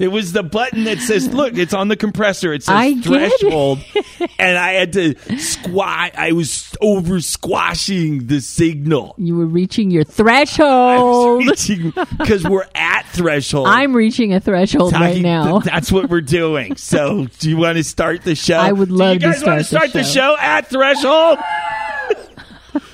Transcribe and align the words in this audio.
It 0.00 0.08
was 0.08 0.32
the 0.32 0.42
button 0.42 0.84
that 0.84 0.98
says, 0.98 1.28
"Look, 1.28 1.58
it's 1.58 1.74
on 1.74 1.88
the 1.88 1.96
compressor. 1.96 2.54
It 2.54 2.62
says 2.62 2.74
I 2.74 2.94
threshold," 2.94 3.80
and 4.38 4.56
I 4.56 4.72
had 4.72 4.94
to 4.94 5.14
squat. 5.38 6.12
I 6.16 6.32
was 6.32 6.74
over 6.80 7.20
squashing 7.20 8.26
the 8.26 8.40
signal. 8.40 9.14
You 9.18 9.36
were 9.36 9.44
reaching 9.44 9.90
your 9.90 10.04
threshold. 10.04 11.44
because 11.44 12.44
we're 12.44 12.66
at 12.74 13.02
threshold. 13.08 13.66
I'm 13.68 13.94
reaching 13.94 14.32
a 14.32 14.40
threshold 14.40 14.94
right 14.94 15.20
now. 15.20 15.60
th- 15.60 15.64
that's 15.70 15.92
what 15.92 16.08
we're 16.08 16.22
doing. 16.22 16.76
So, 16.76 17.26
do 17.38 17.50
you 17.50 17.58
want 17.58 17.76
to 17.76 17.84
start 17.84 18.22
the 18.22 18.34
show? 18.34 18.56
I 18.56 18.72
would 18.72 18.90
love. 18.90 19.18
Do 19.18 19.26
you 19.26 19.34
to 19.34 19.38
guys 19.38 19.46
want 19.46 19.58
to 19.60 19.64
start 19.64 19.92
the 19.92 19.98
the 19.98 20.04
show 20.04 20.34
at 20.40 20.68
threshold? 20.68 21.38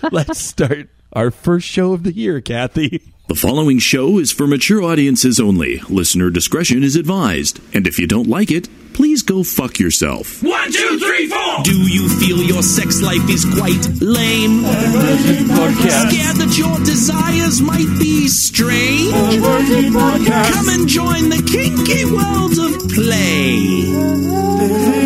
Let's 0.11 0.41
start 0.41 0.89
our 1.13 1.31
first 1.31 1.69
show 1.69 1.93
of 1.93 2.03
the 2.03 2.13
year, 2.13 2.41
Kathy. 2.41 3.01
The 3.29 3.35
following 3.35 3.81
show 3.81 4.19
is 4.21 4.31
for 4.31 4.47
mature 4.47 4.81
audiences 4.83 5.41
only. 5.41 5.81
Listener 5.89 6.31
discretion 6.31 6.85
is 6.85 6.95
advised. 6.95 7.59
And 7.75 7.85
if 7.87 7.99
you 7.99 8.07
don't 8.07 8.29
like 8.29 8.53
it, 8.53 8.69
please 8.93 9.23
go 9.23 9.43
fuck 9.43 9.81
yourself. 9.81 10.45
One, 10.45 10.71
two, 10.71 10.97
three, 11.01 11.27
four. 11.27 11.63
Do 11.65 11.77
you 11.91 12.09
feel 12.09 12.41
your 12.41 12.63
sex 12.63 13.03
life 13.03 13.29
is 13.29 13.45
quite 13.45 13.85
lame? 14.01 14.63
Scared 14.63 16.37
that 16.37 16.55
your 16.57 16.79
desires 16.87 17.61
might 17.61 17.99
be 17.99 18.29
strange? 18.29 19.11
Come 19.43 20.69
and 20.69 20.87
join 20.89 21.29
the 21.29 21.43
kinky 21.51 22.05
world 22.05 22.57
of 22.63 22.79
play. 22.95 25.06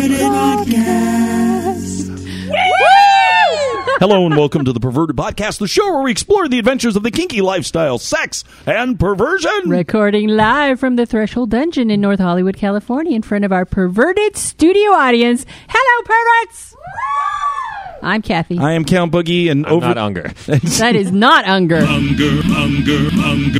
Hello 4.01 4.25
and 4.25 4.35
welcome 4.35 4.65
to 4.65 4.73
the 4.73 4.79
Perverted 4.79 5.15
Podcast, 5.15 5.59
the 5.59 5.67
show 5.67 5.93
where 5.93 6.01
we 6.01 6.09
explore 6.09 6.47
the 6.47 6.57
adventures 6.57 6.95
of 6.95 7.03
the 7.03 7.11
kinky 7.11 7.39
lifestyle, 7.39 7.99
sex, 7.99 8.43
and 8.65 8.99
perversion. 8.99 9.69
Recording 9.69 10.27
live 10.27 10.79
from 10.79 10.95
the 10.95 11.05
Threshold 11.05 11.51
Dungeon 11.51 11.91
in 11.91 12.01
North 12.01 12.19
Hollywood, 12.19 12.57
California, 12.57 13.15
in 13.15 13.21
front 13.21 13.45
of 13.45 13.51
our 13.51 13.63
perverted 13.63 14.35
studio 14.35 14.89
audience. 14.89 15.45
Hello, 15.69 16.03
perverts! 16.03 16.75
I'm 18.01 18.23
Kathy. 18.23 18.57
I 18.57 18.71
am 18.71 18.85
Count 18.85 19.11
Boogie, 19.11 19.51
and 19.51 19.67
over 19.67 19.89
Not 19.89 19.99
Unger. 19.99 20.29
that 20.47 20.95
is 20.95 21.11
not 21.11 21.45
Unger. 21.45 21.77
Unger, 21.77 22.41
unger, 22.57 23.07
unger. 23.23 23.59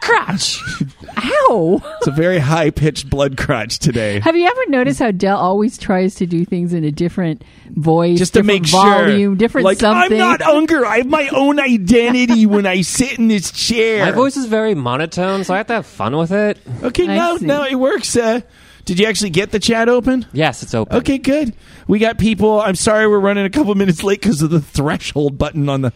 crotch! 0.00 0.58
Ow! 1.16 1.80
it's 1.98 2.06
a 2.06 2.10
very 2.12 2.38
high 2.38 2.70
pitched 2.70 3.10
blood 3.10 3.36
crotch 3.36 3.78
today. 3.78 4.20
Have 4.20 4.36
you 4.36 4.46
ever 4.46 4.66
noticed 4.68 4.98
how 4.98 5.10
Dell 5.10 5.36
always 5.36 5.78
tries 5.78 6.14
to 6.16 6.26
do 6.26 6.44
things 6.44 6.72
in 6.72 6.84
a 6.84 6.90
different 6.90 7.42
voice, 7.70 8.18
Just 8.18 8.34
to 8.34 8.42
make 8.42 8.66
volume, 8.66 9.32
sure, 9.32 9.36
different 9.36 9.64
like 9.64 9.78
something? 9.78 10.12
I'm 10.12 10.18
not 10.18 10.42
Unger. 10.42 10.84
I 10.86 10.98
have 10.98 11.06
my 11.06 11.28
own 11.28 11.60
identity 11.60 12.46
when 12.46 12.66
I 12.66 12.82
sit 12.82 13.18
in 13.18 13.28
this 13.28 13.50
chair. 13.50 14.04
My 14.04 14.12
voice 14.12 14.36
is 14.36 14.46
very 14.46 14.74
monotone, 14.74 15.44
so 15.44 15.54
I 15.54 15.58
have 15.58 15.66
to 15.68 15.74
have 15.74 15.86
fun 15.86 16.16
with 16.16 16.32
it. 16.32 16.58
Okay, 16.82 17.08
I 17.08 17.16
no, 17.16 17.36
see. 17.38 17.46
no, 17.46 17.64
it 17.64 17.76
works. 17.76 18.16
Uh, 18.16 18.40
did 18.84 18.98
you 18.98 19.06
actually 19.06 19.30
get 19.30 19.52
the 19.52 19.60
chat 19.60 19.88
open? 19.88 20.26
Yes, 20.32 20.62
it's 20.62 20.74
open. 20.74 20.96
Okay, 20.98 21.18
good. 21.18 21.54
We 21.86 21.98
got 21.98 22.18
people. 22.18 22.60
I'm 22.60 22.74
sorry 22.74 23.06
we're 23.06 23.20
running 23.20 23.44
a 23.44 23.50
couple 23.50 23.74
minutes 23.74 24.02
late 24.02 24.20
because 24.20 24.42
of 24.42 24.50
the 24.50 24.60
threshold 24.60 25.38
button 25.38 25.68
on 25.68 25.82
the 25.82 25.92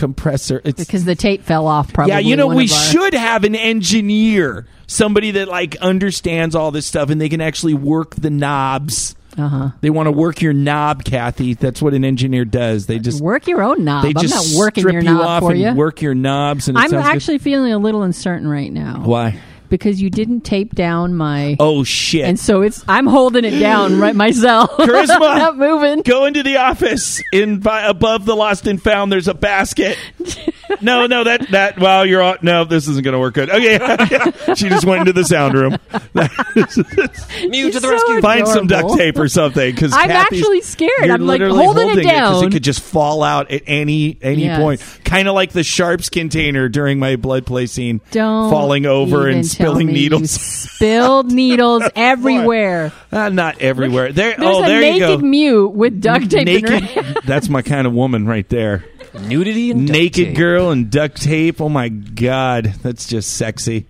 compressor. 0.00 0.60
It's 0.64 0.84
because 0.84 1.04
the 1.04 1.14
tape 1.14 1.42
fell 1.42 1.66
off. 1.66 1.92
Probably. 1.92 2.12
yeah, 2.12 2.18
you 2.18 2.34
know 2.36 2.48
we 2.48 2.62
our- 2.62 2.66
should 2.68 3.14
have 3.14 3.44
an 3.44 3.54
engineer, 3.54 4.66
somebody 4.86 5.32
that 5.32 5.46
like 5.48 5.76
understands 5.76 6.54
all 6.54 6.70
this 6.70 6.86
stuff 6.86 7.10
and 7.10 7.20
they 7.20 7.28
can 7.28 7.40
actually 7.40 7.74
work 7.74 8.14
the 8.16 8.30
knobs. 8.30 9.14
Uh-huh. 9.38 9.70
They 9.80 9.90
want 9.90 10.08
to 10.08 10.10
work 10.12 10.42
your 10.42 10.52
knob, 10.52 11.04
Kathy. 11.04 11.54
That's 11.54 11.80
what 11.80 11.94
an 11.94 12.04
engineer 12.04 12.44
does. 12.44 12.86
They 12.86 12.98
just 12.98 13.22
Work 13.22 13.46
your 13.46 13.62
own 13.62 13.84
knob. 13.84 14.02
they 14.02 14.08
I'm 14.08 14.14
just 14.16 14.34
not 14.34 14.58
working 14.58 14.82
strip 14.82 14.92
your 14.94 15.02
you 15.02 15.10
knob 15.10 15.20
off 15.26 15.42
for 15.44 15.52
and 15.52 15.60
you. 15.60 15.72
work 15.74 16.02
your 16.02 16.16
knobs. 16.16 16.66
And 16.68 16.76
I'm 16.76 16.90
sounds 16.90 17.04
good. 17.04 17.14
actually 17.14 17.38
feeling 17.38 17.72
a 17.72 17.78
little 17.78 18.02
uncertain 18.02 18.48
right 18.48 18.72
now. 18.72 19.02
why? 19.04 19.38
Because 19.70 20.02
you 20.02 20.10
didn't 20.10 20.42
tape 20.42 20.74
down 20.74 21.14
my. 21.14 21.56
Oh 21.58 21.82
shit! 21.84 22.26
And 22.26 22.38
so 22.38 22.60
it's 22.60 22.84
I'm 22.86 23.06
holding 23.06 23.44
it 23.46 23.58
down 23.58 23.98
right 23.98 24.14
myself. 24.26 24.70
Charisma! 24.76 25.18
Not 25.38 25.56
moving. 25.56 26.02
Go 26.02 26.26
into 26.26 26.42
the 26.42 26.58
office 26.58 27.22
in 27.32 27.60
by, 27.60 27.82
above 27.82 28.26
the 28.26 28.36
lost 28.36 28.66
and 28.66 28.82
found. 28.82 29.10
There's 29.10 29.28
a 29.28 29.34
basket. 29.34 29.96
no, 30.80 31.06
no, 31.06 31.24
that 31.24 31.50
that. 31.50 31.78
Well, 31.78 32.06
you're 32.06 32.22
on. 32.22 32.38
No, 32.42 32.64
this 32.64 32.88
isn't 32.88 33.02
going 33.04 33.12
to 33.12 33.18
work 33.18 33.34
good. 33.34 33.50
Okay, 33.50 33.78
she 34.54 34.68
just 34.68 34.84
went 34.84 35.00
into 35.00 35.12
the 35.12 35.24
sound 35.24 35.54
room. 35.54 35.76
Mew 37.50 37.70
to 37.70 37.80
the 37.80 37.80
so 37.80 37.90
rescue. 37.90 38.20
Find 38.20 38.46
some 38.48 38.66
duct 38.66 38.96
tape 38.96 39.18
or 39.18 39.28
something 39.28 39.74
because 39.74 39.92
I'm 39.94 40.10
actually 40.10 40.60
scared. 40.60 41.10
I'm, 41.10 41.26
like, 41.26 41.40
literally 41.40 41.64
holding 41.64 41.90
it 41.90 41.96
because 41.96 42.38
it 42.38 42.42
down. 42.42 42.50
could 42.50 42.64
just 42.64 42.80
fall 42.82 43.22
out 43.22 43.50
at 43.50 43.62
any 43.66 44.18
any 44.22 44.44
Yes. 44.44 44.58
point. 44.60 45.04
Kind 45.04 45.28
of 45.28 45.34
like 45.34 45.52
the 45.52 45.62
sharps 45.62 46.08
container 46.08 46.68
during 46.68 46.98
my 46.98 47.16
blood 47.16 47.46
play 47.46 47.66
scene, 47.66 48.00
Don't 48.10 48.50
falling 48.50 48.86
over 48.86 49.28
and 49.28 49.46
spilling 49.46 49.88
needles. 49.88 50.30
spilled 50.30 51.30
needles 51.32 51.82
everywhere. 51.96 52.92
Uh, 53.12 53.28
not 53.28 53.60
everywhere. 53.60 54.12
There. 54.12 54.34
There's 54.36 54.56
oh, 54.56 54.64
a 54.64 54.66
there 54.66 54.82
you 54.82 54.98
go. 55.00 55.08
naked 55.16 55.24
mute 55.24 55.68
with 55.70 56.00
duct 56.00 56.30
tape 56.30 56.46
in 56.48 56.64
her 56.64 56.70
Naked. 56.80 57.04
hand. 57.04 57.18
That's 57.24 57.48
my 57.48 57.62
kind 57.62 57.86
of 57.86 57.92
woman 57.92 58.26
right 58.26 58.48
there. 58.48 58.84
Nudity 59.14 59.70
and 59.70 59.86
duct 59.86 59.98
naked 59.98 60.26
tape. 60.28 60.36
girl 60.36 60.70
and 60.70 60.90
duct 60.90 61.20
tape. 61.20 61.60
Oh 61.60 61.68
my 61.68 61.88
god, 61.88 62.66
that's 62.82 63.06
just 63.08 63.34
sexy. 63.36 63.86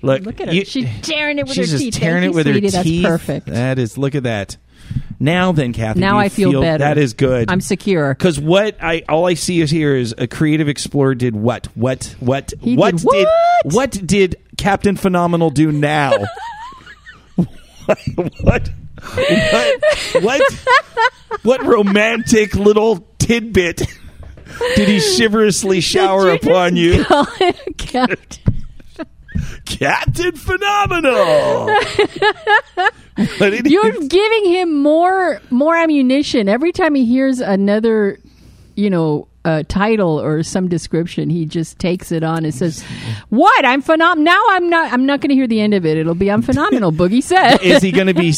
Look, 0.00 0.22
Look 0.22 0.40
at 0.40 0.48
her. 0.48 0.54
you- 0.54 0.64
She's 0.64 0.88
tearing 1.02 1.38
it 1.38 1.46
with 1.46 1.54
she's 1.54 1.70
her 1.70 1.78
just 1.78 1.84
teeth. 1.84 1.94
tearing 1.94 2.22
Thank 2.22 2.32
it 2.32 2.36
with 2.36 2.46
you, 2.46 2.52
her 2.54 2.58
sweetie. 2.70 2.82
teeth. 2.82 3.02
That's 3.02 3.12
perfect. 3.24 3.46
That 3.46 3.78
is. 3.78 3.98
Look 3.98 4.14
at 4.14 4.22
that. 4.24 4.56
Now 5.20 5.52
then, 5.52 5.72
Kathy. 5.72 6.00
now 6.00 6.14
you 6.14 6.20
I 6.24 6.28
feel, 6.28 6.60
better. 6.60 6.78
That 6.78 6.98
is 6.98 7.14
good. 7.14 7.48
I'm 7.50 7.60
secure. 7.60 8.12
because 8.14 8.40
what 8.40 8.76
I 8.82 9.04
all 9.08 9.26
I 9.26 9.34
see 9.34 9.60
is 9.60 9.70
here 9.70 9.94
is 9.94 10.12
a 10.18 10.26
creative 10.26 10.68
explorer 10.68 11.14
did 11.14 11.36
what 11.36 11.66
what 11.76 12.16
what 12.18 12.52
He 12.60 12.74
what 12.76 12.96
did 12.96 13.04
what? 13.04 13.28
what 13.64 13.90
did 14.04 14.36
Captain 14.56 14.96
Phenomenal 14.96 15.50
do 15.50 15.70
now? 15.70 16.12
what, 17.36 17.98
what 18.42 18.70
what 19.42 19.82
what 20.22 20.42
what 21.42 21.62
romantic 21.64 22.54
little 22.56 23.06
tidbit 23.18 23.82
did 24.76 24.88
he 24.88 25.00
chivalrously 25.00 25.80
shower 25.80 26.28
you 26.28 26.34
upon 26.34 26.76
you? 26.76 27.04
a? 27.78 28.38
Captain 29.64 30.32
Phenomenal. 30.32 31.66
what 33.38 33.50
did 33.50 33.66
he 33.66 33.72
You're 33.72 33.92
giving 34.08 34.44
him 34.46 34.82
more 34.82 35.40
more 35.50 35.76
ammunition 35.76 36.48
every 36.48 36.72
time 36.72 36.94
he 36.94 37.04
hears 37.04 37.40
another, 37.40 38.18
you 38.76 38.90
know, 38.90 39.28
uh, 39.44 39.62
title 39.68 40.20
or 40.20 40.42
some 40.42 40.68
description. 40.68 41.28
He 41.30 41.44
just 41.46 41.78
takes 41.78 42.12
it 42.12 42.22
on 42.22 42.44
and 42.44 42.54
says, 42.54 42.82
"What? 43.28 43.64
I'm 43.64 43.82
phenomenal." 43.82 44.24
Now 44.24 44.42
I'm 44.50 44.70
not. 44.70 44.92
I'm 44.92 45.04
not 45.06 45.20
going 45.20 45.30
to 45.30 45.34
hear 45.34 45.46
the 45.46 45.60
end 45.60 45.74
of 45.74 45.84
it. 45.84 45.96
It'll 45.98 46.14
be, 46.14 46.30
"I'm 46.30 46.42
phenomenal." 46.42 46.92
Boogie 46.92 47.22
said. 47.22 47.62
is 47.62 47.82
he 47.82 47.90
going 47.92 48.06
to 48.06 48.14
be? 48.14 48.32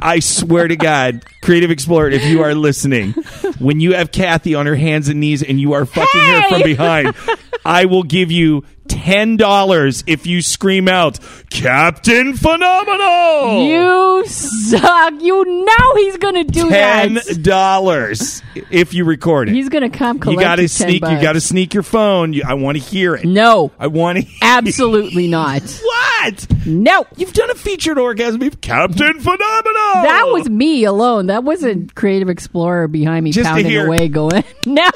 I 0.00 0.18
swear 0.18 0.68
to 0.68 0.76
God, 0.76 1.24
Creative 1.42 1.70
Explorer, 1.70 2.10
if 2.10 2.24
you 2.24 2.42
are 2.42 2.54
listening, 2.54 3.12
when 3.58 3.80
you 3.80 3.94
have 3.94 4.10
Kathy 4.12 4.54
on 4.54 4.66
her 4.66 4.74
hands 4.76 5.08
and 5.08 5.20
knees 5.20 5.42
and 5.42 5.60
you 5.60 5.72
are 5.74 5.86
fucking 5.86 6.20
her 6.20 6.48
from 6.48 6.62
behind, 6.62 7.14
I 7.64 7.84
will 7.84 8.02
give 8.02 8.30
you 8.32 8.64
ten 8.88 9.36
dollars 9.36 10.02
if 10.06 10.26
you 10.26 10.42
scream 10.42 10.88
out, 10.88 11.18
"Captain 11.50 12.34
Phenomenal!" 12.34 13.64
You 13.66 14.24
suck. 14.26 15.14
You 15.20 15.64
know 15.64 15.94
he's 15.96 16.16
going 16.18 16.34
to 16.34 16.44
do 16.44 16.68
ten 16.68 17.14
that. 17.14 17.42
dollars 17.42 18.42
if 18.70 18.92
you 18.94 19.04
record 19.04 19.48
it. 19.48 19.54
He's 19.54 19.68
going 19.68 19.88
to 19.88 19.96
come 19.96 20.18
collect 20.18 20.41
got 20.42 20.56
to 20.56 20.62
his 20.62 20.76
10 20.78 20.88
sneak. 20.88 21.02
You 21.02 21.20
got 21.20 21.32
to 21.32 21.40
sneak 21.40 21.74
your 21.74 21.82
phone. 21.82 22.32
You, 22.32 22.42
I 22.46 22.54
want 22.54 22.76
to 22.78 22.82
hear 22.82 23.14
it. 23.14 23.24
No, 23.24 23.72
I 23.78 23.86
want 23.86 24.18
to. 24.18 24.26
absolutely 24.42 25.28
not. 25.28 25.62
What? 25.62 26.46
No. 26.66 27.06
You've 27.16 27.32
done 27.32 27.50
a 27.50 27.54
featured 27.54 27.98
orgasm, 27.98 28.40
Captain 28.50 29.18
Phenomenal. 29.20 30.02
That 30.02 30.28
was 30.32 30.48
me 30.48 30.84
alone. 30.84 31.26
That 31.26 31.44
wasn't 31.44 31.94
Creative 31.94 32.28
Explorer 32.28 32.88
behind 32.88 33.24
me 33.24 33.32
Just 33.32 33.48
pounding 33.48 33.66
hear- 33.66 33.86
away, 33.86 34.08
going, 34.08 34.44
"No." 34.66 34.88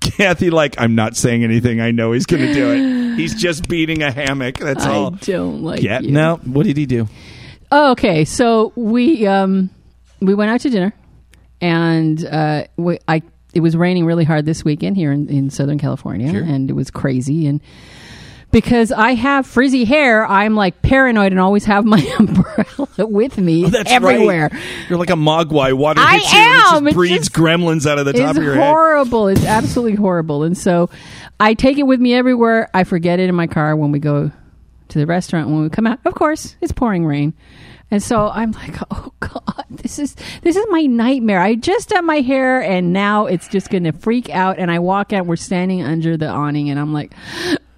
Kathy, 0.00 0.50
like, 0.50 0.80
I'm 0.80 0.94
not 0.94 1.16
saying 1.16 1.42
anything. 1.44 1.80
I 1.80 1.90
know 1.90 2.12
he's 2.12 2.26
going 2.26 2.46
to 2.46 2.54
do 2.54 2.70
it. 2.72 3.16
He's 3.16 3.34
just 3.34 3.68
beating 3.68 4.02
a 4.02 4.10
hammock. 4.12 4.56
That's 4.58 4.84
I 4.84 4.92
all. 4.94 5.14
I 5.14 5.18
don't 5.18 5.62
like 5.62 5.82
Yeah. 5.82 6.00
you. 6.00 6.12
No. 6.12 6.36
What 6.44 6.64
did 6.66 6.76
he 6.76 6.86
do? 6.86 7.08
Oh, 7.72 7.92
okay, 7.92 8.24
so 8.24 8.72
we 8.76 9.26
um 9.26 9.70
we 10.20 10.34
went 10.34 10.50
out 10.52 10.60
to 10.60 10.70
dinner, 10.70 10.92
and 11.60 12.24
uh, 12.24 12.64
we, 12.76 12.98
I 13.08 13.22
it 13.56 13.60
was 13.60 13.76
raining 13.76 14.04
really 14.04 14.24
hard 14.24 14.44
this 14.46 14.64
weekend 14.64 14.96
here 14.96 15.10
in, 15.12 15.28
in 15.28 15.50
Southern 15.50 15.78
California, 15.78 16.30
Sure. 16.30 16.42
and 16.42 16.68
it 16.70 16.74
was 16.74 16.90
crazy. 16.90 17.46
And 17.46 17.60
because 18.52 18.92
I 18.92 19.12
have 19.14 19.46
frizzy 19.46 19.84
hair, 19.84 20.24
I'm 20.26 20.54
like 20.54 20.80
paranoid 20.82 21.32
and 21.32 21.40
always 21.40 21.64
have 21.64 21.84
my 21.84 21.98
umbrella 22.18 22.88
with 23.06 23.38
me 23.38 23.64
Oh, 23.64 23.68
That's 23.68 23.90
everywhere. 23.90 24.50
right. 24.52 24.62
You're 24.88 24.98
like 24.98 25.10
a 25.10 25.14
mogwai. 25.14 25.72
Water 25.76 26.00
I 26.00 26.18
hits 26.18 26.32
you 26.32 26.38
and 26.38 26.48
it 26.54 26.58
just 26.60 26.74
am. 26.74 26.94
Breeds 26.94 27.14
just- 27.16 27.32
gremlins 27.32 27.86
out 27.90 27.98
of 27.98 28.04
the 28.06 28.12
top 28.12 28.36
of 28.36 28.42
your 28.42 28.54
head. 28.54 28.62
It's 28.62 28.68
horrible. 28.70 29.28
It's 29.28 29.44
absolutely 29.44 29.96
horrible. 29.96 30.42
And 30.44 30.56
so 30.56 30.90
I 31.40 31.54
take 31.54 31.78
it 31.78 31.82
with 31.84 32.00
me 32.00 32.14
everywhere. 32.14 32.70
I 32.72 32.84
forget 32.84 33.18
it 33.20 33.28
in 33.28 33.34
my 33.34 33.46
car 33.46 33.74
when 33.76 33.90
we 33.92 33.98
go 33.98 34.30
to 34.88 34.98
the 34.98 35.06
restaurant. 35.06 35.48
When 35.48 35.62
we 35.62 35.68
come 35.68 35.86
out, 35.86 35.98
of 36.04 36.14
course, 36.14 36.56
it's 36.60 36.72
pouring 36.72 37.04
rain. 37.04 37.34
And 37.90 38.02
so 38.02 38.28
I'm 38.28 38.50
like, 38.52 38.76
oh 38.90 39.12
God, 39.20 39.64
this 39.70 39.98
is 39.98 40.16
this 40.42 40.56
is 40.56 40.66
my 40.70 40.82
nightmare. 40.82 41.40
I 41.40 41.54
just 41.54 41.90
done 41.90 42.04
my 42.06 42.20
hair 42.20 42.60
and 42.62 42.92
now 42.92 43.26
it's 43.26 43.48
just 43.48 43.70
gonna 43.70 43.92
freak 43.92 44.28
out. 44.30 44.58
And 44.58 44.70
I 44.70 44.78
walk 44.80 45.12
out, 45.12 45.26
we're 45.26 45.36
standing 45.36 45.82
under 45.82 46.16
the 46.16 46.28
awning, 46.28 46.70
and 46.70 46.78
I'm 46.80 46.92
like, 46.92 47.12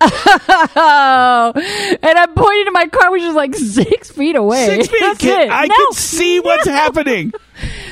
Oh, 0.01 1.53
and 2.03 2.19
I'm 2.19 2.35
pointing 2.35 2.65
to 2.67 2.71
my 2.73 2.87
car, 2.87 3.11
which 3.11 3.23
is 3.23 3.35
like 3.35 3.55
six 3.57 4.11
feet 4.11 4.37
away. 4.37 4.67
Six 4.67 4.89
feet. 4.89 5.01
That's 5.01 5.19
Can- 5.21 5.43
it. 5.49 5.51
I 5.51 5.67
No, 5.67 5.75
can 5.75 5.93
see 5.93 6.41
what's 6.41 6.67
happening. 6.69 7.33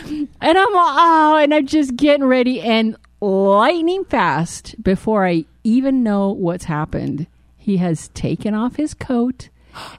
And 0.08 0.28
I'm 0.58 0.72
like, 0.72 0.94
oh, 0.98 1.38
and 1.42 1.52
I'm 1.54 1.66
just 1.66 1.96
getting 1.96 2.24
ready, 2.24 2.60
and 2.60 2.96
lightning 3.20 4.04
fast 4.04 4.80
before 4.82 5.26
I 5.26 5.44
even 5.64 6.02
know 6.02 6.30
what's 6.30 6.64
happened, 6.64 7.26
he 7.56 7.78
has 7.78 8.08
taken 8.08 8.54
off 8.54 8.76
his 8.76 8.94
coat 8.94 9.48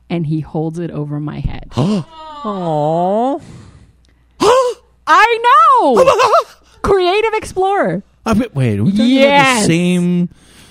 and 0.09 0.25
he 0.27 0.39
holds 0.41 0.79
it 0.79 0.91
over 0.91 1.19
my 1.19 1.39
head. 1.39 1.69
Aww. 1.71 3.41
I 5.07 5.39
know. 5.81 6.05
Creative 6.81 7.33
Explorer, 7.33 8.03
I 8.25 8.33
bet- 8.33 8.55
wait, 8.55 8.79
are 8.79 8.83
we 8.83 8.91
talking 8.91 9.05
about 9.05 9.09
Yes. 9.27 9.61
the 9.61 9.73
same 9.73 10.29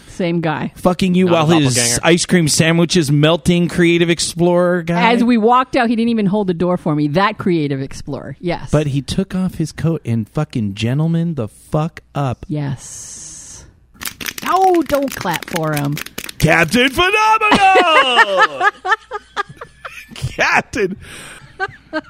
same 0.08 0.40
guy. 0.40 0.72
fucking 0.76 1.14
you 1.14 1.26
Not 1.26 1.32
while 1.32 1.46
his 1.60 1.74
doppelganger. 1.74 2.00
ice 2.04 2.24
cream 2.24 2.48
sandwich 2.48 2.96
is 2.96 3.12
melting 3.12 3.68
creative 3.68 4.08
explorer 4.08 4.82
guy? 4.82 5.12
As 5.12 5.22
we 5.22 5.36
walked 5.36 5.76
out, 5.76 5.90
he 5.90 5.96
didn't 5.96 6.08
even 6.08 6.24
hold 6.24 6.46
the 6.46 6.54
door 6.54 6.78
for 6.78 6.94
me. 6.94 7.08
That 7.08 7.36
Creative 7.36 7.82
Explorer, 7.82 8.36
yes, 8.40 8.70
but 8.70 8.86
he 8.88 9.02
took 9.02 9.34
off 9.34 9.56
his 9.56 9.72
coat 9.72 10.00
and 10.06 10.26
fucking 10.28 10.74
gentleman 10.74 11.34
the 11.34 11.48
fuck 11.48 12.00
up. 12.14 12.46
yes. 12.48 13.66
Oh, 14.48 14.80
don't 14.82 15.14
clap 15.14 15.44
for 15.50 15.74
him. 15.74 15.96
Captain 16.38 16.88
Phenomenal! 16.90 18.70
Captain. 20.14 20.96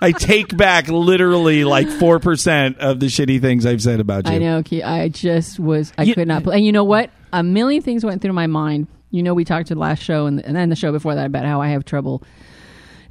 I 0.02 0.10
take 0.12 0.56
back 0.56 0.88
literally 0.88 1.64
like 1.64 1.86
4% 1.86 2.78
of 2.78 2.98
the 2.98 3.06
shitty 3.06 3.40
things 3.40 3.64
I've 3.64 3.80
said 3.82 4.00
about 4.00 4.26
you. 4.26 4.32
I 4.32 4.38
know. 4.38 4.62
Ke- 4.62 4.82
I 4.84 5.08
just 5.08 5.60
was. 5.60 5.92
I 5.96 6.02
You- 6.02 6.14
could 6.14 6.26
not. 6.28 6.42
Play. 6.42 6.56
And 6.56 6.66
you 6.66 6.72
know 6.72 6.84
what? 6.84 7.10
A 7.32 7.42
million 7.42 7.82
things 7.82 8.04
went 8.04 8.22
through 8.22 8.32
my 8.32 8.46
mind. 8.48 8.88
You 9.10 9.22
know, 9.22 9.34
we 9.34 9.44
talked 9.44 9.68
to 9.68 9.74
the 9.74 9.80
last 9.80 10.02
show 10.02 10.26
and, 10.26 10.44
and 10.44 10.56
then 10.56 10.68
the 10.68 10.76
show 10.76 10.90
before 10.92 11.14
that 11.14 11.26
about 11.26 11.44
how 11.44 11.60
I 11.60 11.68
have 11.68 11.84
trouble 11.84 12.22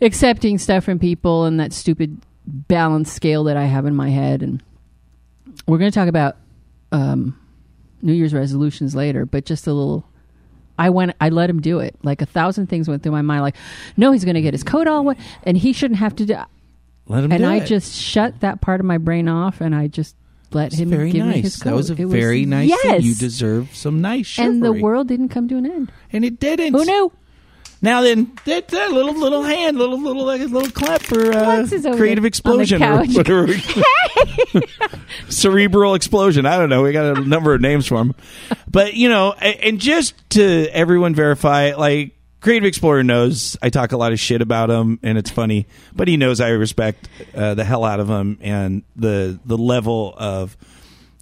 accepting 0.01 0.57
stuff 0.57 0.83
from 0.83 1.00
people 1.00 1.45
and 1.45 1.59
that 1.61 1.71
stupid 1.71 2.19
balance 2.45 3.11
scale 3.11 3.45
that 3.45 3.56
I 3.56 3.63
have 3.63 3.85
in 3.85 3.95
my 3.95 4.09
head. 4.09 4.44
And 4.44 4.61
we're 5.68 5.77
going 5.77 5.89
to 5.89 5.95
talk 5.97 6.09
about 6.09 6.35
um, 6.91 7.39
New 8.01 8.11
Year's 8.13 8.33
resolutions 8.33 8.94
later, 8.94 9.25
but 9.25 9.45
just 9.45 9.68
a 9.68 9.73
little. 9.73 10.06
I 10.77 10.89
went. 10.89 11.13
I 11.22 11.30
let 11.30 11.50
him 11.50 11.62
do 11.62 11.80
it. 11.80 11.95
Like 12.04 12.22
a 12.22 12.25
thousand 12.25 12.68
things 12.68 12.88
went 12.88 13.04
through 13.04 13.12
my 13.13 13.22
mind. 13.22 13.42
Like, 13.42 13.56
no, 13.98 14.12
he's 14.12 14.25
going 14.25 14.36
to 14.36 14.42
get 14.42 14.54
his 14.54 14.63
coat 14.63 14.88
all 14.88 15.04
wet, 15.06 15.18
and 15.44 15.57
he 15.57 15.72
shouldn't 15.74 16.00
have 16.00 16.16
to 16.18 16.25
do. 16.25 16.36
Let 17.07 17.24
him 17.24 17.31
And 17.31 17.45
I 17.45 17.57
it. 17.57 17.66
just 17.66 17.95
shut 17.95 18.39
that 18.42 18.62
part 18.62 18.80
of 18.80 18.86
my 18.86 18.98
brain 18.98 19.27
off, 19.27 19.62
and 19.62 19.74
I 19.75 19.88
just 19.88 20.16
let 20.51 20.68
It's 20.68 20.77
him 20.77 20.89
very 20.89 21.12
give 21.12 21.25
me 21.25 21.42
his 21.42 21.57
coat. 21.57 21.69
That 21.69 21.75
was 21.75 21.89
a 21.89 21.94
It 21.94 22.06
very 22.07 22.45
nice 22.45 22.69
yes. 22.69 22.81
thing. 22.81 23.01
You 23.01 23.16
deserve 23.16 23.75
some 23.75 24.01
nice 24.01 24.25
chivalry. 24.25 24.54
and 24.56 24.63
the 24.63 24.74
world 24.83 25.07
didn't 25.07 25.30
come 25.30 25.48
to 25.50 25.57
an 25.57 25.66
end. 25.66 25.92
And 26.12 26.25
it 26.25 26.39
didn't. 26.39 26.74
Who 26.74 26.83
knew? 26.86 27.12
Now 27.81 28.01
then, 28.01 28.31
that, 28.45 28.68
that 28.69 28.92
little 28.92 29.13
little 29.13 29.44
hand, 29.44 29.77
little 29.77 30.01
little 30.01 30.25
like, 30.25 30.42
little 30.42 30.72
clap 30.72 31.01
for 31.01 31.31
uh, 31.31 31.48
Lex 31.48 31.72
is 31.72 31.86
over 31.86 31.98
creative 31.98 32.25
explosion 32.25 32.81
or 32.81 33.06
whatever. 33.06 33.48
Cerebral 35.30 35.94
explosion. 35.95 36.45
I 36.45 36.57
don't 36.57 36.69
know. 36.69 36.83
We 36.83 36.92
got 36.92 37.18
a 37.18 37.22
number 37.22 37.54
of 37.54 37.62
names 37.62 37.86
for 37.88 38.00
him, 38.00 38.16
but 38.69 38.94
you 38.94 39.10
know, 39.10 39.33
and 39.33 39.80
just 39.80 40.16
to 40.31 40.68
everyone 40.72 41.16
verify, 41.16 41.74
like 41.75 42.16
Creative 42.45 42.66
Explorer 42.66 43.04
knows 43.04 43.57
I 43.62 43.69
talk 43.69 43.92
a 43.92 43.98
lot 43.98 44.12
of 44.13 44.19
shit 44.19 44.42
about 44.42 44.69
him, 44.69 45.00
and 45.01 45.18
it's 45.18 45.31
funny, 45.31 45.68
but 45.95 46.07
he 46.07 46.16
knows 46.16 46.39
I 46.39 46.50
respect 46.50 47.10
uh, 47.33 47.56
the 47.56 47.63
hell 47.63 47.83
out 47.83 48.00
of 48.00 48.07
him 48.07 48.38
and 48.39 48.83
the 48.95 49.39
the 49.45 49.57
level 49.57 50.13
of 50.16 50.56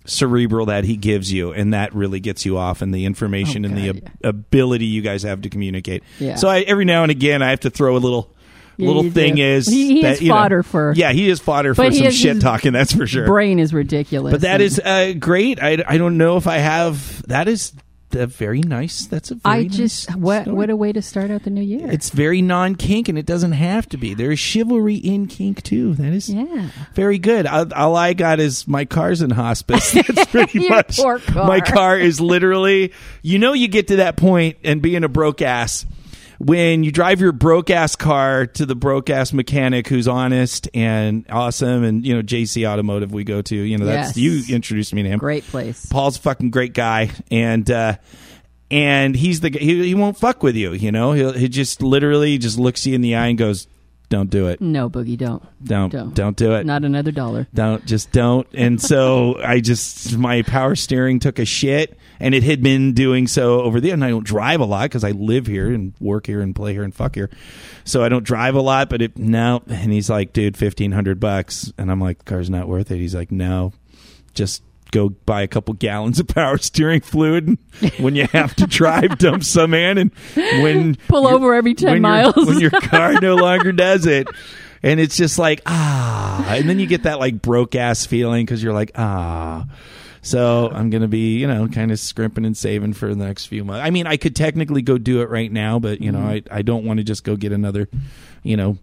cerebral 0.06 0.66
that 0.68 0.84
he 0.84 0.98
gives 0.98 1.32
you 1.32 1.54
and 1.54 1.74
that 1.74 1.94
really 1.96 2.20
gets 2.20 2.46
you 2.46 2.58
off 2.58 2.82
and 2.82 2.94
the 2.94 3.06
information 3.06 3.64
Oh, 3.66 3.70
and 3.70 3.78
the 3.78 3.90
ab- 3.90 4.12
ability 4.24 4.86
you 4.86 5.02
guys 5.02 5.24
have 5.24 5.42
to 5.44 5.50
communicate 5.50 6.04
Yeah. 6.20 6.36
so 6.36 6.50
I, 6.50 6.60
every 6.62 6.84
now 6.86 7.04
and 7.04 7.12
again 7.12 7.42
i 7.42 7.50
have 7.52 7.62
to 7.62 7.70
throw 7.70 7.96
a 7.96 8.00
little 8.00 8.30
Yeah, 8.76 8.88
little 8.88 9.10
thing 9.12 9.36
do. 9.36 9.42
is 9.44 9.68
He- 9.68 9.96
he 9.96 10.02
that, 10.02 10.14
is 10.16 10.22
you 10.22 10.28
know- 10.30 10.34
fodder 10.36 10.62
for- 10.64 10.94
yeah 10.96 11.14
he 11.14 11.30
is 11.30 11.40
fodder 11.40 11.74
for 11.74 11.90
some 11.92 12.12
shit 12.12 12.42
talking 12.42 12.74
that's 12.74 12.94
for 12.94 13.08
sure 13.08 13.26
Brain 13.28 13.60
is 13.60 13.74
ridiculous. 13.74 14.32
but 14.32 14.42
that 14.42 14.56
and 14.56 14.64
is 14.64 14.80
uh, 14.80 15.14
great 15.20 15.62
I, 15.64 15.84
I 15.88 15.98
don't 15.98 16.18
know 16.18 16.36
if 16.38 16.48
i 16.48 16.58
have 16.58 17.26
that 17.28 17.48
is 17.48 17.72
a 18.15 18.27
very 18.27 18.62
nice 18.62 19.06
that's 19.07 19.31
a 19.31 19.36
very 19.36 19.56
I 19.56 19.63
nice 19.63 19.75
just 19.75 20.15
what 20.15 20.44
story. 20.44 20.56
what 20.56 20.69
a 20.69 20.75
way 20.75 20.92
to 20.94 21.01
start 21.01 21.31
out 21.31 21.44
the 21.44 21.50
new 21.50 21.62
year. 21.62 21.89
it's 21.92 22.10
very 22.10 22.42
non-kink 22.42 23.10
and 23.10 23.18
it 23.18 23.25
doesn't 23.25 23.54
have 23.54 23.88
to 23.89 23.98
be 23.98 24.13
there's 24.13 24.39
chivalry 24.39 24.95
in 24.95 25.27
kink 25.27 25.63
too 25.63 25.94
that 25.95 26.13
is 26.13 26.30
yeah. 26.30 26.69
very 26.94 27.18
good. 27.19 27.45
I, 27.45 27.65
all 27.75 27.95
I 27.95 28.13
got 28.13 28.39
is 28.39 28.68
my 28.68 28.86
car's 28.86 29.21
in 29.21 29.30
hospice. 29.30 29.92
That's 29.92 30.25
pretty 30.25 30.69
much 30.69 30.98
car. 30.98 31.19
my 31.33 31.62
car 31.62 31.98
is 31.98 32.19
literally. 32.19 32.94
You 33.21 33.39
know, 33.39 33.54
you 33.54 33.68
get 33.68 33.88
to 33.89 33.98
that 33.98 34.18
point 34.18 34.57
and 34.63 34.81
being 34.81 35.04
a 35.04 35.10
broke 35.10 35.42
ass 35.42 35.86
when 36.40 36.84
you 36.84 36.92
drive 36.92 37.22
your 37.22 37.32
broke 37.32 37.70
ass 37.70 37.96
car 37.96 38.46
to 38.48 38.66
the 38.66 38.76
broke 38.76 39.10
ass 39.10 39.34
mechanic 39.34 39.88
who's 39.88 40.08
honest 40.08 40.68
and 40.74 41.26
awesome, 41.30 41.84
and 41.84 42.06
you 42.06 42.16
know 42.16 42.22
JC 42.22 42.68
Automotive 42.68 43.12
we 43.12 43.24
go 43.24 43.42
to. 43.42 43.56
You 43.56 43.78
know 43.78 43.86
that's 43.86 44.18
Yes. 44.18 44.48
you 44.48 44.56
introduced 44.56 44.94
me 44.94 45.04
to 45.04 45.10
him. 45.10 45.20
Great 45.20 45.46
place. 45.48 45.86
Paul's 45.86 46.18
a 46.18 46.22
fucking 46.22 46.50
great 46.52 46.74
guy, 46.74 47.12
and 47.32 47.70
uh, 47.70 47.96
and 48.72 49.16
he's 49.16 49.40
the 49.42 49.50
guy- 49.52 49.60
he, 49.60 49.84
he 49.88 49.96
won't 49.96 50.18
fuck 50.18 50.42
with 50.44 50.56
you. 50.56 50.74
You 50.74 50.92
know, 50.92 51.12
he'll 51.14 51.34
he 51.34 51.48
just 51.48 51.82
literally 51.82 52.38
just 52.38 52.58
looks 52.58 52.86
you 52.86 52.96
in 52.96 53.02
the 53.02 53.16
eye 53.16 53.28
and 53.28 53.38
goes, 53.38 53.68
"Don't 54.10 54.30
do 54.30 54.48
it. 54.48 54.62
No 54.62 54.90
boogie, 54.90 55.18
don't. 55.18 55.44
Don't 55.64 55.90
Don't. 55.92 56.14
don't 56.14 56.38
do 56.38 56.54
it." 56.54 56.66
Not 56.66 56.84
another 56.84 57.12
dollar. 57.12 57.48
don't 57.54 57.86
just 57.86 58.12
don't 58.12 58.48
and 58.54 58.80
so 58.82 59.38
i 59.44 59.60
just 59.60 60.18
my 60.18 60.42
power 60.44 60.76
steering 60.76 61.20
took 61.20 61.40
a 61.40 61.46
shit 61.46 61.98
and 62.20 62.36
it 62.36 62.44
had 62.44 62.62
been 62.62 62.94
doing 62.94 63.28
so 63.28 63.62
over 63.62 63.82
there 63.82 63.94
and 63.94 64.04
i 64.04 64.10
don't 64.10 64.26
drive 64.26 64.60
a 64.60 64.66
lot 64.66 64.84
because 64.84 65.04
i 65.04 65.12
live 65.12 65.48
here 65.48 65.72
and 65.74 65.94
work 66.00 66.28
here 66.28 66.42
and 66.42 66.56
play 66.56 66.74
here 66.74 66.84
and 66.84 66.94
fuck 66.94 67.16
here 67.16 67.30
so 67.86 68.04
i 68.04 68.10
don't 68.10 68.24
drive 68.24 68.56
a 68.56 68.62
lot 68.62 68.90
but 68.90 69.02
it 69.02 69.18
no 69.18 69.62
and 69.68 69.92
he's 69.92 70.10
like 70.10 70.32
dude 70.34 70.60
1500 70.60 71.20
bucks 71.20 71.72
and 71.78 71.92
i'm 71.92 72.00
like 72.00 72.24
car's 72.26 72.50
not 72.50 72.68
worth 72.68 72.92
it 72.92 72.98
he's 72.98 73.16
like 73.16 73.32
no 73.32 73.72
just 74.34 74.62
go 74.94 75.10
buy 75.10 75.42
a 75.42 75.48
couple 75.48 75.74
gallons 75.74 76.19
of 76.19 76.28
power 76.28 76.57
steering 76.57 77.01
fluid 77.01 77.48
and 77.48 77.57
when 77.98 78.16
you 78.16 78.25
have 78.28 78.56
to 78.56 78.66
drive 78.68 79.18
dump 79.18 79.44
some 79.44 79.74
in 79.74 79.98
and 79.98 80.12
when 80.63 80.95
Pull 81.10 81.28
over 81.28 81.54
every 81.54 81.74
10 81.74 81.92
when 81.92 82.01
miles. 82.01 82.36
when 82.36 82.60
your 82.60 82.72
car 82.81 83.13
no 83.22 83.36
longer 83.36 83.72
does 83.74 84.06
it 84.06 84.28
and 84.84 85.00
it's 85.00 85.18
just 85.18 85.38
like 85.40 85.62
ah 85.66 86.45
and 86.56 86.69
then 86.69 86.80
you 86.80 86.86
get 86.88 87.04
that 87.04 87.19
like 87.19 87.42
broke 87.42 87.75
ass 87.75 88.06
feeling 88.06 88.45
because 88.45 88.63
you're 88.63 88.74
like 88.74 88.92
ah 88.95 89.66
so 90.22 90.69
i'm 90.74 90.90
gonna 90.90 91.07
be 91.07 91.38
you 91.38 91.48
know 91.48 91.68
kind 91.68 91.92
of 91.92 92.00
scrimping 92.00 92.46
and 92.46 92.56
saving 92.56 92.94
for 92.94 93.13
the 93.13 93.25
next 93.25 93.48
few 93.48 93.63
months 93.66 93.86
i 93.86 93.89
mean 93.89 94.07
i 94.07 94.16
could 94.16 94.36
technically 94.36 94.81
go 94.81 94.98
do 94.98 95.22
it 95.22 95.30
right 95.30 95.51
now 95.51 95.80
but 95.80 96.00
you 96.01 96.12
know 96.12 96.19
Mm-hmm. 96.19 96.54
i, 96.54 96.60
I 96.60 96.62
don't 96.62 96.86
want 96.86 97.00
to 97.00 97.04
just 97.04 97.24
go 97.25 97.36
get 97.36 97.51
another 97.51 97.89
you 98.44 98.56
know 98.56 98.78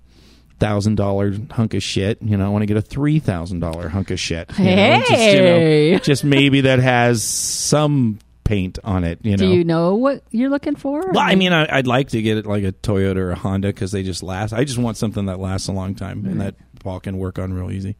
thousand 0.61 0.95
dollar 0.95 1.33
hunk 1.51 1.75
of 1.75 1.83
shit 1.83 2.21
you 2.23 2.37
know 2.37 2.47
i 2.47 2.49
want 2.49 2.63
to 2.63 2.67
get 2.67 2.77
a 2.77 2.83
three 2.83 3.19
thousand 3.19 3.59
dollar 3.61 3.89
hunk 3.89 4.11
of 4.11 4.21
shit 4.21 4.49
you 4.59 4.65
know, 4.65 4.99
just, 5.01 5.11
you 5.11 5.17
know, 5.43 5.59
Hey. 5.59 5.99
just 6.03 6.23
maybe 6.23 6.61
that 6.63 6.79
has 6.79 7.25
some 7.25 8.19
paint 8.45 8.79
on 8.85 9.03
it 9.05 9.19
you 9.23 9.33
know 9.33 9.37
Do 9.37 9.49
you 9.49 9.65
know 9.65 9.95
what 9.95 10.23
you're 10.31 10.51
looking 10.51 10.75
for? 10.77 11.01
well, 11.13 11.21
I 11.21 11.35
mean, 11.37 11.53
I, 11.53 11.69
I'd 11.79 11.87
like 11.87 12.09
to 12.11 12.21
get 12.21 12.37
it 12.37 12.47
like 12.47 12.65
a 12.65 12.73
Toyota 12.73 13.17
or 13.19 13.31
a 13.31 13.37
Honda 13.37 13.69
because 13.69 13.93
they 13.93 14.03
just 14.03 14.23
last. 14.25 14.53
I 14.53 14.65
just 14.65 14.79
want 14.79 14.97
something 14.97 15.27
that 15.27 15.39
lasts 15.39 15.69
a 15.69 15.73
long 15.73 15.95
time 15.95 16.25
and 16.27 16.41
that 16.41 16.57
Paul 16.81 16.99
can 17.01 17.19
work 17.19 17.39
on 17.39 17.53
real 17.53 17.71
easy. 17.71 17.97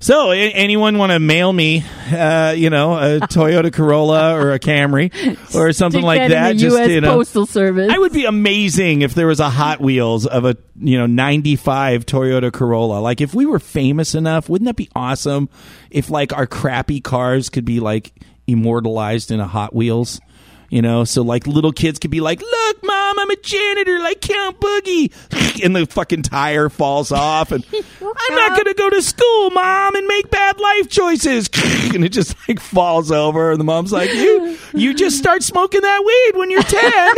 So, 0.00 0.32
a- 0.32 0.52
anyone 0.52 0.98
want 0.98 1.12
to 1.12 1.18
mail 1.18 1.52
me, 1.52 1.84
uh, 2.12 2.52
you 2.56 2.68
know, 2.70 2.94
a 2.94 3.20
Toyota 3.28 3.72
Corolla 3.72 4.34
or 4.38 4.52
a 4.52 4.58
Camry 4.58 5.10
or 5.54 5.72
something 5.72 6.00
Stick 6.00 6.06
like 6.06 6.20
that, 6.20 6.28
that? 6.28 6.50
in 6.52 6.56
the 6.58 6.62
just 6.62 6.76
U.S. 6.76 6.88
you 6.90 7.00
know, 7.00 7.14
Postal 7.14 7.46
Service. 7.46 7.90
I 7.90 7.98
would 7.98 8.12
be 8.12 8.24
amazing 8.24 9.02
if 9.02 9.14
there 9.14 9.26
was 9.26 9.40
a 9.40 9.48
Hot 9.48 9.80
Wheels 9.80 10.26
of 10.26 10.44
a 10.44 10.56
you 10.78 10.98
know 10.98 11.06
'95 11.06 12.04
Toyota 12.06 12.52
Corolla. 12.52 12.98
Like 13.00 13.20
if 13.20 13.34
we 13.34 13.46
were 13.46 13.58
famous 13.60 14.14
enough, 14.14 14.48
wouldn't 14.48 14.66
that 14.66 14.76
be 14.76 14.90
awesome? 14.94 15.48
If 15.90 16.10
like 16.10 16.32
our 16.32 16.46
crappy 16.46 17.00
cars 17.00 17.48
could 17.48 17.64
be 17.64 17.80
like 17.80 18.12
immortalized 18.46 19.30
in 19.30 19.40
a 19.40 19.46
Hot 19.46 19.74
Wheels. 19.74 20.20
You 20.70 20.80
know, 20.80 21.04
so 21.04 21.20
like 21.20 21.46
little 21.46 21.72
kids 21.72 21.98
could 21.98 22.10
be 22.10 22.22
like, 22.22 22.40
"Look, 22.40 22.76
mom, 22.82 22.96
I'm 23.18 23.30
a 23.30 23.36
janitor, 23.36 23.98
like 24.00 24.20
Count 24.20 24.60
Boogie," 24.60 25.12
and 25.64 25.74
the 25.76 25.86
fucking 25.86 26.22
tire 26.22 26.68
falls 26.68 27.12
off, 27.12 27.52
and 27.52 27.64
I'm 27.72 28.34
not 28.36 28.56
gonna 28.56 28.74
go 28.74 28.90
to 28.90 29.02
school, 29.02 29.50
mom, 29.50 29.94
and 29.94 30.06
make 30.06 30.30
bad 30.30 30.58
life 30.60 30.88
choices, 30.88 31.48
and 31.94 32.04
it 32.04 32.10
just 32.10 32.36
like 32.48 32.60
falls 32.60 33.10
over, 33.12 33.50
and 33.50 33.60
the 33.60 33.64
mom's 33.64 33.92
like, 33.92 34.12
"You, 34.14 34.58
you 34.74 34.94
just 34.94 35.18
start 35.18 35.42
smoking 35.42 35.80
that 35.82 36.02
weed 36.04 36.38
when 36.38 36.50
you're 36.50 36.62
ten." 36.62 37.14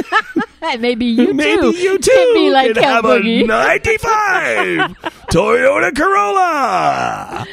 Maybe 0.81 1.05
you 1.05 1.35
Maybe 1.35 1.61
too. 1.61 1.77
you 1.77 1.99
too 1.99 2.11
Could 2.11 2.35
be 2.35 2.51
like 2.51 2.73
Count 2.75 2.87
have 2.87 3.05
Boogie. 3.05 3.45
a 3.45 3.47
95 3.47 4.97
Toyota 5.31 5.95
Corolla 5.95 7.47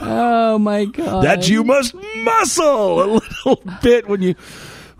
Oh 0.00 0.58
my 0.58 0.86
god. 0.86 1.22
that 1.24 1.48
you 1.50 1.64
must 1.64 1.94
muscle 1.94 3.02
a 3.02 3.06
little 3.20 3.62
bit 3.82 4.08
when 4.08 4.22
you 4.22 4.34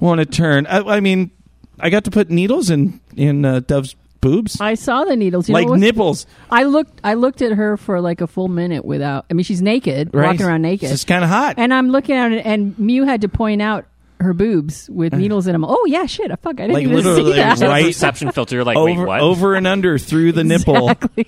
want 0.00 0.18
to 0.18 0.26
turn. 0.26 0.66
I, 0.66 0.80
I 0.96 1.00
mean, 1.00 1.30
I 1.78 1.90
got 1.90 2.04
to 2.04 2.10
put 2.10 2.30
needles 2.30 2.70
in 2.70 3.00
in 3.16 3.44
uh, 3.44 3.60
Dove's 3.60 3.94
boobs, 4.20 4.60
I 4.60 4.74
saw 4.74 5.04
the 5.04 5.14
needles. 5.14 5.48
You 5.48 5.52
like 5.54 5.66
know 5.66 5.72
what's- 5.72 5.80
nipples. 5.80 6.26
I 6.50 6.64
looked. 6.64 7.00
I 7.04 7.14
looked 7.14 7.42
at 7.42 7.52
her 7.52 7.76
for 7.76 8.00
like 8.00 8.20
a 8.20 8.26
full 8.26 8.48
minute 8.48 8.84
without. 8.84 9.26
I 9.30 9.34
mean, 9.34 9.44
she's 9.44 9.62
naked, 9.62 10.10
Right? 10.12 10.26
walking 10.26 10.46
around 10.46 10.62
naked, 10.62 10.90
It's 10.90 11.04
kind 11.04 11.22
of 11.22 11.30
hot. 11.30 11.54
and 11.58 11.72
I'm 11.72 11.90
looking 11.90 12.16
at 12.16 12.32
it. 12.32 12.44
And 12.46 12.78
Mew 12.78 13.04
had 13.04 13.20
to 13.22 13.28
point 13.28 13.60
out 13.62 13.84
her 14.18 14.32
boobs 14.32 14.88
with 14.88 15.12
needles 15.12 15.46
in 15.46 15.52
them. 15.52 15.64
Oh 15.64 15.84
yeah, 15.86 16.06
shit. 16.06 16.30
I 16.32 16.36
fuck. 16.36 16.54
I 16.54 16.62
didn't 16.62 16.72
Like, 16.72 16.82
even 16.84 16.96
literally, 16.96 17.32
see 17.32 17.36
that. 17.36 17.52
Is 17.52 17.60
that 17.60 17.66
a 17.66 17.68
Right. 17.68 17.84
perception 17.84 18.32
filter? 18.32 18.56
You're 18.56 18.64
like, 18.64 18.78
wait, 18.78 18.96
over 18.96 19.06
what? 19.06 19.20
over 19.20 19.54
and 19.54 19.66
under 19.66 19.98
through 19.98 20.32
the 20.32 20.42
nipple. 20.44 20.88
Exactly. 20.90 21.26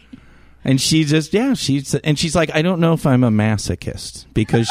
And 0.65 0.81
she 0.81 1.05
just, 1.05 1.33
yeah, 1.35 1.55
she's, 1.55 1.95
and 1.95 2.19
she's 2.19 2.35
like, 2.35 2.51
I 2.55 2.63
don't 2.63 2.81
know 2.81 2.93
if 2.95 3.07
I'm 3.07 3.23
a 3.25 3.31
masochist 3.31 4.27
because. 4.35 4.69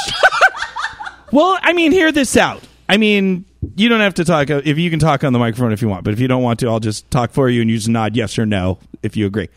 well, 1.32 1.58
I 1.62 1.74
mean, 1.74 1.92
hear 1.92 2.12
this 2.12 2.36
out. 2.38 2.62
I 2.90 2.98
mean, 2.98 3.46
you 3.76 3.90
don't 3.90 4.02
have 4.02 4.14
to 4.16 4.26
talk 4.26 4.50
if 4.50 4.78
you 4.78 4.90
can 4.90 5.00
talk 5.00 5.24
on 5.24 5.34
the 5.34 5.40
microphone 5.40 5.72
if 5.72 5.82
you 5.82 5.88
want, 5.88 6.04
but 6.04 6.14
if 6.14 6.20
you 6.20 6.28
don't 6.28 6.44
want 6.44 6.60
to, 6.62 6.68
I'll 6.70 6.80
just 6.80 7.10
talk 7.12 7.32
for 7.32 7.50
you 7.50 7.62
and 7.62 7.70
you 7.70 7.78
just 7.78 7.90
nod 7.90 8.16
yes 8.16 8.38
or 8.38 8.46
no 8.46 8.80
if 9.04 9.16
you 9.18 9.26
agree. 9.26 9.50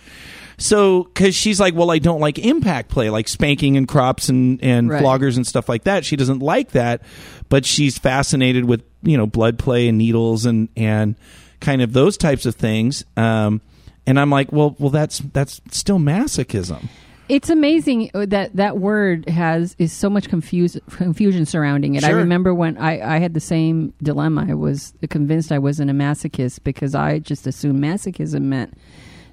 So, 0.59 1.05
because 1.05 1.35
she's 1.35 1.59
like, 1.59 1.75
well, 1.75 1.91
I 1.91 1.99
don't 1.99 2.21
like 2.21 2.39
impact 2.39 2.91
play, 2.91 3.09
like 3.09 3.29
spanking 3.29 3.77
and 3.79 3.89
crops 3.89 4.29
and 4.29 4.63
and 4.63 4.91
Right. 4.91 5.03
floggers 5.03 5.37
and 5.37 5.47
stuff 5.47 5.69
like 5.69 5.85
that. 5.85 6.05
She 6.05 6.17
doesn't 6.17 6.41
like 6.41 6.73
that, 6.73 7.03
but 7.49 7.65
she's 7.65 7.97
fascinated 7.99 8.65
with 8.67 8.83
you 9.03 9.17
know 9.17 9.27
blood 9.27 9.59
play 9.59 9.89
and 9.89 9.97
needles 9.97 10.45
and 10.45 10.69
and 10.77 11.15
kind 11.61 11.81
of 11.83 11.93
those 11.95 12.17
types 12.19 12.45
of 12.47 12.55
things. 12.57 13.05
Um, 13.17 13.63
and 14.07 14.19
I'm 14.21 14.29
like, 14.31 14.53
well, 14.53 14.77
well, 14.79 14.91
that's 14.91 15.21
that's 15.33 15.61
still 15.71 15.99
masochism. 15.99 16.89
It's 17.31 17.49
amazing 17.49 18.11
uh, 18.13 18.27
that 18.27 18.57
that 18.57 18.79
word 18.79 19.29
has 19.29 19.77
is 19.79 19.93
so 19.93 20.11
much 20.11 20.29
confuse, 20.29 20.77
confusion 20.91 21.47
surrounding 21.47 21.95
it. 21.95 22.03
I 22.03 22.11
remember 22.11 22.53
when 22.53 22.77
I, 22.77 23.17
I 23.17 23.19
had 23.19 23.35
the 23.35 23.41
same 23.41 23.95
dilemma. 24.03 24.47
I 24.49 24.55
was 24.55 24.93
convinced 25.09 25.53
I 25.53 25.61
wasn't 25.61 25.91
a 25.91 25.95
masochist 25.95 26.65
because 26.65 26.95
I 26.95 27.21
just 27.21 27.47
assumed 27.47 27.81
masochism 27.83 28.43
meant 28.43 28.77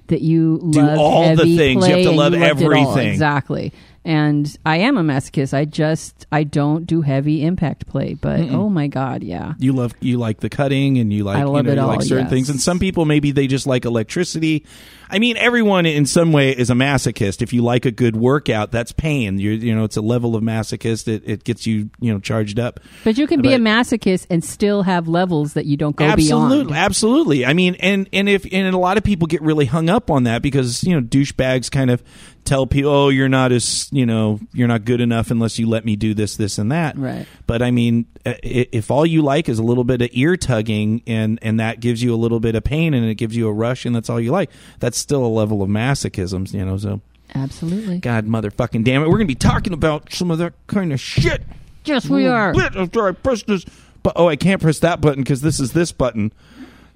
that 0.06 0.22
you 0.22 0.58
Do 0.70 0.80
love 0.80 0.98
all 0.98 1.22
the 1.22 1.28
heavy 1.42 1.56
things. 1.56 1.88
You 1.88 1.94
have 1.94 2.04
to 2.04 2.10
love 2.12 2.32
you 2.34 2.38
loved 2.40 2.62
it 2.62 2.64
all. 2.66 2.92
everything. 2.92 3.12
exactly. 3.12 3.72
And 4.08 4.56
I 4.64 4.78
am 4.78 4.96
a 4.96 5.02
masochist. 5.02 5.52
I 5.52 5.66
just 5.66 6.26
I 6.32 6.42
don't 6.42 6.86
do 6.86 7.02
heavy 7.02 7.44
impact 7.44 7.86
play. 7.86 8.14
But 8.14 8.40
oh 8.40 8.70
my 8.70 8.86
god, 8.86 9.22
yeah. 9.22 9.52
You 9.58 9.74
love 9.74 9.92
you 10.00 10.16
like 10.16 10.40
the 10.40 10.48
cutting 10.48 10.96
and 10.96 11.12
you 11.12 11.24
like 11.24 11.36
I 11.36 11.40
you 11.40 11.48
love 11.48 11.66
know 11.66 11.72
it 11.72 11.76
you 11.76 11.82
like 11.82 11.98
all, 11.98 12.00
certain 12.00 12.24
yes. 12.24 12.30
things 12.30 12.48
and 12.48 12.58
some 12.58 12.78
people 12.78 13.04
maybe 13.04 13.32
they 13.32 13.46
just 13.46 13.66
like 13.66 13.84
electricity. 13.84 14.64
I 15.10 15.18
mean 15.18 15.36
everyone 15.36 15.84
in 15.84 16.06
some 16.06 16.32
way 16.32 16.52
is 16.52 16.70
a 16.70 16.72
masochist. 16.72 17.42
If 17.42 17.52
you 17.52 17.60
like 17.60 17.84
a 17.84 17.90
good 17.90 18.16
workout, 18.16 18.72
that's 18.72 18.92
pain. 18.92 19.38
You 19.38 19.50
you 19.50 19.76
know 19.76 19.84
it's 19.84 19.98
a 19.98 20.00
level 20.00 20.34
of 20.36 20.42
masochist. 20.42 21.06
It 21.06 21.24
it 21.26 21.44
gets 21.44 21.66
you 21.66 21.90
you 22.00 22.10
know 22.10 22.18
charged 22.18 22.58
up. 22.58 22.80
But 23.04 23.18
you 23.18 23.26
can 23.26 23.42
be 23.42 23.52
a 23.52 23.58
masochist 23.58 24.26
and 24.30 24.42
still 24.42 24.84
have 24.84 25.06
levels 25.06 25.52
that 25.52 25.66
you 25.66 25.76
don't 25.76 25.96
go 25.96 26.06
absolutely, 26.06 26.64
beyond. 26.64 26.76
absolutely. 26.78 27.44
I 27.44 27.52
mean, 27.52 27.74
and 27.74 28.08
and 28.14 28.26
if 28.26 28.46
and 28.50 28.74
a 28.74 28.78
lot 28.78 28.96
of 28.96 29.04
people 29.04 29.26
get 29.26 29.42
really 29.42 29.66
hung 29.66 29.90
up 29.90 30.10
on 30.10 30.22
that 30.22 30.40
because 30.40 30.82
you 30.82 30.98
know 30.98 31.06
douchebags 31.06 31.70
kind 31.70 31.90
of 31.90 32.02
tell 32.48 32.66
people, 32.66 32.90
oh, 32.90 33.08
you're 33.10 33.28
not 33.28 33.52
as 33.52 33.88
you 33.92 34.06
know 34.06 34.40
you're 34.52 34.68
not 34.68 34.84
good 34.84 35.00
enough 35.00 35.30
unless 35.30 35.58
you 35.58 35.68
let 35.68 35.84
me 35.84 35.96
do 35.96 36.14
this, 36.14 36.36
this, 36.36 36.58
and 36.58 36.72
that. 36.72 36.96
Right. 36.96 37.26
But 37.46 37.62
I 37.62 37.70
mean, 37.70 38.06
if 38.24 38.90
all 38.90 39.06
you 39.06 39.22
like 39.22 39.48
is 39.48 39.58
a 39.58 39.62
little 39.62 39.84
bit 39.84 40.02
of 40.02 40.08
ear 40.12 40.36
tugging 40.36 41.02
and 41.06 41.38
and 41.42 41.60
that 41.60 41.80
gives 41.80 42.02
you 42.02 42.14
a 42.14 42.16
little 42.16 42.40
bit 42.40 42.54
of 42.54 42.64
pain 42.64 42.94
and 42.94 43.06
it 43.06 43.14
gives 43.14 43.36
you 43.36 43.48
a 43.48 43.52
rush 43.52 43.84
and 43.84 43.94
that's 43.94 44.10
all 44.10 44.20
you 44.20 44.32
like, 44.32 44.50
that's 44.80 44.98
still 44.98 45.24
a 45.24 45.28
level 45.28 45.62
of 45.62 45.68
masochism. 45.68 46.52
You 46.52 46.64
know, 46.64 46.76
so 46.78 47.00
Absolutely. 47.34 47.98
God, 47.98 48.26
motherfucking 48.26 48.84
damn 48.84 49.02
it, 49.02 49.08
we're 49.08 49.18
gonna 49.18 49.26
be 49.26 49.34
talking 49.34 49.72
about 49.72 50.12
some 50.12 50.30
of 50.30 50.38
that 50.38 50.54
kind 50.66 50.92
of 50.92 51.00
shit 51.00 51.42
Yes, 51.88 52.08
we 52.08 52.26
are. 52.26 52.52
bit 52.52 52.76
after 52.76 53.08
I 53.08 53.12
press 53.12 53.42
this. 53.42 53.64
But 54.02 54.12
oh, 54.16 54.28
I 54.28 54.36
can't 54.36 54.60
press 54.60 54.78
that 54.80 55.00
button 55.00 55.22
because 55.22 55.40
this 55.40 55.58
is 55.58 55.72
this 55.72 55.90
button. 55.92 56.32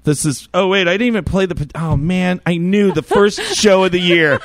This 0.05 0.25
is. 0.25 0.49
Oh 0.53 0.69
wait, 0.69 0.89
I 0.89 0.93
didn't 0.93 1.07
even 1.09 1.25
play 1.25 1.47
the. 1.47 1.71
Oh 1.75 1.97
man, 1.97 2.41
I 2.47 2.57
knew 2.57 2.93
the 2.93 3.03
first 3.03 3.41
show 3.57 3.85
of 3.85 3.93
the 3.93 4.01
year. 4.01 4.41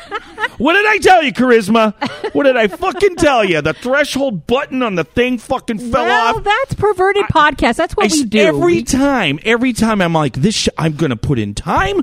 What 0.58 0.74
did 0.74 0.86
I 0.86 0.98
tell 0.98 1.24
you, 1.24 1.32
Charisma? 1.34 1.94
What 2.34 2.44
did 2.44 2.58
I 2.58 2.68
fucking 2.68 3.16
tell 3.18 3.44
you? 3.44 3.62
The 3.62 3.74
threshold 3.74 4.48
button 4.48 4.82
on 4.82 4.96
the 4.96 5.04
thing 5.04 5.38
fucking 5.38 5.78
fell 5.78 6.06
well, 6.06 6.38
off. 6.38 6.44
that's 6.44 6.74
perverted 6.74 7.26
podcast. 7.26 7.76
That's 7.76 7.96
what 7.96 8.12
I 8.12 8.16
we 8.16 8.26
do. 8.26 8.40
every 8.40 8.84
time. 8.84 9.40
Every 9.46 9.74
time 9.74 10.02
I'm 10.02 10.14
like, 10.14 10.34
this. 10.34 10.56
Sh- 10.56 10.70
I'm 10.78 10.96
gonna 10.96 11.16
put 11.16 11.38
in 11.40 11.54
time. 11.54 12.02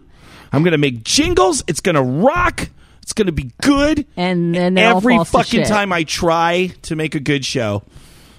I'm 0.53 0.63
gonna 0.63 0.79
make 0.79 1.03
jingles. 1.03 1.65
It's 1.67 1.81
gonna 1.81 2.03
rock. 2.03 2.69
It's 3.03 3.13
gonna 3.13 3.33
be 3.33 3.51
good. 3.61 4.07
and 4.17 4.55
then 4.55 4.79
it 4.79 4.85
all 4.85 4.97
every 4.99 5.19
fucking 5.25 5.61
shit. 5.61 5.67
time 5.69 5.93
I 5.93 6.05
try 6.05 6.73
to 6.83 6.97
make 6.97 7.15
a 7.17 7.21
good 7.21 7.45
show, 7.45 7.83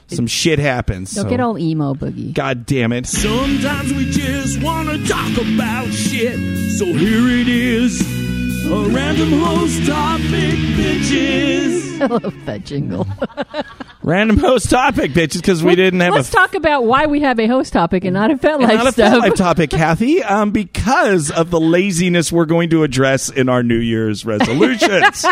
some 0.07 0.27
shit 0.27 0.59
happens. 0.59 1.11
Don't 1.13 1.25
So- 1.25 1.29
get 1.29 1.39
all 1.41 1.59
emo, 1.59 1.93
boogie. 1.93 2.33
God 2.33 2.65
damn 2.65 2.91
it. 2.93 3.05
Sometimes 3.05 3.93
we 3.93 4.09
just 4.09 4.61
wanna 4.63 4.97
talk 5.07 5.37
about 5.37 5.87
shit. 5.91 6.39
So 6.77 6.85
here 6.85 7.27
it 7.29 7.47
is. 7.49 8.24
A 8.67 8.89
random 8.89 9.31
host 9.39 9.85
topic, 9.87 10.57
bitches. 10.75 12.01
I 12.01 12.05
love 12.07 12.45
that 12.45 12.65
jingle. 12.65 13.07
Random 14.03 14.37
host 14.37 14.69
topic, 14.69 15.11
bitches, 15.11 15.37
because 15.37 15.63
we 15.63 15.75
didn't 15.75 15.99
have 16.01 16.13
Let's 16.13 16.29
a 16.29 16.31
talk 16.31 16.53
about 16.55 16.85
why 16.85 17.05
we 17.05 17.21
have 17.21 17.39
a 17.39 17.47
host 17.47 17.73
topic 17.73 18.05
and 18.05 18.13
not 18.13 18.29
a 18.31 18.35
FetLife 18.35 18.59
not 18.67 18.87
a 18.87 18.91
stuff. 18.91 19.19
life 19.19 19.35
topic, 19.35 19.69
Kathy, 19.71 20.21
um, 20.23 20.51
because 20.51 21.31
of 21.31 21.49
the 21.49 21.59
laziness 21.59 22.31
we're 22.31 22.45
going 22.45 22.69
to 22.71 22.83
address 22.83 23.29
in 23.29 23.49
our 23.49 23.63
New 23.63 23.79
Year's 23.79 24.25
resolutions. 24.25 25.25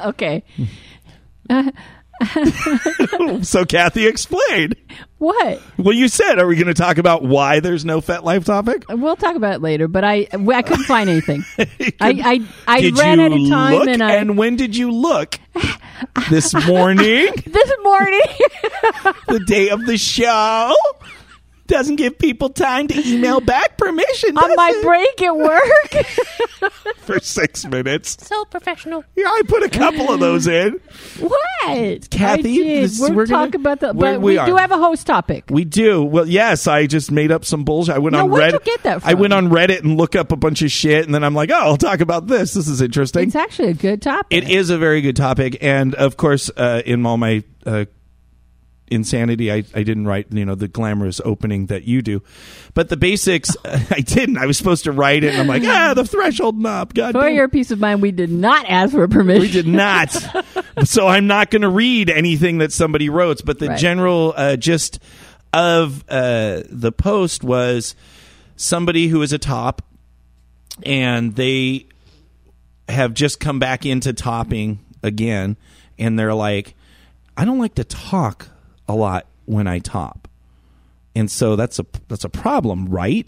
okay. 0.00 0.42
so, 3.42 3.64
Kathy, 3.64 4.06
explain. 4.06 4.72
What? 5.18 5.60
Well, 5.76 5.94
you 5.94 6.08
said, 6.08 6.38
are 6.38 6.46
we 6.46 6.54
going 6.56 6.68
to 6.68 6.74
talk 6.74 6.98
about 6.98 7.22
why 7.22 7.60
there's 7.60 7.84
no 7.84 8.00
FetLife 8.00 8.44
topic? 8.44 8.84
We'll 8.88 9.16
talk 9.16 9.36
about 9.36 9.54
it 9.54 9.62
later, 9.62 9.88
but 9.88 10.04
I 10.04 10.28
I 10.32 10.62
couldn't 10.62 10.84
find 10.84 11.10
anything. 11.10 11.44
I 11.58 11.66
I, 12.00 12.40
I 12.66 12.80
did 12.80 12.98
ran 12.98 13.20
out 13.20 13.32
of 13.32 13.48
time 13.48 13.72
look? 13.72 13.88
and 13.88 14.02
I 14.02 14.22
when 14.24 14.56
did 14.56 14.76
you 14.76 14.90
look? 14.90 15.38
this 16.30 16.54
morning, 16.66 17.28
this 17.46 17.72
morning 17.82 18.20
the 19.26 19.42
day 19.46 19.70
of 19.70 19.86
the 19.86 19.98
show. 19.98 20.74
Doesn't 21.68 21.96
give 21.96 22.18
people 22.18 22.48
time 22.48 22.88
to 22.88 23.06
email 23.08 23.40
back 23.40 23.76
permission 23.76 24.36
on 24.36 24.56
my 24.56 24.72
it? 24.74 24.82
break 24.82 25.22
at 25.22 25.36
work. 25.36 26.72
for 26.98 27.20
six 27.20 27.64
minutes. 27.66 28.16
so 28.26 28.44
professional. 28.46 29.04
Yeah, 29.14 29.26
I 29.26 29.42
put 29.46 29.62
a 29.62 29.68
couple 29.68 30.10
of 30.10 30.18
those 30.18 30.46
in. 30.46 30.80
What? 31.20 32.10
Kathy, 32.10 32.80
this- 32.80 32.98
we're, 32.98 33.12
we're 33.14 33.26
gonna- 33.26 33.46
talking 33.46 33.60
about 33.60 33.80
the 33.80 33.92
but 33.94 34.20
we 34.20 34.38
we, 34.38 34.46
do 34.46 34.56
have 34.56 34.70
a 34.70 34.78
host 34.78 35.06
topic. 35.06 35.44
We 35.50 35.64
do. 35.64 36.02
Well, 36.02 36.26
yes, 36.26 36.66
I 36.66 36.86
just 36.86 37.10
made 37.10 37.30
up 37.30 37.44
some 37.44 37.64
bullshit. 37.64 37.94
I 37.94 37.98
went 37.98 38.14
Now, 38.14 38.24
on 38.24 38.30
where'd 38.30 38.54
Reddit. 38.54 38.66
you 38.66 38.72
get 38.72 38.82
that 38.84 39.02
from? 39.02 39.10
I 39.10 39.14
went 39.14 39.32
on 39.34 39.48
Reddit 39.48 39.80
and 39.80 39.96
look 39.98 40.16
up 40.16 40.32
a 40.32 40.36
bunch 40.36 40.62
of 40.62 40.70
shit, 40.70 41.04
and 41.04 41.14
then 41.14 41.22
I'm 41.22 41.34
like, 41.34 41.50
oh, 41.50 41.54
I'll 41.54 41.76
talk 41.76 42.00
about 42.00 42.26
this. 42.26 42.54
This 42.54 42.66
is 42.66 42.80
interesting. 42.80 43.24
It's 43.28 43.36
actually 43.36 43.68
a 43.68 43.74
good 43.74 44.00
topic. 44.02 44.26
It 44.30 44.48
is 44.50 44.70
a 44.70 44.78
very 44.78 45.00
good 45.02 45.16
topic, 45.16 45.58
and 45.62 45.94
of 45.94 46.16
course, 46.16 46.50
uh, 46.56 46.82
in 46.86 47.04
all 47.04 47.16
my 47.18 47.44
uh, 47.66 47.84
insanity, 48.90 49.52
I, 49.52 49.56
I 49.74 49.82
didn't 49.82 50.06
write 50.06 50.26
you 50.32 50.44
know 50.44 50.54
the 50.54 50.68
glamorous 50.68 51.20
opening 51.24 51.66
that 51.66 51.84
you 51.84 52.02
do, 52.02 52.22
but 52.74 52.88
the 52.88 52.96
basics 52.96 53.56
I 53.64 54.00
didn't. 54.00 54.38
I 54.38 54.46
was 54.46 54.58
supposed 54.58 54.84
to 54.84 54.92
write 54.92 55.24
it, 55.24 55.32
and 55.32 55.40
I'm 55.40 55.46
like, 55.46 55.62
ah, 55.66 55.94
the 55.94 56.04
threshold 56.04 56.58
knob. 56.58 56.94
God 56.94 57.12
For 57.12 57.22
damn 57.22 57.34
your 57.34 57.48
peace 57.48 57.70
of 57.70 57.78
mind, 57.80 58.02
we 58.02 58.10
did 58.12 58.30
not 58.30 58.66
ask 58.68 58.92
for 58.92 59.06
permission. 59.08 59.42
We 59.42 59.50
did 59.50 59.66
not. 59.68 60.12
so 60.84 61.06
I'm 61.06 61.26
not 61.26 61.50
going 61.50 61.62
to 61.62 61.68
read 61.68 62.10
anything 62.10 62.58
that 62.58 62.72
somebody 62.72 63.08
wrote. 63.08 63.44
But 63.44 63.58
the 63.58 63.68
Right. 63.68 63.78
general 63.78 64.34
uh, 64.36 64.56
gist 64.56 64.98
of 65.52 66.04
uh, 66.08 66.62
the 66.68 66.92
post 66.92 67.42
was 67.44 67.94
somebody 68.56 69.08
who 69.08 69.22
is 69.22 69.32
a 69.32 69.38
top, 69.38 69.82
and 70.82 71.34
they 71.36 71.86
have 72.88 73.12
just 73.14 73.38
come 73.40 73.58
back 73.58 73.84
into 73.84 74.12
topping 74.12 74.78
again, 75.02 75.56
and 75.98 76.18
they're 76.18 76.34
like, 76.34 76.74
I 77.36 77.44
don't 77.44 77.58
like 77.58 77.74
to 77.76 77.84
talk 77.84 78.48
a 78.88 78.94
lot 78.94 79.26
when 79.44 79.66
I 79.66 79.78
top, 79.78 80.28
and 81.14 81.30
so 81.30 81.56
that's 81.56 81.78
a 81.78 81.86
that's 82.08 82.24
a 82.24 82.28
problem, 82.28 82.88
right? 82.88 83.26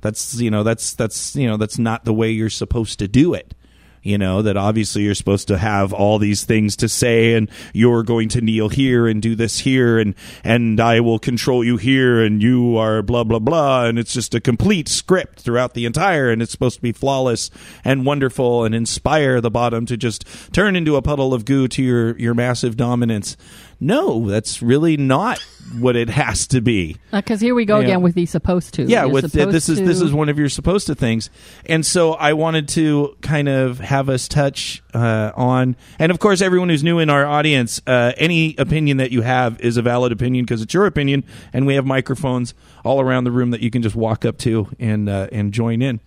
That's 0.00 0.40
you 0.40 0.50
know 0.50 0.62
that's 0.62 0.94
that's 0.94 1.34
you 1.34 1.46
know 1.46 1.56
that's 1.56 1.78
not 1.78 2.04
the 2.04 2.14
way 2.14 2.30
you're 2.30 2.50
supposed 2.50 2.98
to 3.00 3.08
do 3.08 3.34
it. 3.34 3.54
You 4.02 4.16
know 4.16 4.42
that 4.42 4.56
obviously 4.56 5.02
you're 5.02 5.14
supposed 5.14 5.48
to 5.48 5.58
have 5.58 5.92
all 5.92 6.18
these 6.18 6.44
things 6.44 6.76
to 6.76 6.88
say, 6.88 7.34
and 7.34 7.50
you're 7.72 8.04
going 8.04 8.28
to 8.30 8.40
kneel 8.40 8.68
here 8.68 9.08
and 9.08 9.20
do 9.20 9.34
this 9.34 9.58
here, 9.58 9.98
and 9.98 10.14
and 10.44 10.80
I 10.80 11.00
will 11.00 11.18
control 11.18 11.64
you 11.64 11.76
here, 11.76 12.22
and 12.22 12.40
you 12.40 12.76
are 12.76 13.02
blah 13.02 13.24
blah 13.24 13.40
blah, 13.40 13.86
and 13.86 13.98
it's 13.98 14.12
just 14.12 14.34
a 14.34 14.40
complete 14.40 14.88
script 14.88 15.40
throughout 15.40 15.74
the 15.74 15.84
entire, 15.84 16.30
and 16.30 16.40
it's 16.40 16.52
supposed 16.52 16.76
to 16.76 16.82
be 16.82 16.92
flawless 16.92 17.50
and 17.84 18.06
wonderful, 18.06 18.64
and 18.64 18.74
inspire 18.74 19.40
the 19.40 19.50
bottom 19.50 19.84
to 19.86 19.96
just 19.96 20.24
turn 20.52 20.76
into 20.76 20.96
a 20.96 21.02
puddle 21.02 21.34
of 21.34 21.44
goo 21.44 21.66
to 21.68 21.82
your 21.82 22.16
your 22.18 22.34
massive 22.34 22.76
dominance. 22.76 23.36
No, 23.80 24.28
that's 24.28 24.60
really 24.60 24.96
not 24.96 25.38
what 25.78 25.94
it 25.94 26.08
has 26.08 26.46
to 26.48 26.60
be. 26.60 26.96
Because 27.12 27.40
Uh, 27.42 27.46
here 27.46 27.54
we 27.54 27.64
go 27.64 27.78
Yeah. 27.78 27.84
again 27.84 28.02
with 28.02 28.14
the 28.14 28.26
supposed 28.26 28.74
to. 28.74 28.82
Yeah, 28.84 29.04
You're 29.04 29.12
with 29.12 29.30
supposed 29.30 29.54
this 29.54 29.68
is 29.68 29.78
this 29.78 30.00
is 30.00 30.12
one 30.12 30.28
of 30.28 30.38
your 30.38 30.48
supposed 30.48 30.86
to 30.88 30.94
things, 30.94 31.30
and 31.66 31.84
so 31.84 32.14
I 32.14 32.32
wanted 32.32 32.68
to 32.68 33.14
kind 33.20 33.48
of 33.48 33.78
have 33.80 34.08
us 34.08 34.26
touch 34.26 34.82
uh, 34.94 35.30
on, 35.36 35.76
and 35.98 36.10
of 36.10 36.18
course, 36.18 36.40
everyone 36.40 36.70
who's 36.70 36.82
new 36.82 36.98
in 36.98 37.10
our 37.10 37.24
audience, 37.26 37.80
uh, 37.86 38.12
any 38.16 38.54
opinion 38.58 38.96
that 38.96 39.12
you 39.12 39.22
have 39.22 39.60
is 39.60 39.76
a 39.76 39.82
valid 39.82 40.10
opinion 40.10 40.44
because 40.44 40.62
it's 40.62 40.74
your 40.74 40.86
opinion, 40.86 41.22
and 41.52 41.66
we 41.66 41.74
have 41.74 41.86
microphones 41.86 42.54
all 42.84 43.00
around 43.00 43.24
the 43.24 43.30
room 43.30 43.50
that 43.50 43.60
you 43.60 43.70
can 43.70 43.82
just 43.82 43.94
walk 43.94 44.24
up 44.24 44.38
to 44.38 44.68
and 44.80 45.08
uh, 45.08 45.28
and 45.30 45.52
join 45.52 45.82
in. 45.82 46.00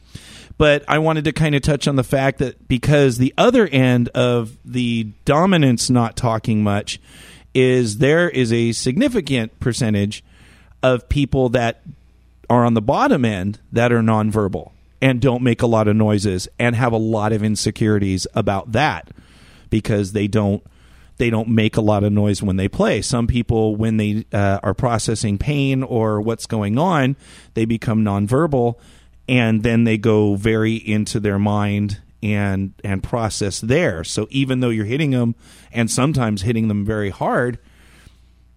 But 0.58 0.84
I 0.88 1.00
wanted 1.00 1.24
to 1.26 1.32
kind 1.32 1.56
of 1.56 1.62
touch 1.62 1.88
on 1.88 1.96
the 1.96 2.04
fact 2.04 2.40
that 2.40 2.68
because 2.68 3.18
the 3.18 3.34
other 3.38 3.68
end 3.68 4.10
of 4.10 4.58
the 4.66 5.08
dominance 5.26 5.90
not 5.90 6.16
talking 6.16 6.62
much 6.64 7.00
is 7.54 7.98
there 7.98 8.30
is 8.30 8.52
a 8.54 8.72
significant 8.72 9.60
percentage 9.60 10.24
of 10.84 11.10
people 11.10 11.50
that 11.50 11.82
are 12.50 12.66
on 12.66 12.74
the 12.74 12.82
bottom 12.82 13.24
end 13.24 13.60
that 13.72 13.92
are 13.92 14.02
nonverbal 14.02 14.72
and 15.02 15.22
don't 15.22 15.42
make 15.42 15.62
a 15.62 15.68
lot 15.68 15.88
of 15.88 15.96
noises 15.96 16.48
and 16.60 16.76
have 16.76 16.94
a 16.94 16.98
lot 16.98 17.32
of 17.32 17.44
insecurities 17.44 18.28
about 18.34 18.72
that 18.74 19.10
because 19.70 20.12
they 20.12 20.28
don't 20.28 20.64
they 21.18 21.30
don't 21.30 21.50
make 21.50 21.78
a 21.78 21.82
lot 21.82 22.04
of 22.04 22.12
noise 22.12 22.42
when 22.42 22.56
they 22.56 22.68
play. 22.68 23.00
Some 23.00 23.28
people, 23.28 23.76
when 23.76 23.98
they 23.98 24.26
uh, 24.34 24.60
are 24.64 24.74
processing 24.74 25.38
pain 25.38 25.84
or 25.84 26.20
what's 26.20 26.48
going 26.48 26.80
on, 26.80 27.16
they 27.54 27.66
become 27.66 28.04
nonverbal, 28.04 28.80
and 29.30 29.62
then 29.62 29.84
they 29.84 30.00
go 30.00 30.34
very 30.34 30.74
into 30.74 31.20
their 31.20 31.38
mind 31.38 32.02
and 32.24 32.74
and 32.84 33.02
process 33.02 33.60
there. 33.62 34.04
So 34.04 34.28
even 34.30 34.60
though 34.60 34.70
you're 34.70 34.86
hitting 34.86 35.12
them, 35.12 35.36
and 35.72 35.90
sometimes 35.90 36.44
hitting 36.44 36.68
them 36.68 36.86
very 36.86 37.10
hard, 37.10 37.60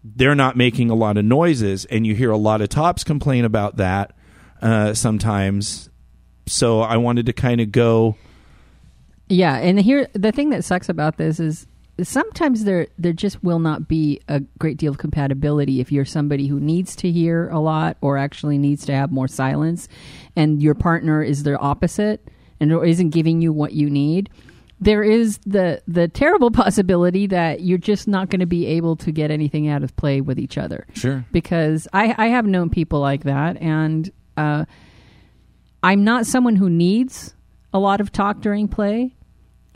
they're 0.03 0.35
not 0.35 0.57
making 0.57 0.91
a 0.91 0.95
lot 0.95 1.17
of 1.17 1.25
noises, 1.25 1.85
and 1.87 2.07
you 2.07 2.15
hear 2.15 2.31
a 2.31 2.37
lot 2.37 2.61
of 2.61 2.69
tops 2.69 3.05
complain 3.05 3.45
about 3.45 3.77
that 3.77 4.15
uh, 4.61 4.95
sometimes. 4.95 5.89
So 6.47 6.81
I 6.81 6.99
wanted 6.99 7.27
to 7.27 7.33
kind 7.33 7.61
of 7.61 7.73
go. 7.73 8.17
Yeah, 9.29 9.57
and 9.57 9.81
here 9.81 10.09
the 10.13 10.33
thing 10.33 10.51
that 10.51 10.65
sucks 10.65 10.89
about 10.89 11.17
this 11.17 11.41
is 11.41 11.67
sometimes 12.03 12.65
there 12.65 12.89
there 12.99 13.13
just 13.13 13.43
will 13.45 13.61
not 13.61 13.87
be 13.87 14.21
a 14.29 14.41
great 14.59 14.77
deal 14.77 14.91
of 14.91 14.99
compatibility 14.99 15.81
if 15.81 15.93
you're 15.93 16.05
somebody 16.05 16.49
who 16.49 16.59
needs 16.59 16.97
to 16.97 17.11
hear 17.11 17.49
a 17.51 17.61
lot 17.61 17.97
or 18.01 18.19
actually 18.19 18.59
needs 18.59 18.85
to 18.85 18.93
have 18.93 19.13
more 19.13 19.29
silence 19.29 19.89
and 20.35 20.61
your 20.61 20.75
partner 20.75 21.23
is 21.23 21.45
the 21.45 21.57
opposite 21.59 22.29
and 22.61 22.73
isn't 22.73 23.11
giving 23.11 23.41
you 23.41 23.53
what 23.53 23.73
you 23.73 23.89
need 23.91 24.31
there 24.81 25.05
is 25.05 25.39
the 25.47 25.81
the 25.87 26.09
terrible 26.09 26.51
possibility 26.63 27.27
that 27.29 27.61
you're 27.61 27.79
just 27.79 28.09
not 28.09 28.29
going 28.29 28.41
to 28.41 28.47
be 28.47 28.67
able 28.67 28.97
to 28.97 29.13
get 29.13 29.31
anything 29.31 29.69
out 29.69 29.83
of 29.85 29.95
play 29.97 30.21
with 30.21 30.39
each 30.39 30.59
other 30.59 30.85
Sure. 30.95 31.25
because 31.33 31.87
I, 31.93 32.15
I 32.19 32.27
have 32.29 32.45
known 32.45 32.69
people 32.71 32.99
like 33.01 33.23
that, 33.23 33.57
and 33.63 34.11
uh, 34.37 34.65
I'm 35.83 36.03
not 36.05 36.27
someone 36.27 36.57
who 36.57 36.69
needs 36.69 37.35
a 37.73 37.79
lot 37.79 38.01
of 38.01 38.11
talk 38.11 38.41
during 38.41 38.67
play. 38.69 39.15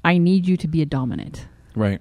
I 0.04 0.18
need 0.18 0.46
you 0.48 0.56
to 0.58 0.68
be 0.68 0.82
a 0.82 0.86
dominant, 0.86 1.46
Right. 1.76 2.00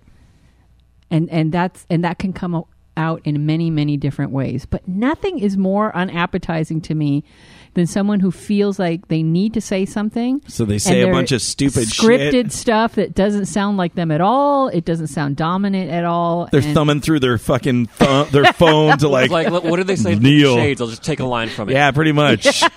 and 1.12 1.30
and 1.30 1.52
that's 1.52 1.86
and 1.90 2.04
that 2.04 2.18
can 2.20 2.34
come 2.34 2.64
out 2.98 3.22
in 3.26 3.46
many 3.46 3.70
many 3.70 3.96
different 3.96 4.32
ways. 4.32 4.66
But 4.66 4.88
nothing 4.88 5.40
is 5.40 5.56
more 5.56 5.96
unappetizing 5.96 6.82
to 6.82 6.96
me 6.96 7.24
than 7.78 7.88
someone 7.88 8.20
who 8.20 8.32
feels 8.32 8.78
like 8.80 9.08
they 9.08 9.24
need 9.24 9.54
to 9.54 9.62
say 9.62 9.86
something. 9.86 10.42
So 10.48 10.66
they 10.66 10.80
say 10.80 11.02
a 11.02 11.12
bunch 11.12 11.32
of 11.32 11.42
stupid 11.42 11.84
scripted 11.88 12.32
shit. 12.32 12.52
stuff 12.52 12.96
that 12.96 13.14
doesn't 13.16 13.46
sound 13.46 13.78
like 13.78 13.94
them 13.96 14.12
at 14.12 14.20
all. 14.20 14.68
It 14.68 14.84
doesn't 14.84 15.08
sound 15.08 15.38
dominant 15.38 15.92
at 15.92 16.04
all. 16.04 16.50
They're 16.52 16.62
and- 16.62 16.74
thumbing 16.74 17.02
through 17.02 17.20
their 17.22 17.38
fucking 17.38 17.86
th- 18.00 18.30
their 18.30 18.52
phone 18.54 18.98
to 18.98 19.08
like, 19.18 19.30
Like, 19.30 19.52
what 19.52 19.78
did 19.78 19.88
they 19.88 19.96
say? 19.96 20.16
Neil. 20.16 20.56
Shades. 20.56 20.82
I'll 20.82 20.88
just 20.88 21.04
take 21.04 21.20
a 21.20 21.26
line 21.26 21.50
from 21.50 21.70
it. 21.70 21.74
yeah, 21.74 21.92
pretty 21.92 22.12
much. 22.12 22.64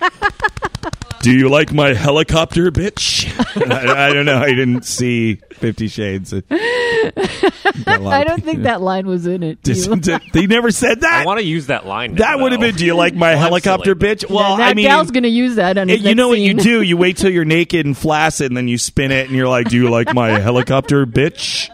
Do 1.23 1.33
you 1.37 1.51
like 1.51 1.71
my 1.73 1.93
helicopter, 1.93 2.71
bitch? 2.71 3.29
I, 3.71 4.09
I 4.09 4.13
don't 4.13 4.25
know. 4.25 4.39
I 4.39 4.51
didn't 4.55 4.85
see 4.87 5.35
Fifty 5.53 5.89
Shades. 5.89 6.33
I 6.33 8.25
don't 8.27 8.43
think 8.43 8.63
that 8.63 8.81
line 8.81 9.07
was 9.07 9.27
in 9.27 9.43
it. 9.43 9.63
do 9.63 9.73
you? 9.75 10.19
they 10.33 10.47
never 10.47 10.71
said 10.71 11.03
that. 11.03 11.23
I 11.23 11.27
want 11.27 11.41
to 11.41 11.45
use 11.47 11.67
that 11.67 11.87
line. 11.87 12.15
that 12.17 12.39
would 12.39 12.53
have 12.53 12.61
been. 12.61 12.75
Do 12.75 12.87
you 12.87 12.95
like 12.95 13.15
my 13.15 13.33
Well, 13.35 13.39
helicopter, 13.39 13.95
silly, 13.99 14.15
bitch? 14.17 14.31
Well, 14.31 14.57
that 14.57 14.71
I 14.71 14.75
mean, 14.75 14.87
gal's 14.87 15.11
going 15.11 15.25
to 15.25 15.29
use 15.29 15.57
that 15.57 15.77
on 15.77 15.91
It- 15.91 15.99
you 16.01 16.05
next 16.07 16.17
know 16.17 16.29
what 16.29 16.39
you 16.39 16.55
do? 16.55 16.81
You 16.83 16.97
wait 16.97 17.17
till 17.19 17.31
you're 17.31 17.45
naked 17.45 17.85
and 17.85 17.97
flaccid, 17.97 18.47
and 18.51 18.57
then 18.57 18.69
you 18.69 18.79
spin 18.79 19.13
it, 19.13 19.27
and 19.27 19.37
you're 19.37 19.49
like, 19.49 19.69
"Do 19.69 19.77
you 19.77 19.91
like 19.91 20.15
my 20.15 20.39
helicopter, 20.39 21.05
bitch?" 21.07 21.69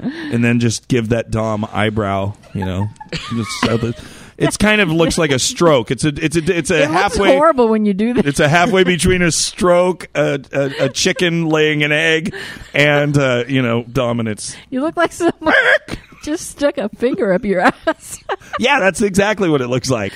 And 0.00 0.44
then 0.44 0.58
just 0.58 0.88
give 0.88 1.10
that 1.10 1.30
Dom 1.30 1.64
eyebrow. 1.72 2.34
You 2.52 2.64
know, 2.64 2.88
just 3.12 3.50
so 3.60 3.76
that- 3.76 4.21
it's 4.38 4.56
kind 4.56 4.80
of 4.80 4.90
looks 4.90 5.18
like 5.18 5.30
a 5.30 5.38
stroke. 5.38 5.90
It's 5.90 6.04
a 6.04 6.08
it's 6.08 6.36
a 6.36 6.56
it's 6.58 6.70
a 6.70 6.82
It 6.84 6.90
halfway. 6.90 7.36
horrible 7.36 7.68
when 7.68 7.84
you 7.86 7.94
do 7.94 8.14
that. 8.14 8.26
It's 8.26 8.40
a 8.40 8.48
halfway 8.48 8.84
between 8.84 9.22
a 9.22 9.30
stroke, 9.32 10.08
a, 10.14 10.40
a, 10.52 10.84
a 10.84 10.88
chicken 10.88 11.46
laying 11.46 11.82
an 11.82 11.92
egg, 11.92 12.34
and 12.74 13.16
uh, 13.16 13.44
you 13.48 13.62
know 13.62 13.84
dominance. 13.84 14.56
You 14.70 14.80
look 14.80 14.96
like 14.96 15.12
someone 15.12 15.54
just 16.24 16.50
stuck 16.50 16.78
a 16.78 16.88
finger 16.90 17.32
up 17.32 17.44
your 17.44 17.60
ass. 17.60 18.22
Yeah, 18.58 18.80
that's 18.80 19.00
exactly 19.00 19.48
what 19.48 19.62
it 19.62 19.68
looks 19.68 19.88
like. 19.90 20.12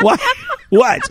What? 0.00 0.20
What? 0.70 1.08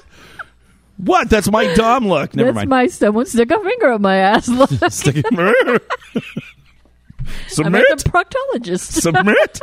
What? 0.97 1.29
That's 1.29 1.49
my 1.49 1.73
Dom 1.73 2.05
look. 2.07 2.35
Never 2.35 2.47
That's 2.51 2.55
mind. 2.67 2.69
my 2.69 2.87
someone 2.87 3.25
stuck 3.25 3.49
a 3.51 3.63
finger 3.63 3.91
up 3.91 4.01
my 4.01 4.17
ass. 4.17 4.49
Look, 4.49 4.69
Stick 4.89 5.17
it- 5.17 5.25
I'm 5.33 5.79
Submit. 7.47 7.85
at 7.91 7.99
the 7.99 8.09
proctologist. 8.09 9.01
Submit. 9.01 9.59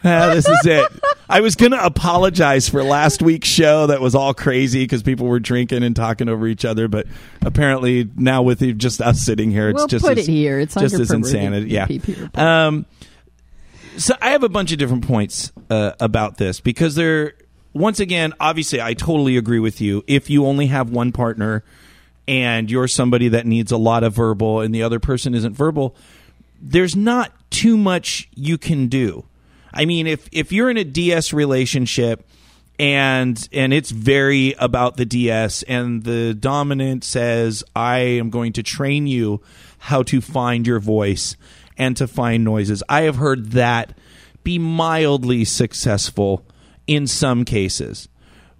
Ah, 0.04 0.32
this 0.32 0.46
is 0.46 0.64
it. 0.64 0.92
I 1.28 1.40
was 1.40 1.56
going 1.56 1.72
to 1.72 1.84
apologize 1.84 2.68
for 2.68 2.84
last 2.84 3.20
week's 3.20 3.48
show 3.48 3.88
that 3.88 4.00
was 4.00 4.14
all 4.14 4.32
crazy 4.32 4.84
because 4.84 5.02
people 5.02 5.26
were 5.26 5.40
drinking 5.40 5.82
and 5.82 5.96
talking 5.96 6.28
over 6.28 6.46
each 6.46 6.64
other. 6.64 6.86
But 6.86 7.08
apparently 7.42 8.08
now 8.14 8.42
with 8.42 8.60
just 8.78 9.00
us 9.00 9.20
sitting 9.20 9.50
here, 9.50 9.70
it's 9.70 9.76
we'll 9.76 9.88
just 9.88 10.04
put 10.04 10.16
as, 10.16 10.28
it 10.28 10.30
here. 10.30 10.60
It's 10.60 10.74
just 10.74 10.94
as 10.94 11.10
insanity. 11.10 11.70
Yeah. 11.70 11.88
Um, 12.34 12.86
so 13.96 14.14
I 14.22 14.30
have 14.30 14.44
a 14.44 14.48
bunch 14.48 14.70
of 14.70 14.78
different 14.78 15.04
points 15.04 15.50
uh, 15.68 15.92
about 15.98 16.36
this 16.36 16.60
because 16.60 16.94
they're 16.94 17.34
once 17.72 18.00
again, 18.00 18.32
obviously, 18.40 18.80
I 18.80 18.94
totally 18.94 19.36
agree 19.36 19.60
with 19.60 19.80
you. 19.80 20.04
If 20.06 20.30
you 20.30 20.46
only 20.46 20.66
have 20.66 20.90
one 20.90 21.12
partner 21.12 21.64
and 22.26 22.70
you're 22.70 22.88
somebody 22.88 23.28
that 23.28 23.46
needs 23.46 23.72
a 23.72 23.76
lot 23.76 24.04
of 24.04 24.14
verbal 24.14 24.60
and 24.60 24.74
the 24.74 24.82
other 24.82 25.00
person 25.00 25.34
isn't 25.34 25.54
verbal, 25.54 25.94
there's 26.60 26.96
not 26.96 27.32
too 27.50 27.76
much 27.76 28.28
you 28.34 28.58
can 28.58 28.88
do. 28.88 29.24
I 29.72 29.84
mean, 29.84 30.06
if 30.06 30.28
if 30.32 30.52
you're 30.52 30.70
in 30.70 30.76
a 30.76 30.84
DS 30.84 31.32
relationship 31.32 32.28
and 32.78 33.48
and 33.52 33.72
it's 33.72 33.90
very 33.90 34.54
about 34.58 34.96
the 34.96 35.04
DS 35.04 35.62
and 35.64 36.04
the 36.04 36.34
dominant 36.34 37.04
says, 37.04 37.64
"I 37.74 37.98
am 37.98 38.30
going 38.30 38.52
to 38.54 38.62
train 38.62 39.06
you 39.06 39.40
how 39.78 40.02
to 40.04 40.20
find 40.20 40.66
your 40.66 40.80
voice 40.80 41.36
and 41.76 41.96
to 41.96 42.06
find 42.06 42.44
noises." 42.44 42.82
I 42.88 43.02
have 43.02 43.16
heard 43.16 43.52
that 43.52 43.96
be 44.44 44.58
mildly 44.58 45.44
successful 45.44 46.44
in 46.86 47.06
some 47.06 47.44
cases. 47.44 48.08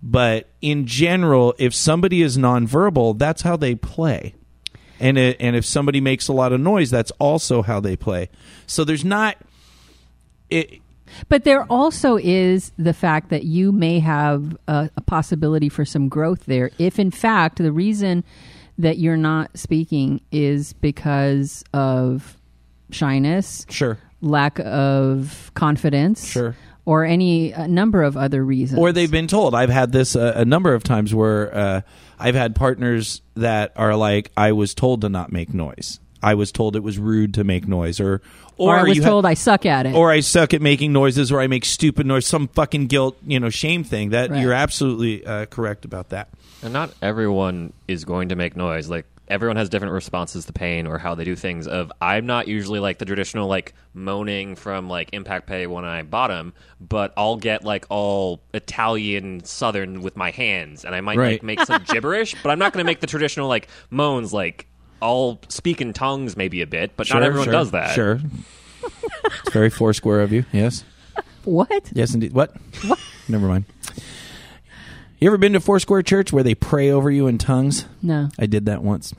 But 0.00 0.48
in 0.60 0.86
general, 0.86 1.54
if 1.58 1.74
somebody 1.74 2.22
is 2.22 2.38
nonverbal, 2.38 3.18
that's 3.18 3.42
how 3.42 3.56
they 3.56 3.74
play 3.74 4.34
and 5.00 5.18
it, 5.18 5.36
and 5.40 5.56
if 5.56 5.64
somebody 5.64 6.00
makes 6.00 6.28
a 6.28 6.32
lot 6.32 6.52
of 6.52 6.60
noise, 6.60 6.90
that's 6.90 7.10
also 7.12 7.62
how 7.62 7.80
they 7.80 7.96
play. 7.96 8.28
So 8.66 8.84
there's 8.84 9.04
not 9.04 9.36
it. 10.50 10.80
But 11.28 11.44
there 11.44 11.64
also 11.64 12.16
is 12.16 12.72
the 12.78 12.92
fact 12.92 13.30
that 13.30 13.44
you 13.44 13.72
may 13.72 14.00
have 14.00 14.56
a, 14.66 14.90
a 14.96 15.00
possibility 15.02 15.68
for 15.68 15.84
some 15.84 16.08
growth 16.08 16.46
there. 16.46 16.70
If, 16.78 16.98
in 16.98 17.10
fact, 17.10 17.58
the 17.58 17.72
reason 17.72 18.24
that 18.78 18.98
you're 18.98 19.16
not 19.16 19.56
speaking 19.58 20.20
is 20.30 20.72
because 20.74 21.64
of 21.74 22.36
shyness, 22.90 23.66
Sure. 23.68 23.98
lack 24.20 24.58
of 24.60 25.50
confidence, 25.54 26.26
Sure. 26.30 26.54
or 26.84 27.04
any 27.04 27.52
a 27.52 27.66
number 27.68 28.02
of 28.02 28.16
other 28.16 28.44
reasons. 28.44 28.78
Or 28.80 28.92
they've 28.92 29.10
been 29.10 29.26
told. 29.26 29.54
I've 29.54 29.68
had 29.70 29.92
this 29.92 30.16
uh, 30.16 30.32
a 30.36 30.44
number 30.44 30.74
of 30.74 30.82
times 30.84 31.14
where 31.14 31.54
uh, 31.54 31.80
I've 32.18 32.34
had 32.34 32.54
partners 32.54 33.20
that 33.34 33.72
are 33.76 33.94
like, 33.96 34.30
"I 34.36 34.52
was 34.52 34.74
told 34.74 35.00
to 35.02 35.08
not 35.08 35.32
make 35.32 35.52
noise. 35.52 36.00
I 36.22 36.34
was 36.34 36.50
told 36.52 36.76
it 36.76 36.82
was 36.82 36.98
rude 36.98 37.34
to 37.34 37.44
make 37.44 37.66
noise," 37.68 38.00
or 38.00 38.20
or, 38.56 38.76
I 38.76 38.82
was 38.82 38.96
you 38.96 39.02
ha- 39.04 39.08
told 39.10 39.24
I 39.24 39.34
suck 39.34 39.64
at 39.66 39.86
it. 39.86 39.94
or 39.94 40.10
I 40.10 40.20
suck 40.20 40.52
at 40.52 40.60
making 40.60 40.92
noises, 40.92 41.30
or 41.30 41.40
I 41.40 41.46
make 41.46 41.64
stupid 41.64 42.06
noise, 42.06 42.26
some 42.26 42.48
fucking 42.48 42.88
guilt, 42.88 43.16
you 43.26 43.38
know, 43.38 43.50
shame 43.50 43.84
thing. 43.84 44.10
That 44.10 44.30
Right. 44.30 44.42
you're 44.42 44.52
absolutely 44.52 45.24
uh, 45.24 45.46
correct 45.46 45.84
about 45.84 46.08
that. 46.08 46.28
And 46.62 46.72
not 46.72 46.92
everyone 47.00 47.72
is 47.86 48.04
going 48.04 48.30
to 48.30 48.36
make 48.36 48.56
noise. 48.56 48.88
Like 48.88 49.06
everyone 49.28 49.56
has 49.56 49.68
different 49.68 49.92
responses 49.92 50.46
to 50.46 50.52
pain 50.52 50.86
or 50.88 50.98
how 50.98 51.14
they 51.14 51.22
do 51.22 51.36
things. 51.36 51.68
Of 51.68 51.92
I'm 52.00 52.26
not 52.26 52.48
usually 52.48 52.80
like 52.80 52.98
the 52.98 53.04
traditional 53.04 53.46
like 53.46 53.74
moaning 53.94 54.56
from 54.56 54.88
like 54.88 55.10
impact 55.12 55.46
pay 55.46 55.68
when 55.68 55.84
I 55.84 56.02
bottom, 56.02 56.52
but 56.80 57.12
I'll 57.16 57.36
get 57.36 57.62
like 57.62 57.86
all 57.90 58.40
Italian 58.54 59.44
southern 59.44 60.00
with 60.02 60.16
my 60.16 60.30
hands, 60.30 60.84
and 60.84 60.94
I 60.94 61.00
might 61.00 61.16
Right. 61.18 61.32
like 61.34 61.42
make 61.42 61.60
some 61.64 61.82
gibberish, 61.88 62.34
but 62.42 62.50
I'm 62.50 62.58
not 62.58 62.72
going 62.72 62.82
to 62.84 62.86
make 62.86 63.00
the 63.00 63.06
traditional 63.06 63.48
like 63.48 63.68
moans 63.90 64.32
like. 64.32 64.66
I'll 65.00 65.38
speak 65.48 65.80
in 65.80 65.92
tongues 65.92 66.36
maybe 66.36 66.62
a 66.62 66.66
bit, 66.66 66.92
but 66.96 67.08
not 67.10 67.22
everyone 67.22 67.44
sure, 67.46 67.52
does 67.52 67.70
that. 67.72 67.94
Sure. 67.94 68.20
it's 68.82 69.52
very 69.52 69.70
foursquare 69.70 70.20
of 70.20 70.32
you. 70.32 70.44
Yes. 70.52 70.84
what? 71.44 71.90
Yes, 71.92 72.14
indeed. 72.14 72.32
What? 72.32 72.54
Never 73.28 73.46
mind. 73.46 73.64
You 75.18 75.28
ever 75.28 75.38
been 75.38 75.52
to 75.54 75.60
Foursquare 75.60 76.02
Church 76.02 76.32
where 76.32 76.44
they 76.44 76.54
pray 76.54 76.90
over 76.90 77.10
you 77.10 77.26
in 77.26 77.38
tongues? 77.38 77.86
No. 78.02 78.28
I 78.38 78.46
did 78.46 78.66
that 78.66 78.82
once. 78.82 79.14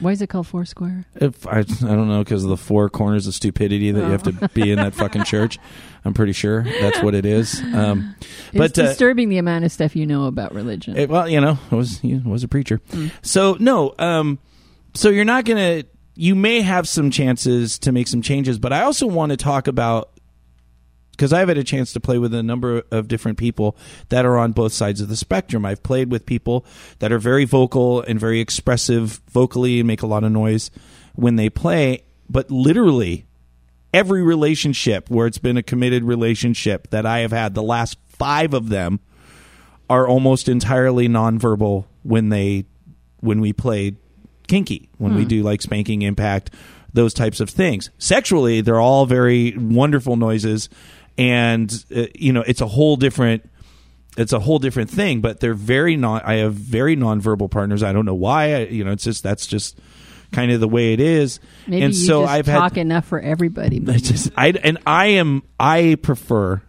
Why 0.00 0.12
is 0.12 0.20
it 0.22 0.28
called 0.28 0.46
Foursquare? 0.46 1.06
If 1.16 1.46
I, 1.46 1.60
I 1.60 1.62
don't 1.62 2.08
know 2.08 2.22
because 2.22 2.44
of 2.44 2.50
the 2.50 2.56
four 2.56 2.88
corners 2.90 3.26
of 3.26 3.34
stupidity 3.34 3.90
that 3.90 4.00
you 4.04 4.10
have 4.10 4.22
to 4.24 4.48
be 4.54 4.70
in 4.70 4.76
that 4.76 4.94
fucking 4.94 5.24
church. 5.24 5.58
I'm 6.04 6.14
pretty 6.14 6.32
sure 6.32 6.62
that's 6.64 7.02
what 7.02 7.14
it 7.14 7.24
is. 7.26 7.60
Um, 7.74 8.14
It's 8.52 8.56
but 8.56 8.78
uh, 8.78 8.88
disturbing 8.88 9.28
the 9.28 9.38
amount 9.38 9.64
of 9.64 9.72
stuff 9.72 9.96
you 9.96 10.06
know 10.06 10.24
about 10.26 10.54
religion. 10.54 10.96
it- 10.96 11.08
well, 11.10 11.28
you 11.28 11.40
know, 11.40 11.58
I 11.70 11.74
was 11.74 12.02
you 12.04 12.20
was 12.24 12.44
a 12.44 12.48
preacher. 12.48 12.80
So 13.22 13.56
no, 13.58 13.94
um, 13.98 14.38
so 14.94 15.10
you're 15.10 15.24
not 15.24 15.44
gonna. 15.44 15.84
You 16.14 16.34
may 16.34 16.62
have 16.62 16.88
some 16.88 17.10
chances 17.10 17.78
to 17.80 17.92
make 17.92 18.08
some 18.08 18.22
changes, 18.22 18.58
but 18.58 18.72
I 18.72 18.82
also 18.82 19.06
want 19.06 19.30
to 19.30 19.36
talk 19.36 19.68
about 19.68 20.10
because 21.12 21.32
I've 21.32 21.48
had 21.48 21.58
a 21.58 21.64
chance 21.64 21.92
to 21.94 22.00
play 22.00 22.18
with 22.18 22.32
a 22.32 22.42
number 22.44 22.82
of 22.92 23.08
different 23.08 23.38
people 23.38 23.76
that 24.08 24.24
are 24.24 24.38
on 24.38 24.52
both 24.52 24.72
sides 24.72 25.00
of 25.00 25.08
the 25.08 25.16
spectrum. 25.16 25.64
I've 25.64 25.82
played 25.82 26.12
with 26.12 26.26
people 26.26 26.64
that 27.00 27.10
are 27.10 27.18
very 27.18 27.44
vocal 27.44 28.02
and 28.02 28.20
very 28.20 28.40
expressive 28.40 29.20
vocally 29.30 29.80
and 29.80 29.86
make 29.86 30.02
a 30.02 30.06
lot 30.06 30.22
of 30.22 30.30
noise 30.30 30.70
when 31.14 31.34
they 31.34 31.50
play, 31.50 32.04
but 32.30 32.50
literally 32.52 33.26
every 33.92 34.22
relationship 34.22 35.10
where 35.10 35.26
it's 35.26 35.38
been 35.38 35.56
a 35.56 35.62
committed 35.62 36.04
relationship 36.04 36.88
that 36.90 37.04
I 37.04 37.20
have 37.20 37.32
had, 37.32 37.54
the 37.54 37.62
last 37.64 37.98
five 38.06 38.54
of 38.54 38.68
them 38.68 39.00
are 39.90 40.06
almost 40.06 40.48
entirely 40.48 41.08
nonverbal 41.08 41.86
when 42.02 42.28
they 42.28 42.64
when 43.20 43.40
we 43.40 43.52
play 43.52 43.96
kinky, 44.48 44.88
when 44.98 45.14
we 45.14 45.24
do 45.24 45.42
like 45.42 45.62
spanking 45.62 46.02
impact, 46.02 46.50
those 46.92 47.14
types 47.14 47.40
of 47.40 47.50
things. 47.50 47.90
Sexually, 47.98 48.60
they're 48.60 48.80
all 48.80 49.06
very 49.06 49.56
wonderful 49.56 50.16
noises 50.16 50.68
and 51.18 51.84
uh, 51.94 52.06
you 52.14 52.32
know, 52.32 52.44
it's 52.46 52.60
a 52.60 52.66
whole 52.66 52.96
different 52.96 53.48
it's 54.16 54.32
a 54.32 54.40
whole 54.40 54.58
different 54.58 54.90
thing, 54.90 55.20
but 55.20 55.40
they're 55.40 55.54
very 55.54 55.96
non 55.96 56.22
I 56.24 56.36
have 56.36 56.54
very 56.54 56.96
nonverbal 56.96 57.50
partners. 57.50 57.82
I 57.82 57.92
don't 57.92 58.06
know 58.06 58.14
why, 58.14 58.54
I, 58.54 58.58
you 58.66 58.84
know, 58.84 58.92
it's 58.92 59.04
just 59.04 59.22
that's 59.22 59.46
just 59.46 59.78
kind 60.32 60.52
of 60.52 60.60
the 60.60 60.68
way 60.68 60.92
it 60.92 61.00
is. 61.00 61.40
Maybe 61.66 61.84
and 61.84 61.94
so 61.94 62.24
I've 62.24 62.46
talk 62.46 62.76
had 62.76 62.78
enough 62.78 63.04
for 63.06 63.20
everybody. 63.20 63.84
I 63.88 63.96
just 63.98 64.30
I 64.36 64.50
and 64.62 64.78
I 64.86 65.06
am 65.06 65.42
I 65.58 65.96
prefer 66.00 66.62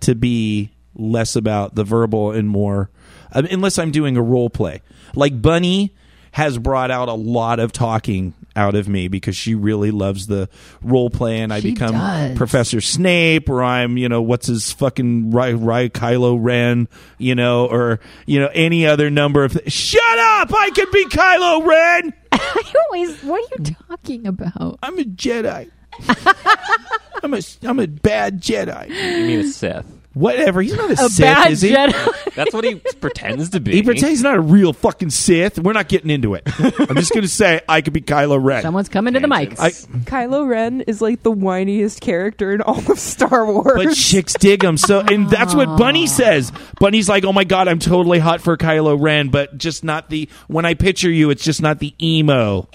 to 0.00 0.14
be 0.14 0.70
less 0.94 1.36
about 1.36 1.74
the 1.74 1.84
verbal 1.84 2.30
and 2.30 2.48
more 2.48 2.90
uh, 3.32 3.42
unless 3.50 3.78
I'm 3.78 3.90
doing 3.90 4.16
a 4.16 4.22
role 4.22 4.48
play. 4.48 4.82
Like 5.14 5.42
Bunny 5.42 5.94
has 6.36 6.58
brought 6.58 6.90
out 6.90 7.08
a 7.08 7.14
lot 7.14 7.58
of 7.60 7.72
talking 7.72 8.34
out 8.54 8.74
of 8.74 8.86
me 8.86 9.08
because 9.08 9.34
she 9.34 9.54
really 9.54 9.90
loves 9.90 10.26
the 10.26 10.50
role 10.82 11.08
play 11.08 11.40
and 11.40 11.50
I 11.50 11.60
She 11.60 11.72
become 11.72 11.92
does. 11.92 12.36
Professor 12.36 12.82
Snape 12.82 13.48
or 13.48 13.64
I'm, 13.64 13.96
you 13.96 14.06
know, 14.10 14.20
what's 14.20 14.46
his 14.46 14.70
fucking 14.70 15.30
Ry, 15.30 15.52
Ry 15.52 15.88
Kylo 15.88 16.36
Ren, 16.38 16.88
you 17.16 17.34
know, 17.34 17.64
or 17.64 18.00
you 18.26 18.38
know 18.38 18.50
any 18.52 18.86
other 18.86 19.08
number 19.08 19.44
of 19.44 19.52
th- 19.54 19.72
Shut 19.72 20.18
up! 20.18 20.52
I 20.52 20.68
can 20.74 20.86
be 20.92 21.06
Kylo 21.06 21.66
Ren. 21.66 22.12
I 22.32 22.72
always. 22.90 23.24
What 23.24 23.40
are 23.40 23.56
you 23.64 23.74
talking 23.88 24.26
about? 24.26 24.78
I'm 24.82 24.98
a 24.98 25.04
Jedi. 25.04 25.70
I'm 27.22 27.32
a 27.32 27.40
I'm 27.62 27.80
a 27.80 27.86
bad 27.86 28.42
Jedi. 28.42 28.88
You 28.90 29.26
mean 29.26 29.40
a 29.40 29.44
Sith? 29.44 29.86
Whatever. 30.16 30.62
He's 30.62 30.74
not 30.74 30.88
a, 30.88 30.92
A 30.94 31.08
Sith, 31.10 31.18
bad 31.18 31.50
is 31.50 31.60
he? 31.60 31.72
Jedi. 31.72 32.34
That's 32.34 32.54
what 32.54 32.64
he 32.64 32.76
pretends 32.76 33.50
to 33.50 33.60
be. 33.60 33.72
He 33.72 33.82
pretends 33.82 34.08
he's 34.08 34.22
not 34.22 34.34
a 34.34 34.40
real 34.40 34.72
fucking 34.72 35.10
Sith. 35.10 35.58
We're 35.58 35.74
not 35.74 35.88
getting 35.88 36.08
into 36.08 36.32
it. 36.32 36.44
I'm 36.58 36.96
just 36.96 37.12
going 37.12 37.20
to 37.20 37.28
say 37.28 37.60
I 37.68 37.82
could 37.82 37.92
be 37.92 38.00
Kylo 38.00 38.42
Ren. 38.42 38.62
Someone's 38.62 38.88
coming 38.88 39.12
to 39.12 39.20
the 39.20 39.28
mic. 39.28 39.60
I, 39.60 39.72
Kylo 39.72 40.48
Ren 40.48 40.80
is 40.80 41.02
like 41.02 41.22
the 41.22 41.30
whiniest 41.32 42.00
character 42.00 42.54
in 42.54 42.62
all 42.62 42.78
of 42.90 42.98
Star 42.98 43.44
Wars. 43.44 43.72
but 43.84 43.94
chicks 43.94 44.32
dig 44.32 44.64
him. 44.64 44.78
So, 44.78 45.00
and 45.00 45.28
that's 45.28 45.54
what 45.54 45.76
Bunny 45.78 46.06
says. 46.06 46.50
Bunny's 46.80 47.10
like, 47.10 47.26
"Oh 47.26 47.34
my 47.34 47.44
god, 47.44 47.68
I'm 47.68 47.78
totally 47.78 48.18
hot 48.18 48.40
for 48.40 48.56
Kylo 48.56 48.98
Ren, 48.98 49.28
but 49.28 49.58
just 49.58 49.84
not 49.84 50.08
the. 50.08 50.30
When 50.46 50.64
I 50.64 50.72
picture 50.72 51.10
you, 51.10 51.28
it's 51.28 51.44
just 51.44 51.60
not 51.60 51.78
the 51.78 51.94
emo 52.02 52.70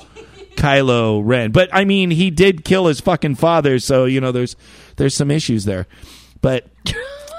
Kylo 0.58 1.24
Ren. 1.26 1.50
But 1.50 1.70
I 1.74 1.86
mean, 1.86 2.12
he 2.12 2.30
did 2.30 2.64
kill 2.64 2.86
his 2.86 3.00
fucking 3.00 3.34
father, 3.34 3.80
so 3.80 4.06
you 4.06 4.22
know, 4.22 4.32
there's 4.32 4.56
there's 4.98 5.16
some 5.16 5.32
issues 5.32 5.66
there. 5.66 5.88
But 6.42 6.68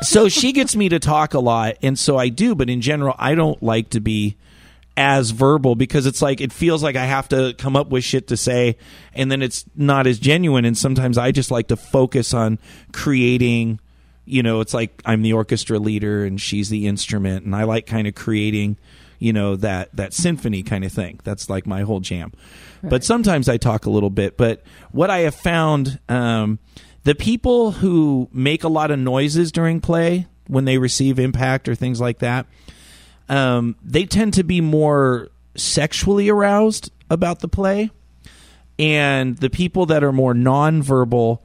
so 0.03 0.29
she 0.29 0.53
gets 0.53 0.77
me 0.77 0.89
to 0.89 0.99
talk 0.99 1.35
a 1.35 1.41
lot, 1.41 1.77
and 1.83 1.99
so 1.99 2.17
I 2.17 2.29
do. 2.29 2.55
But 2.55 2.71
in 2.71 2.81
general, 2.81 3.15
I 3.19 3.35
don't 3.35 3.63
like 3.63 3.91
to 3.91 4.01
be 4.01 4.37
as 4.97 5.31
verbal 5.31 5.75
because 5.75 6.05
it's 6.07 6.21
like 6.21 6.41
it 6.41 6.53
feels 6.53 6.83
like 6.83 6.97
I 6.97 7.07
have 7.07 7.29
to 7.31 7.55
come 7.57 7.77
up 7.77 7.89
with 7.89 8.05
shit 8.05 8.29
to 8.29 8.37
say, 8.37 8.77
and 9.15 9.31
then 9.31 9.43
it's 9.43 9.65
not 9.75 10.07
as 10.07 10.19
genuine. 10.19 10.65
And 10.65 10.77
sometimes 10.77 11.19
I 11.19 11.33
just 11.33 11.51
like 11.51 11.69
to 11.69 11.77
focus 11.77 12.35
on 12.35 12.59
creating. 12.93 13.81
You 14.25 14.43
know, 14.43 14.61
it's 14.61 14.73
like 14.73 15.03
I'm 15.05 15.23
the 15.23 15.33
orchestra 15.33 15.79
leader 15.79 16.25
and 16.25 16.41
she's 16.41 16.69
the 16.69 16.87
instrument, 16.87 17.45
and 17.45 17.57
I 17.57 17.65
like 17.65 17.87
kind 17.87 18.07
of 18.07 18.15
creating, 18.15 18.77
you 19.19 19.33
know, 19.33 19.57
that 19.57 19.95
that 19.97 20.13
symphony 20.13 20.63
kind 20.63 20.85
of 20.85 20.93
thing. 20.93 21.19
That's 21.25 21.51
like 21.51 21.67
my 21.67 21.83
whole 21.83 22.01
jam. 22.01 22.33
But 22.83 23.05
sometimes 23.05 23.49
I 23.49 23.57
talk 23.57 23.87
a 23.87 23.91
little 23.91 24.11
bit. 24.11 24.37
But 24.37 24.63
what 24.91 25.11
I 25.11 25.21
have 25.21 25.35
found, 25.35 26.01
um, 26.09 26.59
the 27.05 27.15
people 27.15 27.73
who 27.73 28.29
make 28.33 28.65
a 28.65 28.69
lot 28.69 28.91
of 28.91 28.99
noises 28.99 29.53
during 29.53 29.81
play 29.81 30.27
when 30.47 30.65
they 30.65 30.79
receive 30.79 31.19
impact 31.19 31.69
or 31.69 31.75
things 31.75 32.01
like 32.01 32.19
that, 32.21 32.47
um, 33.29 33.77
they 33.83 34.05
tend 34.05 34.35
to 34.35 34.45
be 34.45 34.61
more 34.61 35.29
sexually 35.57 36.29
aroused 36.29 36.91
about 37.11 37.41
the 37.41 37.49
play. 37.49 37.91
And 38.79 39.37
the 39.37 39.51
people 39.51 39.87
that 39.87 40.03
are 40.03 40.13
more 40.13 40.35
nonverbal 40.35 41.41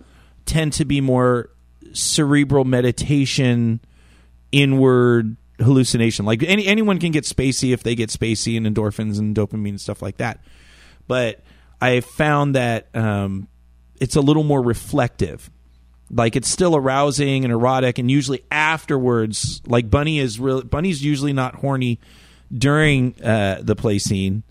tend 0.46 0.74
to 0.74 0.86
be 0.86 1.02
more 1.02 1.50
cerebral 1.94 2.66
meditation, 2.66 3.80
inward 4.52 5.36
hallucination. 5.60 6.26
Like 6.26 6.44
any 6.44 6.66
anyone 6.66 7.00
can 7.00 7.12
get 7.12 7.26
spacey 7.26 7.74
if 7.74 7.84
they 7.84 7.96
get 7.96 8.10
spacey 8.10 8.58
and 8.58 8.66
endorphins 8.66 9.20
and 9.20 9.36
dopamine 9.36 9.70
and 9.70 9.82
stuff 9.82 10.02
like 10.02 10.18
that. 10.18 10.40
But 11.08 11.42
I 11.82 12.00
found 12.02 12.56
that 12.56 12.88
um, 12.96 13.48
it's 14.00 14.16
a 14.16 14.22
little 14.22 14.44
more 14.44 14.62
reflective. 14.62 15.50
Like 16.10 16.36
it's 16.36 16.48
still 16.48 16.76
arousing 16.76 17.44
and 17.44 17.52
erotic, 17.52 17.98
and 17.98 18.10
usually 18.10 18.44
afterwards, 18.50 19.62
like 19.66 19.90
Bunny 19.90 20.20
is 20.20 20.40
real. 20.40 20.62
Bunny's 20.62 21.04
usually 21.04 21.34
not 21.34 21.56
horny 21.56 22.00
during 22.56 23.22
uh, 23.22 23.60
the 23.62 23.76
play 23.76 24.00
scene, 24.00 24.44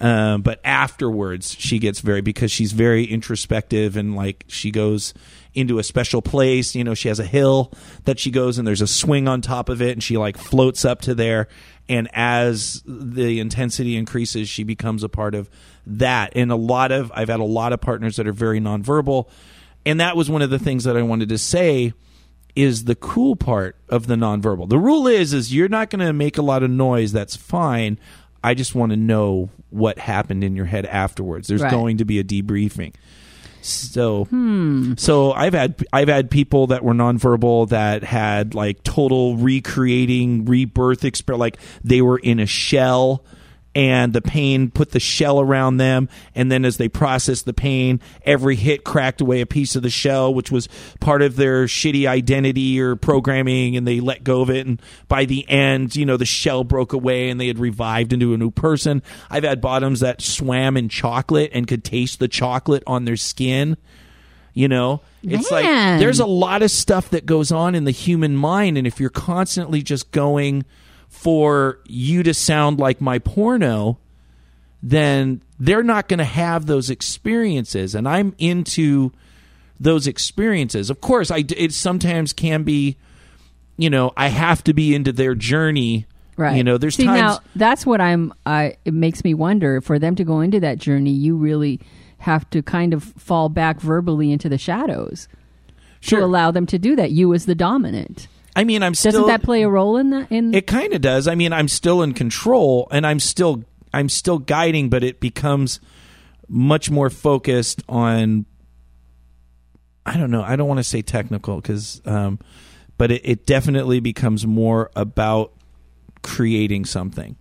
um, 0.00 0.40
but 0.40 0.58
afterwards 0.64 1.54
she 1.58 1.78
gets 1.78 2.00
very 2.00 2.22
because 2.22 2.50
she's 2.50 2.72
very 2.72 3.04
introspective 3.04 3.96
and 3.96 4.16
like 4.16 4.44
she 4.48 4.70
goes 4.70 5.12
into 5.52 5.78
a 5.78 5.82
special 5.82 6.22
place. 6.22 6.74
You 6.74 6.84
know, 6.84 6.94
she 6.94 7.08
has 7.08 7.20
a 7.20 7.26
hill 7.26 7.72
that 8.04 8.18
she 8.18 8.30
goes 8.30 8.56
and 8.56 8.66
there's 8.66 8.80
a 8.80 8.86
swing 8.86 9.28
on 9.28 9.42
top 9.42 9.68
of 9.68 9.82
it, 9.82 9.92
and 9.92 10.02
she 10.02 10.16
like 10.16 10.38
floats 10.38 10.86
up 10.86 11.02
to 11.02 11.14
there. 11.14 11.48
And 11.88 12.08
as 12.14 12.82
the 12.86 13.38
intensity 13.38 13.96
increases, 13.96 14.48
she 14.48 14.64
becomes 14.64 15.02
a 15.02 15.08
part 15.08 15.34
of 15.34 15.50
that. 15.86 16.32
And 16.36 16.50
a 16.50 16.56
lot 16.56 16.92
of 16.92 17.10
I've 17.14 17.28
had 17.28 17.40
a 17.40 17.44
lot 17.44 17.72
of 17.72 17.80
partners 17.80 18.16
that 18.16 18.26
are 18.26 18.32
very 18.32 18.60
nonverbal, 18.60 19.28
and 19.84 20.00
that 20.00 20.16
was 20.16 20.30
one 20.30 20.42
of 20.42 20.50
the 20.50 20.58
things 20.58 20.84
that 20.84 20.96
I 20.96 21.02
wanted 21.02 21.28
to 21.30 21.38
say 21.38 21.92
is 22.54 22.84
the 22.84 22.94
cool 22.94 23.36
part 23.36 23.76
of 23.88 24.06
the 24.06 24.14
nonverbal. 24.14 24.68
The 24.68 24.78
rule 24.78 25.06
is 25.06 25.32
is 25.32 25.54
you're 25.54 25.68
not 25.68 25.90
going 25.90 26.04
to 26.04 26.12
make 26.12 26.38
a 26.38 26.42
lot 26.42 26.62
of 26.62 26.70
noise. 26.70 27.12
That's 27.12 27.36
fine. 27.36 27.98
I 28.42 28.54
just 28.54 28.74
want 28.74 28.90
to 28.90 28.96
know 28.96 29.50
what 29.70 29.98
happened 29.98 30.42
in 30.42 30.56
your 30.56 30.66
head 30.66 30.86
afterwards. 30.86 31.48
There's 31.48 31.62
Right. 31.62 31.70
going 31.70 31.98
to 31.98 32.04
be 32.04 32.18
a 32.18 32.24
debriefing. 32.24 32.94
So, 33.60 34.24
hmm. 34.26 34.94
so 34.96 35.32
I've 35.32 35.52
had 35.52 35.84
I've 35.92 36.06
had 36.08 36.30
people 36.30 36.68
that 36.68 36.84
were 36.84 36.94
nonverbal 36.94 37.70
that 37.70 38.04
had 38.04 38.54
like 38.54 38.84
total 38.84 39.36
recreating 39.36 40.44
rebirth 40.44 41.04
experience. 41.04 41.40
Like 41.40 41.58
they 41.82 42.00
were 42.00 42.18
in 42.18 42.38
a 42.38 42.46
shell, 42.46 43.24
and 43.76 44.14
the 44.14 44.22
pain 44.22 44.70
put 44.70 44.92
the 44.92 44.98
shell 44.98 45.38
around 45.38 45.76
them, 45.76 46.08
and 46.34 46.50
then 46.50 46.64
as 46.64 46.78
they 46.78 46.88
processed 46.88 47.44
the 47.44 47.52
pain, 47.52 48.00
every 48.24 48.56
hit 48.56 48.84
cracked 48.84 49.20
away 49.20 49.42
a 49.42 49.46
piece 49.46 49.76
of 49.76 49.82
the 49.82 49.90
shell, 49.90 50.32
which 50.32 50.50
was 50.50 50.66
part 50.98 51.20
of 51.20 51.36
their 51.36 51.66
shitty 51.66 52.08
identity 52.08 52.80
or 52.80 52.96
programming, 52.96 53.76
and 53.76 53.86
they 53.86 54.00
let 54.00 54.24
go 54.24 54.40
of 54.40 54.48
it. 54.48 54.66
And 54.66 54.80
by 55.08 55.26
the 55.26 55.46
end, 55.46 55.94
you 55.94 56.06
know, 56.06 56.16
the 56.16 56.24
shell 56.24 56.64
broke 56.64 56.94
away, 56.94 57.28
and 57.28 57.38
they 57.38 57.48
had 57.48 57.58
revived 57.58 58.14
into 58.14 58.32
a 58.32 58.38
new 58.38 58.50
person. 58.50 59.02
I've 59.28 59.44
had 59.44 59.60
bottoms 59.60 60.00
that 60.00 60.22
swam 60.22 60.78
in 60.78 60.88
chocolate 60.88 61.50
and 61.52 61.68
could 61.68 61.84
taste 61.84 62.18
the 62.18 62.28
chocolate 62.28 62.82
on 62.86 63.04
their 63.04 63.18
skin. 63.18 63.76
You 64.54 64.68
know, 64.68 65.02
it's 65.22 65.50
like 65.50 65.66
there's 65.66 66.20
a 66.20 66.24
lot 66.24 66.62
of 66.62 66.70
stuff 66.70 67.10
that 67.10 67.26
goes 67.26 67.52
on 67.52 67.74
in 67.74 67.84
the 67.84 67.90
human 67.90 68.36
mind, 68.36 68.78
and 68.78 68.86
if 68.86 69.00
you're 69.00 69.10
constantly 69.10 69.82
just 69.82 70.12
going 70.12 70.64
for 71.16 71.80
you 71.86 72.22
to 72.22 72.34
sound 72.34 72.78
like 72.78 73.00
my 73.00 73.18
porno, 73.18 73.98
then 74.82 75.40
they're 75.58 75.82
not 75.82 76.08
going 76.08 76.18
to 76.18 76.24
have 76.24 76.66
those 76.66 76.90
experiences. 76.90 77.94
And 77.94 78.06
I'm 78.06 78.34
into 78.38 79.12
those 79.80 80.06
experiences. 80.06 80.90
Of 80.90 81.00
course, 81.00 81.30
I 81.30 81.44
it 81.56 81.72
sometimes 81.72 82.34
can 82.34 82.62
be, 82.64 82.96
you 83.78 83.88
know, 83.88 84.12
I 84.16 84.28
have 84.28 84.62
to 84.64 84.74
be 84.74 84.94
into 84.94 85.10
their 85.10 85.34
journey. 85.34 86.06
Right. 86.36 86.56
You 86.56 86.64
know, 86.64 86.76
there's 86.76 86.96
See, 86.96 87.06
times. 87.06 87.18
now 87.18 87.38
that's 87.56 87.86
what 87.86 88.00
I'm. 88.02 88.34
I 88.44 88.76
it 88.84 88.92
makes 88.92 89.24
me 89.24 89.32
wonder 89.32 89.80
for 89.80 89.98
them 89.98 90.14
to 90.16 90.24
go 90.24 90.40
into 90.40 90.60
that 90.60 90.76
journey. 90.76 91.12
You 91.12 91.36
really 91.36 91.80
have 92.18 92.48
to 92.50 92.62
kind 92.62 92.92
of 92.92 93.02
fall 93.02 93.48
back 93.48 93.80
verbally 93.80 94.30
into 94.30 94.50
the 94.50 94.58
shadows 94.58 95.28
sure. 96.00 96.20
to 96.20 96.24
allow 96.26 96.50
them 96.50 96.66
to 96.66 96.78
do 96.78 96.94
that. 96.96 97.10
You 97.10 97.32
as 97.32 97.46
the 97.46 97.54
dominant. 97.54 98.28
I 98.56 98.64
mean, 98.64 98.82
I'm 98.82 98.94
still. 98.94 99.12
Doesn't 99.12 99.26
that 99.26 99.42
play 99.42 99.62
a 99.62 99.68
role 99.68 99.98
in 99.98 100.10
that? 100.10 100.32
In 100.32 100.54
It 100.54 100.66
kind 100.66 100.94
of 100.94 101.02
does. 101.02 101.28
I 101.28 101.34
mean, 101.34 101.52
I'm 101.52 101.68
still 101.68 102.02
in 102.02 102.14
control 102.14 102.88
and 102.90 103.06
I'm 103.06 103.20
still 103.20 103.64
I'm 103.92 104.08
still 104.08 104.38
guiding, 104.38 104.88
but 104.88 105.04
it 105.04 105.20
becomes 105.20 105.78
much 106.48 106.90
more 106.90 107.10
focused 107.10 107.82
on 107.88 108.46
I 110.06 110.16
don't 110.16 110.30
know. 110.30 110.42
I 110.42 110.56
don't 110.56 110.68
want 110.68 110.78
to 110.78 110.84
say 110.84 111.02
technical 111.02 111.60
cuz 111.60 112.00
um 112.06 112.38
but 112.98 113.10
it, 113.10 113.22
it 113.24 113.46
definitely 113.46 114.00
becomes 114.00 114.46
more 114.46 114.90
about 114.96 115.52
creating 116.22 116.86
something. 116.86 117.36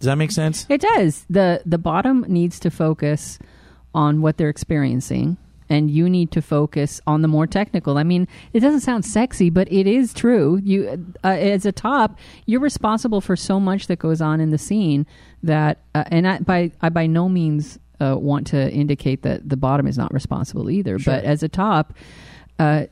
Does 0.00 0.06
that 0.06 0.18
make 0.18 0.32
sense? 0.32 0.66
It 0.68 0.82
does. 0.82 1.24
the 1.30 1.62
The 1.64 1.78
bottom 1.78 2.26
needs 2.28 2.60
to 2.60 2.70
focus 2.70 3.38
on 3.94 4.20
what 4.20 4.36
they're 4.36 4.50
experiencing 4.50 5.38
and 5.72 5.90
you 5.90 6.06
need 6.06 6.30
to 6.30 6.42
focus 6.42 7.00
on 7.06 7.22
the 7.22 7.28
more 7.28 7.46
technical. 7.46 7.96
I 7.96 8.02
mean, 8.02 8.28
it 8.52 8.60
doesn't 8.60 8.80
sound 8.80 9.06
sexy, 9.06 9.48
but 9.48 9.72
it 9.72 9.86
is 9.86 10.12
true. 10.12 10.60
You, 10.62 11.14
uh, 11.24 11.28
as 11.28 11.64
a 11.64 11.72
top, 11.72 12.18
you're 12.44 12.60
responsible 12.60 13.22
for 13.22 13.36
so 13.36 13.58
much 13.58 13.86
that 13.86 13.98
goes 13.98 14.20
on 14.20 14.38
in 14.38 14.50
the 14.50 14.58
scene 14.58 15.06
that, 15.42 15.78
uh, 15.94 16.04
and 16.08 16.28
I, 16.28 16.38
by 16.40 16.72
I 16.82 16.90
by 16.90 17.06
no 17.06 17.26
means 17.30 17.78
uh, 18.00 18.16
want 18.18 18.46
to 18.48 18.70
indicate 18.70 19.22
that 19.22 19.48
the 19.48 19.56
bottom 19.56 19.86
is 19.86 19.96
not 19.96 20.12
responsible 20.12 20.68
either. 20.70 20.98
But 20.98 21.24
as 21.24 21.42
a 21.42 21.48
top, 21.48 21.94
uh, 22.58 22.84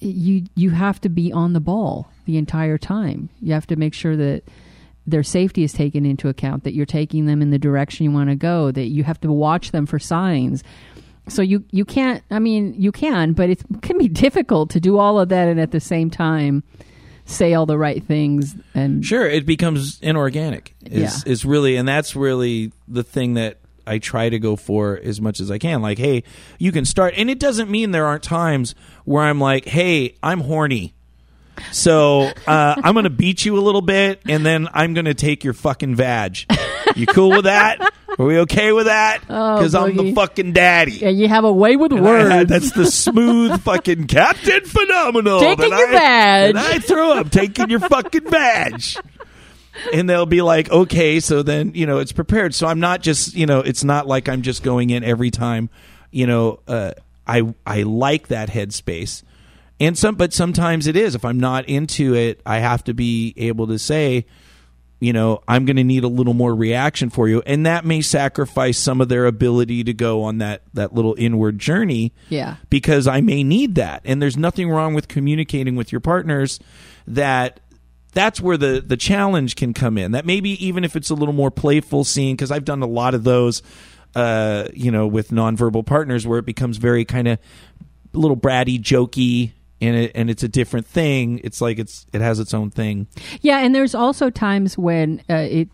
you 0.00 0.46
you 0.54 0.70
have 0.70 0.98
to 1.02 1.10
be 1.10 1.30
on 1.30 1.52
the 1.52 1.60
ball 1.60 2.10
the 2.24 2.38
entire 2.38 2.78
time. 2.78 3.28
You 3.42 3.52
have 3.52 3.66
to 3.66 3.76
make 3.76 3.92
sure 3.92 4.16
that 4.16 4.44
their 5.06 5.22
safety 5.22 5.62
is 5.62 5.72
taken 5.72 6.06
into 6.06 6.28
account, 6.28 6.64
that 6.64 6.74
you're 6.74 6.86
taking 6.86 7.26
them 7.26 7.42
in 7.42 7.50
the 7.50 7.58
direction 7.58 8.04
you 8.04 8.10
want 8.10 8.30
to 8.30 8.34
go, 8.34 8.72
that 8.72 8.86
you 8.86 9.04
have 9.04 9.20
to 9.20 9.30
watch 9.30 9.70
them 9.72 9.86
for 9.86 9.98
signs. 9.98 10.64
So 11.28 11.42
you 11.42 11.64
you 11.70 11.84
can't. 11.84 12.22
I 12.30 12.38
mean, 12.38 12.74
you 12.78 12.92
can, 12.92 13.32
but 13.32 13.50
it 13.50 13.62
can 13.82 13.98
be 13.98 14.08
difficult 14.08 14.70
to 14.70 14.80
do 14.80 14.98
all 14.98 15.18
of 15.18 15.28
that 15.30 15.48
and 15.48 15.58
at 15.60 15.72
the 15.72 15.80
same 15.80 16.10
time 16.10 16.62
say 17.24 17.54
all 17.54 17.66
the 17.66 17.76
right 17.78 18.04
things. 18.04 18.54
And 18.74 19.04
Sure, 19.04 19.26
it 19.28 19.44
becomes 19.46 19.98
inorganic. 20.00 20.76
Is 20.84 21.24
Yeah. 21.26 21.32
is 21.32 21.44
really, 21.44 21.74
and 21.76 21.88
that's 21.88 22.14
really 22.14 22.72
the 22.86 23.02
thing 23.02 23.34
that 23.34 23.58
I 23.88 23.98
try 23.98 24.28
to 24.28 24.38
go 24.38 24.54
for 24.56 25.00
as 25.02 25.20
much 25.20 25.40
as 25.40 25.50
I 25.50 25.58
can. 25.58 25.82
Like, 25.82 25.98
hey, 25.98 26.22
you 26.58 26.70
can 26.70 26.84
start, 26.84 27.14
and 27.16 27.28
it 27.28 27.40
doesn't 27.40 27.68
mean 27.70 27.90
there 27.90 28.06
aren't 28.06 28.22
times 28.22 28.74
where 29.04 29.24
I'm 29.24 29.40
like, 29.40 29.64
hey, 29.64 30.14
I'm 30.22 30.40
horny. 30.40 30.94
So 31.72 32.30
uh, 32.46 32.74
I'm 32.84 32.94
gonna 32.94 33.10
beat 33.10 33.44
you 33.44 33.58
a 33.58 33.60
little 33.60 33.80
bit, 33.82 34.20
and 34.28 34.44
then 34.46 34.68
I'm 34.72 34.94
gonna 34.94 35.14
take 35.14 35.42
your 35.42 35.54
fucking 35.54 35.94
vag. 35.96 36.38
You 36.94 37.06
cool 37.06 37.30
with 37.30 37.44
that? 37.44 37.78
Are 38.18 38.24
we 38.24 38.38
okay 38.40 38.72
with 38.72 38.86
that? 38.86 39.20
Oh, 39.28 39.56
Because 39.58 39.74
I'm 39.74 39.94
the 39.96 40.14
fucking 40.14 40.52
daddy. 40.52 40.92
yeah, 40.92 41.10
you 41.10 41.28
have 41.28 41.44
a 41.44 41.52
way 41.52 41.76
with 41.76 41.92
And 41.92 42.00
I 42.00 42.38
words. 42.38 42.50
that's 42.50 42.72
the 42.72 42.86
smooth 42.86 43.60
fucking 43.64 44.06
Captain 44.06 44.64
Phenomenal. 44.64 45.40
Taking 45.40 45.68
your 45.68 45.88
I, 45.88 45.92
badge. 45.92 46.54
that 46.54 46.66
I 46.74 46.78
threw 46.78 47.10
up, 47.12 47.30
taking 47.30 47.68
your 47.68 47.80
fucking 47.80 48.24
badge. 48.24 48.96
And 49.92 50.08
they'll 50.08 50.24
be 50.24 50.40
like, 50.40 50.70
okay, 50.70 51.20
so 51.20 51.42
then, 51.42 51.72
you 51.74 51.84
know, 51.84 51.98
it's 51.98 52.12
prepared. 52.12 52.54
So 52.54 52.66
I'm 52.66 52.80
not 52.80 53.02
just, 53.02 53.34
you 53.34 53.44
know, 53.44 53.60
it's 53.60 53.84
not 53.84 54.06
like 54.06 54.28
I'm 54.30 54.40
just 54.40 54.62
going 54.62 54.88
in 54.88 55.04
every 55.04 55.30
time, 55.30 55.68
you 56.10 56.26
know, 56.26 56.60
uh, 56.66 56.92
I, 57.26 57.54
I 57.66 57.82
like 57.82 58.28
that 58.28 58.48
headspace. 58.48 59.22
And 59.78 59.98
some, 59.98 60.14
but 60.14 60.32
sometimes 60.32 60.86
it 60.86 60.96
is. 60.96 61.14
If 61.14 61.26
I'm 61.26 61.38
not 61.38 61.68
into 61.68 62.14
it, 62.14 62.40
I 62.46 62.60
have 62.60 62.84
to 62.84 62.94
be 62.94 63.34
able 63.36 63.66
to 63.66 63.78
say, 63.78 64.24
you 64.98 65.12
know, 65.12 65.42
I'm 65.46 65.66
going 65.66 65.76
to 65.76 65.84
need 65.84 66.04
a 66.04 66.08
little 66.08 66.32
more 66.32 66.54
reaction 66.54 67.10
for 67.10 67.28
you, 67.28 67.42
and 67.44 67.66
that 67.66 67.84
may 67.84 68.00
sacrifice 68.00 68.78
some 68.78 69.00
of 69.00 69.08
their 69.08 69.26
ability 69.26 69.84
to 69.84 69.92
go 69.92 70.22
on 70.22 70.38
that 70.38 70.62
that 70.72 70.94
little 70.94 71.14
inward 71.18 71.58
journey. 71.58 72.12
Yeah. 72.28 72.56
because 72.70 73.06
I 73.06 73.20
may 73.20 73.44
need 73.44 73.74
that, 73.74 74.00
and 74.04 74.22
there's 74.22 74.36
nothing 74.36 74.70
wrong 74.70 74.94
with 74.94 75.08
communicating 75.08 75.76
with 75.76 75.92
your 75.92 76.00
partners. 76.00 76.58
That 77.06 77.60
that's 78.12 78.40
where 78.40 78.56
the 78.56 78.82
the 78.84 78.96
challenge 78.96 79.56
can 79.56 79.74
come 79.74 79.98
in. 79.98 80.12
That 80.12 80.24
maybe 80.24 80.64
even 80.66 80.82
if 80.82 80.96
it's 80.96 81.10
a 81.10 81.14
little 81.14 81.34
more 81.34 81.50
playful 81.50 82.02
scene, 82.04 82.34
because 82.34 82.50
I've 82.50 82.64
done 82.64 82.80
a 82.82 82.86
lot 82.86 83.12
of 83.14 83.22
those, 83.22 83.62
uh, 84.14 84.68
you 84.72 84.90
know, 84.90 85.06
with 85.06 85.28
nonverbal 85.28 85.84
partners, 85.84 86.26
where 86.26 86.38
it 86.38 86.46
becomes 86.46 86.78
very 86.78 87.04
kind 87.04 87.28
of 87.28 87.38
little 88.14 88.36
bratty, 88.36 88.80
jokey. 88.80 89.52
And, 89.80 89.94
it, 89.96 90.12
and 90.14 90.30
it's 90.30 90.42
a 90.42 90.48
different 90.48 90.86
thing. 90.86 91.40
It's 91.44 91.60
like 91.60 91.78
it's 91.78 92.06
it 92.12 92.20
has 92.22 92.40
its 92.40 92.54
own 92.54 92.70
thing. 92.70 93.06
Yeah, 93.42 93.58
and 93.58 93.74
there's 93.74 93.94
also 93.94 94.30
times 94.30 94.78
when 94.78 95.22
uh, 95.28 95.34
it. 95.34 95.68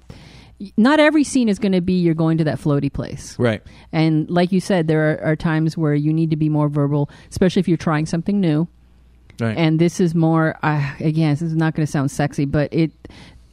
Not 0.77 1.01
every 1.01 1.25
scene 1.25 1.49
is 1.49 1.59
going 1.59 1.73
to 1.73 1.81
be 1.81 1.95
you're 1.95 2.15
going 2.15 2.38
to 2.38 2.45
that 2.45 2.59
floaty 2.59 2.93
place. 2.93 3.37
Right. 3.37 3.62
And 3.91 4.31
like 4.31 4.53
you 4.53 4.61
said, 4.61 4.87
there 4.87 5.11
are, 5.11 5.33
are 5.33 5.37
times 5.37 5.77
where 5.77 5.93
you 5.93 6.12
need 6.12 6.31
to 6.31 6.37
be 6.37 6.49
more 6.49 6.69
verbal, 6.69 7.11
especially 7.31 7.59
if 7.59 7.67
you're 7.67 7.77
trying 7.77 8.07
something 8.07 8.41
new. 8.41 8.69
Right. 9.41 9.57
And 9.57 9.81
this 9.81 9.99
is 9.99 10.15
more, 10.15 10.57
uh, 10.62 10.95
again, 11.01 11.31
this 11.31 11.43
is 11.43 11.57
not 11.57 11.75
going 11.75 11.85
to 11.85 11.91
sound 11.91 12.12
sexy, 12.12 12.45
but 12.45 12.73
it. 12.73 12.93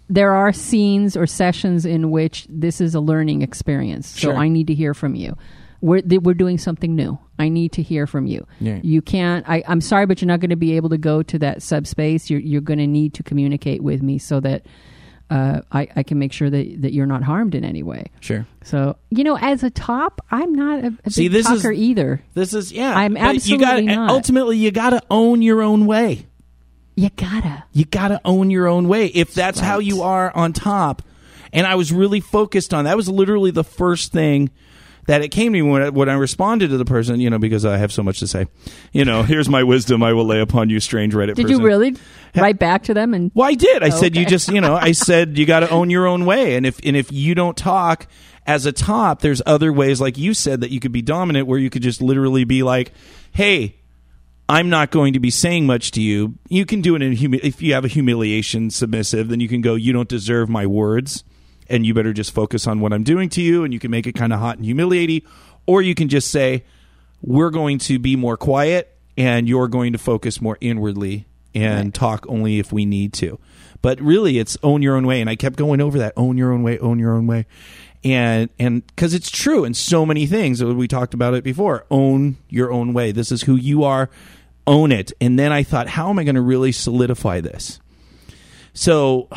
There 0.07 0.33
are 0.33 0.53
scenes 0.53 1.17
or 1.17 1.25
sessions 1.25 1.83
in 1.83 2.11
which 2.11 2.45
this 2.47 2.79
is 2.79 2.93
a 2.93 2.99
learning 2.99 3.41
experience. 3.41 4.07
So 4.07 4.19
Sure. 4.19 4.35
I 4.35 4.47
need 4.47 4.67
to 4.67 4.75
hear 4.75 4.93
from 4.93 5.15
you. 5.15 5.35
We're 5.81 6.01
we're 6.21 6.33
doing 6.33 6.57
something 6.57 6.95
new. 6.95 7.17
I 7.37 7.49
need 7.49 7.71
to 7.73 7.81
hear 7.81 8.05
from 8.05 8.25
you. 8.25 8.45
Yeah. 8.59 8.79
You 8.83 9.01
can't. 9.01 9.47
I, 9.47 9.63
I'm 9.67 9.81
sorry, 9.81 10.05
but 10.05 10.21
you're 10.21 10.27
not 10.27 10.41
going 10.41 10.49
to 10.49 10.57
be 10.57 10.75
able 10.75 10.89
to 10.89 10.97
go 10.97 11.23
to 11.23 11.39
that 11.39 11.61
subspace. 11.61 12.29
You're 12.29 12.41
you're 12.41 12.61
going 12.61 12.79
to 12.79 12.87
need 12.87 13.13
to 13.15 13.23
communicate 13.23 13.81
with 13.81 14.01
me 14.01 14.17
so 14.17 14.39
that 14.41 14.65
uh, 15.29 15.61
I, 15.71 15.87
I 15.95 16.03
can 16.03 16.17
make 16.17 16.33
sure 16.33 16.49
that, 16.49 16.81
that 16.81 16.91
you're 16.91 17.05
not 17.05 17.23
harmed 17.23 17.53
in 17.55 17.63
any 17.63 17.83
way. 17.83 18.07
Sure. 18.19 18.45
So 18.63 18.97
you 19.09 19.23
know, 19.23 19.37
as 19.37 19.63
a 19.63 19.69
top, 19.69 20.21
I'm 20.31 20.53
not 20.53 20.83
a, 20.83 20.93
a 21.05 21.11
See, 21.11 21.29
big 21.29 21.31
this 21.33 21.49
is- 21.49 21.61
talker 21.61 21.71
either. 21.71 22.21
This 22.33 22.53
is 22.53 22.71
yeah. 22.71 22.93
I'm 22.97 23.13
but 23.13 23.21
you 23.21 23.29
absolutely 23.29 23.65
gotta, 23.65 23.81
not. 23.83 24.09
Ultimately, 24.09 24.57
you 24.57 24.71
got 24.71 24.89
to 24.89 25.01
own 25.09 25.41
your 25.41 25.61
own 25.61 25.85
way. 25.85 26.25
You 26.95 27.09
gotta. 27.15 27.63
You 27.71 27.85
got 27.85 28.09
to 28.09 28.19
own 28.25 28.49
your 28.51 28.67
own 28.67 28.89
way. 28.89 29.05
If 29.05 29.33
that's 29.33 29.59
how 29.59 29.79
you 29.79 30.01
are 30.01 30.35
on 30.35 30.51
top, 30.51 31.01
and 31.53 31.65
I 31.65 31.75
was 31.75 31.93
really 31.93 32.19
focused 32.19 32.73
on 32.73 32.83
that 32.85 32.97
was 32.97 33.07
literally 33.07 33.51
the 33.51 33.63
first 33.63 34.11
thing 34.11 34.49
that 35.09 35.23
it 35.23 35.29
came 35.29 35.47
to 35.47 35.49
me 35.51 35.63
when 35.63 35.81
I, 35.81 35.89
when 35.89 36.07
I 36.07 36.13
responded 36.13 36.69
to 36.69 36.77
the 36.77 36.85
person. 36.85 37.19
You 37.19 37.31
know, 37.31 37.39
because 37.39 37.65
I 37.65 37.77
have 37.77 37.91
so 37.91 38.03
much 38.03 38.19
to 38.19 38.27
say. 38.27 38.45
You 38.93 39.05
know, 39.05 39.23
here's 39.23 39.49
my 39.49 39.63
wisdom 39.63 40.03
I 40.03 40.13
will 40.13 40.25
lay 40.25 40.39
upon 40.39 40.69
you, 40.69 40.79
strange 40.79 41.15
Reddit. 41.15 41.33
Did 41.33 41.47
person. 41.47 41.59
you 41.59 41.65
really 41.65 41.95
write 42.35 42.59
back 42.59 42.83
to 42.83 42.93
them 42.93 43.15
and? 43.15 43.31
Well, 43.33 43.49
I 43.49 43.55
did. 43.55 43.81
I 43.81 43.87
oh, 43.87 43.89
said 43.89 44.15
you 44.15 44.23
just, 44.23 44.49
you 44.49 44.61
know, 44.61 44.75
I 44.75 44.91
said 44.93 45.35
you 45.35 45.47
got 45.47 45.61
to 45.61 45.69
own 45.71 45.89
your 45.89 46.05
own 46.05 46.25
way, 46.25 46.55
and 46.55 46.65
if 46.65 46.79
and 46.83 46.95
if 46.95 47.11
you 47.11 47.33
don't 47.33 47.57
talk 47.57 48.07
as 48.45 48.67
a 48.67 48.71
top, 48.71 49.21
there's 49.21 49.41
other 49.47 49.73
ways, 49.73 49.99
like 49.99 50.17
you 50.17 50.35
said, 50.35 50.61
that 50.61 50.69
you 50.69 50.79
could 50.79 50.91
be 50.91 51.01
dominant, 51.01 51.47
where 51.47 51.59
you 51.59 51.71
could 51.71 51.81
just 51.81 52.03
literally 52.03 52.43
be 52.43 52.61
like, 52.61 52.91
"Hey, 53.31 53.79
I'm 54.47 54.69
not 54.69 54.91
going 54.91 55.13
to 55.13 55.19
be 55.19 55.31
saying 55.31 55.65
much 55.65 55.89
to 55.91 56.01
you. 56.01 56.35
You 56.49 56.67
can 56.67 56.81
do 56.81 56.95
it 56.95 57.01
in 57.01 57.13
humi- 57.13 57.39
if 57.41 57.63
you 57.63 57.73
have 57.73 57.85
a 57.85 57.87
humiliation 57.87 58.69
submissive, 58.69 59.29
then 59.29 59.39
you 59.39 59.47
can 59.47 59.61
go, 59.61 59.73
you 59.73 59.91
don't 59.91 60.09
deserve 60.09 60.49
my 60.49 60.67
words, 60.67 61.23
and 61.69 61.85
you 61.85 61.93
better 61.93 62.13
just 62.13 62.33
focus 62.33 62.67
on 62.67 62.79
what 62.79 62.93
I'm 62.93 63.03
doing 63.03 63.29
to 63.29 63.41
you, 63.41 63.63
and 63.63 63.73
you 63.73 63.79
can 63.79 63.91
make 63.91 64.07
it 64.07 64.13
kind 64.13 64.33
of 64.33 64.39
hot 64.39 64.57
and 64.57 64.65
humiliating, 64.65 65.21
or 65.65 65.81
you 65.81 65.95
can 65.95 66.09
just 66.09 66.31
say, 66.31 66.63
we're 67.21 67.49
going 67.49 67.77
to 67.79 67.99
be 67.99 68.15
more 68.15 68.37
quiet, 68.37 68.97
and 69.17 69.47
you're 69.47 69.67
going 69.67 69.93
to 69.93 69.99
focus 69.99 70.41
more 70.41 70.57
inwardly 70.61 71.25
and 71.53 71.93
talk 71.93 72.25
only 72.29 72.59
if 72.59 72.71
we 72.71 72.85
need 72.85 73.11
to. 73.13 73.39
But 73.81 73.99
really, 74.01 74.39
it's 74.39 74.57
own 74.61 74.81
your 74.81 74.95
own 74.95 75.07
way, 75.07 75.21
and 75.21 75.29
I 75.29 75.35
kept 75.35 75.55
going 75.55 75.81
over 75.81 75.97
that: 75.99 76.13
own 76.17 76.37
your 76.37 76.51
own 76.51 76.63
way, 76.63 76.77
own 76.79 76.99
your 76.99 77.13
own 77.13 77.27
way, 77.27 77.45
and 78.03 78.49
and 78.59 78.85
because 78.87 79.13
it's 79.13 79.31
true 79.31 79.65
in 79.65 79.73
so 79.73 80.05
many 80.05 80.25
things. 80.25 80.63
We 80.63 80.87
talked 80.87 81.13
about 81.13 81.33
it 81.33 81.43
before. 81.43 81.85
Own 81.89 82.37
your 82.49 82.71
own 82.71 82.93
way. 82.93 83.11
This 83.11 83.31
is 83.31 83.43
who 83.43 83.55
you 83.55 83.83
are. 83.83 84.09
Own 84.67 84.91
it. 84.91 85.11
And 85.19 85.39
then 85.39 85.51
I 85.51 85.63
thought, 85.63 85.87
how 85.87 86.09
am 86.09 86.19
I 86.19 86.23
going 86.23 86.35
to 86.35 86.41
really 86.41 86.71
solidify 86.71 87.41
this? 87.41 87.79
So 88.73 89.27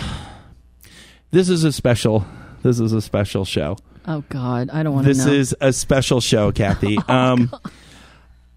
this 1.33 1.49
is 1.49 1.65
a 1.65 1.73
special. 1.73 2.25
This 2.63 2.79
is 2.79 2.93
a 2.93 3.03
special 3.03 3.45
show. 3.45 3.77
Oh 4.07 4.23
God, 4.29 4.71
I 4.71 4.83
don't 4.85 4.95
want 4.95 5.07
to 5.07 5.13
This 5.13 5.27
know. 5.27 5.33
is 5.33 5.55
a 5.61 5.73
special 5.73 6.21
show, 6.21 6.53
Kathy. 6.53 6.99
um, 7.09 7.51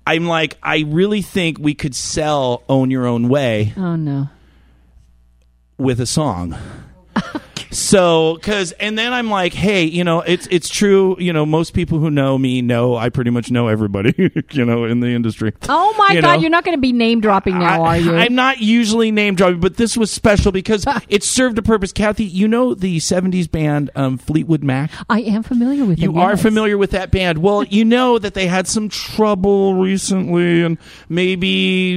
I'm 0.05 0.27
like, 0.27 0.57
I 0.61 0.83
really 0.87 1.21
think 1.23 1.57
we 1.59 1.73
could 1.73 1.95
sell 1.95 2.61
"Own 2.69 2.91
Your 2.91 3.07
Own 3.07 3.27
Way" 3.29 3.73
oh 3.75 3.95
no. 3.95 4.29
with 5.77 5.99
a 5.99 6.05
song. 6.05 6.55
So, 7.71 8.35
because, 8.35 8.71
and 8.73 8.97
then 8.97 9.13
I'm 9.13 9.29
like, 9.29 9.53
hey, 9.53 9.83
you 9.83 10.03
know, 10.03 10.21
it's 10.21 10.47
it's 10.47 10.69
true. 10.69 11.15
You 11.19 11.33
know, 11.33 11.45
most 11.45 11.73
people 11.73 11.99
who 11.99 12.09
know 12.09 12.37
me 12.37 12.61
know 12.61 12.95
I 12.95 13.09
pretty 13.09 13.31
much 13.31 13.51
know 13.51 13.67
everybody, 13.67 14.13
you 14.51 14.65
know, 14.65 14.85
in 14.85 14.99
the 14.99 15.07
industry. 15.07 15.53
Oh 15.69 15.93
my 15.97 16.15
You 16.15 16.21
God, 16.21 16.35
know? 16.35 16.41
you're 16.41 16.49
not 16.49 16.63
going 16.63 16.77
to 16.77 16.81
be 16.81 16.93
name 16.93 17.21
dropping 17.21 17.59
now, 17.59 17.83
I, 17.83 17.87
are 17.87 17.97
you? 17.99 18.15
I'm 18.15 18.35
not 18.35 18.59
usually 18.59 19.11
name 19.11 19.35
dropping, 19.35 19.59
but 19.59 19.77
this 19.77 19.97
was 19.97 20.11
special 20.11 20.51
because 20.51 20.85
it 21.09 21.23
served 21.23 21.57
a 21.57 21.61
purpose. 21.61 21.91
Kathy, 21.91 22.23
you 22.25 22.47
know 22.47 22.73
the 22.73 22.97
'70s 22.97 23.49
band 23.49 23.89
um, 23.95 24.17
Fleetwood 24.17 24.63
Mac. 24.63 24.91
I 25.09 25.21
am 25.21 25.43
familiar 25.43 25.85
with 25.85 25.99
You 25.99 26.09
them, 26.09 26.17
are 26.19 26.31
yes. 26.31 26.41
familiar 26.41 26.77
with 26.77 26.91
that 26.91 27.11
band. 27.11 27.39
Well, 27.39 27.63
you 27.63 27.83
know 27.85 28.17
that 28.19 28.33
they 28.33 28.47
had 28.47 28.67
some 28.67 28.89
trouble 28.89 29.75
recently, 29.75 30.63
and 30.63 30.77
maybe, 31.09 31.47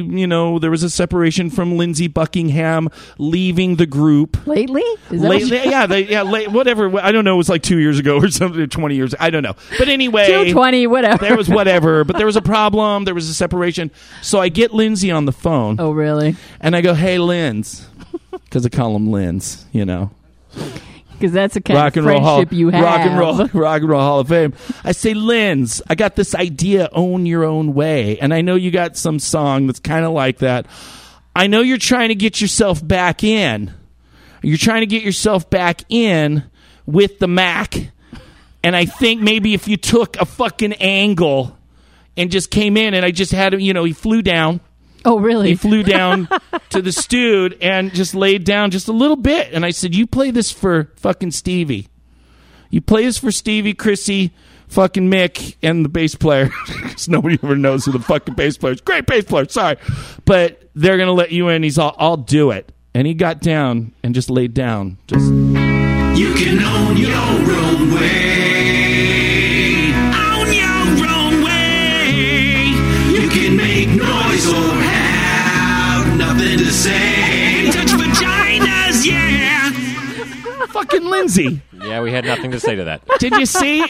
you 0.09 0.27
know, 0.27 0.59
there 0.59 0.71
was 0.71 0.83
a 0.83 0.91
separation 0.91 1.51
from 1.51 1.77
Lindsey 1.77 2.09
Buckingham 2.09 2.89
leaving 3.19 3.77
the 3.77 3.87
group. 3.87 4.47
lately. 4.47 4.83
Is 5.11 5.23
that 5.23 5.29
what 5.29 5.48
You- 5.51 5.71
yeah, 5.71 5.87
they, 5.87 6.07
yeah, 6.07 6.23
late, 6.23 6.49
whatever. 6.51 6.99
I 7.01 7.13
don't 7.13 7.25
know. 7.25 7.35
It 7.35 7.39
was 7.39 7.49
like 7.49 7.63
two 7.63 7.79
years 7.79 7.99
ago 7.99 8.17
or 8.23 8.29
something, 8.29 8.61
or 8.61 8.67
20 8.67 8.95
years. 8.95 9.15
I 9.19 9.31
don't 9.31 9.43
know. 9.43 9.55
But 9.79 9.89
anyway. 9.89 10.27
220, 10.27 10.87
whatever. 10.87 11.19
There 11.25 11.37
was 11.37 11.49
whatever, 11.49 12.05
but 12.05 12.17
there 12.17 12.27
was 12.27 12.37
a 12.37 12.43
problem. 12.43 13.05
There 13.05 13.15
was 13.15 13.29
a 13.29 13.35
separation. 13.35 13.91
So 14.23 14.39
I 14.41 14.49
get 14.49 14.73
Lindsey 14.73 15.11
on 15.11 15.25
the 15.25 15.33
phone, 15.33 15.77
oh 15.79 15.91
really? 15.93 16.37
and 16.61 16.75
I 16.77 16.81
go, 16.81 16.95
"Hey, 16.95 17.19
Linz," 17.19 17.87
because 18.33 18.65
I 18.65 18.69
call 18.69 18.95
him 18.97 19.11
Linz, 19.11 19.65
you 19.73 19.85
know 19.85 20.11
Because 21.13 21.33
that's 21.33 21.55
the 21.55 21.61
kind 21.61 21.77
rock 21.79 21.97
of 21.97 21.99
and 21.99 22.07
roll 22.07 22.21
hall, 22.21 22.45
you 22.51 22.71
have. 22.71 22.83
rock 22.85 23.01
and 23.01 23.19
roll, 23.19 23.37
rock 23.63 23.81
and 23.81 23.89
roll 23.91 24.01
Hall 24.01 24.21
of 24.21 24.29
Fame. 24.29 24.55
I 24.85 24.93
say, 24.93 25.15
Linz, 25.15 25.83
I 25.89 25.95
got 25.95 26.17
this 26.17 26.35
idea, 26.35 26.89
own 26.93 27.27
your 27.27 27.45
own 27.45 27.75
way, 27.75 28.19
and 28.19 28.33
I 28.33 28.41
know 28.41 28.55
you 28.55 28.71
got 28.71 28.97
some 28.97 29.19
song 29.19 29.67
that's 29.67 29.81
kind 29.81 30.05
of 30.05 30.13
like 30.13 30.39
that. 30.39 30.67
I 31.35 31.47
know 31.47 31.61
you're 31.61 31.79
trying 31.79 32.09
to 32.09 32.15
get 32.15 32.41
yourself 32.41 32.87
back 32.87 33.23
in. 33.25 33.73
You're 34.43 34.59
trying 34.59 34.81
to 34.81 34.87
get 34.87 35.03
yourself 35.03 35.51
back 35.51 35.83
in 35.89 36.45
with 36.87 37.19
the 37.19 37.29
Mac, 37.29 37.75
and 38.63 38.77
I 38.77 38.85
think 38.87 39.21
maybe 39.21 39.55
if 39.55 39.69
you 39.69 39.77
took 39.77 40.17
a 40.17 40.25
fucking 40.25 40.75
angle 40.75 41.57
and 42.17 42.31
just 42.31 42.51
came 42.51 42.77
in, 42.77 42.95
and 42.95 43.05
I 43.05 43.11
just 43.11 43.33
had 43.33 43.55
him. 43.55 43.61
You 43.61 43.73
know, 43.73 43.85
he 43.85 43.93
flew 43.93 44.23
down. 44.23 44.61
Oh, 45.05 45.19
really? 45.21 45.51
He 45.51 45.55
flew 45.55 45.83
down 45.85 46.29
to 46.71 46.83
the 46.83 46.93
stewed 46.93 47.57
and 47.63 47.95
just 47.95 48.15
laid 48.15 48.45
down 48.45 48.73
just 48.73 48.89
a 48.89 48.93
little 48.93 49.17
bit. 49.17 49.53
And 49.53 49.65
I 49.65 49.71
said, 49.71 49.95
"You 49.95 50.07
play 50.07 50.31
this 50.31 50.51
for 50.51 50.93
fucking 50.97 51.31
Stevie. 51.31 51.89
You 52.71 52.81
play 52.81 53.05
this 53.05 53.17
for 53.19 53.31
Stevie, 53.31 53.73
Chrissy, 53.75 54.33
fucking 54.67 55.09
Mick, 55.09 55.57
and 55.63 55.85
the 55.85 55.89
bass 55.89 56.15
player. 56.15 56.51
Because 56.83 57.09
nobody 57.09 57.39
ever 57.43 57.55
knows 57.55 57.85
who 57.85 57.93
the 57.93 58.01
fucking 58.01 58.35
bass 58.35 58.59
player 58.59 58.73
is. 58.73 58.81
Great 58.81 59.07
bass 59.07 59.25
player, 59.25 59.49
sorry, 59.49 59.77
but 60.25 60.69
they're 60.75 60.99
gonna 60.99 61.13
let 61.13 61.31
you 61.31 61.49
in. 61.49 61.63
He's 61.63 61.79
all, 61.79 61.95
I'll 61.99 62.17
do 62.17 62.51
it." 62.51 62.73
And 62.95 63.07
he 63.07 63.15
got 63.15 63.41
down 63.41 63.93
and 64.03 64.15
just 64.15 64.31
laid 64.31 64.55
down. 64.55 64.99
Just 65.07 65.27
You 65.27 66.35
can 66.35 66.63
own 66.63 66.97
your 66.97 67.15
own 67.15 67.95
way. 67.95 69.93
Own 70.15 70.53
your 70.53 71.09
own 71.09 71.43
way. 71.45 72.73
You 73.13 73.29
can 73.29 73.57
make 73.57 73.89
noise 73.89 74.47
or 74.49 74.73
have 74.83 76.17
nothing 76.19 76.59
to 76.59 76.71
say. 76.73 77.71
Touch 77.71 77.89
vaginas, 77.89 79.07
yeah. 79.07 79.71
fucking 80.69 81.05
Lindsey. 81.05 81.61
Yeah, 81.73 82.01
we 82.03 82.11
had 82.11 82.25
nothing 82.25 82.51
to 82.51 82.61
say 82.61 82.75
to 82.75 82.85
that. 82.85 83.03
Did 83.19 83.33
you 83.37 83.47
see? 83.47 83.83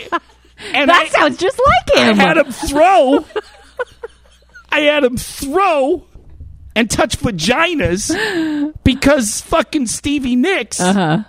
And 0.75 0.91
that 0.91 1.05
I, 1.05 1.09
sounds 1.09 1.39
just 1.39 1.59
like 1.65 1.99
him. 1.99 2.21
I 2.21 2.23
had 2.23 2.37
him 2.37 2.53
throw. 2.53 3.25
I 4.71 4.81
had 4.81 5.05
him 5.05 5.17
throw 5.17 6.05
and 6.79 6.89
touch 6.89 7.19
vaginas 7.19 8.15
because 8.85 9.41
fucking 9.41 9.87
Stevie 9.87 10.37
Nicks. 10.37 10.79
Uh-huh. 10.81 11.25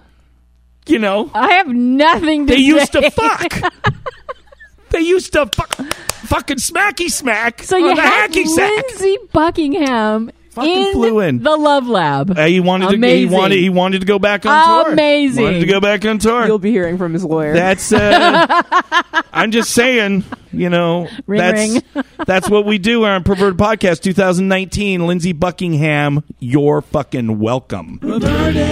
You 0.85 0.99
know, 0.99 1.31
I 1.33 1.53
have 1.53 1.67
nothing 1.67 2.45
to 2.47 2.53
they 2.53 2.59
used 2.59 2.91
to 2.93 3.09
fuck. 3.09 3.73
they 4.91 5.01
used 5.01 5.33
to 5.33 5.47
fuck, 5.47 5.73
fucking 5.73 6.57
smacky 6.57 7.09
smack 7.09 7.63
So 7.63 7.77
you 7.77 7.95
the 7.95 8.01
had 8.01 8.31
hacky 8.31 8.45
sack. 8.45 8.71
Lindsey 8.71 9.17
Buckingham 9.33 10.31
Fucking 10.59 10.87
in, 10.87 10.91
flew 10.93 11.19
in. 11.21 11.43
the 11.43 11.55
Love 11.55 11.87
Lab. 11.87 12.37
Uh, 12.37 12.45
he 12.45 12.59
wanted 12.59 12.89
to. 12.89 13.07
He 13.07 13.25
wanted. 13.25 13.59
He 13.59 13.69
wanted 13.69 13.99
to 14.01 14.05
go 14.05 14.19
back 14.19 14.45
on 14.45 14.85
tour. 14.85 14.93
Amazing. 14.93 15.43
Wanted 15.43 15.59
to 15.61 15.65
go 15.65 15.79
back 15.79 16.05
on 16.05 16.19
tour. 16.19 16.45
You'll 16.45 16.59
be 16.59 16.71
hearing 16.71 16.97
from 16.97 17.13
his 17.13 17.23
lawyer. 17.23 17.53
That's. 17.53 17.91
Uh, 17.91 18.61
I'm 19.33 19.51
just 19.51 19.71
saying. 19.71 20.23
You 20.51 20.69
know. 20.69 21.07
Ring, 21.27 21.39
that's 21.39 21.95
ring. 21.95 22.03
that's 22.25 22.49
what 22.49 22.65
we 22.65 22.77
do 22.77 23.05
on 23.05 23.23
Perverted 23.23 23.57
Podcast 23.59 24.01
2019. 24.01 25.07
Lindsey 25.07 25.33
Buckingham, 25.33 26.23
you're 26.39 26.81
fucking 26.81 27.39
welcome. 27.39 27.99
Perverted 27.99 28.65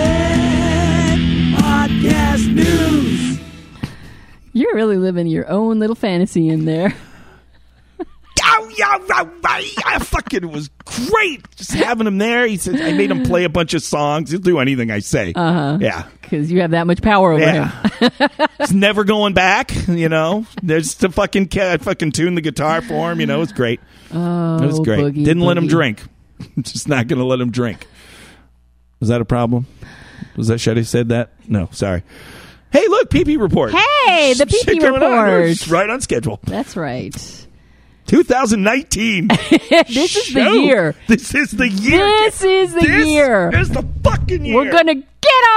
Podcast 1.56 2.54
news. 2.54 3.40
You're 4.54 4.74
really 4.74 4.98
living 4.98 5.28
your 5.28 5.48
own 5.50 5.78
little 5.80 5.96
fantasy 5.96 6.50
in 6.50 6.66
there. 6.66 6.96
Oh, 8.70 8.74
yeah, 8.78 8.98
right, 9.10 9.28
right. 9.44 9.74
I 9.86 10.00
fucking 10.00 10.52
was 10.52 10.70
great 11.10 11.50
just 11.56 11.72
having 11.74 12.08
him 12.08 12.18
there. 12.18 12.46
He 12.48 12.58
said 12.58 12.80
I 12.82 12.94
made 12.94 13.10
him 13.12 13.24
play 13.24 13.44
a 13.44 13.50
bunch 13.50 13.74
of 13.74 13.82
songs. 13.84 14.32
He'll 14.32 14.40
do 14.40 14.60
anything 14.60 14.92
I 14.92 15.00
say. 15.00 15.34
Uh 15.36 15.54
huh. 15.54 15.78
Yeah. 15.82 16.08
Because 16.22 16.52
you 16.52 16.62
have 16.62 16.72
that 16.72 16.88
much 16.88 17.02
power 17.02 17.32
over 17.34 17.42
Yeah. 17.44 17.70
him. 18.00 18.12
It's 18.60 18.74
never 18.74 19.04
going 19.06 19.34
back, 19.34 19.72
you 19.88 20.10
know. 20.10 20.46
There's 20.62 20.96
the 20.96 21.10
fucking 21.10 21.48
cat 21.48 21.82
fucking 21.82 22.12
tune 22.12 22.36
the 22.36 22.42
guitar 22.42 22.82
for 22.82 23.12
him, 23.12 23.20
you 23.22 23.26
know. 23.28 23.42
It's 23.44 23.54
great. 23.54 23.80
Oh, 24.14 24.62
It 24.62 24.66
was 24.68 24.80
great. 24.82 25.00
boogie, 25.00 25.24
Didn't 25.24 25.44
let 25.44 25.58
him 25.58 25.68
drink. 25.68 26.02
Just 26.60 26.88
not 26.90 27.08
going 27.08 27.20
to 27.20 27.26
let 27.26 27.40
him 27.40 27.52
drink. 27.52 27.88
Was 29.00 29.10
that 29.10 29.22
a 29.22 29.26
problem? 29.26 29.68
Was 30.36 30.48
that 30.48 30.60
should 30.60 30.78
I 30.78 30.82
said 30.82 31.10
that? 31.10 31.32
No, 31.48 31.70
sorry. 31.72 32.04
Hey, 32.72 32.86
look, 32.90 33.10
PP 33.10 33.40
report. 33.40 33.72
Hey, 33.72 34.34
the 34.34 34.46
PP 34.46 34.80
going 34.82 35.02
on. 35.02 35.24
report. 35.24 35.50
It's 35.50 35.68
Right 35.70 35.90
on 35.90 36.02
schedule. 36.02 36.40
That's 36.44 36.76
right. 36.76 37.47
2019. 38.08 39.30
This 39.88 40.16
is 40.16 40.34
the 40.34 40.50
year. 40.52 40.96
This 41.08 41.36
is 41.36 41.52
the 41.52 41.68
year. 41.70 42.00
This 42.08 42.44
is 42.44 42.74
the 42.74 42.80
This 42.82 43.08
year. 43.08 43.52
This 43.52 43.68
is 43.68 43.74
the 43.74 43.86
fucking 44.04 44.46
year. 44.46 44.56
We're 44.56 44.72
going 44.72 44.88
to 44.88 44.96
get 44.96 45.04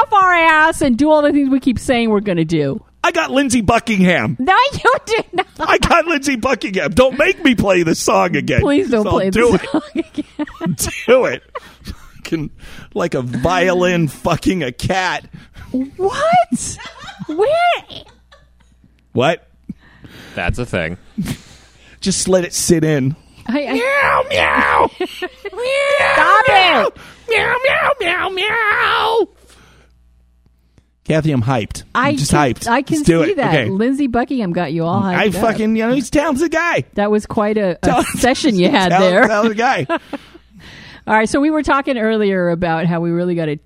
off 0.03 0.13
our 0.13 0.35
ass 0.35 0.83
and 0.83 0.99
do 0.99 1.11
all 1.11 1.23
the 1.23 1.33
things 1.33 1.49
we 1.49 1.61
keep 1.61 1.79
saying 1.79 2.11
we're 2.11 2.21
going 2.21 2.39
to 2.39 2.45
do. 2.45 2.85
I 3.03 3.13
got 3.13 3.31
Lindsey 3.31 3.61
Buckingham. 3.61 4.37
No, 4.39 4.55
you 4.73 4.95
did 5.07 5.25
not. 5.33 5.47
I 5.61 5.79
got 5.79 6.07
Lindsey 6.07 6.37
Buckingham. 6.37 6.91
Don't 6.93 7.17
make 7.19 7.43
me 7.43 7.55
play 7.55 7.83
the 7.83 7.95
song 7.95 8.37
again. 8.37 8.61
Please 8.61 8.91
don't 8.91 9.07
I'll 9.07 9.13
play 9.15 9.31
do 9.31 9.53
the 9.53 9.55
it. 9.55 9.71
song 9.71 9.83
again. 9.95 10.77
do 11.07 11.25
it. 11.27 11.43
Fucking 12.17 12.51
like 12.95 13.15
a 13.15 13.23
violin 13.23 14.09
fucking 14.09 14.63
a 14.63 14.73
cat. 14.73 15.27
What? 15.71 16.79
Where? 17.29 18.03
What? 19.13 19.49
That's 20.35 20.59
a 20.59 20.67
thing. 20.67 20.99
Just 22.01 22.29
let 22.29 22.45
it 22.45 22.53
sit 22.55 22.83
in. 22.85 23.15
Oh, 23.49 23.53
I, 23.53 23.67
I, 23.67 23.73
Meow 23.73 24.25
meow. 24.31 24.91
stop 25.17 26.45
it. 26.49 26.97
Meow 27.29 27.57
meow 27.65 27.93
meow 28.01 28.29
meow. 28.31 29.29
Kathy, 31.05 31.33
I'm 31.33 31.43
hyped. 31.43 31.83
I 31.95 32.11
I'm 32.11 32.17
just 32.17 32.31
can, 32.31 32.39
hyped. 32.55 32.69
I 32.69 32.83
can 32.83 32.97
Let's 32.99 33.07
do 33.07 33.25
see 33.25 33.31
it. 33.33 33.37
that. 33.39 33.49
Okay. 33.55 33.69
Lindsey 33.71 34.07
Buckingham 34.07 34.53
got 34.53 34.73
you 34.73 34.85
all 34.85 35.01
hyped 35.03 35.17
I 35.17 35.27
up. 35.29 35.33
fucking 35.35 35.75
you 35.77 35.87
know 35.87 35.93
he's 35.95 36.09
a 36.09 36.13
talented 36.13 36.53
guy. 36.53 36.85
That 36.95 37.11
was 37.11 37.27
quite 37.27 37.59
a, 37.59 37.79
a 37.83 38.05
session 38.19 38.57
you 38.59 38.71
had 38.71 38.91
Talented- 38.91 39.13
there. 39.15 39.27
Talented 39.29 39.59
guy. 39.59 39.87
All 41.07 41.15
right, 41.17 41.29
so 41.29 41.41
we 41.41 41.51
were 41.51 41.63
talking 41.65 41.99
earlier 41.99 42.51
about 42.51 42.87
how 42.87 43.01
we 43.01 43.11
really 43.11 43.35
got 43.35 43.47
to 43.47 43.57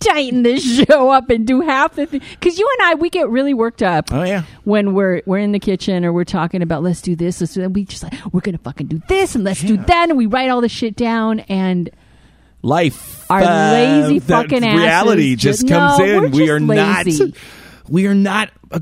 tighten 0.00 0.42
this 0.42 0.62
show 0.86 1.10
up 1.10 1.28
and 1.30 1.46
do 1.46 1.60
half 1.60 1.94
the 1.94 2.06
thing 2.06 2.20
because 2.38 2.58
you 2.58 2.68
and 2.78 2.88
I 2.88 2.94
we 2.94 3.10
get 3.10 3.28
really 3.28 3.52
worked 3.54 3.82
up 3.82 4.12
Oh 4.12 4.22
yeah. 4.22 4.44
when 4.64 4.94
we're 4.94 5.22
we're 5.26 5.38
in 5.38 5.52
the 5.52 5.58
kitchen 5.58 6.04
or 6.04 6.12
we're 6.12 6.24
talking 6.24 6.62
about 6.62 6.82
let's 6.82 7.00
do 7.02 7.16
this, 7.16 7.40
let's 7.40 7.54
do 7.54 7.62
that. 7.62 7.70
We 7.70 7.84
just 7.84 8.02
like 8.02 8.14
we're 8.32 8.40
gonna 8.40 8.58
fucking 8.58 8.86
do 8.86 9.02
this 9.08 9.34
and 9.34 9.44
let's 9.44 9.62
do 9.62 9.76
that, 9.76 10.08
and 10.08 10.16
we 10.18 10.26
write 10.26 10.50
all 10.50 10.60
the 10.60 10.68
shit 10.68 10.94
down 10.96 11.40
and 11.40 11.90
life. 12.62 13.30
Our 13.30 13.42
uh, 13.42 13.72
lazy 13.72 14.18
fucking 14.20 14.62
reality 14.62 15.36
just 15.36 15.60
just- 15.66 15.68
comes 15.72 15.98
no, 15.98 16.24
in. 16.24 16.30
we're 16.32 16.56
are 16.56 16.60
lazy. 16.60 17.24
not. 17.24 17.34
We 17.88 18.06
are 18.06 18.14
not. 18.14 18.50
Uh, 18.70 18.80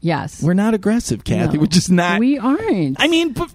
yes, 0.00 0.42
we're 0.42 0.54
not 0.54 0.72
aggressive, 0.74 1.22
Kathy. 1.22 1.54
No. 1.54 1.60
We're 1.60 1.66
just 1.66 1.90
not. 1.90 2.18
We 2.18 2.38
aren't. 2.38 2.96
I 3.00 3.08
mean, 3.08 3.32
but- 3.34 3.52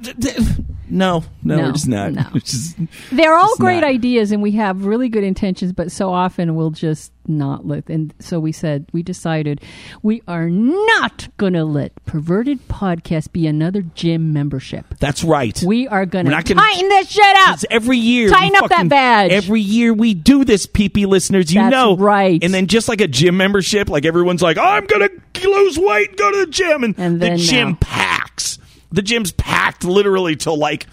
no, 0.94 1.24
no, 1.44 1.56
No, 1.58 1.64
we're 1.66 1.72
just 1.74 1.88
not. 1.88 2.14
no. 2.14 2.24
We're 2.34 2.40
just- 2.42 2.78
They're 3.12 3.36
all 3.36 3.56
great 3.58 3.82
not. 3.82 3.90
ideas, 3.90 4.32
and 4.32 4.42
we 4.42 4.52
have 4.52 4.86
really 4.86 5.10
good 5.10 5.24
intentions, 5.24 5.72
but 5.74 5.92
so 5.92 6.12
often 6.12 6.56
we'll 6.56 6.70
just 6.72 7.12
not 7.28 7.66
let. 7.66 7.90
And 7.90 8.14
so 8.20 8.40
we 8.40 8.52
said, 8.52 8.86
we 8.94 9.02
decided 9.02 9.62
we 10.02 10.22
are 10.28 10.50
not 10.50 11.30
going 11.38 11.54
to 11.54 11.64
let 11.64 11.94
Perverted 12.06 12.68
Podcast 12.68 13.32
be 13.32 13.48
another 13.48 13.82
gym 13.82 14.34
membership. 14.34 14.86
that's 15.00 15.24
right. 15.24 15.62
We 15.66 15.88
are 15.88 16.06
going 16.06 16.26
to 16.26 16.32
not 16.32 16.46
gonna- 16.46 16.62
tighten 16.62 16.90
this 16.90 17.10
shit 17.10 17.38
up. 17.48 17.60
Every 17.72 17.98
year. 17.98 18.30
Tighten 18.30 18.56
up 18.58 18.70
that 18.70 18.88
badge. 18.90 19.32
Every 19.32 19.62
year 19.62 19.94
we 19.94 20.14
do 20.14 20.44
this, 20.46 20.68
PP 20.68 21.06
listeners. 21.08 21.54
You 21.54 21.62
That's 21.62 21.72
know, 21.72 21.98
right. 21.98 22.44
And 22.44 22.54
then 22.54 22.68
just 22.68 22.88
like 22.88 23.02
a 23.02 23.08
gym 23.08 23.36
membership, 23.38 23.90
like 23.90 24.06
everyone's 24.06 24.42
like, 24.42 24.58
oh, 24.58 24.62
I'm 24.62 24.86
gonna 24.86 25.10
lose 25.44 25.78
weight, 25.80 26.16
go 26.18 26.32
to 26.32 26.46
the 26.46 26.52
gym, 26.52 26.84
and, 26.84 26.96
And 27.00 27.20
the 27.22 27.36
gym 27.38 27.70
no. 27.70 27.76
packs. 27.82 28.60
The 28.94 29.02
gym's 29.02 29.32
packed 29.34 29.84
literally 29.84 30.36
till 30.38 30.58
like 30.58 30.88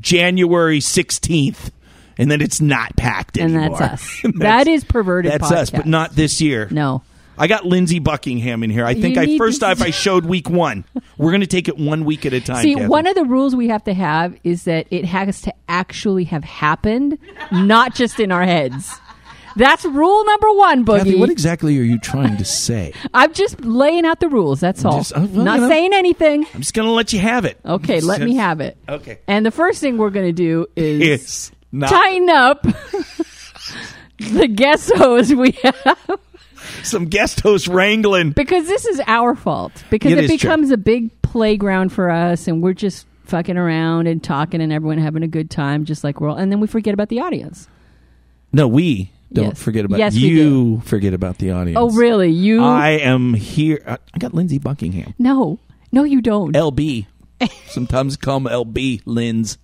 January 0.00 0.78
16th, 0.78 1.70
and 2.18 2.30
then 2.30 2.40
it's 2.40 2.60
not 2.60 2.94
packed 2.96 3.36
and 3.38 3.56
that's 3.56 3.80
us. 3.80 4.20
And 4.24 4.34
that 4.34 4.64
that's- 4.64 4.84
Perverted 4.84 5.32
That's 5.32 5.46
Podcast. 5.50 5.56
us, 5.56 5.70
but 5.70 5.86
not 5.86 6.12
this 6.14 6.40
year. 6.40 6.68
No. 6.70 7.02
I 7.38 7.48
got 7.48 7.66
Lindsey 7.66 7.98
Buckingham 7.98 8.62
in 8.62 8.70
here. 8.70 8.86
I 8.86 8.94
think 8.94 9.16
You 9.16 9.34
I 9.34 9.38
first 9.38 9.62
off 9.62 9.82
I 9.82 9.90
showed 9.90 10.24
week 10.24 10.48
one. 10.48 10.84
We're 11.18 11.32
going 11.32 11.42
to 11.42 11.46
take 11.46 11.68
it 11.68 11.76
one 11.76 12.04
week 12.06 12.24
at 12.24 12.32
a 12.32 12.40
time. 12.40 12.62
See, 12.62 12.74
one 12.76 13.06
of 13.06 13.14
the 13.14 13.24
rules 13.24 13.54
we 13.54 13.68
have 13.68 13.84
to 13.84 13.92
have 13.92 14.34
is 14.42 14.64
that 14.64 14.86
it 14.90 15.04
has 15.04 15.42
to 15.42 15.52
actually 15.68 16.24
have 16.24 16.44
happened, 16.44 17.18
not 17.52 17.94
just 17.94 18.20
in 18.20 18.32
our 18.32 18.44
heads. 18.44 18.90
That's 19.56 19.84
rule 19.84 20.24
number 20.26 20.52
one, 20.52 20.84
Boogie. 20.84 20.98
Kathy, 20.98 21.16
what 21.16 21.30
exactly 21.30 21.78
are 21.78 21.82
you 21.82 21.98
trying 21.98 22.36
to 22.36 22.44
say? 22.44 22.92
I'm 23.14 23.32
just 23.32 23.64
laying 23.64 24.04
out 24.04 24.20
the 24.20 24.28
rules. 24.28 24.60
That's 24.60 24.84
all. 24.84 24.98
Just- 24.98 25.16
well, 25.16 25.26
Not 25.26 25.54
you 25.56 25.60
know. 25.62 25.68
saying 25.68 25.92
anything. 25.94 26.46
I'm 26.54 26.60
just 26.60 26.74
going 26.74 26.86
to 26.86 26.92
let 26.92 27.12
you 27.12 27.20
have 27.20 27.44
it. 27.46 27.58
Okay, 27.64 28.00
let 28.00 28.20
me 28.20 28.34
have 28.36 28.60
it. 28.60 28.76
Okay. 28.88 29.18
And 29.26 29.44
the 29.46 29.50
first 29.50 29.80
thing 29.80 29.96
we're 29.98 30.10
going 30.10 30.26
to 30.26 30.32
do 30.32 30.66
is 30.76 31.50
tighten 31.80 32.28
up 32.28 32.62
the 34.18 34.48
guest 34.48 34.92
host 34.94 35.34
we 35.34 35.52
have 35.62 36.00
some 36.82 37.06
guest 37.06 37.40
host 37.40 37.68
wrangling. 37.68 38.30
because 38.30 38.66
this 38.66 38.86
is 38.86 39.00
our 39.06 39.34
fault. 39.34 39.84
Because 39.90 40.12
It 40.12 40.18
it, 40.18 40.24
is 40.24 40.30
true. 40.30 40.36
becomes 40.50 40.70
a 40.70 40.76
big 40.76 41.10
playground 41.22 41.92
for 41.92 42.10
us, 42.10 42.46
and 42.48 42.62
we're 42.62 42.72
just 42.74 43.06
fucking 43.24 43.56
around 43.56 44.06
and 44.06 44.22
talking, 44.22 44.60
and 44.60 44.72
everyone 44.72 44.98
having 44.98 45.22
a 45.22 45.28
good 45.28 45.50
time, 45.50 45.84
just 45.84 46.04
like 46.04 46.20
we're 46.20 46.28
all. 46.28 46.36
And 46.36 46.50
then 46.52 46.60
we 46.60 46.66
forget 46.66 46.94
about 46.94 47.08
the 47.08 47.20
audience. 47.20 47.68
No, 48.52 48.68
we 48.68 49.10
don't 49.32 49.46
Yes. 49.48 49.62
forget 49.62 49.84
about 49.84 49.98
Yes, 49.98 50.14
you. 50.14 50.80
Forget 50.84 51.14
about 51.14 51.38
the 51.38 51.50
audience. 51.52 51.78
Oh, 51.80 51.90
really? 51.90 52.30
You? 52.30 52.62
I 52.62 52.90
am 52.90 53.34
here. 53.34 53.82
I 53.86 53.98
I 54.14 54.18
got 54.18 54.34
Lindsey 54.34 54.58
Buckingham. 54.58 55.14
no, 55.18 55.58
no, 55.92 56.04
you 56.04 56.20
don't. 56.20 56.54
LB. 56.54 57.06
Sometimes 57.68 58.16
come 58.16 58.44
LB. 58.46 59.02
Linz. 59.04 59.58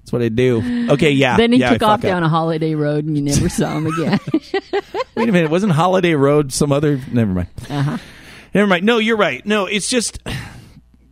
That's 0.00 0.12
what 0.12 0.22
I 0.22 0.28
do. 0.28 0.88
Okay, 0.90 1.10
yeah. 1.10 1.36
then 1.36 1.50
he 1.52 1.58
yeah, 1.58 1.70
I 1.70 1.72
took 1.72 1.82
off 1.82 2.00
fuck 2.00 2.04
up. 2.04 2.10
down 2.12 2.22
a 2.22 2.28
holiday 2.28 2.74
road, 2.76 3.04
and 3.06 3.16
you 3.16 3.22
never 3.24 3.48
saw 3.48 3.76
him 3.76 3.86
again. 3.88 4.20
Wait 5.16 5.28
a 5.28 5.32
minute. 5.32 5.50
Wasn't 5.50 5.72
Holiday 5.72 6.14
Road 6.14 6.52
some 6.52 6.70
other? 6.70 7.00
Never 7.10 7.32
mind. 7.32 7.48
uh-huh. 7.68 7.98
Never 8.54 8.66
mind. 8.68 8.86
No, 8.86 8.98
you're 8.98 9.16
right. 9.16 9.44
No, 9.44 9.66
it's 9.66 9.88
just 9.90 10.18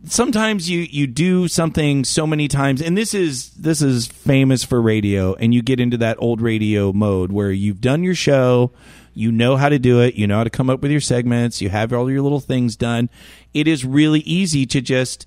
sometimes 0.07 0.69
you 0.69 0.81
you 0.81 1.07
do 1.07 1.47
something 1.47 2.03
so 2.03 2.27
many 2.27 2.47
times 2.47 2.81
and 2.81 2.97
this 2.97 3.13
is 3.13 3.49
this 3.51 3.81
is 3.81 4.07
famous 4.07 4.63
for 4.63 4.81
radio 4.81 5.33
and 5.35 5.53
you 5.53 5.61
get 5.61 5.79
into 5.79 5.97
that 5.97 6.17
old 6.19 6.41
radio 6.41 6.91
mode 6.93 7.31
where 7.31 7.51
you've 7.51 7.81
done 7.81 8.03
your 8.03 8.15
show 8.15 8.71
you 9.13 9.31
know 9.31 9.55
how 9.55 9.69
to 9.69 9.79
do 9.79 10.01
it 10.01 10.15
you 10.15 10.27
know 10.27 10.37
how 10.37 10.43
to 10.43 10.49
come 10.49 10.69
up 10.69 10.81
with 10.81 10.91
your 10.91 11.01
segments 11.01 11.61
you 11.61 11.69
have 11.69 11.91
all 11.93 12.09
your 12.09 12.21
little 12.21 12.39
things 12.39 12.75
done. 12.75 13.09
It 13.53 13.67
is 13.67 13.85
really 13.85 14.19
easy 14.21 14.65
to 14.67 14.81
just 14.81 15.25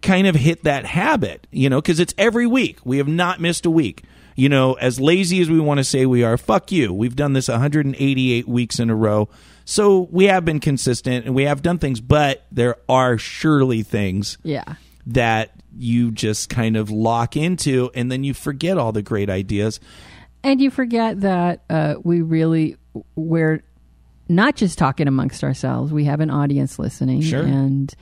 kind 0.00 0.26
of 0.26 0.36
hit 0.36 0.64
that 0.64 0.86
habit 0.86 1.46
you 1.50 1.68
know 1.68 1.80
because 1.80 2.00
it's 2.00 2.14
every 2.16 2.46
week. 2.46 2.78
We 2.84 2.98
have 2.98 3.08
not 3.08 3.40
missed 3.40 3.66
a 3.66 3.70
week. 3.70 4.04
You 4.36 4.48
know 4.48 4.74
as 4.74 5.00
lazy 5.00 5.40
as 5.40 5.50
we 5.50 5.58
want 5.58 5.78
to 5.78 5.84
say 5.84 6.06
we 6.06 6.22
are 6.22 6.36
fuck 6.36 6.70
you. 6.70 6.92
We've 6.92 7.16
done 7.16 7.32
this 7.32 7.48
188 7.48 8.46
weeks 8.46 8.78
in 8.78 8.90
a 8.90 8.94
row 8.94 9.28
so 9.70 10.08
we 10.10 10.24
have 10.24 10.46
been 10.46 10.60
consistent 10.60 11.26
and 11.26 11.34
we 11.34 11.44
have 11.44 11.60
done 11.60 11.78
things 11.78 12.00
but 12.00 12.46
there 12.50 12.76
are 12.88 13.18
surely 13.18 13.82
things 13.82 14.38
Yeah. 14.42 14.64
that 15.08 15.50
you 15.76 16.10
just 16.10 16.48
kind 16.48 16.76
of 16.76 16.90
lock 16.90 17.36
into 17.36 17.90
and 17.94 18.10
then 18.10 18.24
you 18.24 18.32
forget 18.34 18.78
all 18.78 18.92
the 18.92 19.02
great 19.02 19.28
ideas 19.30 19.78
And 20.42 20.60
you 20.60 20.70
forget 20.70 21.20
that 21.20 21.64
uh, 21.68 21.96
we 22.02 22.22
really 22.22 22.76
we're 23.14 23.62
not 24.28 24.56
just 24.56 24.78
talking 24.78 25.06
amongst 25.08 25.42
ourselves. 25.44 25.92
We 25.92 26.04
have 26.04 26.20
an 26.20 26.30
audience 26.30 26.78
listening. 26.78 27.22
Sure. 27.22 27.42
And 27.42 27.94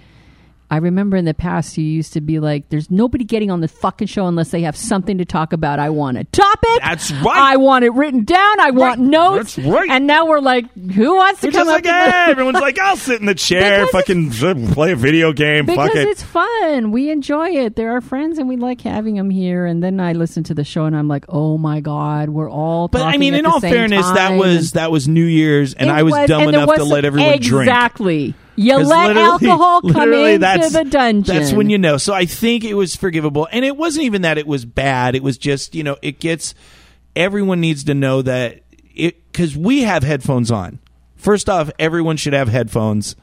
I 0.71 0.79
remember 0.79 1.17
in 1.17 1.25
the 1.25 1.35
past 1.35 1.79
you 1.79 1.85
used 1.85 2.13
to 2.15 2.21
be 2.21 2.41
like, 2.41 2.69
"There's 2.71 2.91
nobody 2.91 3.23
getting 3.25 3.51
on 3.51 3.61
the 3.61 3.69
fucking 3.69 4.09
show 4.09 4.27
unless 4.27 4.51
they 4.51 4.63
have 4.63 4.77
something 4.77 5.19
to 5.19 5.25
talk 5.25 5.53
about. 5.53 5.79
I 5.79 5.91
want 5.91 6.19
a 6.19 6.25
topic. 6.25 6.81
That's 6.81 7.13
right. 7.13 7.37
I 7.37 7.57
want 7.57 7.85
it 7.85 7.91
written 7.93 8.25
down. 8.25 8.59
I 8.61 8.71
want 8.71 9.01
notes. 9.01 9.55
That's 9.57 9.69
right. 9.69 9.89
And 9.91 10.07
now 10.07 10.27
we're 10.27 10.41
like, 10.41 10.73
who 10.75 11.15
wants 11.17 11.41
to 11.43 11.47
We're 11.49 11.53
come 11.53 11.67
just 11.69 11.79
up 11.79 11.85
like, 11.85 11.85
the- 11.85 12.31
everyone's 12.31 12.61
like, 12.61 12.79
I'll 12.81 12.97
sit 12.97 13.21
in 13.21 13.27
the 13.27 13.35
chair, 13.35 13.87
fucking 13.89 14.33
uh, 14.43 14.73
play 14.73 14.93
a 14.93 14.97
video 14.97 15.33
game. 15.33 15.67
because 15.67 15.89
Fuck 15.89 15.97
it. 15.97 16.09
it's 16.09 16.23
fun. 16.25 16.91
We 16.91 17.11
enjoy 17.11 17.51
it. 17.51 17.77
They're 17.77 17.93
our 17.93 18.01
friends, 18.01 18.39
and 18.39 18.49
we 18.49 18.57
like 18.57 18.81
having 18.81 19.15
them 19.15 19.31
here. 19.31 19.67
And 19.67 19.83
then 19.85 20.01
I 20.01 20.15
listen 20.15 20.43
to 20.45 20.55
the 20.55 20.65
show, 20.65 20.85
and 20.87 20.97
I'm 20.97 21.07
like, 21.09 21.27
oh 21.29 21.59
my 21.59 21.81
god, 21.81 22.29
we're 22.31 22.51
all. 22.51 22.89
But 22.89 23.03
I 23.03 23.19
mean, 23.19 23.35
in 23.35 23.47
all 23.47 23.61
fairness, 23.61 24.05
that 24.11 24.37
was 24.37 24.73
that 24.73 24.91
was 24.91 25.07
New 25.07 25.25
Year's, 25.25 25.75
and 25.75 25.91
It 25.91 25.93
I 25.93 26.03
was, 26.03 26.13
dumb 26.29 26.43
and 26.43 26.55
there 26.55 26.63
enough 26.65 26.75
to 26.77 26.85
let 26.85 27.05
everyone 27.05 27.39
drink. 27.41 27.69
Exactly. 27.69 28.35
You 28.57 28.79
let 28.79 29.17
alcohol 29.17 29.83
come 29.83 30.13
into 30.13 30.69
the 30.71 30.85
dungeon. 30.89 31.37
That's 31.37 31.53
when 31.53 31.71
you 31.71 31.79
know. 31.79 31.97
So 31.99 32.13
I 32.15 32.27
think 32.27 32.65
it 32.65 32.75
was 32.75 32.97
forgivable, 32.97 33.47
and 33.53 33.65
it 33.65 33.77
wasn't 33.77 34.05
even 34.07 34.23
that 34.23 34.39
it 34.39 34.47
was 34.47 34.65
bad. 34.65 35.15
It 35.15 35.23
was 35.23 35.39
just 35.39 35.75
you 35.75 35.85
know 35.85 35.97
it 36.03 36.19
gets. 36.21 36.55
Everyone 37.15 37.61
needs 37.61 37.85
to 37.85 37.95
know 37.95 38.23
that 38.23 38.63
it 38.95 39.31
because 39.33 39.57
we 39.57 39.83
have 39.83 40.03
headphones 40.03 40.51
on. 40.51 40.79
First 41.17 41.49
off, 41.49 41.71
everyone 41.79 42.17
should 42.17 42.33
have 42.35 42.49
headphones 42.49 43.17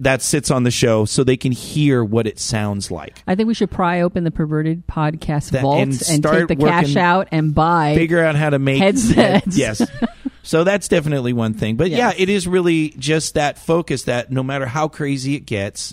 that 0.00 0.22
sits 0.22 0.50
on 0.50 0.62
the 0.62 0.70
show 0.70 1.04
so 1.04 1.24
they 1.24 1.36
can 1.36 1.50
hear 1.52 2.04
what 2.04 2.26
it 2.26 2.38
sounds 2.38 2.90
like. 2.90 3.22
I 3.26 3.34
think 3.34 3.48
we 3.48 3.54
should 3.54 3.70
pry 3.70 4.00
open 4.00 4.24
the 4.24 4.30
perverted 4.30 4.86
podcast 4.86 5.50
That- 5.50 5.62
vault 5.62 5.80
and 5.80 5.92
and, 6.08 6.22
take 6.22 6.46
the 6.48 6.56
cash 6.56 6.94
out 6.96 7.28
and 7.32 7.54
buy. 7.54 7.94
figure 7.96 8.24
out 8.24 8.36
how 8.36 8.50
to 8.50 8.58
make 8.58 8.80
Headsets. 8.80 9.56
yes. 9.56 9.82
So 10.48 10.64
that's 10.64 10.88
definitely 10.88 11.34
one 11.34 11.52
thing. 11.52 11.76
But 11.76 11.90
yeah, 11.90 12.14
it 12.16 12.30
is 12.30 12.48
really 12.48 12.94
just 12.96 13.34
that 13.34 13.58
focus 13.58 14.04
that 14.04 14.32
no 14.32 14.42
matter 14.42 14.64
how 14.64 14.88
crazy 14.88 15.34
it 15.34 15.40
gets, 15.40 15.92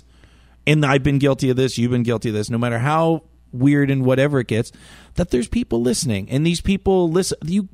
and 0.66 0.82
I've 0.82 1.02
been 1.02 1.18
guilty 1.18 1.50
of 1.50 1.58
this, 1.58 1.76
you've 1.76 1.90
been 1.90 2.04
guilty 2.04 2.30
of 2.30 2.34
this, 2.34 2.48
no 2.48 2.56
matter 2.56 2.78
how 2.78 3.24
weird 3.52 3.90
and 3.90 4.02
whatever 4.02 4.40
it 4.40 4.46
gets, 4.46 4.72
that 5.16 5.28
there's 5.28 5.46
people 5.46 5.82
listening. 5.82 6.30
And 6.30 6.46
these 6.46 6.62
people 6.62 7.10
listen 7.10 7.36
you 7.44 7.68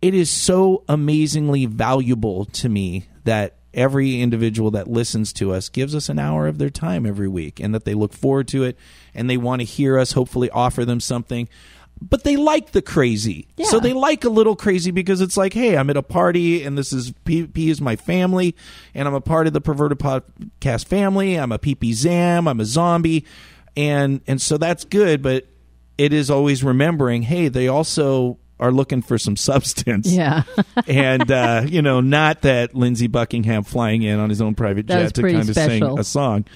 it 0.00 0.14
is 0.14 0.30
so 0.30 0.84
amazingly 0.88 1.66
valuable 1.66 2.46
to 2.46 2.70
me 2.70 3.06
that 3.24 3.58
every 3.74 4.22
individual 4.22 4.70
that 4.70 4.88
listens 4.88 5.34
to 5.34 5.52
us 5.52 5.68
gives 5.68 5.94
us 5.94 6.08
an 6.08 6.18
hour 6.18 6.46
of 6.46 6.56
their 6.56 6.70
time 6.70 7.04
every 7.04 7.28
week 7.28 7.60
and 7.60 7.74
that 7.74 7.84
they 7.84 7.92
look 7.92 8.14
forward 8.14 8.48
to 8.48 8.64
it 8.64 8.78
and 9.12 9.28
they 9.28 9.36
want 9.36 9.60
to 9.60 9.66
hear 9.66 9.98
us 9.98 10.12
hopefully 10.12 10.48
offer 10.48 10.86
them 10.86 10.98
something 10.98 11.46
but 12.00 12.24
they 12.24 12.36
like 12.36 12.72
the 12.72 12.82
crazy. 12.82 13.48
Yeah. 13.56 13.66
so 13.66 13.80
they 13.80 13.92
like 13.92 14.24
a 14.24 14.28
little 14.28 14.56
crazy 14.56 14.90
because 14.90 15.20
it's 15.20 15.36
like 15.36 15.52
hey 15.52 15.76
i'm 15.76 15.88
at 15.90 15.96
a 15.96 16.02
party 16.02 16.62
and 16.62 16.76
this 16.76 16.92
is 16.92 17.12
p, 17.24 17.46
P 17.46 17.70
is 17.70 17.80
my 17.80 17.96
family 17.96 18.54
and 18.94 19.08
i'm 19.08 19.14
a 19.14 19.20
part 19.20 19.46
of 19.46 19.52
the 19.52 19.60
perverted 19.60 19.98
podcast 19.98 20.86
family. 20.86 21.36
I'm 21.36 21.52
a 21.52 21.58
pp 21.58 21.92
zam. 21.94 22.48
I'm 22.48 22.60
a 22.60 22.64
zombie. 22.64 23.24
And 23.76 24.20
and 24.26 24.40
so 24.40 24.56
that's 24.56 24.84
good 24.84 25.22
but 25.22 25.46
it 25.98 26.12
is 26.12 26.30
always 26.30 26.62
remembering 26.64 27.22
hey 27.22 27.48
they 27.48 27.68
also 27.68 28.38
are 28.58 28.72
looking 28.72 29.02
for 29.02 29.18
some 29.18 29.36
substance. 29.36 30.10
Yeah, 30.10 30.42
and 30.86 31.30
uh, 31.30 31.64
you 31.66 31.82
know, 31.82 32.00
not 32.00 32.42
that 32.42 32.74
Lindsey 32.74 33.06
Buckingham 33.06 33.64
flying 33.64 34.02
in 34.02 34.18
on 34.18 34.30
his 34.30 34.40
own 34.40 34.54
private 34.54 34.86
jet 34.86 35.14
to 35.14 35.22
kind 35.22 35.48
of 35.48 35.54
sing 35.54 35.82
a 35.98 36.04
song 36.04 36.46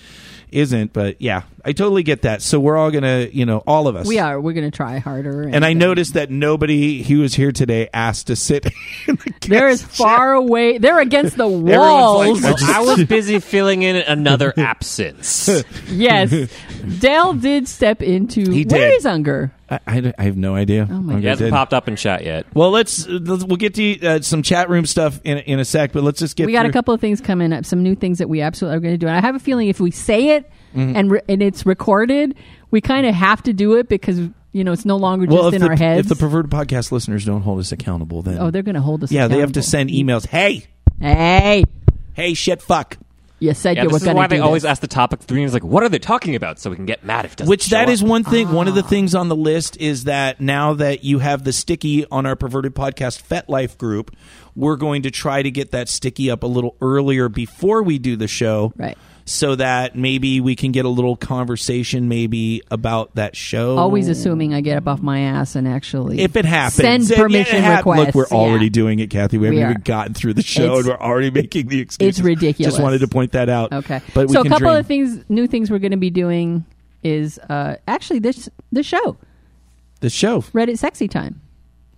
isn't. 0.53 0.93
But 0.93 1.21
yeah, 1.21 1.43
I 1.65 1.73
totally 1.73 2.03
get 2.03 2.23
that. 2.23 2.43
So 2.43 2.59
we're 2.59 2.77
all 2.77 2.91
gonna, 2.91 3.29
you 3.33 3.45
know, 3.45 3.63
all 3.67 3.89
of 3.89 3.97
us. 3.97 4.07
we 4.07 4.19
are. 4.19 4.41
We're 4.41 4.53
going 4.53 4.71
to 4.71 4.77
try 4.77 4.99
harder. 4.99 5.43
And 5.43 5.65
I 5.65 5.73
uh, 5.73 5.75
noticed 5.75 6.15
that 6.15 6.31
nobody 6.31 7.03
who 7.03 7.21
was 7.21 7.35
here 7.35 7.53
today 7.53 7.89
asked 7.93 8.29
to 8.29 8.37
sit. 8.37 8.67
In 9.07 9.17
the 9.17 9.35
they're 9.49 9.69
as 9.69 9.83
far 9.83 10.33
away. 10.33 10.79
They're 10.79 11.01
against 11.01 11.37
the 11.37 11.45
Everyone's 11.49 12.43
walls. 12.43 12.43
like, 12.43 12.63
I 12.63 12.81
was 12.81 13.05
busy 13.05 13.41
filling 13.41 13.83
in 13.83 13.97
another 13.97 14.53
absence. 14.59 15.49
yes, 15.89 16.51
Dale 16.99 17.35
did 17.35 17.69
step 17.69 18.03
into. 18.03 18.51
He 18.51 18.65
Where 18.65 18.91
did. 18.91 18.99
is 18.99 19.07
Unger? 19.07 19.53
I, 19.71 19.79
I, 19.87 20.15
I 20.19 20.23
have 20.25 20.37
no 20.37 20.55
idea. 20.55 20.89
Oh 20.91 20.95
my 21.01 21.15
Okay, 21.15 21.23
He 21.23 21.27
hasn't 21.29 21.51
popped 21.51 21.73
up 21.73 21.87
in 21.89 21.97
chat 21.97 22.25
yet. 22.25 22.47
Well, 22.55 22.71
let's, 22.71 23.07
let's 23.07 23.45
we'll 23.45 23.57
get 23.57 23.75
to 23.75 24.07
uh, 24.07 24.21
some 24.21 24.43
chat 24.43 24.69
room 24.69 24.85
stuff 24.87 25.21
in 25.25 25.39
in 25.39 25.61
a 25.61 25.65
sec, 25.65 25.93
but 25.93 26.03
let's 26.03 26.19
just 26.19 26.37
get. 26.37 26.47
we 26.47 26.53
got 26.53 26.67
a 26.67 26.73
couple 26.73 26.93
of 26.93 27.01
things 27.01 27.21
coming 27.21 27.53
up, 27.53 27.65
some 27.65 27.83
new 27.83 27.95
things 27.95 28.19
that 28.19 28.29
we 28.29 28.41
absolutely 28.41 28.77
are 28.77 28.81
going 28.81 28.95
to 28.95 28.99
do. 28.99 29.07
And 29.07 29.17
I 29.17 29.21
have 29.21 29.37
a 29.37 29.41
feeling 29.41 29.69
if 29.69 29.79
we 29.81 29.91
say 29.91 30.31
it 30.37 30.40
Mm-hmm. 30.75 30.97
and 30.97 31.11
re- 31.11 31.21
and 31.29 31.43
it's 31.43 31.67
recorded, 31.67 32.35
we 32.71 32.81
kind 32.81 33.07
of 33.07 33.15
have 33.15 33.43
to 33.45 33.53
do 33.53 33.75
it 33.75 33.89
because 33.89 34.19
you 34.53 34.65
know 34.65 34.73
it's 34.73 34.85
no 34.85 34.97
longer 34.97 35.27
just 35.27 35.37
Well, 35.37 35.49
if 35.49 35.55
in 35.55 35.61
the, 35.63 35.69
our 35.69 35.77
heads. 35.77 36.01
if 36.01 36.09
the 36.09 36.17
perverted 36.21 36.51
podcast 36.51 36.93
listeners 36.93 37.25
don't 37.25 37.43
hold 37.43 37.59
us 37.61 37.73
accountable, 37.73 38.23
then 38.23 38.39
oh, 38.39 38.51
they're 38.51 38.63
going 38.63 38.75
to 38.77 38.81
hold 38.81 39.03
us. 39.05 39.11
yeah, 39.13 39.27
they 39.29 39.39
have 39.39 39.53
to 39.53 39.63
send 39.63 39.91
emails. 39.91 40.27
Hey, 40.27 40.67
Hey, 41.01 41.65
hey, 42.15 42.35
shit, 42.35 42.61
fuck. 42.63 42.99
you 43.39 43.55
said 43.55 43.77
Yeah, 43.77 43.85
you 43.85 43.89
were 43.89 43.95
this 43.99 44.03
is 44.07 44.15
why 44.15 44.27
to 44.27 44.35
do 44.35 44.37
they 44.37 44.41
always 44.43 44.65
ask 44.67 44.81
the 44.83 44.87
topic 44.87 45.21
three. 45.21 45.43
It's 45.43 45.55
like, 45.55 45.65
what 45.65 45.83
are 45.83 45.89
they 45.89 45.99
talking 45.99 46.35
about? 46.37 46.59
So 46.59 46.69
we 46.71 46.77
can 46.77 46.85
get 46.87 47.05
mad 47.05 47.25
if 47.25 47.33
it 47.33 47.39
doesn't. 47.39 47.49
Which 47.51 47.63
show 47.65 47.77
that 47.77 47.85
up. 47.85 47.89
is 47.91 48.03
one 48.03 48.23
thing. 48.23 48.53
One 48.53 48.69
of 48.69 48.75
Ah. 48.75 48.83
the 48.83 48.89
things 48.89 49.15
on 49.15 49.29
the 49.29 49.37
list 49.37 49.77
is 49.79 50.05
that 50.05 50.41
now 50.41 50.75
that 50.75 51.03
you 51.05 51.21
have 51.21 51.45
the 51.45 51.53
sticky 51.53 52.05
on 52.11 52.27
our 52.27 52.37
perverted 52.37 52.75
podcast 52.75 53.23
FetLife 53.27 53.79
group, 53.79 54.15
we're 54.55 54.77
going 54.77 55.03
to 55.03 55.11
try 55.11 55.43
to 55.43 55.51
get 55.51 55.71
that 55.71 55.89
sticky 55.89 56.31
up 56.31 56.43
a 56.43 56.47
little 56.47 56.77
earlier 56.83 57.29
before 57.31 57.83
we 57.83 57.99
do 57.99 58.15
the 58.15 58.29
show, 58.29 58.73
Right. 58.77 58.99
So 59.33 59.55
that 59.55 59.95
maybe 59.95 60.41
we 60.41 60.57
can 60.57 60.73
get 60.73 60.85
a 60.87 60.89
little 60.89 61.15
conversation, 61.15 62.09
maybe 62.09 62.63
about 62.69 63.15
that 63.15 63.37
show. 63.37 63.77
Always 63.79 64.09
assuming 64.09 64.55
I 64.55 64.61
get 64.61 64.77
up 64.77 64.89
off 64.89 65.01
my 65.01 65.21
ass 65.21 65.55
and 65.55 65.69
actually 65.69 66.19
if 66.21 66.35
it 66.35 66.45
happens, 66.45 67.07
send 67.07 67.09
permission 67.11 67.63
hap- 67.63 67.87
requests. 67.87 68.07
Look, 68.07 68.15
we're 68.17 68.37
already 68.37 68.65
Yeah. 68.65 68.71
doing 68.71 68.99
it, 68.99 69.09
Kathy. 69.09 69.39
We 69.39 69.47
haven't 69.47 69.63
are. 69.63 69.71
even 69.71 69.83
gotten 69.83 70.15
through 70.15 70.35
the 70.35 70.43
show, 70.57 70.63
It's- 70.65 70.79
and 70.79 70.87
we're 70.89 70.97
already 71.07 71.31
making 71.31 71.69
the 71.69 71.79
excuses. 71.79 72.19
It's 72.19 72.25
ridiculous. 72.25 72.73
Just 72.75 72.83
wanted 72.83 72.99
to 73.03 73.07
point 73.09 73.31
that 73.33 73.49
out. 73.49 73.73
Okay. 73.73 74.01
but 74.15 74.27
we 74.27 74.33
so 74.35 74.41
a 74.41 74.45
couple 74.49 74.67
dream. 74.67 74.81
of 74.81 74.87
things, 74.89 75.25
new 75.29 75.47
things 75.47 75.71
we're 75.71 75.79
going 75.79 75.93
to 75.93 75.97
be 75.97 76.11
doing 76.11 76.65
is 77.05 77.39
uh, 77.49 77.77
actually 77.87 78.19
this 78.19 78.49
the 78.73 78.83
show 78.83 79.17
the 80.01 80.11
show. 80.11 80.41
Reddit 80.43 80.77
Sexy 80.79 81.07
Time. 81.07 81.41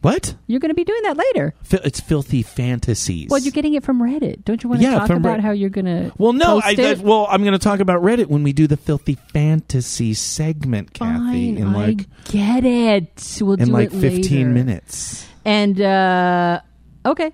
What? 0.03 0.35
You're 0.49 0.61
going 0.61 0.71
to 0.71 0.75
be 0.75 0.85
doing 0.85 1.03
that 1.05 1.17
later. 1.17 1.55
It's 1.71 2.01
filthy 2.01 2.43
fantasies. 2.43 3.31
Well, 3.31 3.41
you're 3.41 3.53
getting 3.53 3.75
it 3.75 3.85
from 3.85 4.01
Reddit. 4.03 4.45
Don't 4.45 4.63
you 4.63 4.69
want 4.69 4.83
to 4.83 4.87
Yeah, 4.89 4.99
talk 4.99 5.07
from 5.07 5.19
about 5.19 5.41
how 5.41 5.53
you're 5.53 5.71
going 5.71 5.85
to? 5.87 6.13
Well, 6.19 6.33
no, 6.33 6.61
I, 6.63 6.75
that, 6.75 6.99
well, 6.99 7.27
I'm 7.31 7.43
going 7.43 7.53
to 7.53 7.59
talk 7.59 7.79
about 7.81 8.03
Reddit 8.03 8.27
when 8.27 8.43
we 8.43 8.53
do 8.53 8.67
the 8.67 8.77
filthy 8.77 9.17
fantasy 9.33 10.13
segment, 10.15 10.93
Kathy, 10.93 11.55
Fine, 11.55 11.57
in 11.57 11.73
like 11.73 12.01
I 12.01 12.31
get 12.33 12.65
it. 12.65 13.39
We'll 13.41 13.57
do 13.57 13.63
it. 13.63 13.63
in 13.63 13.69
do 13.69 13.73
like 13.73 13.93
it 13.93 14.01
15 14.01 14.39
later. 14.39 14.51
minutes. 14.51 15.27
And 15.45 15.81
uh, 15.81 16.61
okay, 17.07 17.31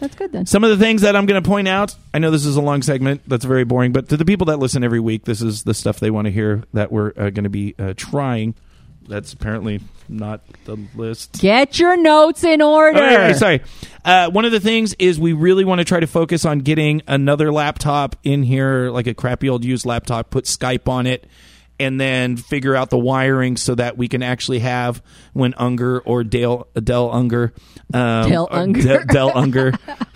that's 0.00 0.14
good 0.16 0.32
then. 0.32 0.46
Some 0.46 0.64
of 0.64 0.70
the 0.70 0.76
things 0.82 1.02
that 1.02 1.14
I'm 1.16 1.26
going 1.26 1.42
to 1.42 1.46
point 1.48 1.68
out. 1.68 1.94
I 2.14 2.18
know 2.20 2.30
this 2.30 2.46
is 2.46 2.56
a 2.56 2.62
long 2.62 2.82
segment. 2.82 3.22
That's 3.26 3.44
very 3.44 3.64
boring, 3.64 3.92
but 3.92 4.08
to 4.08 4.16
the 4.16 4.24
people 4.24 4.46
that 4.46 4.58
listen 4.58 4.82
every 4.82 5.00
week, 5.00 5.24
this 5.24 5.42
is 5.42 5.64
the 5.64 5.74
stuff 5.74 6.00
they 6.00 6.10
want 6.10 6.24
to 6.26 6.30
hear 6.30 6.62
that 6.72 6.90
we're 6.90 7.08
uh, 7.16 7.30
going 7.30 7.44
to 7.44 7.50
be 7.50 7.74
uh, 7.78 7.92
trying. 7.96 8.54
That's 9.08 9.32
apparently 9.32 9.80
not 10.08 10.42
the 10.64 10.78
list. 10.94 11.40
Get 11.40 11.78
your 11.78 11.96
notes 11.96 12.44
in 12.44 12.60
order. 12.60 12.98
Oh, 12.98 13.10
yeah, 13.10 13.32
sorry. 13.32 13.62
Uh, 14.04 14.30
one 14.30 14.44
of 14.44 14.52
the 14.52 14.60
things 14.60 14.94
is 14.98 15.18
we 15.18 15.32
really 15.32 15.64
want 15.64 15.80
to 15.80 15.84
try 15.84 16.00
to 16.00 16.06
focus 16.06 16.44
on 16.44 16.60
getting 16.60 17.02
another 17.06 17.50
laptop 17.50 18.16
in 18.22 18.42
here, 18.42 18.90
like 18.90 19.06
a 19.06 19.14
crappy 19.14 19.48
old 19.48 19.64
used 19.64 19.86
laptop, 19.86 20.30
put 20.30 20.44
Skype 20.44 20.88
on 20.88 21.06
it, 21.06 21.26
and 21.80 22.00
then 22.00 22.36
figure 22.36 22.74
out 22.74 22.90
the 22.90 22.98
wiring 22.98 23.56
so 23.56 23.74
that 23.74 23.96
we 23.96 24.08
can 24.08 24.22
actually 24.22 24.58
have 24.60 25.02
when 25.32 25.54
Unger 25.56 26.00
or 26.00 26.24
Dale 26.24 26.68
Dell 26.74 27.10
Unger, 27.10 27.52
um, 27.94 28.28
Dale 28.28 28.48
or 28.50 28.56
Unger. 28.56 28.82
De- 28.82 29.04
Dell 29.06 29.32
Unger, 29.34 29.72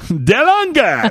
Del 0.08 0.48
Unger, 0.48 1.10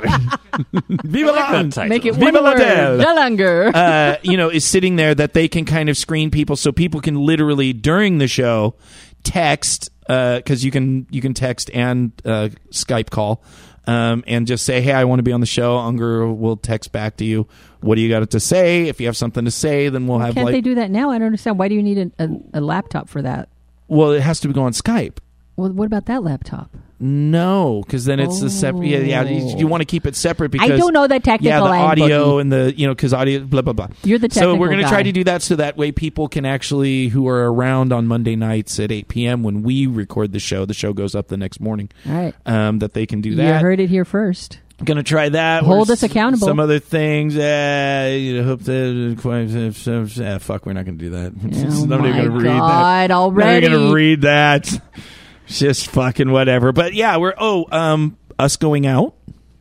Viva 1.04 1.32
la 1.32 1.62
that. 1.62 1.88
Make 1.88 2.04
it 2.04 2.14
Viva 2.14 2.32
one 2.32 2.44
la 2.44 2.50
word. 2.50 2.58
Del. 2.58 2.98
Delanger. 2.98 3.70
uh, 3.74 4.16
you 4.22 4.36
know, 4.36 4.48
is 4.48 4.64
sitting 4.64 4.96
there 4.96 5.14
that 5.14 5.32
they 5.32 5.48
can 5.48 5.64
kind 5.64 5.88
of 5.88 5.96
screen 5.96 6.30
people, 6.30 6.56
so 6.56 6.72
people 6.72 7.00
can 7.00 7.14
literally 7.14 7.72
during 7.72 8.18
the 8.18 8.28
show 8.28 8.74
text 9.24 9.90
because 10.06 10.64
you 10.64 10.70
can 10.70 11.06
you 11.10 11.20
can 11.22 11.32
text 11.32 11.70
and 11.72 12.12
uh, 12.24 12.48
Skype 12.70 13.10
call. 13.10 13.42
Um, 13.86 14.22
and 14.26 14.46
just 14.46 14.64
say, 14.64 14.80
"Hey, 14.80 14.92
I 14.92 15.04
want 15.04 15.18
to 15.18 15.22
be 15.24 15.32
on 15.32 15.40
the 15.40 15.46
show." 15.46 15.76
Unger 15.78 16.32
will 16.32 16.56
text 16.56 16.92
back 16.92 17.16
to 17.18 17.24
you. 17.24 17.46
What 17.80 17.96
do 17.96 18.00
you 18.00 18.08
got 18.08 18.28
to 18.30 18.40
say? 18.40 18.88
If 18.88 19.00
you 19.00 19.06
have 19.06 19.16
something 19.16 19.44
to 19.44 19.50
say, 19.50 19.88
then 19.88 20.06
we'll 20.06 20.18
have 20.20 20.34
Can't 20.34 20.46
like. 20.46 20.52
they 20.52 20.60
do 20.60 20.74
that 20.76 20.90
now? 20.90 21.10
I 21.10 21.18
don't 21.18 21.26
understand. 21.26 21.58
Why 21.58 21.68
do 21.68 21.74
you 21.74 21.82
need 21.82 22.12
a, 22.18 22.24
a, 22.24 22.28
a 22.54 22.60
laptop 22.60 23.08
for 23.08 23.22
that? 23.22 23.48
well, 23.88 24.12
it 24.12 24.22
has 24.22 24.40
to 24.40 24.48
go 24.48 24.62
on 24.62 24.72
Skype. 24.72 25.18
Well, 25.56 25.70
what 25.72 25.86
about 25.86 26.06
that 26.06 26.22
laptop? 26.22 26.70
No, 27.04 27.82
because 27.84 28.04
then 28.04 28.20
it's 28.20 28.40
a 28.42 28.48
separate. 28.48 28.86
Yeah, 28.86 28.98
yeah. 28.98 29.24
You, 29.24 29.58
you 29.58 29.66
want 29.66 29.80
to 29.80 29.84
keep 29.84 30.06
it 30.06 30.14
separate 30.14 30.52
because 30.52 30.70
I 30.70 30.76
don't 30.76 30.92
know 30.92 31.08
the 31.08 31.18
technical 31.18 31.48
yeah, 31.50 31.58
the 31.58 31.66
audio 31.66 32.38
and 32.38 32.52
the 32.52 32.72
you 32.76 32.86
know 32.86 32.94
because 32.94 33.12
audio 33.12 33.40
blah 33.40 33.62
blah 33.62 33.72
blah. 33.72 33.88
You're 34.04 34.20
the 34.20 34.30
so 34.30 34.54
we're 34.54 34.68
gonna 34.68 34.88
try 34.88 35.02
to 35.02 35.10
do 35.10 35.24
that 35.24 35.42
so 35.42 35.56
that 35.56 35.76
way 35.76 35.90
people 35.90 36.28
can 36.28 36.46
actually 36.46 37.08
who 37.08 37.26
are 37.26 37.52
around 37.52 37.92
on 37.92 38.06
Monday 38.06 38.36
nights 38.36 38.78
at 38.78 38.92
8 38.92 39.08
p.m. 39.08 39.42
when 39.42 39.64
we 39.64 39.88
record 39.88 40.30
the 40.30 40.38
show. 40.38 40.64
The 40.64 40.74
show 40.74 40.92
goes 40.92 41.16
up 41.16 41.26
the 41.26 41.36
next 41.36 41.58
morning. 41.58 41.90
All 42.06 42.12
right. 42.12 42.34
Um, 42.46 42.78
that 42.78 42.94
they 42.94 43.04
can 43.04 43.20
do 43.20 43.34
that. 43.34 43.46
You 43.48 43.54
heard 43.54 43.80
it 43.80 43.90
here 43.90 44.04
first. 44.04 44.60
Gonna 44.84 45.02
try 45.02 45.28
that. 45.28 45.64
Hold 45.64 45.90
us 45.90 46.04
accountable. 46.04 46.46
Some 46.46 46.60
other 46.60 46.78
things. 46.78 47.36
Uh, 47.36 48.16
you 48.16 48.36
know, 48.36 48.44
hope 48.44 48.60
that. 48.62 50.24
Uh, 50.24 50.38
fuck, 50.38 50.66
we're 50.66 50.72
not 50.72 50.84
gonna 50.84 50.98
do 50.98 51.10
that. 51.10 51.32
Oh 51.82 51.84
Nobody 51.84 52.10
my 52.10 52.16
gonna 52.18 52.30
read 52.30 52.46
that. 52.46 53.10
Already. 53.10 53.66
gonna 53.66 53.92
read 53.92 54.22
that. 54.22 54.80
Just 55.46 55.90
fucking 55.90 56.30
whatever. 56.30 56.72
But 56.72 56.94
yeah, 56.94 57.16
we're 57.18 57.34
oh 57.38 57.66
um 57.70 58.16
us 58.38 58.56
going 58.56 58.86
out. 58.86 59.14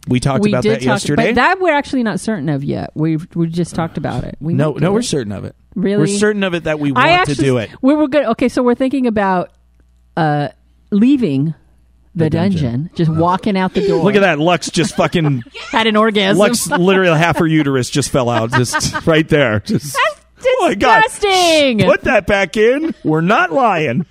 We 0.07 0.19
talked 0.19 0.43
we 0.43 0.49
about 0.51 0.63
that 0.63 0.75
talk, 0.79 0.83
yesterday. 0.83 1.27
but 1.29 1.35
that 1.35 1.59
we're 1.59 1.73
actually 1.73 2.03
not 2.03 2.19
certain 2.19 2.49
of 2.49 2.63
yet. 2.63 2.91
We've 2.95 3.27
we 3.35 3.47
just 3.47 3.75
talked 3.75 3.97
about 3.97 4.23
it. 4.23 4.35
We 4.39 4.53
no, 4.53 4.73
no, 4.73 4.91
we're 4.93 4.99
it. 4.99 5.03
certain 5.03 5.31
of 5.31 5.45
it. 5.45 5.55
Really? 5.75 6.01
we're 6.01 6.07
certain 6.07 6.43
of 6.43 6.53
it 6.53 6.63
that 6.65 6.79
we 6.79 6.91
want 6.91 7.05
actually, 7.07 7.35
to 7.35 7.41
do 7.41 7.57
it. 7.57 7.69
We 7.81 7.93
were 7.93 8.07
good. 8.07 8.25
Okay, 8.25 8.49
so 8.49 8.63
we're 8.63 8.75
thinking 8.75 9.05
about 9.07 9.51
uh, 10.17 10.49
leaving 10.89 11.53
the, 12.13 12.25
The 12.25 12.29
dungeon. 12.31 12.61
dungeon. 12.63 12.89
just 12.95 13.11
walking 13.11 13.55
out 13.55 13.73
the 13.73 13.87
door. 13.87 14.03
Look 14.03 14.15
at 14.15 14.21
that, 14.21 14.39
Lux 14.39 14.69
just 14.69 14.95
fucking 14.97 15.43
Had 15.71 15.87
an 15.87 15.95
orgasm. 15.95 16.39
Lux 16.39 16.67
literally 16.69 17.17
half 17.17 17.37
her 17.37 17.47
uterus 17.47 17.89
just 17.89 18.09
fell 18.09 18.29
out, 18.29 18.51
just 18.51 19.05
right 19.07 19.27
there. 19.29 19.59
Just 19.61 19.95
oh 20.43 20.57
my 20.67 20.73
god, 20.75 21.03
disgusting. 21.03 21.79
put 21.81 22.01
that 22.01 22.27
back 22.27 22.57
in. 22.57 22.93
We're 23.03 23.21
not 23.21 23.51
lying. 23.53 24.05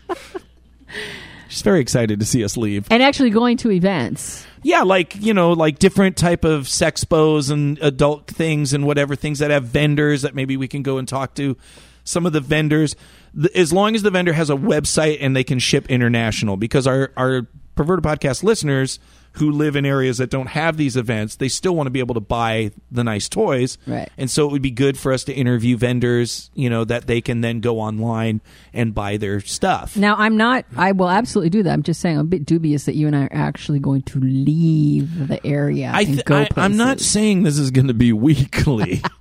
She's 1.51 1.63
very 1.63 1.81
excited 1.81 2.21
to 2.21 2.27
see 2.27 2.45
us 2.45 2.57
leave. 2.57 2.87
and 2.91 3.03
actually 3.03 3.31
going 3.31 3.57
to 3.59 3.73
events. 3.73 4.47
Yeah, 4.63 4.83
like 4.83 5.17
you 5.17 5.35
know, 5.35 5.53
like 5.53 5.79
different 5.79 6.17
type 6.17 6.45
of 6.45 6.69
sex 6.69 7.05
sexpos 7.05 7.51
and 7.51 7.79
adult 7.81 8.27
things 8.27 8.73
and 8.73 8.87
whatever 8.87 9.17
things 9.17 9.41
that 9.41 9.51
have 9.51 9.65
vendors 9.65 10.23
that 10.23 10.35
maybe 10.35 10.57
we 10.57 10.69
can 10.69 10.83
go 10.83 10.99
and 10.99 11.09
talk 11.09 11.35
to. 11.35 11.57
Some 12.05 12.27
of 12.27 12.33
the 12.33 12.41
vendors, 12.41 12.97
as 13.55 13.73
long 13.73 13.95
as 13.95 14.03
the 14.03 14.11
vendor 14.11 14.33
has 14.33 14.51
a 14.51 14.55
website 14.55 15.19
and 15.21 15.37
they 15.37 15.45
can 15.45 15.59
ship 15.59 15.91
international, 15.91 16.57
because 16.57 16.87
our 16.87 17.13
our 17.17 17.47
perverted 17.75 18.05
podcast 18.05 18.43
listeners 18.43 18.99
who 19.33 19.51
live 19.51 19.77
in 19.77 19.87
areas 19.87 20.19
that 20.19 20.29
don't 20.31 20.49
have 20.49 20.77
these 20.77 20.97
events, 20.97 21.37
they 21.37 21.49
still 21.49 21.75
want 21.75 21.87
to 21.87 21.91
be 21.91 22.01
able 22.01 22.15
to 22.15 22.21
buy 22.21 22.73
the 22.91 23.05
nice 23.05 23.29
toys. 23.29 23.79
Right. 23.87 24.11
And 24.19 24.31
so 24.31 24.47
it 24.47 24.53
would 24.53 24.63
be 24.63 24.71
good 24.71 24.99
for 24.99 25.13
us 25.13 25.25
to 25.25 25.33
interview 25.33 25.77
vendors, 25.77 26.51
you 26.55 26.69
know, 26.69 26.85
that 26.85 27.07
they 27.07 27.21
can 27.21 27.41
then 27.41 27.61
go 27.61 27.79
online 27.79 28.41
and 28.73 28.95
buy 28.95 29.17
their 29.17 29.41
stuff. 29.41 29.97
Now, 29.97 30.17
I'm 30.17 30.37
not. 30.37 30.65
I 30.77 30.93
will 30.93 31.09
absolutely 31.09 31.51
do 31.51 31.63
that. 31.63 31.73
I'm 31.73 31.83
just 31.83 32.01
saying, 32.01 32.17
I'm 32.17 32.23
a 32.23 32.29
bit 32.29 32.45
dubious 32.45 32.85
that 32.85 32.97
you 32.97 33.07
and 33.07 33.15
I 33.15 33.25
are 33.25 33.33
actually 33.33 33.79
going 33.79 34.03
to 34.03 34.19
leave 34.21 35.29
the 35.29 35.45
area 35.47 35.91
I 35.95 36.01
and 36.01 36.15
th- 36.15 36.25
go 36.25 36.37
I, 36.37 36.49
I'm 36.57 36.77
not 36.77 37.01
saying 37.01 37.45
this 37.45 37.59
is 37.59 37.71
going 37.71 37.89
to 37.89 37.95
be 37.95 38.13
weekly. 38.13 39.03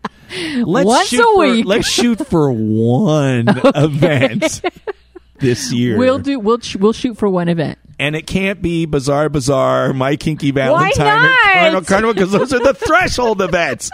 Let's 0.57 0.86
Once 0.86 1.10
shoot 1.10 1.22
a 1.22 1.24
for, 1.24 1.39
week. 1.39 1.66
Let's 1.66 1.89
shoot 1.89 2.26
for 2.28 2.51
one 2.55 3.45
event 3.47 4.62
this 5.39 5.72
year. 5.72 5.97
We'll 5.97 6.20
do. 6.20 6.39
We'll 6.39 6.60
sh- 6.60 6.76
we'll 6.76 6.93
shoot 6.93 7.18
for 7.18 7.28
one 7.30 7.49
event. 7.49 7.80
And 7.99 8.15
it 8.15 8.25
can't 8.27 8.61
be 8.61 8.85
Bizarre 8.85 9.29
Bazaar, 9.29 9.93
My 9.93 10.15
Kinky 10.15 10.51
Valentine, 10.51 11.05
not? 11.05 11.25
or 11.25 11.51
Carnival 11.51 11.81
Carnival 11.81 12.13
because 12.13 12.31
those 12.31 12.53
are 12.53 12.59
the 12.63 12.73
threshold 12.73 13.41
events. 13.41 13.91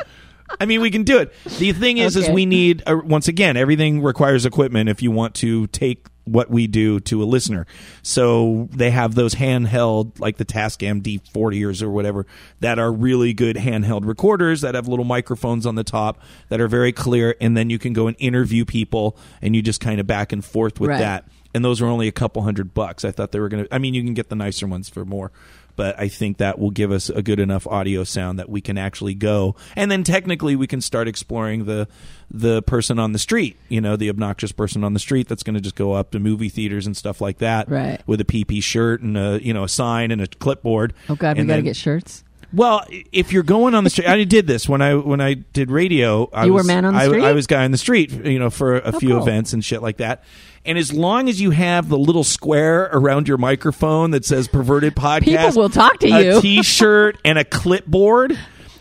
I 0.59 0.65
mean, 0.65 0.79
we 0.79 0.91
can 0.91 1.03
do 1.03 1.17
it. 1.17 1.33
The 1.57 1.71
thing 1.73 1.97
is, 1.97 2.15
is 2.15 2.29
we 2.29 2.45
need 2.45 2.83
uh, 2.85 2.97
once 3.03 3.27
again 3.27 3.57
everything 3.57 4.01
requires 4.03 4.45
equipment 4.45 4.89
if 4.89 5.01
you 5.01 5.09
want 5.11 5.33
to 5.35 5.65
take 5.67 6.05
what 6.25 6.49
we 6.49 6.65
do 6.67 6.99
to 6.99 7.21
a 7.21 7.25
listener. 7.25 7.65
So 8.03 8.67
they 8.71 8.89
have 8.91 9.13
those 9.15 9.35
handheld, 9.35 10.19
like 10.19 10.37
the 10.37 10.45
Tascam 10.45 11.01
D40s 11.01 11.81
or 11.83 11.89
whatever, 11.91 12.25
that 12.61 12.79
are 12.79 12.91
really 12.91 13.33
good 13.33 13.55
handheld 13.57 14.05
recorders 14.07 14.61
that 14.61 14.73
have 14.75 14.87
little 14.87 15.05
microphones 15.05 15.65
on 15.65 15.75
the 15.75 15.83
top 15.83 16.19
that 16.49 16.59
are 16.61 16.67
very 16.67 16.91
clear, 16.91 17.35
and 17.41 17.55
then 17.57 17.69
you 17.69 17.77
can 17.79 17.93
go 17.93 18.07
and 18.07 18.15
interview 18.19 18.65
people, 18.65 19.17
and 19.41 19.55
you 19.55 19.61
just 19.61 19.81
kind 19.81 19.99
of 19.99 20.07
back 20.07 20.31
and 20.31 20.43
forth 20.43 20.79
with 20.79 20.91
Right. 20.91 20.99
that 20.99 21.27
and 21.55 21.65
those 21.65 21.81
were 21.81 21.87
only 21.87 22.07
a 22.07 22.11
couple 22.11 22.43
hundred 22.43 22.73
bucks. 22.73 23.03
I 23.05 23.11
thought 23.11 23.31
they 23.31 23.39
were 23.39 23.49
going 23.49 23.63
to. 23.65 23.73
I 23.73 23.79
mean, 23.79 23.93
you 23.93 24.03
can 24.03 24.13
get 24.13 24.29
the 24.29 24.35
nicer 24.35 24.67
ones 24.67 24.89
for 24.89 25.05
more, 25.05 25.31
but 25.75 25.99
I 25.99 26.07
think 26.09 26.37
that 26.37 26.59
will 26.59 26.69
give 26.71 26.91
us 26.91 27.09
a 27.09 27.21
good 27.23 27.39
enough 27.39 27.65
audio 27.65 28.03
sound 28.03 28.37
that 28.39 28.49
we 28.49 28.61
can 28.61 28.77
actually 28.77 29.15
go, 29.15 29.55
and 29.75 29.89
then 29.89 30.03
technically 30.03 30.55
we 30.55 30.67
can 30.67 30.81
start 30.81 31.07
exploring 31.07 31.65
the 31.65 31.87
the 32.29 32.61
person 32.63 32.99
on 32.99 33.13
the 33.13 33.19
street. 33.19 33.57
You 33.69 33.81
know, 33.81 33.95
the 33.95 34.09
obnoxious 34.09 34.51
person 34.51 34.83
on 34.83 34.93
the 34.93 34.99
street 34.99 35.27
that's 35.27 35.43
going 35.43 35.55
to 35.55 35.61
just 35.61 35.75
go 35.75 35.93
up 35.93 36.11
to 36.11 36.19
movie 36.19 36.49
theaters 36.49 36.85
and 36.85 36.95
stuff 36.95 37.21
like 37.21 37.37
that, 37.39 37.69
Right. 37.69 38.01
With 38.05 38.19
a 38.21 38.25
PP 38.25 38.61
shirt 38.61 39.01
and 39.01 39.17
a 39.17 39.39
you 39.41 39.53
know 39.53 39.63
a 39.63 39.69
sign 39.69 40.11
and 40.11 40.21
a 40.21 40.27
clipboard. 40.27 40.93
Oh 41.09 41.15
God, 41.15 41.37
we 41.37 41.45
got 41.45 41.55
to 41.55 41.61
get 41.61 41.75
shirts. 41.75 42.23
well, 42.53 42.85
if 43.11 43.33
you're 43.33 43.43
going 43.43 43.75
on 43.75 43.83
the 43.83 43.89
street, 43.89 44.07
I 44.07 44.23
did 44.23 44.47
this 44.47 44.67
when 44.69 44.81
I 44.81 44.95
when 44.95 45.19
I 45.21 45.33
did 45.35 45.71
radio. 45.71 46.29
I 46.33 46.45
You 46.45 46.53
were 46.53 46.57
was, 46.59 46.67
man 46.67 46.85
on 46.85 46.93
the 46.93 46.99
I, 46.99 47.07
street? 47.07 47.23
I 47.23 47.31
was 47.33 47.47
guy 47.47 47.63
on 47.65 47.71
the 47.71 47.77
street, 47.77 48.11
you 48.11 48.39
know, 48.39 48.49
for 48.49 48.77
a 48.77 48.95
oh, 48.95 48.99
few 48.99 49.09
cool. 49.09 49.21
events 49.21 49.53
and 49.53 49.63
shit 49.63 49.81
like 49.81 49.97
that. 49.97 50.23
And 50.65 50.77
as 50.77 50.91
long 50.91 51.29
as 51.29 51.39
you 51.39 51.51
have 51.51 51.89
the 51.89 51.97
little 51.97 52.23
square 52.23 52.89
around 52.91 53.27
your 53.27 53.37
microphone 53.37 54.11
that 54.11 54.25
says 54.25 54.47
"perverted 54.47 54.95
podcast," 54.95 55.23
People 55.23 55.51
will 55.61 55.69
talk 55.69 55.99
to 55.99 56.07
you. 56.09 56.41
T-shirt 56.41 57.17
and 57.23 57.37
a 57.37 57.43
clipboard. 57.45 58.37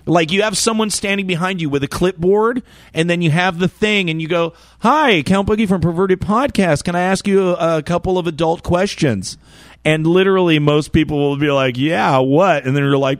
Like 0.06 0.32
you 0.32 0.42
have 0.42 0.56
someone 0.58 0.90
standing 0.90 1.26
behind 1.26 1.62
you 1.62 1.70
with 1.70 1.82
a 1.82 1.88
clipboard, 1.88 2.62
and 2.92 3.08
then 3.08 3.22
you 3.22 3.30
have 3.30 3.58
the 3.58 3.68
thing, 3.68 4.10
and 4.10 4.20
you 4.20 4.28
go, 4.28 4.52
"Hi, 4.80 5.22
Count 5.22 5.48
Boogie 5.48 5.68
from 5.68 5.80
Perverted 5.80 6.20
Podcast. 6.20 6.84
Can 6.84 6.94
I 6.94 7.00
ask 7.00 7.26
you 7.26 7.50
a, 7.54 7.78
a 7.78 7.82
couple 7.82 8.18
of 8.18 8.26
adult 8.26 8.62
questions?" 8.62 9.38
And 9.84 10.06
literally, 10.06 10.58
most 10.58 10.92
people 10.92 11.18
will 11.18 11.38
be 11.38 11.50
like, 11.50 11.76
"Yeah, 11.78 12.18
what?" 12.18 12.66
And 12.66 12.76
then 12.76 12.82
you're 12.84 12.98
like, 12.98 13.18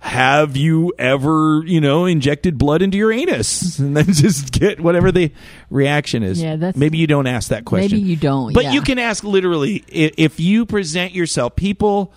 have 0.00 0.56
you 0.56 0.92
ever, 0.98 1.62
you 1.66 1.80
know, 1.80 2.04
injected 2.06 2.56
blood 2.56 2.82
into 2.82 2.96
your 2.96 3.12
anus? 3.12 3.78
And 3.88 3.96
then 3.96 4.06
just 4.06 4.52
get 4.52 4.80
whatever 4.80 5.10
the 5.10 5.32
reaction 5.70 6.22
is. 6.22 6.40
Yeah, 6.42 6.56
that's- 6.56 6.76
maybe 6.76 6.98
you 6.98 7.06
don't 7.06 7.26
ask 7.26 7.48
that 7.50 7.64
question. 7.64 7.98
Maybe 7.98 8.08
you 8.10 8.16
don't, 8.16 8.52
But 8.52 8.64
yeah. 8.64 8.72
you 8.72 8.80
can 8.82 8.98
ask 8.98 9.24
literally 9.24 9.84
if 9.88 10.38
you 10.40 10.66
present 10.66 11.12
yourself. 11.14 11.56
People, 11.56 12.12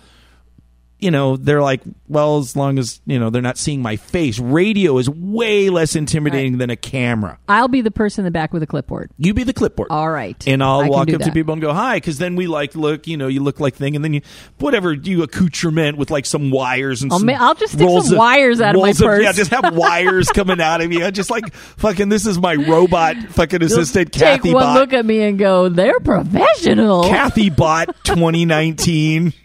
you 1.02 1.10
know, 1.10 1.36
they're 1.36 1.62
like, 1.62 1.82
well, 2.08 2.38
as 2.38 2.54
long 2.54 2.78
as 2.78 3.00
you 3.06 3.18
know 3.18 3.28
they're 3.30 3.42
not 3.42 3.58
seeing 3.58 3.82
my 3.82 3.96
face. 3.96 4.38
Radio 4.38 4.96
is 4.98 5.10
way 5.10 5.68
less 5.68 5.96
intimidating 5.96 6.58
than 6.58 6.70
a 6.70 6.76
camera. 6.76 7.38
I'll 7.48 7.68
be 7.68 7.80
the 7.80 7.90
person 7.90 8.22
in 8.22 8.24
the 8.26 8.30
back 8.30 8.52
with 8.52 8.62
a 8.62 8.66
clipboard. 8.66 9.10
You 9.18 9.34
be 9.34 9.44
the 9.44 9.52
clipboard. 9.52 9.88
All 9.90 10.10
right. 10.10 10.36
And 10.46 10.62
I'll 10.62 10.80
I 10.80 10.88
walk 10.88 11.12
up 11.12 11.20
to 11.22 11.32
people 11.32 11.52
and 11.52 11.60
go, 11.60 11.72
hi, 11.72 11.96
because 11.96 12.18
then 12.18 12.36
we 12.36 12.46
like 12.46 12.74
look, 12.74 13.06
you 13.06 13.16
know, 13.16 13.26
you 13.26 13.42
look 13.42 13.58
like 13.58 13.74
thing, 13.74 13.96
and 13.96 14.04
then 14.04 14.14
you, 14.14 14.20
whatever, 14.58 14.92
you 14.92 15.22
accoutrement 15.22 15.98
with 15.98 16.10
like 16.10 16.24
some 16.26 16.50
wires 16.50 17.02
and 17.02 17.12
I'll 17.12 17.18
some 17.18 17.26
ma- 17.26 17.38
I'll 17.38 17.54
just 17.54 17.72
stick 17.72 17.88
some 18.04 18.16
wires 18.16 18.60
out 18.60 18.76
of 18.76 18.80
my 18.80 18.92
purse. 18.92 19.24
Yeah, 19.24 19.32
just 19.32 19.50
have 19.50 19.74
wires 19.74 20.28
coming 20.34 20.60
out 20.60 20.80
of 20.80 20.92
you. 20.92 21.10
Just 21.10 21.30
like, 21.30 21.52
fucking, 21.52 22.08
this 22.08 22.26
is 22.26 22.38
my 22.38 22.54
robot 22.54 23.16
fucking 23.30 23.62
assistant, 23.62 24.12
Take 24.12 24.42
Kathy 24.42 24.54
one 24.54 24.62
Bot. 24.62 24.78
look 24.78 24.92
at 24.92 25.04
me 25.04 25.22
and 25.22 25.38
go, 25.38 25.68
"They're 25.68 26.00
professional." 26.00 27.04
Kathy 27.04 27.50
Bot 27.50 27.88
2019. 28.04 29.32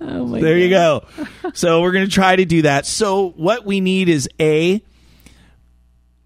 Oh 0.00 0.26
my 0.26 0.40
There 0.40 0.58
you 0.58 0.68
go. 0.68 1.04
So 1.54 1.80
we're 1.82 1.92
going 1.92 2.04
to 2.06 2.10
try 2.10 2.36
to 2.36 2.44
do 2.44 2.62
that. 2.62 2.86
So 2.86 3.30
what 3.36 3.64
we 3.64 3.80
need 3.80 4.08
is 4.08 4.28
A, 4.40 4.82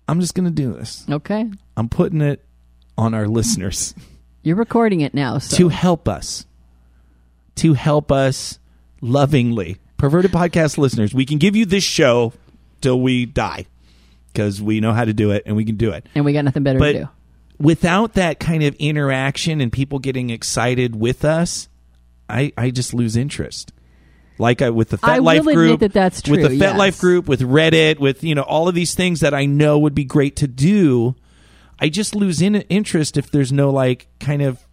I'm 0.09 0.21
just 0.21 0.35
going 0.35 0.47
to 0.47 0.51
do 0.51 0.73
this. 0.73 1.05
Okay, 1.09 1.49
I'm 1.77 1.89
putting 1.89 2.21
it 2.21 2.45
on 2.99 3.15
our 3.15 3.27
listeners. 3.29 3.95
you're 4.43 4.57
recording 4.57 5.01
it 5.03 5.15
now. 5.15 5.39
So 5.39 5.57
to 5.57 5.69
help 5.69 6.09
us 6.09 6.47
to 7.57 7.75
help 7.75 8.11
us 8.11 8.59
lovingly 9.03 9.77
perverted 9.99 10.31
podcast 10.31 10.79
listeners 10.79 11.13
we 11.15 11.25
can 11.27 11.37
give 11.39 11.57
you 11.57 11.65
this 11.67 11.85
show 11.85 12.33
till 12.81 13.01
we 13.01 13.25
die 13.27 13.67
because 14.33 14.61
we 14.63 14.81
know 14.81 14.93
how 14.93 15.05
to 15.05 15.13
do 15.13 15.31
it 15.31 15.43
and 15.47 15.57
we 15.57 15.65
can 15.65 15.77
do 15.77 15.91
it 15.91 16.07
and 16.15 16.25
we 16.25 16.33
got 16.33 16.45
nothing 16.45 16.63
better 16.63 16.79
but 16.79 16.93
to 16.93 16.99
do. 17.01 17.09
without 17.59 18.15
that 18.15 18.39
kind 18.39 18.63
of 18.63 18.75
interaction 18.77 19.61
and 19.61 19.73
people 19.73 19.99
getting 19.99 20.29
excited 20.31 20.95
with 20.97 21.25
us 21.25 21.69
i 22.31 22.53
i 22.57 22.71
just 22.71 22.95
lose 22.95 23.17
interest 23.17 23.73
like 24.41 24.63
I, 24.63 24.71
with 24.71 24.89
the 24.89 24.99
I 25.03 25.19
FetLife 25.19 25.21
will 25.21 25.39
admit 25.41 25.55
group, 25.55 25.81
that 25.81 25.93
that's 25.93 26.23
true. 26.23 26.41
with 26.41 26.51
the 26.51 26.59
FetLife 26.59 26.87
yes. 26.87 27.01
group, 27.01 27.29
with 27.29 27.43
Reddit, 27.43 27.99
with 27.99 28.25
you 28.25 28.35
know 28.35 28.41
all 28.41 28.69
of 28.69 28.75
these 28.75 28.95
things 28.95 29.21
that 29.21 29.35
I 29.35 29.45
know 29.45 29.79
would 29.79 29.95
be 29.95 30.05
great 30.05 30.35
to 30.37 30.49
do. 30.49 31.15
I 31.79 31.91
just 31.91 32.15
lose 32.15 32.41
in 32.41 32.55
interest 32.55 33.19
if 33.19 33.31
there's 33.31 33.53
no 33.53 33.69
like 33.69 34.09
kind 34.19 34.41
of 34.41 34.67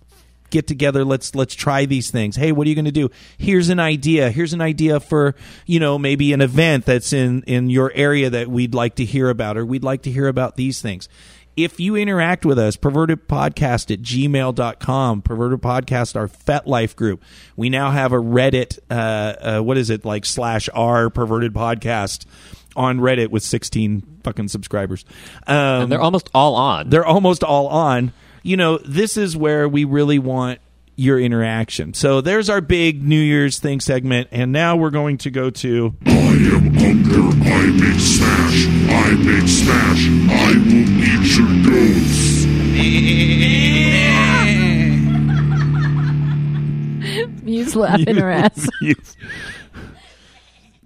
get 0.49 0.67
together 0.67 1.03
let's 1.03 1.35
let's 1.35 1.53
try 1.53 1.85
these 1.85 2.09
things 2.09 2.35
hey 2.37 2.53
what 2.53 2.65
are 2.65 2.69
you 2.69 2.75
going 2.75 2.85
to 2.85 2.91
do 2.91 3.09
here's 3.37 3.69
an 3.69 3.79
idea 3.79 4.31
here's 4.31 4.53
an 4.53 4.61
idea 4.61 4.99
for 4.99 5.35
you 5.65 5.79
know 5.79 5.97
maybe 5.97 6.31
an 6.31 6.39
event 6.41 6.85
that's 6.85 7.11
in 7.11 7.43
in 7.43 7.69
your 7.69 7.91
area 7.93 8.29
that 8.29 8.47
we'd 8.47 8.73
like 8.73 8.95
to 8.95 9.03
hear 9.03 9.29
about 9.29 9.57
or 9.57 9.65
we'd 9.65 9.83
like 9.83 10.03
to 10.03 10.11
hear 10.11 10.27
about 10.27 10.55
these 10.55 10.81
things 10.81 11.09
if 11.57 11.79
you 11.79 11.95
interact 11.95 12.45
with 12.45 12.59
us, 12.59 12.77
pervertedpodcast 12.77 13.91
at 13.91 14.01
gmail.com, 14.01 15.21
perverted 15.23 15.59
podcast, 15.59 16.15
our 16.15 16.27
FetLife 16.27 16.95
group. 16.95 17.23
We 17.55 17.69
now 17.69 17.89
have 17.89 18.13
a 18.13 18.17
Reddit, 18.17 18.77
uh, 18.91 18.93
uh, 18.93 19.61
what 19.61 19.77
is 19.77 19.89
it, 19.89 20.05
like 20.05 20.23
slash 20.23 20.69
R 20.73 21.09
perverted 21.09 21.53
podcast 21.53 22.27
on 22.75 22.99
Reddit 22.99 23.29
with 23.29 23.41
16 23.41 24.19
fucking 24.23 24.47
subscribers. 24.49 25.03
Um, 25.47 25.55
and 25.55 25.91
they're 25.91 25.99
almost 25.99 26.29
all 26.33 26.55
on. 26.55 26.89
they're 26.89 27.05
almost 27.05 27.43
all 27.43 27.67
on. 27.67 28.13
You 28.43 28.55
know, 28.55 28.77
this 28.77 29.17
is 29.17 29.35
where 29.35 29.67
we 29.67 29.83
really 29.83 30.19
want 30.19 30.59
your 30.97 31.17
interaction. 31.19 31.93
So 31.93 32.19
there's 32.21 32.49
our 32.49 32.59
big 32.59 33.03
New 33.03 33.19
Year's 33.21 33.59
thing 33.59 33.79
segment, 33.79 34.27
and 34.31 34.51
now 34.51 34.75
we're 34.75 34.89
going 34.89 35.17
to 35.19 35.29
go 35.29 35.49
to 35.51 35.95
I 36.05 36.09
am 36.11 36.73
hunger, 36.73 37.21
I 37.47 37.67
make 37.67 37.99
smash, 37.99 38.65
I 38.89 39.13
make 39.23 39.47
smash, 39.47 40.07
I 40.29 40.57
will 40.57 41.03
eat 41.05 41.37
your 41.37 41.47
goats. 41.63 42.35
He's 47.45 47.75
laughing 47.75 48.17
her 48.17 48.29
ass. 48.29 48.67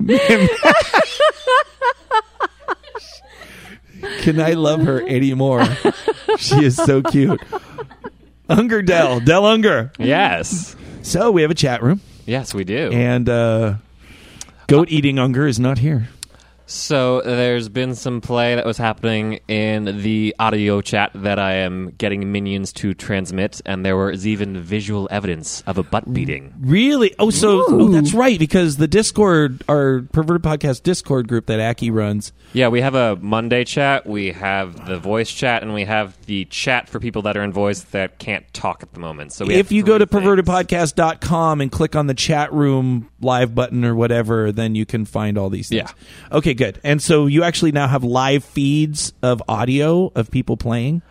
Can 4.22 4.39
I 4.39 4.53
love 4.53 4.82
her 4.82 5.01
anymore? 5.07 5.66
she 6.38 6.66
is 6.66 6.76
so 6.76 7.01
cute. 7.01 7.41
Unger 8.52 8.82
Dell, 8.82 9.20
Dell 9.20 9.45
Unger. 9.45 9.91
yes. 9.99 10.76
So 11.04 11.32
we 11.32 11.41
have 11.41 11.49
a 11.52 11.56
chat 11.56 11.82
room, 11.82 11.99
Yes, 12.26 12.54
we 12.54 12.64
do. 12.64 12.91
and 12.91 13.28
uh, 13.28 13.76
goat 14.68 14.89
eating 14.91 15.18
Unger 15.18 15.47
is 15.47 15.60
not 15.60 15.80
here. 15.80 16.10
So 16.72 17.22
there's 17.22 17.67
been 17.67 17.95
some 17.95 18.22
play 18.22 18.55
that 18.55 18.65
was 18.65 18.78
happening 18.78 19.41
in 19.49 20.01
the 20.01 20.34
audio 20.39 20.80
chat 20.80 21.11
that 21.15 21.38
I 21.38 21.55
am 21.55 21.93
getting 21.97 22.32
minions 22.32 22.72
to 22.74 22.93
transmit, 22.93 23.59
and 23.65 23.86
there 23.86 23.97
was 23.97 24.26
even 24.26 24.57
visual 24.61 25.09
evidence 25.11 25.63
of 25.67 25.78
a 25.78 25.84
butt 25.84 26.11
beating. 26.13 26.53
Really? 26.61 27.13
Oh, 27.19 27.30
so 27.30 27.65
oh, 27.67 27.89
that's 27.89 28.13
right 28.13 28.39
because 28.39 28.78
the 28.78 28.88
Discord, 28.88 29.63
our 29.67 30.03
perverted 30.13 30.43
podcast 30.43 30.84
Discord 30.84 31.28
group 31.28 31.47
that 31.47 31.59
Aki 31.59 31.91
runs. 31.91 32.32
Yeah, 32.53 32.69
we 32.69 32.80
have 32.80 32.95
a 32.95 33.17
Monday 33.17 33.65
chat, 33.65 34.07
we 34.07 34.32
have 34.32 34.88
the 34.88 34.97
voice 34.97 35.30
chat, 35.30 35.63
and 35.63 35.74
we 35.74 35.84
have 35.84 36.26
the 36.26 36.45
chat 36.45 36.88
for 36.88 37.01
people 37.01 37.24
that 37.24 37.36
are 37.36 37.43
in 37.43 37.51
voice 37.51 37.82
that 37.91 38.17
can't 38.17 38.45
talk 38.53 38.82
at 38.82 38.93
the 38.93 38.99
moment. 39.01 39.34
So 39.34 39.45
we 39.45 39.55
If 39.55 39.74
you 39.74 39.84
go 39.84 39.97
to 39.97 40.05
three 40.05 40.22
things. 40.22 40.43
pervertedpodcast.com 40.45 41.59
and 41.59 41.69
click 41.69 41.97
on 41.97 42.07
the 42.07 42.13
chat 42.13 42.53
room 42.53 43.09
live 43.19 43.53
button 43.53 43.84
or 43.84 43.93
whatever, 43.93 44.53
then 44.53 44.74
you 44.74 44.86
can 44.86 45.03
find 45.03 45.38
all 45.38 45.49
these 45.49 45.67
things. 45.67 45.93
Yeah. 46.32 46.38
Okay, 46.38 46.53
good. 46.66 46.80
And 46.84 47.01
so 47.01 47.26
you 47.28 47.43
actually 47.43 47.72
now 47.72 47.88
have 47.88 48.03
live 48.03 48.43
feeds 48.43 49.14
of 49.24 49.41
audio 49.47 50.12
of 50.16 50.30
people 50.32 50.57
playing. 50.57 51.01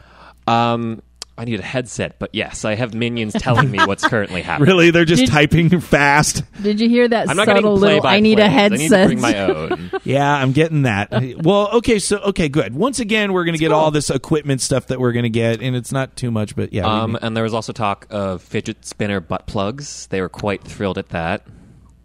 Um, 0.46 1.02
I 1.38 1.44
need 1.46 1.58
a 1.58 1.62
headset, 1.62 2.18
but 2.18 2.34
yes, 2.34 2.66
I 2.66 2.74
have 2.74 2.92
minions 2.92 3.32
telling 3.32 3.70
me 3.70 3.78
what's 3.78 4.06
currently 4.06 4.42
happening. 4.50 4.68
Really? 4.68 4.90
They're 4.90 5.06
just 5.06 5.22
Did- 5.22 5.30
typing 5.30 5.80
fast. 5.80 6.42
Did 6.62 6.80
you 6.80 6.88
hear 6.88 7.08
that 7.08 7.30
I'm 7.30 7.36
not 7.36 7.46
getting 7.46 7.62
subtle 7.62 7.78
play 7.78 7.88
little? 7.94 8.02
by 8.02 8.16
I 8.16 8.20
need 8.20 8.38
a 8.38 8.42
plays. 8.42 8.52
headset. 8.52 8.72
I 8.72 8.82
need 8.82 8.90
to 8.90 9.06
bring 9.06 9.20
my 9.22 9.38
own. 9.38 9.90
Yeah, 10.04 10.30
I'm 10.34 10.52
getting 10.52 10.82
that. 10.82 11.10
well, 11.42 11.70
okay, 11.78 11.98
so 11.98 12.18
okay, 12.18 12.48
good. 12.50 12.74
Once 12.74 13.00
again, 13.00 13.32
we're 13.32 13.44
going 13.44 13.54
to 13.54 13.58
get 13.58 13.72
all 13.72 13.90
this 13.90 14.10
equipment 14.10 14.60
stuff 14.60 14.88
that 14.88 15.00
we're 15.00 15.12
going 15.12 15.22
to 15.24 15.30
get, 15.30 15.62
and 15.62 15.74
it's 15.76 15.92
not 15.92 16.14
too 16.16 16.30
much, 16.30 16.54
but 16.56 16.72
yeah. 16.74 16.82
we 16.82 16.88
Um, 16.90 17.12
need- 17.12 17.18
and 17.22 17.34
there 17.36 17.44
was 17.44 17.54
also 17.54 17.72
talk 17.72 18.06
of 18.10 18.42
fidget 18.42 18.84
spinner 18.84 19.20
butt 19.20 19.46
plugs. 19.46 20.08
They 20.08 20.20
were 20.20 20.28
quite 20.28 20.62
thrilled 20.62 20.98
at 20.98 21.08
that. 21.10 21.42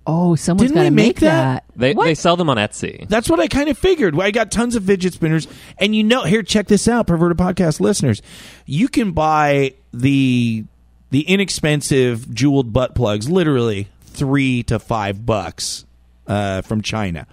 Oh, 0.08 0.36
someone's 0.36 0.72
Didn't 0.72 0.76
got 0.76 0.84
to 0.84 0.90
we 0.90 0.96
make 0.96 1.06
make 1.08 1.20
that? 1.22 1.64
that. 1.68 1.80
They 1.80 1.94
What? 1.94 2.06
they 2.06 2.16
sell 2.16 2.36
them 2.36 2.50
on 2.50 2.58
Etsy. 2.58 3.08
That's 3.08 3.30
what 3.30 3.40
I 3.40 3.48
kind 3.48 3.70
of 3.70 3.78
figured. 3.78 4.20
I 4.20 4.32
got 4.32 4.52
tons 4.52 4.76
of 4.76 4.86
fidget 4.86 5.14
spinners, 5.14 5.48
and 5.78 5.96
you 5.96 6.04
know, 6.04 6.24
here, 6.24 6.44
check 6.44 6.68
this 6.68 6.88
out, 6.88 7.08
perverted 7.08 7.38
podcast 7.38 7.80
listeners. 7.80 8.22
You 8.66 8.88
can 8.88 9.12
buy 9.12 9.74
the 9.94 10.64
the 11.12 11.22
inexpensive 11.22 12.34
jeweled 12.34 12.74
butt 12.74 12.96
plugs, 12.96 13.30
literally 13.30 13.88
three 14.02 14.64
to 14.64 14.80
five 14.80 15.26
bucks 15.26 15.86
uh, 16.28 16.62
from 16.62 16.82
China, 16.82 17.28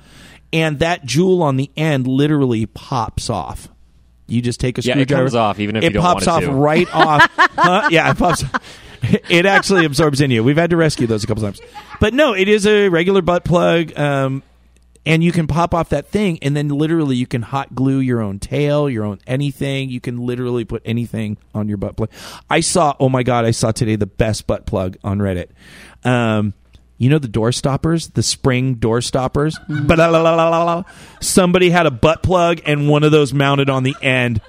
and 0.53 0.79
that 0.81 1.05
jewel 1.05 1.43
on 1.43 1.57
the 1.57 1.71
end 1.77 2.07
literally 2.07 2.67
pops 2.67 3.29
off. 3.31 3.69
You 4.29 4.41
just 4.41 4.61
take 4.61 4.79
a 4.79 4.83
Yeah, 4.83 4.93
it 4.93 4.95
screwdriver. 4.95 5.23
comes 5.25 5.35
off 5.35 5.61
even 5.61 5.77
if 5.77 5.83
it 5.85 5.87
you 5.89 5.93
don't 5.95 6.03
pops 6.03 6.27
want 6.27 6.45
it 6.45 6.49
off 6.49 6.55
to. 6.55 6.59
right 6.59 6.89
off. 6.95 7.31
Huh? 7.37 7.89
Yeah, 7.91 8.11
it 8.13 8.17
pops. 8.19 8.45
It 9.29 9.47
actually 9.47 9.85
absorbs 9.85 10.21
in 10.21 10.31
you. 10.31 10.45
We've 10.45 10.57
had 10.57 10.71
to 10.71 10.77
rescue 10.77 11.07
those 11.07 11.25
a 11.25 11.27
couple 11.27 11.43
times, 11.43 11.61
but 12.01 12.15
no, 12.15 12.35
it 12.35 12.49
is 12.49 12.67
a 12.67 12.89
regular 12.89 13.23
butt 13.23 13.45
plug. 13.45 13.99
Um, 13.99 14.43
and 15.05 15.25
you 15.25 15.33
can 15.33 15.47
pop 15.47 15.75
off 15.75 15.89
that 15.89 16.09
thing 16.09 16.39
and 16.43 16.57
then 16.57 16.69
literally 16.69 17.17
you 17.17 17.27
can 17.27 17.43
hot 17.43 17.75
glue 17.75 17.99
your 17.99 18.21
own 18.21 18.39
tail 18.39 18.89
your 18.89 19.05
own 19.05 19.19
anything. 19.27 19.91
You 19.91 20.01
can 20.01 20.19
literally 20.19 20.65
put 20.65 20.83
anything 20.85 21.39
on 21.55 21.69
your 21.69 21.77
butt 21.77 21.97
plug. 21.97 22.11
I 22.49 22.61
saw 22.61 22.95
oh 23.01 23.09
my 23.09 23.23
god 23.23 23.45
i 23.45 23.51
saw 23.51 23.73
today 23.73 23.97
the 23.97 24.07
best 24.07 24.47
butt 24.47 24.67
plug 24.67 24.97
on 25.03 25.19
reddit. 25.19 25.49
Um 26.05 26.55
you 26.99 27.11
know 27.11 27.19
the 27.19 27.27
door 27.27 27.51
stoppers? 27.51 28.11
The 28.11 28.23
spring 28.23 28.75
door 28.75 29.01
stoppers? 29.01 29.59
Somebody 31.21 31.71
had 31.71 31.87
a 31.87 31.91
butt 31.91 32.23
plug 32.23 32.61
and 32.65 32.89
one 32.89 33.03
of 33.03 33.11
those 33.11 33.35
mounted 33.35 33.69
on 33.69 33.83
the 33.83 33.97
end 34.03 34.41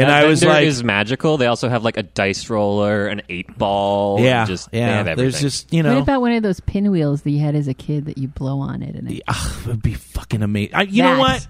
and 0.00 0.08
That 0.10 0.24
i 0.24 0.26
was 0.28 0.44
like 0.44 0.66
is 0.66 0.82
magical. 0.84 1.36
They 1.36 1.46
also 1.46 1.68
have 1.68 1.84
like 1.84 1.96
a 1.96 2.02
dice 2.02 2.48
roller, 2.50 3.06
an 3.06 3.22
eight 3.28 3.56
ball. 3.58 4.20
yeah 4.20 4.44
just 4.46 4.70
they 4.70 4.78
yeah 4.78 5.02
have 5.04 5.16
there's 5.16 5.40
just 5.40 5.72
you 5.72 5.82
know 5.82 5.94
What 5.94 6.02
about 6.02 6.20
one 6.20 6.32
of 6.32 6.42
those 6.42 6.60
pinwheels 6.60 7.22
that 7.22 7.30
you 7.30 7.40
had 7.40 7.54
as 7.54 7.68
a 7.68 7.74
kid 7.74 8.06
that 8.06 8.18
you 8.18 8.28
blow 8.28 8.60
on 8.60 8.82
it? 8.82 8.94
And 8.94 9.10
it 9.10 9.22
Ugh, 9.28 9.58
it 9.62 9.66
would 9.66 9.82
be 9.82 9.94
fucking 9.94 10.42
amazing 10.42 10.74
I, 10.74 10.82
you 10.82 11.02
know 11.02 11.18
what 11.18 11.46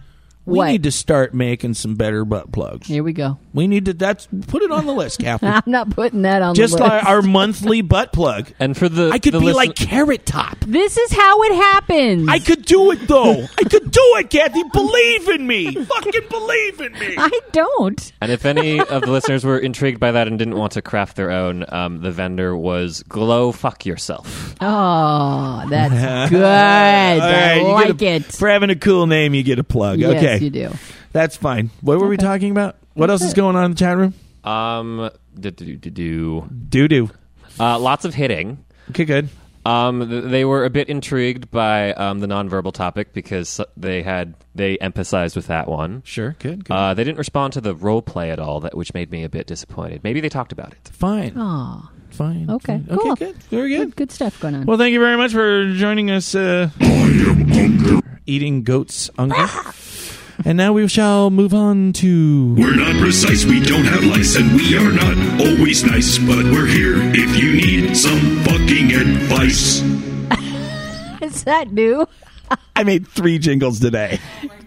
we 0.50 0.58
What? 0.58 0.66
need 0.68 0.82
to 0.82 0.90
start 0.90 1.32
making 1.34 1.74
some 1.74 1.94
better 1.94 2.24
butt 2.24 2.52
plugs 2.52 2.86
here 2.86 3.02
we 3.02 3.12
go. 3.12 3.38
We 3.52 3.66
need 3.66 3.86
to. 3.86 3.94
That's 3.94 4.28
put 4.48 4.62
it 4.62 4.70
on 4.70 4.86
the 4.86 4.92
list, 4.92 5.18
Kathy. 5.20 5.46
I'm 5.46 5.62
not 5.66 5.90
putting 5.90 6.22
that 6.22 6.42
on 6.42 6.54
Just 6.54 6.76
the 6.76 6.82
list. 6.82 6.92
like 6.92 7.04
our 7.04 7.22
monthly 7.22 7.82
butt 7.82 8.12
plug. 8.12 8.50
and 8.60 8.76
for 8.76 8.88
the 8.88 9.10
I 9.10 9.18
could 9.18 9.34
the 9.34 9.38
be 9.40 9.46
listen- 9.46 9.56
like 9.56 9.74
Carrot 9.76 10.26
Top. 10.26 10.56
this 10.66 10.96
is 10.96 11.12
how 11.12 11.42
it 11.42 11.54
happens. 11.54 12.28
I 12.28 12.38
could 12.38 12.64
do 12.64 12.90
it 12.92 13.06
though. 13.08 13.42
I 13.58 13.64
could 13.64 13.90
do 13.90 14.00
it, 14.18 14.30
Kathy. 14.30 14.62
Believe 14.72 15.28
in 15.30 15.46
me. 15.46 15.74
Fucking 15.84 16.28
believe 16.28 16.80
in 16.80 16.92
me. 16.92 17.14
I 17.18 17.40
don't. 17.52 18.12
And 18.20 18.30
if 18.30 18.44
any 18.44 18.80
of 18.80 19.02
the 19.02 19.10
listeners 19.10 19.44
were 19.44 19.58
intrigued 19.58 19.98
by 20.00 20.12
that 20.12 20.28
and 20.28 20.38
didn't 20.38 20.56
want 20.56 20.72
to 20.72 20.82
craft 20.82 21.16
their 21.16 21.30
own, 21.30 21.64
um, 21.68 22.00
the 22.00 22.10
vendor 22.12 22.56
was 22.56 23.02
Glow 23.04 23.52
Fuck 23.52 23.84
Yourself. 23.86 24.54
Oh, 24.60 25.64
that's 25.68 26.30
good. 26.30 26.42
All 26.42 26.48
right, 26.50 27.18
I 27.20 27.54
you 27.56 27.62
like 27.72 28.02
a- 28.02 28.06
it. 28.06 28.24
For 28.26 28.48
having 28.48 28.70
a 28.70 28.76
cool 28.76 29.06
name, 29.06 29.34
you 29.34 29.42
get 29.42 29.58
a 29.58 29.64
plug. 29.64 29.98
Yes, 29.98 30.16
okay, 30.16 30.39
you 30.40 30.50
do. 30.50 30.70
that's 31.12 31.36
fine. 31.36 31.70
What 31.80 31.98
were 31.98 32.08
we 32.08 32.14
Okay. 32.16 32.24
talking 32.24 32.50
about? 32.50 32.76
What 32.94 33.10
else 33.10 33.22
is 33.22 33.34
going 33.34 33.56
on 33.56 33.64
in 33.66 33.70
the 33.72 33.76
chat 33.76 33.96
room? 33.96 34.14
Um, 34.44 35.10
do 35.38 35.50
do 35.50 35.76
do 35.76 35.90
do. 35.90 36.48
Doo 36.68 36.88
doo. 36.88 37.10
Uh, 37.58 37.78
lots 37.78 38.04
of 38.04 38.14
hitting. 38.14 38.64
Okay, 38.90 39.04
good. 39.04 39.28
Um, 39.66 40.08
th- 40.08 40.24
they 40.24 40.46
were 40.46 40.64
a 40.64 40.70
bit 40.70 40.88
intrigued 40.88 41.50
by 41.50 41.92
um, 41.92 42.20
the 42.20 42.26
nonverbal 42.26 42.72
topic 42.72 43.12
because 43.12 43.60
they 43.76 44.02
had 44.02 44.34
they 44.54 44.78
emphasized 44.78 45.36
with 45.36 45.48
that 45.48 45.68
one. 45.68 46.02
Sure, 46.06 46.34
good. 46.38 46.64
good. 46.64 46.72
Uh, 46.74 46.94
they 46.94 47.04
didn't 47.04 47.18
respond 47.18 47.52
to 47.52 47.60
the 47.60 47.74
role 47.74 48.00
play 48.00 48.30
at 48.30 48.38
all, 48.38 48.60
that 48.60 48.74
which 48.74 48.94
made 48.94 49.10
me 49.10 49.22
a 49.22 49.28
bit 49.28 49.46
disappointed. 49.46 50.02
Maybe 50.02 50.20
they 50.22 50.30
talked 50.30 50.52
about 50.52 50.72
it. 50.72 50.88
fine, 50.94 51.34
Oh, 51.36 51.88
fine. 52.10 52.48
Okay, 52.48 52.78
fine. 52.88 52.98
cool. 52.98 53.12
Okay, 53.12 53.26
good. 53.26 53.36
Very 53.44 53.68
good. 53.68 53.78
good, 53.88 53.96
good 53.96 54.10
stuff 54.12 54.40
going 54.40 54.54
on. 54.54 54.64
Well, 54.64 54.78
thank 54.78 54.94
you 54.94 55.00
very 55.00 55.18
much 55.18 55.32
for 55.32 55.70
joining 55.74 56.10
us. 56.10 56.34
Uh, 56.34 56.70
I 56.80 56.84
am 56.86 57.48
hunger. 57.50 58.00
eating 58.24 58.62
goats, 58.62 59.10
Unger. 59.18 59.46
And 60.44 60.56
now 60.56 60.72
we 60.72 60.88
shall 60.88 61.30
move 61.30 61.54
on 61.54 61.92
to. 61.94 62.54
We're 62.54 62.76
not 62.76 63.00
precise, 63.00 63.44
we 63.44 63.60
don't 63.60 63.84
have 63.84 64.04
lice, 64.04 64.36
and 64.36 64.52
we 64.54 64.76
are 64.76 64.92
not 64.92 65.40
always 65.40 65.84
nice, 65.84 66.18
but 66.18 66.44
we're 66.44 66.66
here 66.66 66.96
if 66.98 67.36
you 67.42 67.52
need 67.54 67.96
some 67.96 68.40
fucking 68.44 68.92
advice. 68.92 69.80
is 71.22 71.44
that 71.44 71.72
new? 71.72 72.06
I 72.76 72.82
made 72.84 73.06
three 73.06 73.38
jingles 73.38 73.78
today. 73.80 74.18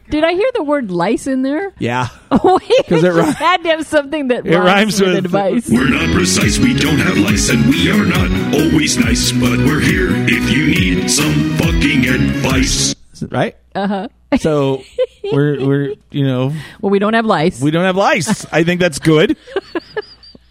Did 0.09 0.24
I 0.24 0.34
hear 0.34 0.49
the 0.53 0.63
word 0.63 0.91
lice 0.91 1.26
in 1.28 1.41
there? 1.41 1.74
Yeah. 1.80 2.07
Oh, 2.45 2.59
wait, 2.67 2.88
'Cause 2.88 3.03
it 3.03 3.13
rhy- 3.13 3.30
had 3.32 3.57
to 3.63 3.69
have 3.69 3.86
something 3.86 4.30
that 4.30 4.45
It 4.47 4.57
rhymes 4.57 4.99
with- 4.99 5.15
advice. 5.15 5.69
We're 5.69 5.88
not 5.89 6.13
precise, 6.15 6.57
we 6.57 6.74
don't 6.74 6.97
have 6.97 7.15
lice, 7.17 7.49
and 7.49 7.63
we 7.67 7.89
are 7.91 8.05
not 8.05 8.30
always 8.55 8.97
nice, 8.97 9.32
but 9.32 9.59
we're 9.59 9.80
here 9.80 10.09
if 10.11 10.49
you 10.49 10.65
need 10.67 11.09
some 11.11 11.55
fucking 11.57 12.07
advice. 12.07 12.95
Right? 13.30 13.55
Uh 13.76 13.88
huh. 13.88 14.07
So 14.41 14.84
we're 15.31 15.65
we're 15.65 15.93
you 16.11 16.25
know 16.25 16.53
Well, 16.81 16.89
we 16.89 16.99
don't 16.99 17.13
have 17.13 17.25
lice. 17.25 17.61
we 17.61 17.71
don't 17.71 17.84
have 17.86 17.95
lice. 17.95 18.45
I 18.51 18.63
think 18.63 18.79
that's 18.81 18.99
good. 18.99 19.38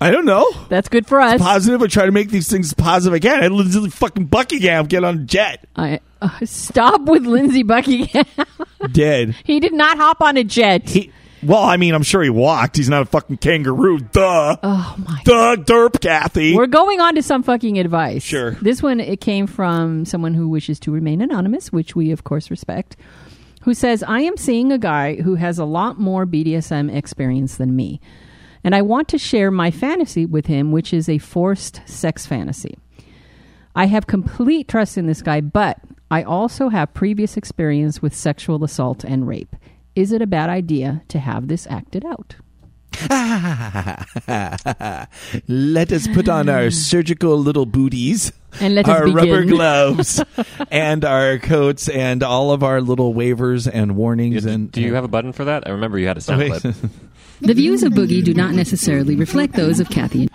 I 0.01 0.11
don't 0.11 0.25
know. 0.25 0.51
That's 0.69 0.89
good 0.89 1.07
for 1.07 1.21
us. 1.21 1.41
Positive. 1.41 1.81
I 1.81 1.87
try 1.87 2.07
to 2.07 2.13
make 2.13 2.29
these 2.31 2.49
things 2.51 2.75
positive. 2.75 3.15
I 3.15 3.21
can. 3.21 3.43
I 3.45 3.47
literally 3.47 3.91
fucking 3.91 4.27
Buckingham 4.27 4.87
get 4.87 5.05
on 5.05 5.15
a 5.19 5.23
jet. 5.23 5.65
I, 5.77 6.01
uh, 6.21 6.29
stop 6.45 7.03
with 7.03 7.25
Lindsey 7.25 7.63
Buckingham. 7.63 8.25
Dead. 8.93 9.37
he 9.45 9.61
did 9.61 9.73
not 9.73 9.97
hop 9.99 10.21
on 10.21 10.37
a 10.37 10.43
jet. 10.45 10.89
He. 10.89 11.13
Well, 11.45 11.63
I 11.63 11.77
mean, 11.77 11.95
I'm 11.95 12.03
sure 12.05 12.23
he 12.23 12.31
walked. 12.31 12.77
He's 12.77 12.89
not 12.89 13.03
a 13.03 13.05
fucking 13.05 13.37
kangaroo. 13.39 13.99
Duh. 13.99 14.57
oh 14.63 14.95
my 14.99 15.21
Duh. 15.25 15.57
Derp, 15.57 16.01
Kathy. 16.01 16.55
We're 16.57 16.67
going 16.67 17.01
on 17.01 17.15
to 17.17 17.23
some 17.23 17.43
fucking 17.45 17.79
advice. 17.79 18.23
Sure. 18.25 18.53
This 18.63 18.83
one 18.83 18.99
it 18.99 19.21
came 19.21 19.47
from 19.47 20.05
someone 20.05 20.35
who 20.35 20.49
wishes 20.49 20.79
to 20.81 20.91
remain 20.93 21.21
anonymous, 21.21 21.71
which 21.73 21.95
we 21.97 22.11
of 22.13 22.25
course 22.25 22.51
respect. 22.51 22.97
Who 23.63 23.75
says, 23.75 24.03
"I 24.07 24.21
am 24.21 24.37
seeing 24.37 24.73
a 24.73 24.79
guy 24.79 25.17
who 25.17 25.37
has 25.37 25.59
a 25.59 25.65
lot 25.65 25.99
more 25.99 26.27
BDSM 26.27 26.91
experience 26.91 27.57
than 27.57 27.77
me. 27.77 28.01
And 28.65 28.75
I 28.75 28.83
want 28.83 29.09
to 29.09 29.19
share 29.19 29.51
my 29.51 29.71
fantasy 29.71 30.25
with 30.25 30.47
him, 30.47 30.71
which 30.71 30.93
is 30.93 31.09
a 31.09 31.19
forced 31.19 31.81
sex 31.85 32.27
fantasy. 32.27 32.77
I 33.75 33.87
have 33.87 34.07
complete 34.07 34.69
trust 34.69 34.99
in 34.99 35.07
this 35.07 35.23
guy, 35.23 35.41
but 35.41 35.79
I 36.11 36.23
also 36.23 36.69
have 36.69 36.95
previous 36.95 37.37
experience 37.37 38.03
with 38.03 38.15
sexual 38.15 38.63
assault 38.63 39.03
and 39.03 39.27
rape. 39.27 39.57
Is 39.97 40.13
it 40.13 40.23
a 40.23 40.27
bad 40.27 40.51
idea 40.51 41.03
to 41.09 41.19
have 41.19 41.49
this 41.49 41.67
acted 41.69 42.05
out? 42.05 42.37
Let 45.49 45.93
us 45.93 46.07
put 46.09 46.29
on 46.29 46.49
our 46.49 46.71
surgical 46.73 47.37
little 47.39 47.67
booties, 47.67 48.33
And 48.61 48.75
let 48.75 48.89
us 48.89 48.91
our 48.97 49.07
rubber 49.11 49.45
gloves, 49.45 50.23
and 50.71 51.05
our 51.05 51.39
coats, 51.39 51.89
and 51.89 52.23
all 52.23 52.51
of 52.53 52.63
our 52.63 52.81
little 52.81 53.15
waivers 53.15 53.69
and 53.73 53.97
warnings. 53.97 54.45
and 54.45 54.71
Do 54.71 54.81
you 54.81 54.95
have 54.95 55.05
a 55.05 55.09
button 55.09 55.33
for 55.33 55.45
that? 55.47 55.67
I 55.67 55.71
remember 55.71 55.99
you 55.99 56.07
had 56.07 56.19
a 56.19 56.21
sound 56.21 56.41
Wait. 56.41 56.53
clip. 56.61 56.75
The 57.41 57.55
views 57.55 57.83
of 57.83 57.93
Boogie 57.93 58.23
do 58.23 58.35
not 58.35 58.53
necessarily 58.55 59.17
reflect 59.17 59.55
those 59.55 59.81
of 59.81 59.89
Kathy. 59.91 60.29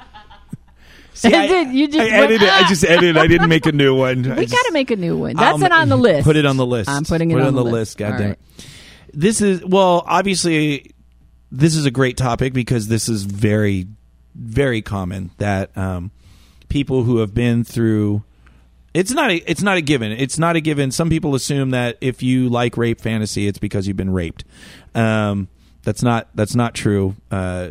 See, 1.14 1.34
I, 1.34 1.48
Did- 1.48 1.74
you 1.74 1.88
just 1.88 2.00
I 2.00 2.04
went, 2.04 2.16
edited. 2.32 2.50
I 2.50 2.64
"Ah!" 2.64 2.66
just 2.68 2.84
edited. 2.84 3.16
I 3.16 3.28
didn't 3.28 3.48
make 3.48 3.66
a 3.66 3.72
new 3.72 3.96
one. 3.96 4.24
We 4.24 4.46
got 4.46 4.62
to 4.66 4.72
make 4.74 4.92
a 4.92 4.98
new 4.98 5.18
one. 5.18 5.38
That's 5.38 5.62
it 5.62 5.72
on 5.72 5.88
the 5.88 5.98
list. 5.98 6.26
Put 6.26 6.36
it 6.36 6.46
on 6.46 6.58
the 6.58 6.66
list. 6.66 6.90
I'm 6.90 7.06
putting 7.06 7.32
it 7.32 7.36
Put 7.36 7.44
on 7.44 7.56
the 7.56 7.64
list. 7.64 7.98
God 7.98 8.12
All 8.12 8.18
damn 8.18 8.28
right. 8.32 8.40
it. 8.58 8.66
This 9.14 9.40
is 9.40 9.64
well, 9.64 10.04
obviously, 10.06 10.92
this 11.52 11.76
is 11.76 11.86
a 11.86 11.92
great 11.92 12.18
topic 12.18 12.54
because 12.54 12.88
this 12.88 13.08
is 13.10 13.24
very, 13.24 13.88
very 14.36 14.82
common 14.82 15.32
that 15.38 15.76
um, 15.78 16.12
people 16.70 17.04
who 17.04 17.18
have 17.18 17.34
been 17.34 17.64
through. 17.64 18.24
It's 18.94 19.12
not. 19.12 19.30
A, 19.30 19.36
it's 19.50 19.62
not 19.62 19.78
a 19.78 19.82
given. 19.82 20.12
It's 20.12 20.40
not 20.40 20.56
a 20.56 20.62
given. 20.62 20.92
Some 20.92 21.10
people 21.10 21.36
assume 21.36 21.72
that 21.72 21.98
if 22.02 22.24
you 22.24 22.50
like 22.50 22.78
rape 22.78 23.00
fantasy, 23.00 23.48
it's 23.48 23.60
because 23.60 23.88
you've 23.88 23.98
been 23.98 24.14
raped. 24.14 24.44
Um, 24.96 25.50
that's 25.84 26.02
not. 26.02 26.30
That's 26.34 26.56
not 26.56 26.74
true. 26.74 27.16
Uh, 27.30 27.70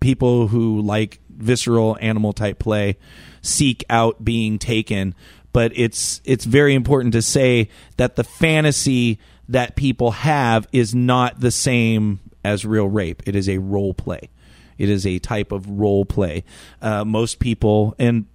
people 0.00 0.48
who 0.48 0.80
like 0.80 1.20
visceral 1.28 1.96
animal 2.00 2.32
type 2.32 2.58
play 2.58 2.96
seek 3.42 3.84
out 3.90 4.24
being 4.24 4.58
taken 4.58 5.14
but 5.54 5.72
it's 5.76 6.20
it's 6.24 6.44
very 6.44 6.74
important 6.74 7.14
to 7.14 7.22
say 7.22 7.70
that 7.96 8.16
the 8.16 8.24
fantasy 8.24 9.18
that 9.48 9.76
people 9.76 10.10
have 10.10 10.66
is 10.72 10.94
not 10.94 11.40
the 11.40 11.50
same 11.50 12.18
as 12.44 12.64
real 12.64 12.88
rape 12.88 13.22
it 13.26 13.34
is 13.34 13.48
a 13.48 13.58
role 13.58 13.94
play 13.94 14.28
it 14.76 14.88
is 14.88 15.06
a 15.06 15.18
type 15.18 15.52
of 15.52 15.68
role 15.68 16.04
play 16.04 16.44
uh, 16.82 17.04
most 17.04 17.38
people 17.38 17.94
and 17.98 18.26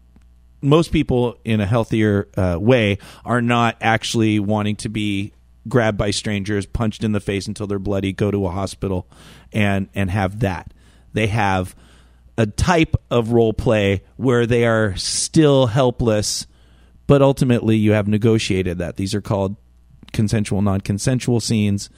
most 0.62 0.92
people 0.92 1.38
in 1.46 1.62
a 1.62 1.66
healthier 1.66 2.28
uh, 2.36 2.58
way 2.60 2.98
are 3.24 3.42
not 3.42 3.78
actually 3.82 4.40
wanting 4.40 4.76
to 4.78 4.90
be 4.90 5.32
grabbed 5.68 5.98
by 5.98 6.12
strangers, 6.12 6.66
punched 6.66 7.04
in 7.04 7.12
the 7.12 7.20
face 7.20 7.48
until 7.48 7.68
they're 7.68 7.80
bloody, 7.80 8.12
go 8.14 8.32
to 8.32 8.46
a 8.46 8.52
hospital, 8.52 9.08
and 9.54 9.90
and 9.94 10.10
have 10.10 10.40
that. 10.40 10.74
They 11.14 11.28
have 11.28 11.76
a 12.38 12.46
type 12.46 12.96
of 13.10 13.32
role 13.32 13.54
play 13.54 14.04
where 14.16 14.46
they 14.46 14.66
are 14.66 14.96
still 14.96 15.68
helpless, 15.68 16.48
but 17.08 17.22
ultimately 17.22 17.78
you 17.78 17.92
have 17.92 18.08
negotiated 18.08 18.78
that. 18.78 18.96
These 18.96 19.14
are 19.14 19.22
called 19.22 19.58
consensual, 20.14 20.62
non-consensual 20.62 21.40
scenes, 21.40 21.90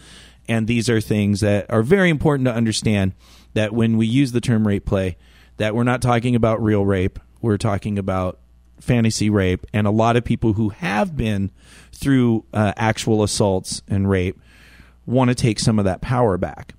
and 0.48 0.68
these 0.68 0.90
are 0.90 1.02
things 1.02 1.42
that 1.42 1.66
are 1.70 1.84
very 1.84 2.10
important 2.10 2.46
to 2.48 2.54
understand. 2.54 3.14
That 3.54 3.74
when 3.74 3.98
we 3.98 4.06
use 4.06 4.32
the 4.32 4.42
term 4.42 4.66
rape 4.66 4.86
play, 4.86 5.18
that 5.58 5.76
we're 5.76 5.84
not 5.84 6.02
talking 6.02 6.36
about 6.36 6.64
real 6.64 6.86
rape. 6.86 7.20
We're 7.42 7.58
talking 7.58 7.98
about 8.00 8.40
fantasy 8.80 9.30
rape, 9.30 9.66
and 9.74 9.88
a 9.88 9.92
lot 9.92 10.16
of 10.16 10.24
people 10.24 10.54
who 10.54 10.70
have 10.70 11.16
been 11.16 11.52
through 11.94 12.46
uh, 12.54 12.74
actual 12.78 13.24
assaults 13.24 13.82
and 13.88 14.10
rape 14.10 14.40
want 15.06 15.30
to 15.30 15.36
take 15.36 15.60
some 15.60 15.80
of 15.80 15.86
that 15.86 16.02
power 16.02 16.38
back. 16.38 16.74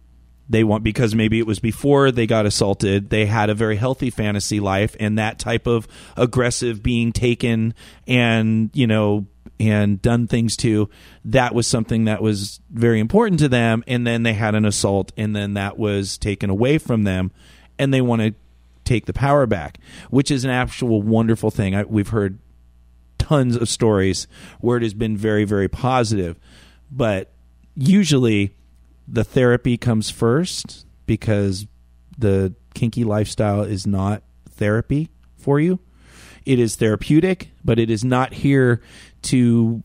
They 0.49 0.65
want 0.65 0.85
because 0.85 1.15
maybe 1.15 1.39
it 1.39 1.47
was 1.47 1.61
before 1.61 2.11
they 2.11 2.27
got 2.27 2.45
assaulted, 2.45 3.11
they 3.11 3.27
had 3.27 3.49
a 3.49 3.55
very 3.55 3.77
healthy 3.77 4.11
fantasy 4.11 4.61
life, 4.61 4.97
and 5.01 5.19
that 5.19 5.39
type 5.39 5.67
of 5.67 5.89
aggressive 6.17 6.83
being 6.83 7.13
taken 7.13 7.75
and 8.07 8.71
you 8.75 8.87
know 8.87 9.27
and 9.61 10.01
done 10.03 10.27
things 10.27 10.57
to 10.57 10.89
that 11.25 11.55
was 11.55 11.67
something 11.67 12.05
that 12.05 12.23
was 12.23 12.61
very 12.71 13.01
important 13.01 13.39
to 13.41 13.49
them 13.49 13.85
and 13.87 14.07
then 14.07 14.23
they 14.23 14.33
had 14.33 14.55
an 14.55 14.65
assault 14.65 15.13
and 15.17 15.37
then 15.37 15.55
that 15.55 15.79
was 15.79 16.19
taken 16.19 16.51
away 16.51 16.79
from 16.79 17.05
them 17.05 17.31
and 17.79 17.93
they 17.93 18.01
want 18.01 18.23
to 18.23 18.35
take 18.85 19.07
the 19.07 19.13
power 19.13 19.47
back 19.47 19.79
which 20.11 20.31
is 20.31 20.45
an 20.45 20.51
actual 20.51 21.03
wonderful 21.03 21.51
thing. 21.51 21.75
I, 21.75 21.85
we've 21.85 22.09
heard 22.09 22.39
tons 23.19 23.55
of 23.57 23.69
stories 23.69 24.27
where 24.61 24.77
it 24.77 24.83
has 24.83 24.95
been 24.95 25.17
very 25.17 25.45
very 25.45 25.69
positive 25.69 26.39
but 26.91 27.33
usually 27.77 28.57
the 29.07 29.25
therapy 29.25 29.77
comes 29.77 30.11
first 30.11 30.87
because 31.07 31.67
the 32.19 32.55
kinky 32.75 33.05
lifestyle 33.05 33.63
is 33.63 33.87
not 33.87 34.23
therapy 34.51 35.11
for 35.37 35.61
you 35.61 35.79
it 36.47 36.59
is 36.59 36.77
therapeutic 36.77 37.51
but 37.65 37.79
it 37.79 37.91
is 37.91 38.05
not 38.05 38.33
here 38.35 38.81
to 39.23 39.83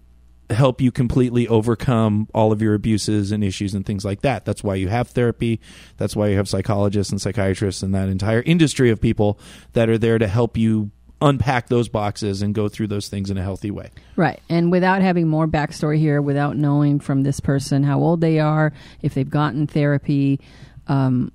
help 0.49 0.81
you 0.81 0.91
completely 0.91 1.47
overcome 1.47 2.27
all 2.33 2.51
of 2.51 2.61
your 2.61 2.73
abuses 2.73 3.31
and 3.31 3.43
issues 3.43 3.73
and 3.73 3.85
things 3.85 4.05
like 4.05 4.21
that. 4.21 4.45
That's 4.45 4.63
why 4.63 4.75
you 4.75 4.87
have 4.87 5.09
therapy. 5.09 5.59
That's 5.97 6.15
why 6.15 6.29
you 6.29 6.37
have 6.37 6.47
psychologists 6.47 7.11
and 7.11 7.21
psychiatrists 7.21 7.83
and 7.83 7.93
that 7.93 8.09
entire 8.09 8.41
industry 8.41 8.89
of 8.89 9.01
people 9.01 9.39
that 9.73 9.89
are 9.89 9.97
there 9.97 10.17
to 10.17 10.27
help 10.27 10.57
you 10.57 10.91
unpack 11.21 11.67
those 11.67 11.89
boxes 11.89 12.41
and 12.41 12.53
go 12.53 12.69
through 12.69 12.87
those 12.87 13.07
things 13.07 13.31
in 13.31 13.37
a 13.37 13.41
healthy 13.41 13.71
way. 13.71 13.89
Right. 14.15 14.39
And 14.49 14.71
without 14.71 15.01
having 15.01 15.27
more 15.27 15.47
backstory 15.47 15.97
here, 15.97 16.21
without 16.21 16.55
knowing 16.55 16.99
from 16.99 17.23
this 17.23 17.39
person 17.39 17.83
how 17.83 17.99
old 17.99 18.21
they 18.21 18.39
are, 18.39 18.71
if 19.01 19.15
they've 19.15 19.29
gotten 19.29 19.67
therapy, 19.67 20.39
um, 20.87 21.31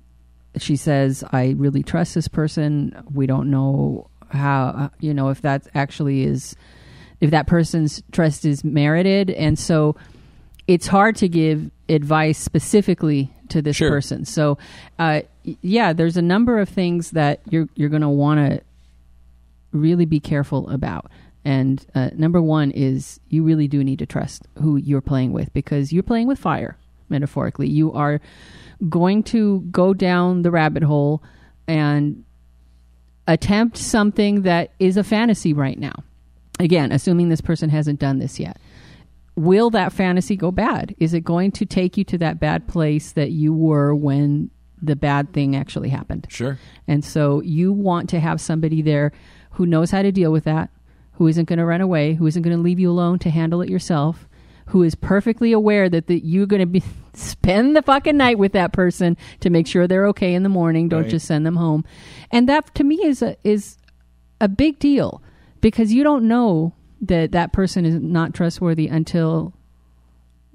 she 0.57 0.75
says, 0.75 1.23
I 1.31 1.55
really 1.57 1.83
trust 1.83 2.15
this 2.15 2.27
person. 2.27 3.03
We 3.13 3.25
don't 3.25 3.49
know 3.49 4.09
how, 4.33 4.91
you 4.99 5.13
know, 5.13 5.29
if 5.29 5.41
that 5.41 5.67
actually 5.73 6.23
is, 6.23 6.55
if 7.21 7.31
that 7.31 7.47
person's 7.47 8.03
trust 8.11 8.45
is 8.45 8.63
merited. 8.63 9.29
And 9.29 9.57
so 9.57 9.95
it's 10.67 10.87
hard 10.87 11.15
to 11.17 11.27
give 11.29 11.71
advice 11.89 12.37
specifically 12.39 13.31
to 13.49 13.61
this 13.61 13.75
Sure. 13.77 13.89
person. 13.89 14.25
So, 14.25 14.57
uh, 14.99 15.21
yeah, 15.43 15.93
there's 15.93 16.17
a 16.17 16.21
number 16.21 16.59
of 16.59 16.69
things 16.69 17.11
that 17.11 17.41
you're, 17.49 17.67
you're 17.75 17.89
going 17.89 18.01
to 18.01 18.09
want 18.09 18.39
to 18.39 18.61
really 19.71 20.05
be 20.05 20.19
careful 20.19 20.69
about. 20.69 21.11
And 21.45 21.85
uh, 21.93 22.11
number 22.15 22.41
one 22.41 22.71
is 22.71 23.19
you 23.29 23.43
really 23.43 23.67
do 23.67 23.83
need 23.83 23.99
to 23.99 24.05
trust 24.05 24.47
who 24.61 24.77
you're 24.77 25.01
playing 25.01 25.33
with 25.33 25.51
because 25.53 25.91
you're 25.91 26.03
playing 26.03 26.27
with 26.27 26.39
fire, 26.39 26.77
metaphorically. 27.09 27.67
You 27.69 27.91
are 27.91 28.21
going 28.89 29.23
to 29.23 29.61
go 29.71 29.93
down 29.93 30.43
the 30.43 30.51
rabbit 30.51 30.83
hole 30.83 31.21
and 31.67 32.23
attempt 33.27 33.77
something 33.77 34.43
that 34.43 34.71
is 34.79 34.97
a 34.97 35.03
fantasy 35.03 35.53
right 35.53 35.79
now. 35.79 35.95
Again, 36.59 36.91
assuming 36.91 37.29
this 37.29 37.41
person 37.41 37.69
hasn't 37.69 37.99
done 37.99 38.19
this 38.19 38.39
yet. 38.39 38.57
Will 39.35 39.69
that 39.71 39.91
fantasy 39.91 40.35
go 40.35 40.51
bad? 40.51 40.95
Is 40.99 41.13
it 41.13 41.21
going 41.21 41.51
to 41.53 41.65
take 41.65 41.97
you 41.97 42.03
to 42.05 42.17
that 42.19 42.39
bad 42.39 42.67
place 42.67 43.13
that 43.13 43.31
you 43.31 43.53
were 43.53 43.95
when 43.95 44.51
the 44.81 44.95
bad 44.95 45.33
thing 45.33 45.55
actually 45.55 45.89
happened? 45.89 46.27
Sure. 46.29 46.59
And 46.87 47.03
so 47.03 47.41
you 47.41 47.73
want 47.73 48.09
to 48.09 48.19
have 48.19 48.39
somebody 48.39 48.81
there 48.81 49.11
who 49.51 49.65
knows 49.65 49.89
how 49.89 50.03
to 50.03 50.11
deal 50.11 50.31
with 50.31 50.43
that, 50.43 50.69
who 51.13 51.27
isn't 51.27 51.45
going 51.45 51.59
to 51.59 51.65
run 51.65 51.81
away, 51.81 52.13
who 52.13 52.27
isn't 52.27 52.43
going 52.43 52.55
to 52.55 52.61
leave 52.61 52.79
you 52.79 52.91
alone 52.91 53.17
to 53.19 53.29
handle 53.29 53.61
it 53.61 53.69
yourself, 53.69 54.27
who 54.67 54.83
is 54.83 54.95
perfectly 54.95 55.51
aware 55.51 55.89
that 55.89 56.07
the, 56.07 56.19
you're 56.19 56.45
going 56.45 56.59
to 56.61 56.65
be 56.65 56.83
spend 57.13 57.75
the 57.75 57.81
fucking 57.81 58.17
night 58.17 58.37
with 58.39 58.53
that 58.53 58.73
person 58.73 59.17
to 59.41 59.49
make 59.49 59.67
sure 59.67 59.87
they're 59.87 60.07
okay 60.07 60.33
in 60.33 60.43
the 60.43 60.49
morning. 60.49 60.89
Don't 60.89 61.01
Right. 61.03 61.09
just 61.11 61.27
send 61.27 61.45
them 61.45 61.55
home. 61.57 61.85
And 62.31 62.47
that 62.49 62.73
to 62.75 62.83
me 62.83 62.95
is 63.03 63.21
a 63.21 63.35
is 63.43 63.77
a 64.41 64.47
big 64.47 64.79
deal 64.79 65.21
because 65.61 65.93
you 65.93 66.03
don't 66.03 66.27
know 66.27 66.73
that 67.01 67.31
that 67.33 67.53
person 67.53 67.85
is 67.85 67.95
not 67.95 68.33
trustworthy 68.33 68.87
until 68.87 69.53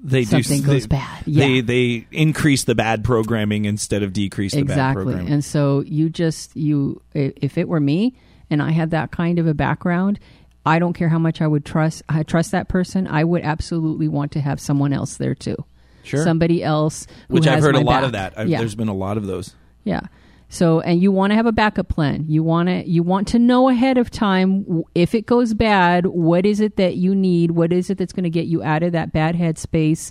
They 0.02 0.24
something 0.24 0.60
do 0.62 0.66
goes 0.66 0.82
they, 0.86 0.96
bad. 0.96 1.24
They 1.26 1.48
Yeah. 1.56 1.62
they 1.62 2.06
increase 2.12 2.64
the 2.64 2.74
bad 2.74 3.04
programming 3.04 3.64
instead 3.64 4.02
of 4.02 4.12
decrease 4.12 4.52
the 4.52 4.62
bad 4.62 4.72
exactly 4.72 5.04
programming. 5.04 5.32
and 5.32 5.44
so 5.44 5.82
you 5.86 6.08
just 6.08 6.56
you 6.56 7.00
if 7.14 7.58
it 7.58 7.68
were 7.68 7.80
me 7.80 8.14
and 8.50 8.62
i 8.62 8.70
had 8.70 8.90
that 8.92 9.10
kind 9.10 9.38
of 9.38 9.46
a 9.46 9.54
background 9.54 10.18
i 10.66 10.78
don't 10.78 10.92
care 10.92 11.08
how 11.08 11.18
much 11.18 11.40
i 11.40 11.46
would 11.46 11.64
trust 11.64 12.02
i 12.08 12.22
trust 12.22 12.50
that 12.50 12.68
person 12.68 13.06
i 13.06 13.22
would 13.24 13.42
absolutely 13.42 14.08
want 14.08 14.32
to 14.32 14.40
have 14.40 14.60
someone 14.60 14.92
else 14.92 15.16
there 15.16 15.34
too. 15.34 15.56
Sure. 16.04 16.24
somebody 16.24 16.62
else 16.62 17.06
who 17.28 17.34
Which 17.34 17.46
I've 17.46 17.62
heard 17.62 17.74
a 17.74 17.80
lot 17.80 18.02
of 18.02 18.12
that. 18.12 18.32
I've, 18.36 18.48
yeah. 18.48 18.58
There's 18.58 18.74
been 18.74 18.88
a 18.88 18.94
lot 18.94 19.18
of 19.18 19.26
those. 19.26 19.54
yeah. 19.84 20.00
So 20.48 20.80
and 20.80 21.02
you 21.02 21.12
want 21.12 21.32
to 21.32 21.34
have 21.34 21.44
a 21.44 21.52
backup 21.52 21.88
plan. 21.88 22.24
You 22.28 22.42
want 22.42 22.68
to 22.68 22.88
you 22.88 23.02
want 23.02 23.28
to 23.28 23.38
know 23.38 23.68
ahead 23.68 23.98
of 23.98 24.10
time 24.10 24.84
if 24.94 25.14
it 25.14 25.26
goes 25.26 25.52
bad 25.52 26.06
what 26.06 26.46
is 26.46 26.60
it 26.60 26.76
that 26.76 26.96
you 26.96 27.14
need? 27.14 27.50
What 27.50 27.72
is 27.72 27.90
it 27.90 27.98
that's 27.98 28.12
going 28.12 28.24
to 28.24 28.30
get 28.30 28.46
you 28.46 28.62
out 28.62 28.82
of 28.82 28.92
that 28.92 29.12
bad 29.12 29.34
headspace? 29.34 30.10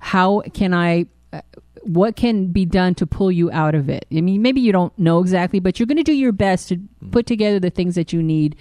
How 0.00 0.42
can 0.52 0.74
i 0.74 1.06
uh, 1.32 1.42
what 1.82 2.16
can 2.16 2.48
be 2.48 2.64
done 2.64 2.96
to 2.96 3.06
pull 3.06 3.30
you 3.30 3.48
out 3.52 3.76
of 3.76 3.88
it? 3.88 4.06
I 4.10 4.20
mean 4.20 4.42
maybe 4.42 4.60
you 4.60 4.72
don't 4.72 4.96
know 4.98 5.20
exactly 5.20 5.60
but 5.60 5.78
you're 5.78 5.86
going 5.86 5.96
to 5.98 6.02
do 6.02 6.12
your 6.12 6.32
best 6.32 6.68
to 6.70 6.80
put 7.12 7.26
together 7.26 7.60
the 7.60 7.70
things 7.70 7.94
that 7.94 8.12
you 8.12 8.20
need 8.22 8.56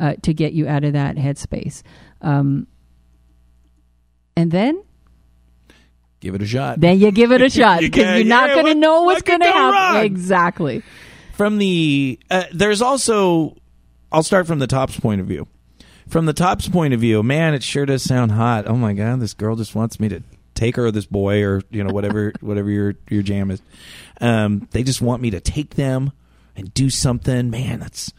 uh, 0.00 0.14
to 0.22 0.34
get 0.34 0.52
you 0.52 0.66
out 0.66 0.82
of 0.82 0.94
that 0.94 1.16
headspace 1.16 1.82
um, 2.22 2.66
and 4.36 4.50
then 4.50 4.82
give 6.20 6.34
it 6.34 6.42
a 6.42 6.46
shot. 6.46 6.80
Then 6.80 6.98
you 6.98 7.12
give 7.12 7.30
it 7.32 7.42
a 7.42 7.50
shot 7.50 7.80
because 7.80 8.18
you're 8.18 8.26
not 8.26 8.48
yeah, 8.48 8.54
going 8.56 8.66
to 8.66 8.74
know 8.74 9.02
what's 9.02 9.22
going 9.22 9.40
to 9.40 9.46
happen. 9.46 9.96
wrong? 9.96 10.04
Exactly. 10.04 10.82
from 11.34 11.58
the 11.58 12.18
uh, 12.30 12.44
there's 12.52 12.82
also 12.82 13.56
I'll 14.10 14.22
start 14.22 14.46
from 14.46 14.58
the 14.58 14.66
top's 14.66 14.98
point 14.98 15.20
of 15.20 15.26
view. 15.26 15.46
From 16.08 16.26
the 16.26 16.32
top's 16.32 16.68
point 16.68 16.92
of 16.92 16.98
view, 16.98 17.22
man, 17.22 17.54
it 17.54 17.62
sure 17.62 17.86
does 17.86 18.02
sound 18.02 18.32
hot. 18.32 18.66
Oh 18.66 18.74
my 18.74 18.94
god, 18.94 19.20
this 19.20 19.34
girl 19.34 19.54
just 19.54 19.76
wants 19.76 20.00
me 20.00 20.08
to 20.08 20.22
take 20.54 20.76
her 20.76 20.86
or 20.86 20.90
this 20.90 21.06
boy 21.06 21.42
or 21.44 21.62
you 21.70 21.84
know 21.84 21.92
whatever 21.92 22.32
whatever 22.40 22.70
your 22.70 22.94
your 23.08 23.22
jam 23.22 23.50
is. 23.50 23.62
Um, 24.20 24.68
they 24.72 24.82
just 24.82 25.00
want 25.00 25.22
me 25.22 25.30
to 25.30 25.40
take 25.40 25.74
them 25.76 26.12
and 26.56 26.72
do 26.74 26.90
something. 26.90 27.50
Man, 27.50 27.80
that's 27.80 28.12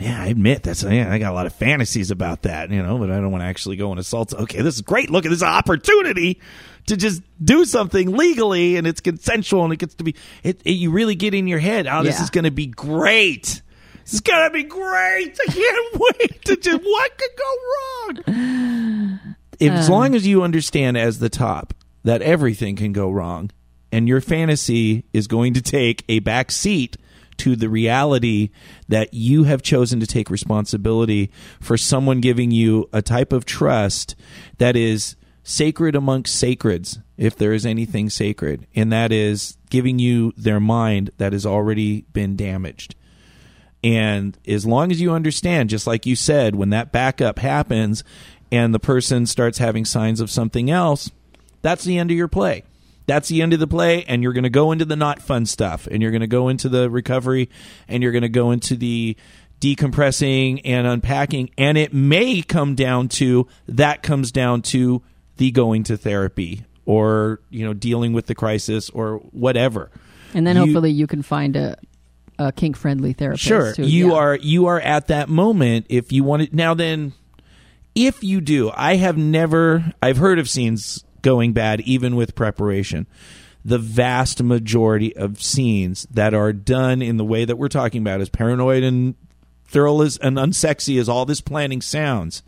yeah, 0.00 0.22
I 0.22 0.26
admit 0.26 0.62
that's 0.62 0.82
yeah, 0.82 1.12
I 1.12 1.18
got 1.18 1.30
a 1.32 1.34
lot 1.34 1.46
of 1.46 1.54
fantasies 1.54 2.10
about 2.10 2.42
that, 2.42 2.70
you 2.70 2.82
know, 2.82 2.98
but 2.98 3.10
I 3.10 3.16
don't 3.16 3.30
want 3.30 3.42
to 3.42 3.46
actually 3.46 3.76
go 3.76 3.90
and 3.90 4.00
assault. 4.00 4.32
Okay, 4.32 4.62
this 4.62 4.76
is 4.76 4.80
great. 4.80 5.10
Look 5.10 5.24
at 5.26 5.30
this 5.30 5.42
opportunity 5.42 6.40
to 6.86 6.96
just 6.96 7.22
do 7.44 7.64
something 7.64 8.16
legally 8.16 8.76
and 8.76 8.86
it's 8.86 9.00
consensual 9.00 9.64
and 9.64 9.72
it 9.72 9.76
gets 9.76 9.94
to 9.96 10.04
be 10.04 10.14
it, 10.42 10.62
it 10.64 10.72
you 10.72 10.90
really 10.90 11.14
get 11.14 11.34
in 11.34 11.46
your 11.46 11.58
head, 11.58 11.86
oh, 11.86 12.02
this 12.02 12.16
Yeah. 12.16 12.24
is 12.24 12.30
going 12.30 12.44
to 12.44 12.50
be 12.50 12.66
great. 12.66 13.62
This 14.04 14.14
is 14.14 14.20
gonna 14.22 14.50
be 14.50 14.64
great. 14.64 15.38
I 15.46 15.52
can't 15.52 15.94
wait 16.20 16.44
to 16.46 16.56
just 16.56 16.82
what 16.82 17.12
could 17.18 17.30
go 17.36 18.24
wrong. 18.26 19.20
If, 19.60 19.70
as 19.72 19.88
uh. 19.88 19.92
long 19.92 20.14
as 20.16 20.26
you 20.26 20.42
understand 20.42 20.96
as 20.96 21.18
the 21.18 21.28
top 21.28 21.74
that 22.02 22.22
everything 22.22 22.74
can 22.76 22.92
go 22.92 23.10
wrong, 23.10 23.50
and 23.92 24.08
your 24.08 24.20
fantasy 24.20 25.04
is 25.12 25.26
going 25.26 25.54
to 25.54 25.62
take 25.62 26.04
a 26.08 26.20
back 26.20 26.50
seat 26.50 26.96
to 27.40 27.56
the 27.56 27.70
reality 27.70 28.50
that 28.88 29.14
you 29.14 29.44
have 29.44 29.62
chosen 29.62 29.98
to 29.98 30.06
take 30.06 30.28
responsibility 30.28 31.30
for 31.58 31.78
someone 31.78 32.20
giving 32.20 32.50
you 32.50 32.88
a 32.92 33.00
type 33.00 33.32
of 33.32 33.46
trust 33.46 34.14
that 34.58 34.76
is 34.76 35.16
sacred 35.42 35.96
amongst 35.96 36.36
sacreds, 36.42 36.98
if 37.16 37.34
there 37.34 37.54
is 37.54 37.64
anything 37.64 38.10
sacred, 38.10 38.66
and 38.74 38.92
that 38.92 39.10
is 39.10 39.56
giving 39.70 39.98
you 39.98 40.32
their 40.36 40.60
mind 40.60 41.10
that 41.16 41.32
has 41.32 41.46
already 41.46 42.02
been 42.12 42.36
damaged. 42.36 42.94
And 43.82 44.36
as 44.46 44.66
long 44.66 44.90
as 44.90 45.00
you 45.00 45.12
understand, 45.12 45.70
just 45.70 45.86
like 45.86 46.04
you 46.04 46.16
said, 46.16 46.54
when 46.54 46.70
that 46.70 46.92
backup 46.92 47.38
happens 47.38 48.04
and 48.52 48.74
the 48.74 48.78
person 48.78 49.24
starts 49.24 49.56
having 49.56 49.86
signs 49.86 50.20
of 50.20 50.30
something 50.30 50.70
else, 50.70 51.10
that's 51.62 51.84
the 51.84 51.96
end 51.96 52.10
of 52.10 52.16
your 52.18 52.28
play. 52.28 52.64
That's 53.10 53.28
the 53.28 53.42
end 53.42 53.52
of 53.52 53.58
the 53.58 53.66
play, 53.66 54.04
and 54.04 54.22
you're 54.22 54.32
going 54.32 54.44
to 54.44 54.50
go 54.50 54.70
into 54.70 54.84
the 54.84 54.94
not 54.94 55.20
fun 55.20 55.44
stuff, 55.44 55.88
and 55.88 56.00
you're 56.00 56.12
going 56.12 56.20
to 56.20 56.28
go 56.28 56.48
into 56.48 56.68
the 56.68 56.88
recovery, 56.88 57.50
and 57.88 58.04
you're 58.04 58.12
going 58.12 58.22
to 58.22 58.28
go 58.28 58.52
into 58.52 58.76
the 58.76 59.16
decompressing 59.60 60.60
and 60.64 60.86
unpacking. 60.86 61.50
And 61.58 61.76
it 61.76 61.92
may 61.92 62.40
come 62.42 62.76
down 62.76 63.08
to 63.08 63.48
that 63.66 64.04
comes 64.04 64.30
down 64.30 64.62
to 64.62 65.02
the 65.38 65.50
going 65.50 65.82
to 65.84 65.96
therapy 65.96 66.64
or, 66.86 67.40
you 67.50 67.64
know, 67.64 67.72
dealing 67.74 68.12
with 68.12 68.26
the 68.26 68.34
crisis 68.36 68.90
or 68.90 69.16
whatever. 69.32 69.90
And 70.32 70.46
then 70.46 70.54
You- 70.56 70.62
hopefully 70.66 70.92
you 70.92 71.06
can 71.08 71.22
find 71.22 71.56
a, 71.56 71.76
a 72.38 72.52
kink 72.52 72.76
friendly 72.76 73.12
therapist. 73.12 73.42
Sure, 73.44 73.74
who- 73.74 73.82
you 73.84 74.10
yeah. 74.10 74.14
are 74.14 74.36
you 74.36 74.66
are 74.66 74.80
at 74.80 75.08
that 75.08 75.28
moment. 75.28 75.86
If 75.88 76.12
you 76.12 76.22
want 76.22 76.42
it 76.42 76.54
now, 76.54 76.74
then 76.74 77.12
if 77.94 78.22
you 78.22 78.40
do, 78.40 78.70
I 78.74 78.96
have 78.96 79.16
never. 79.18 79.92
I've 80.00 80.18
heard 80.18 80.38
of 80.38 80.48
scenes 80.48 81.04
going 81.22 81.52
bad, 81.52 81.80
even 81.82 82.16
with 82.16 82.34
preparation. 82.34 83.06
The 83.64 83.78
vast 83.78 84.42
majority 84.42 85.14
of 85.16 85.42
scenes 85.42 86.06
that 86.10 86.32
are 86.32 86.52
done 86.52 87.02
in 87.02 87.16
the 87.16 87.24
way 87.24 87.44
that 87.44 87.56
we're 87.56 87.68
talking 87.68 88.00
about, 88.02 88.20
as 88.20 88.28
paranoid 88.28 88.82
and 88.82 89.14
thorough 89.66 90.00
as 90.00 90.16
and 90.18 90.36
unsexy 90.36 90.98
as 90.98 91.08
all 91.08 91.26
this 91.26 91.40
planning 91.40 91.82
sounds, 91.82 92.42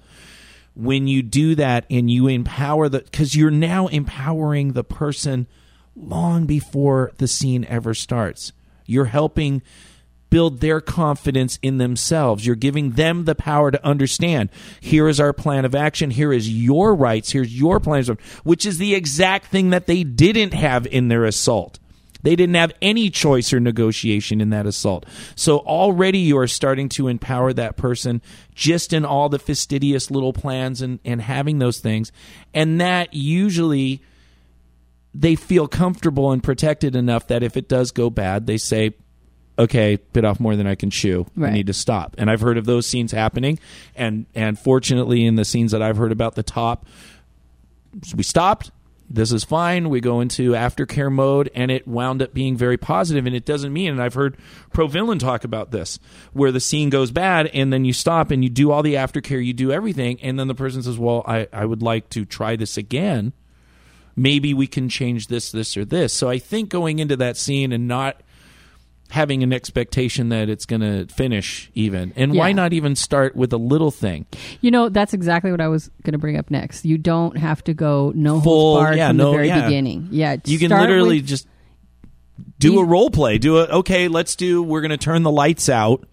when 0.74 1.06
you 1.06 1.22
do 1.22 1.54
that 1.54 1.84
and 1.90 2.10
you 2.10 2.28
empower 2.28 2.88
the 2.88 3.00
because 3.00 3.36
you're 3.36 3.50
now 3.50 3.88
empowering 3.88 4.72
the 4.72 4.84
person 4.84 5.46
long 5.94 6.46
before 6.46 7.12
the 7.18 7.28
scene 7.28 7.66
ever 7.66 7.92
starts 7.92 8.52
you're 8.86 9.06
helping 9.06 9.62
build 10.32 10.60
their 10.60 10.80
confidence 10.80 11.58
in 11.60 11.76
themselves 11.76 12.46
you're 12.46 12.56
giving 12.56 12.92
them 12.92 13.26
the 13.26 13.34
power 13.34 13.70
to 13.70 13.86
understand 13.86 14.48
here 14.80 15.06
is 15.06 15.20
our 15.20 15.34
plan 15.34 15.66
of 15.66 15.74
action 15.74 16.10
here 16.10 16.32
is 16.32 16.48
your 16.48 16.94
rights 16.94 17.32
here's 17.32 17.54
your 17.54 17.78
plans 17.78 18.08
of 18.08 18.18
which 18.42 18.64
is 18.64 18.78
the 18.78 18.94
exact 18.94 19.44
thing 19.44 19.68
that 19.68 19.86
they 19.86 20.02
didn't 20.02 20.54
have 20.54 20.86
in 20.86 21.08
their 21.08 21.26
assault 21.26 21.78
they 22.22 22.34
didn't 22.34 22.54
have 22.54 22.72
any 22.80 23.10
choice 23.10 23.52
or 23.52 23.60
negotiation 23.60 24.40
in 24.40 24.50
that 24.50 24.64
assault. 24.64 25.06
So 25.34 25.58
already 25.58 26.18
you 26.18 26.38
are 26.38 26.46
starting 26.46 26.88
to 26.90 27.08
empower 27.08 27.52
that 27.52 27.76
person 27.76 28.22
just 28.54 28.92
in 28.92 29.04
all 29.04 29.28
the 29.28 29.40
fastidious 29.40 30.08
little 30.08 30.32
plans 30.32 30.82
and, 30.82 31.00
and 31.04 31.20
having 31.20 31.58
those 31.58 31.80
things. 31.80 32.12
And 32.54 32.80
that 32.80 33.12
usually 33.12 34.02
they 35.12 35.34
feel 35.34 35.66
comfortable 35.66 36.30
and 36.30 36.42
protected 36.42 36.94
enough 36.94 37.26
that 37.26 37.42
if 37.42 37.56
it 37.56 37.68
does 37.68 37.90
go 37.90 38.08
bad, 38.08 38.46
they 38.46 38.56
say, 38.56 38.94
okay, 39.58 39.98
bit 40.12 40.24
off 40.24 40.40
more 40.40 40.56
than 40.56 40.66
I 40.66 40.74
can 40.74 40.90
chew. 40.90 41.26
I 41.40 41.50
need 41.50 41.66
to 41.66 41.72
stop. 41.72 42.14
And 42.18 42.30
I've 42.30 42.40
heard 42.40 42.58
of 42.58 42.64
those 42.64 42.86
scenes 42.86 43.12
happening. 43.12 43.58
And, 43.94 44.26
and 44.34 44.58
fortunately, 44.58 45.24
in 45.26 45.36
the 45.36 45.44
scenes 45.44 45.72
that 45.72 45.82
I've 45.82 45.96
heard 45.96 46.12
about 46.12 46.34
the 46.34 46.42
top, 46.42 46.86
we 48.14 48.22
stopped. 48.22 48.70
This 49.10 49.30
is 49.30 49.44
fine. 49.44 49.90
We 49.90 50.00
go 50.00 50.22
into 50.22 50.52
aftercare 50.52 51.12
mode, 51.12 51.50
and 51.54 51.70
it 51.70 51.86
wound 51.86 52.22
up 52.22 52.32
being 52.32 52.56
very 52.56 52.78
positive. 52.78 53.26
And 53.26 53.36
it 53.36 53.44
doesn't 53.44 53.70
mean, 53.70 53.90
and 53.90 54.02
I've 54.02 54.14
heard 54.14 54.38
Pro 54.72 54.86
Villain 54.86 55.18
talk 55.18 55.44
about 55.44 55.70
this, 55.70 55.98
where 56.32 56.50
the 56.50 56.60
scene 56.60 56.88
goes 56.88 57.10
bad, 57.10 57.48
and 57.48 57.70
then 57.70 57.84
you 57.84 57.92
stop 57.92 58.30
and 58.30 58.42
you 58.42 58.48
do 58.48 58.70
all 58.70 58.82
the 58.82 58.94
aftercare, 58.94 59.44
you 59.44 59.52
do 59.52 59.70
everything, 59.70 60.18
and 60.22 60.38
then 60.38 60.48
the 60.48 60.54
person 60.54 60.82
says, 60.82 60.98
"Well, 60.98 61.24
I, 61.26 61.46
I 61.52 61.66
would 61.66 61.82
like 61.82 62.08
to 62.10 62.24
try 62.24 62.56
this 62.56 62.78
again. 62.78 63.34
Maybe 64.16 64.54
we 64.54 64.66
can 64.66 64.88
change 64.88 65.26
this, 65.26 65.52
this, 65.52 65.76
or 65.76 65.84
this." 65.84 66.14
So 66.14 66.30
I 66.30 66.38
think 66.38 66.70
going 66.70 66.98
into 66.98 67.16
that 67.16 67.36
scene 67.36 67.70
and 67.70 67.86
not 67.86 68.22
having 69.12 69.42
an 69.42 69.52
expectation 69.52 70.30
that 70.30 70.48
it's 70.48 70.66
going 70.66 70.80
to 70.80 71.06
finish 71.14 71.70
even, 71.74 72.12
and 72.16 72.34
why 72.34 72.50
not 72.52 72.72
even 72.72 72.96
start 72.96 73.36
with 73.36 73.52
a 73.52 73.56
little 73.58 73.90
thing? 73.90 74.26
You 74.60 74.70
know, 74.70 74.88
that's 74.88 75.12
exactly 75.14 75.50
what 75.52 75.60
I 75.60 75.68
was 75.68 75.88
going 76.02 76.12
to 76.12 76.18
bring 76.18 76.36
up 76.36 76.50
next. 76.50 76.84
You 76.84 76.98
don't 76.98 77.36
have 77.36 77.62
to 77.64 77.74
go 77.74 78.12
no 78.16 78.40
Full- 78.40 78.74
holds 78.74 78.82
barred 78.84 78.96
yeah, 78.96 79.08
from 79.08 79.18
no- 79.18 79.30
the 79.30 79.36
very 79.36 79.48
yeah. 79.48 79.64
beginning. 79.64 80.08
Yeah, 80.10 80.36
You 80.44 80.58
can 80.58 80.70
literally 80.70 81.18
with- 81.18 81.26
just 81.26 81.46
do 82.58 82.78
a 82.80 82.84
role 82.84 83.10
play. 83.10 83.38
Do 83.38 83.58
a 83.58 83.64
okay. 83.78 84.08
Let's 84.08 84.34
do. 84.34 84.62
We're 84.62 84.80
going 84.80 84.90
to 84.90 84.96
turn 84.96 85.22
the 85.22 85.30
lights 85.30 85.68
out, 85.68 86.08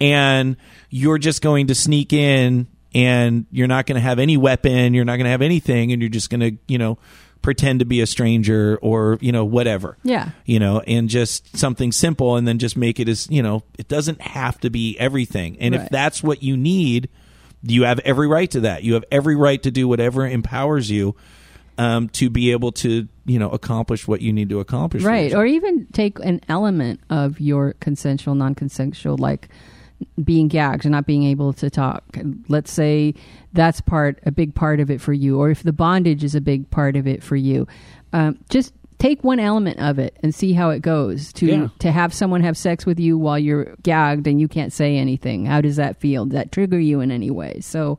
and 0.00 0.56
you're 0.90 1.18
just 1.18 1.42
going 1.42 1.68
to 1.68 1.74
sneak 1.74 2.12
in, 2.12 2.66
and 2.94 3.46
you're 3.50 3.66
not 3.66 3.86
going 3.86 3.96
to 3.96 4.00
have 4.02 4.18
any 4.18 4.36
weapon. 4.36 4.94
You're 4.94 5.04
not 5.04 5.16
going 5.16 5.24
to 5.24 5.30
have 5.30 5.42
anything, 5.42 5.92
and 5.92 6.02
you're 6.02 6.10
just 6.10 6.30
going 6.30 6.40
to 6.40 6.56
you 6.68 6.78
know 6.78 6.98
pretend 7.46 7.78
to 7.78 7.84
be 7.84 8.00
a 8.00 8.08
stranger 8.08 8.76
or 8.82 9.18
you 9.20 9.30
know 9.30 9.44
whatever. 9.44 9.96
Yeah. 10.02 10.30
You 10.46 10.58
know, 10.58 10.80
and 10.80 11.08
just 11.08 11.56
something 11.56 11.92
simple, 11.92 12.34
and 12.34 12.46
then 12.46 12.58
just 12.58 12.76
make 12.76 12.98
it 12.98 13.08
as 13.08 13.30
you 13.30 13.40
know. 13.40 13.62
It 13.78 13.86
doesn't 13.86 14.20
have 14.20 14.58
to 14.62 14.68
be 14.68 14.98
everything, 14.98 15.56
and 15.60 15.72
if 15.72 15.88
that's 15.88 16.24
what 16.24 16.42
you 16.42 16.56
need, 16.56 17.08
you 17.62 17.84
have 17.84 18.00
every 18.00 18.26
right 18.26 18.50
to 18.50 18.60
that. 18.62 18.82
You 18.82 18.94
have 18.94 19.04
every 19.12 19.36
right 19.36 19.62
to 19.62 19.70
do 19.70 19.86
whatever 19.86 20.26
empowers 20.26 20.90
you 20.90 21.14
um, 21.78 22.08
to 22.10 22.30
be 22.30 22.50
able 22.50 22.72
to 22.72 23.06
you 23.24 23.38
know 23.38 23.50
accomplish 23.50 24.08
what 24.08 24.22
you 24.22 24.32
need 24.32 24.48
to 24.48 24.58
accomplish. 24.58 25.04
right, 25.04 25.32
or 25.32 25.46
even 25.46 25.86
take 25.92 26.18
an 26.24 26.40
element 26.48 26.98
of 27.10 27.38
your 27.38 27.74
consensual, 27.74 28.34
non-consensual, 28.34 29.18
like 29.18 29.48
being 30.22 30.48
gagged 30.48 30.84
and 30.84 30.92
not 30.92 31.06
being 31.06 31.24
able 31.24 31.52
to 31.54 31.70
talk. 31.70 32.04
Let's 32.48 32.70
say 32.72 33.14
that's 33.52 33.80
part 33.80 34.18
a 34.26 34.30
big 34.30 34.54
part 34.54 34.80
of 34.80 34.90
it 34.90 35.00
for 35.00 35.12
you, 35.12 35.38
or 35.38 35.50
if 35.50 35.62
the 35.62 35.72
bondage 35.72 36.22
is 36.24 36.34
a 36.34 36.40
big 36.40 36.70
part 36.70 36.96
of 36.96 37.06
it 37.06 37.22
for 37.22 37.36
you, 37.36 37.66
um, 38.12 38.38
just 38.50 38.72
take 38.98 39.22
one 39.22 39.38
element 39.38 39.78
of 39.78 39.98
it 39.98 40.16
and 40.22 40.34
see 40.34 40.52
how 40.54 40.70
it 40.70 40.80
goes. 40.80 41.32
To 41.34 41.46
Yeah. 41.46 41.68
to 41.80 41.92
have 41.92 42.14
someone 42.14 42.42
have 42.42 42.56
sex 42.56 42.84
with 42.86 42.98
you 42.98 43.18
while 43.18 43.38
you're 43.38 43.74
gagged 43.82 44.26
and 44.26 44.40
you 44.40 44.48
can't 44.48 44.72
say 44.72 44.96
anything. 44.96 45.46
How 45.46 45.60
does 45.60 45.76
that 45.76 45.96
feel? 45.98 46.24
Does 46.26 46.34
that 46.34 46.52
trigger 46.52 46.78
you 46.78 47.00
in 47.00 47.10
any 47.10 47.30
way? 47.30 47.60
So. 47.60 47.98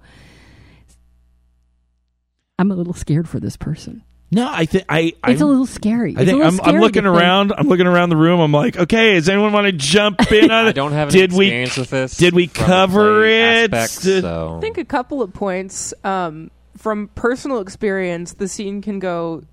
I'm 2.59 2.71
a 2.71 2.75
little 2.75 2.93
scared 2.93 3.29
for 3.29 3.39
this 3.39 3.55
person. 3.55 4.01
No, 4.29 4.49
I 4.51 4.65
think 4.65 4.85
I. 4.89 5.13
I 5.23 5.31
It's 5.31 5.41
a 5.41 5.45
little 5.45 5.65
scary. 5.65 6.11
I 6.17 6.21
It's 6.21 6.21
a 6.23 6.25
think 6.33 6.43
little 6.43 6.59
I'm, 6.65 6.75
I'm 6.75 6.81
looking 6.81 7.03
to 7.03 7.09
think- 7.11 7.21
around. 7.21 7.53
I'm 7.57 7.67
looking 7.67 7.87
around 7.87 8.09
the 8.09 8.17
room. 8.17 8.39
I'm 8.41 8.51
like, 8.51 8.77
okay, 8.77 9.13
does 9.15 9.29
anyone 9.29 9.53
want 9.53 9.65
to 9.67 9.71
jump 9.71 10.19
in 10.31 10.51
on 10.51 10.65
it? 10.67 10.69
I 10.69 10.71
don't 10.73 10.91
have 10.91 11.09
any 11.09 11.19
did 11.21 11.33
we 11.33 11.45
experience 11.47 11.77
with 11.77 11.89
this. 11.89 12.17
did 12.17 12.33
we 12.33 12.47
cover 12.47 13.25
it? 13.25 13.73
aspect, 13.73 14.03
Did- 14.03 14.21
so 14.23 14.55
I 14.57 14.59
think 14.59 14.77
a 14.77 14.85
couple 14.85 15.21
of 15.21 15.33
points 15.33 15.93
um, 16.03 16.51
from 16.77 17.07
personal 17.15 17.59
experience. 17.59 18.33
The 18.33 18.47
scene 18.49 18.81
can 18.81 18.99
go, 18.99 19.43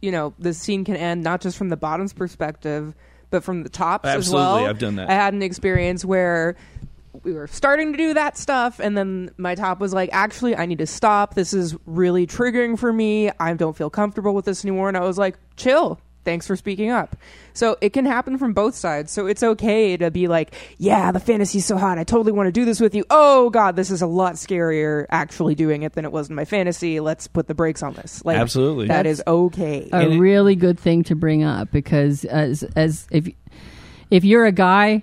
you 0.00 0.10
know, 0.12 0.32
the 0.38 0.54
scene 0.54 0.84
can 0.84 0.96
end 0.96 1.22
not 1.22 1.40
just 1.42 1.56
from 1.58 1.68
the 1.68 1.76
bottom's 1.76 2.12
perspective, 2.14 2.94
but 3.30 3.44
from 3.44 3.62
the 3.62 3.68
tops 3.68 4.08
as 4.08 4.16
Absolutely, 4.16 4.44
well. 4.62 4.66
I've 4.66 4.78
done 4.78 4.96
that. 4.96 5.10
I 5.10 5.14
had 5.14 5.34
an 5.34 5.42
experience 5.42 6.04
where 6.04 6.56
we 7.24 7.32
were 7.32 7.46
starting 7.46 7.92
to 7.92 7.98
do 7.98 8.14
that 8.14 8.36
stuff, 8.38 8.78
and 8.80 8.96
then 8.96 9.30
my 9.36 9.54
top 9.54 9.80
was 9.80 9.92
like, 9.92 10.10
"Actually, 10.12 10.56
I 10.56 10.66
need 10.66 10.78
to 10.78 10.86
stop. 10.86 11.34
This 11.34 11.52
is 11.52 11.76
really 11.86 12.26
triggering 12.26 12.78
for 12.78 12.92
me. 12.92 13.30
I 13.38 13.52
don't 13.54 13.76
feel 13.76 13.90
comfortable 13.90 14.34
with 14.34 14.44
this 14.46 14.64
anymore." 14.64 14.88
And 14.88 14.96
I 14.96 15.00
was 15.00 15.18
like, 15.18 15.36
"Chill." 15.56 16.00
thanks 16.24 16.46
for 16.46 16.54
speaking 16.54 16.88
up. 16.88 17.16
So 17.52 17.76
it 17.80 17.92
can 17.92 18.06
happen 18.06 18.38
from 18.38 18.52
both 18.52 18.76
sides. 18.76 19.10
So 19.10 19.26
it's 19.26 19.42
okay 19.42 19.96
to 19.96 20.08
be 20.12 20.28
like, 20.28 20.54
yeah, 20.78 21.10
the 21.10 21.18
fantasy's 21.18 21.66
so 21.66 21.76
hot. 21.76 21.98
I 21.98 22.04
totally 22.04 22.30
want 22.30 22.46
to 22.46 22.52
do 22.52 22.64
this 22.64 22.78
with 22.78 22.94
you. 22.94 23.04
Oh 23.10 23.50
God, 23.50 23.74
this 23.74 23.90
is 23.90 24.02
a 24.02 24.06
lot 24.06 24.34
scarier 24.34 25.04
actually 25.10 25.56
doing 25.56 25.82
it 25.82 25.94
than 25.94 26.04
it 26.04 26.12
was 26.12 26.28
in 26.30 26.36
my 26.36 26.44
fantasy. 26.44 27.00
Let's 27.00 27.26
put 27.26 27.48
the 27.48 27.56
brakes 27.56 27.82
on 27.82 27.94
this. 27.94 28.24
Like 28.24 28.38
Absolutely. 28.38 28.86
that 28.86 29.04
is 29.04 29.20
okay. 29.26 29.88
a 29.92 29.96
And 29.96 30.12
it- 30.12 30.18
really 30.20 30.54
good 30.54 30.78
thing 30.78 31.02
to 31.02 31.16
bring 31.16 31.42
up 31.42 31.72
because 31.72 32.24
as 32.26 32.62
as 32.76 33.08
if 33.10 33.28
if 34.12 34.22
you're 34.24 34.46
a 34.46 34.52
guy 34.52 35.02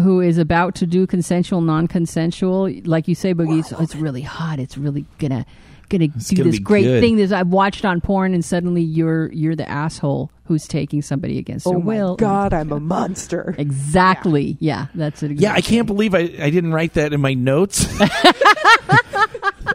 who 0.00 0.20
is 0.20 0.38
about 0.38 0.74
to 0.74 0.86
do 0.86 1.06
consensual 1.06 1.60
non-consensual 1.60 2.70
like 2.84 3.06
you 3.08 3.14
say 3.14 3.34
boogie 3.34 3.60
it's, 3.60 3.72
it's 3.72 3.94
really 3.94 4.22
hot 4.22 4.58
it's 4.58 4.76
really 4.76 5.04
gonna 5.18 5.44
gonna 5.88 6.06
do 6.08 6.36
gonna 6.36 6.50
this 6.50 6.58
great 6.60 6.84
good. 6.84 7.00
thing 7.00 7.16
that 7.16 7.32
i've 7.32 7.48
watched 7.48 7.84
on 7.84 8.00
porn 8.00 8.32
and 8.34 8.44
suddenly 8.44 8.82
you're 8.82 9.30
you're 9.32 9.56
the 9.56 9.68
asshole 9.68 10.30
who's 10.44 10.66
taking 10.66 11.00
somebody 11.00 11.38
against 11.38 11.66
oh 11.66 11.70
their 11.70 11.78
my 11.78 11.84
will 11.84 12.16
God, 12.16 12.52
I'm 12.52 12.72
a 12.72 12.80
monster. 12.80 13.54
exactly 13.56 14.56
yeah, 14.58 14.86
that's 14.96 15.22
it 15.22 15.38
Yeah, 15.38 15.52
I 15.52 15.60
can't 15.60 15.86
believe 15.86 16.12
I, 16.12 16.20
I 16.40 16.50
didn't 16.50 16.72
write 16.72 16.94
that 16.94 17.12
in 17.12 17.20
my 17.20 17.34
notes. 17.34 17.86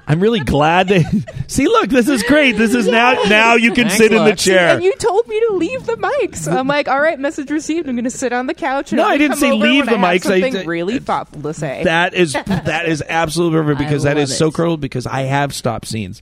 I'm 0.08 0.20
really 0.20 0.40
glad 0.42 0.88
that. 0.90 1.44
See, 1.48 1.68
look, 1.68 1.90
this 1.90 2.08
is 2.08 2.24
great. 2.24 2.54
This 2.54 2.74
is 2.76 2.88
now. 2.88 3.14
Now 3.24 3.56
you 3.56 3.72
can 3.72 3.86
Thanks, 3.86 3.98
sit 3.98 4.12
in 4.12 4.18
the 4.20 4.24
Lex. 4.26 4.44
chair. 4.44 4.76
And 4.76 4.84
you 4.84 4.94
told 4.98 5.28
me 5.28 5.40
to 5.48 5.54
leave 5.56 5.86
the 5.86 5.98
mic. 5.98 6.36
So 6.36 6.52
I'm 6.56 6.68
like, 6.68 6.88
all 6.88 7.00
right, 7.00 7.20
message 7.20 7.50
received. 7.52 7.88
I'm 7.90 7.96
going 7.96 8.04
to 8.06 8.10
sit 8.10 8.34
on 8.34 8.48
the 8.48 8.54
couch. 8.54 8.92
And 8.92 8.98
No, 8.98 9.04
I'm 9.06 9.12
I 9.14 9.18
gonna 9.18 9.30
didn't 9.30 9.40
say 9.40 9.52
leave 9.54 9.86
the 9.86 9.92
I 9.92 9.98
have 9.98 10.22
mics. 10.22 10.26
I- 10.32 10.42
Something 10.42 10.58
I- 10.58 10.64
really 10.66 11.00
thoughtful 11.00 11.42
to 11.44 11.54
say. 11.54 11.84
That 11.84 12.14
is 12.14 12.34
that 12.46 12.86
is 12.88 13.04
absolutely 13.08 13.60
perfect 13.62 13.80
because 13.80 14.06
I 14.06 14.14
that 14.14 14.20
is 14.22 14.30
love 14.32 14.38
so 14.38 14.48
it. 14.48 14.54
cruel 14.54 14.78
because 14.78 15.08
I 15.08 15.22
have 15.22 15.54
stopped 15.54 15.88
scenes. 15.88 16.22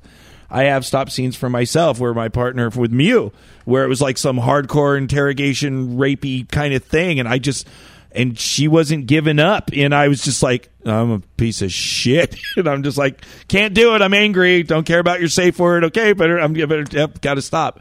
I 0.49 0.65
have 0.65 0.86
stopped 0.86 1.11
scenes 1.11 1.36
for 1.36 1.49
myself 1.49 1.99
where 1.99 2.13
my 2.13 2.29
partner 2.29 2.69
with 2.69 2.91
Mew, 2.91 3.31
where 3.65 3.84
it 3.84 3.88
was 3.88 4.01
like 4.01 4.19
some 4.19 4.38
hardcore 4.38 4.95
interrogation, 4.97 5.97
rapey 5.97 6.47
kind 6.51 6.75
of 6.75 6.84
thing, 6.84 7.19
and 7.19 7.27
I 7.27 7.39
just 7.39 7.67
and 8.14 8.38
she 8.38 8.68
wasn't 8.68 9.07
giving 9.07 9.39
up, 9.39 9.72
and 9.74 9.93
I 9.93 10.07
was 10.07 10.24
just 10.24 10.43
like, 10.43 10.70
I'm 10.86 11.11
a 11.11 11.20
piece 11.38 11.61
of 11.61 11.72
shit, 11.72 12.36
and 12.55 12.68
I'm 12.68 12.84
just 12.84 12.97
like, 12.97 13.24
can't 13.47 13.74
do 13.74 13.95
it. 13.95 14.01
I'm 14.01 14.14
angry. 14.14 14.64
Don't 14.64 14.86
care 14.86 14.99
about 14.99 15.20
your 15.20 15.30
safe 15.30 15.59
word. 15.59 15.84
Okay, 15.86 16.14
better. 16.14 16.39
I'm 16.39 16.53
better. 16.53 16.86
Yep, 16.89 17.22
got 17.22 17.36
to 17.36 17.41
stop. 17.41 17.80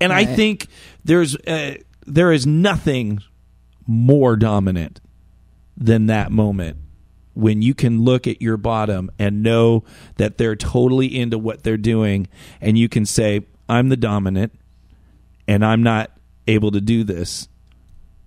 And 0.00 0.12
I 0.12 0.24
think 0.24 0.66
there's 1.04 1.36
uh, 1.36 1.76
there 2.06 2.32
is 2.32 2.46
nothing 2.46 3.20
more 3.86 4.36
dominant 4.36 5.00
than 5.76 6.06
that 6.06 6.30
moment 6.30 6.76
when 7.34 7.62
you 7.62 7.74
can 7.74 8.02
look 8.02 8.26
at 8.26 8.42
your 8.42 8.56
bottom 8.56 9.10
and 9.18 9.42
know 9.42 9.84
that 10.16 10.38
they're 10.38 10.56
totally 10.56 11.18
into 11.18 11.38
what 11.38 11.62
they're 11.62 11.76
doing 11.76 12.28
and 12.60 12.76
you 12.76 12.88
can 12.88 13.06
say 13.06 13.40
I'm 13.68 13.88
the 13.88 13.96
dominant 13.96 14.52
and 15.48 15.64
I'm 15.64 15.82
not 15.82 16.10
able 16.46 16.70
to 16.72 16.80
do 16.80 17.04
this 17.04 17.48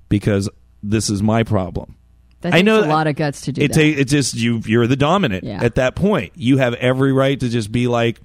because 0.10 0.50
this 0.90 1.10
is 1.10 1.22
my 1.24 1.44
problem. 1.44 1.96
that 2.42 2.54
I 2.54 2.62
know 2.62 2.80
a 2.84 2.86
lot 2.86 3.08
of 3.08 3.16
guts 3.16 3.42
to 3.42 3.52
do 3.52 3.62
It 3.62 3.74
that 3.74 3.80
ta- 3.80 4.00
it's 4.02 4.12
just 4.12 4.36
you 4.36 4.62
you're 4.66 4.88
the 4.88 4.96
dominant 4.96 5.44
Yeah. 5.44 5.64
at 5.64 5.76
that 5.76 5.96
point. 5.96 6.34
You 6.36 6.58
have 6.58 6.74
every 6.76 7.12
right 7.12 7.40
to 7.40 7.50
just 7.50 7.72
be 7.72 7.88
like 7.88 8.20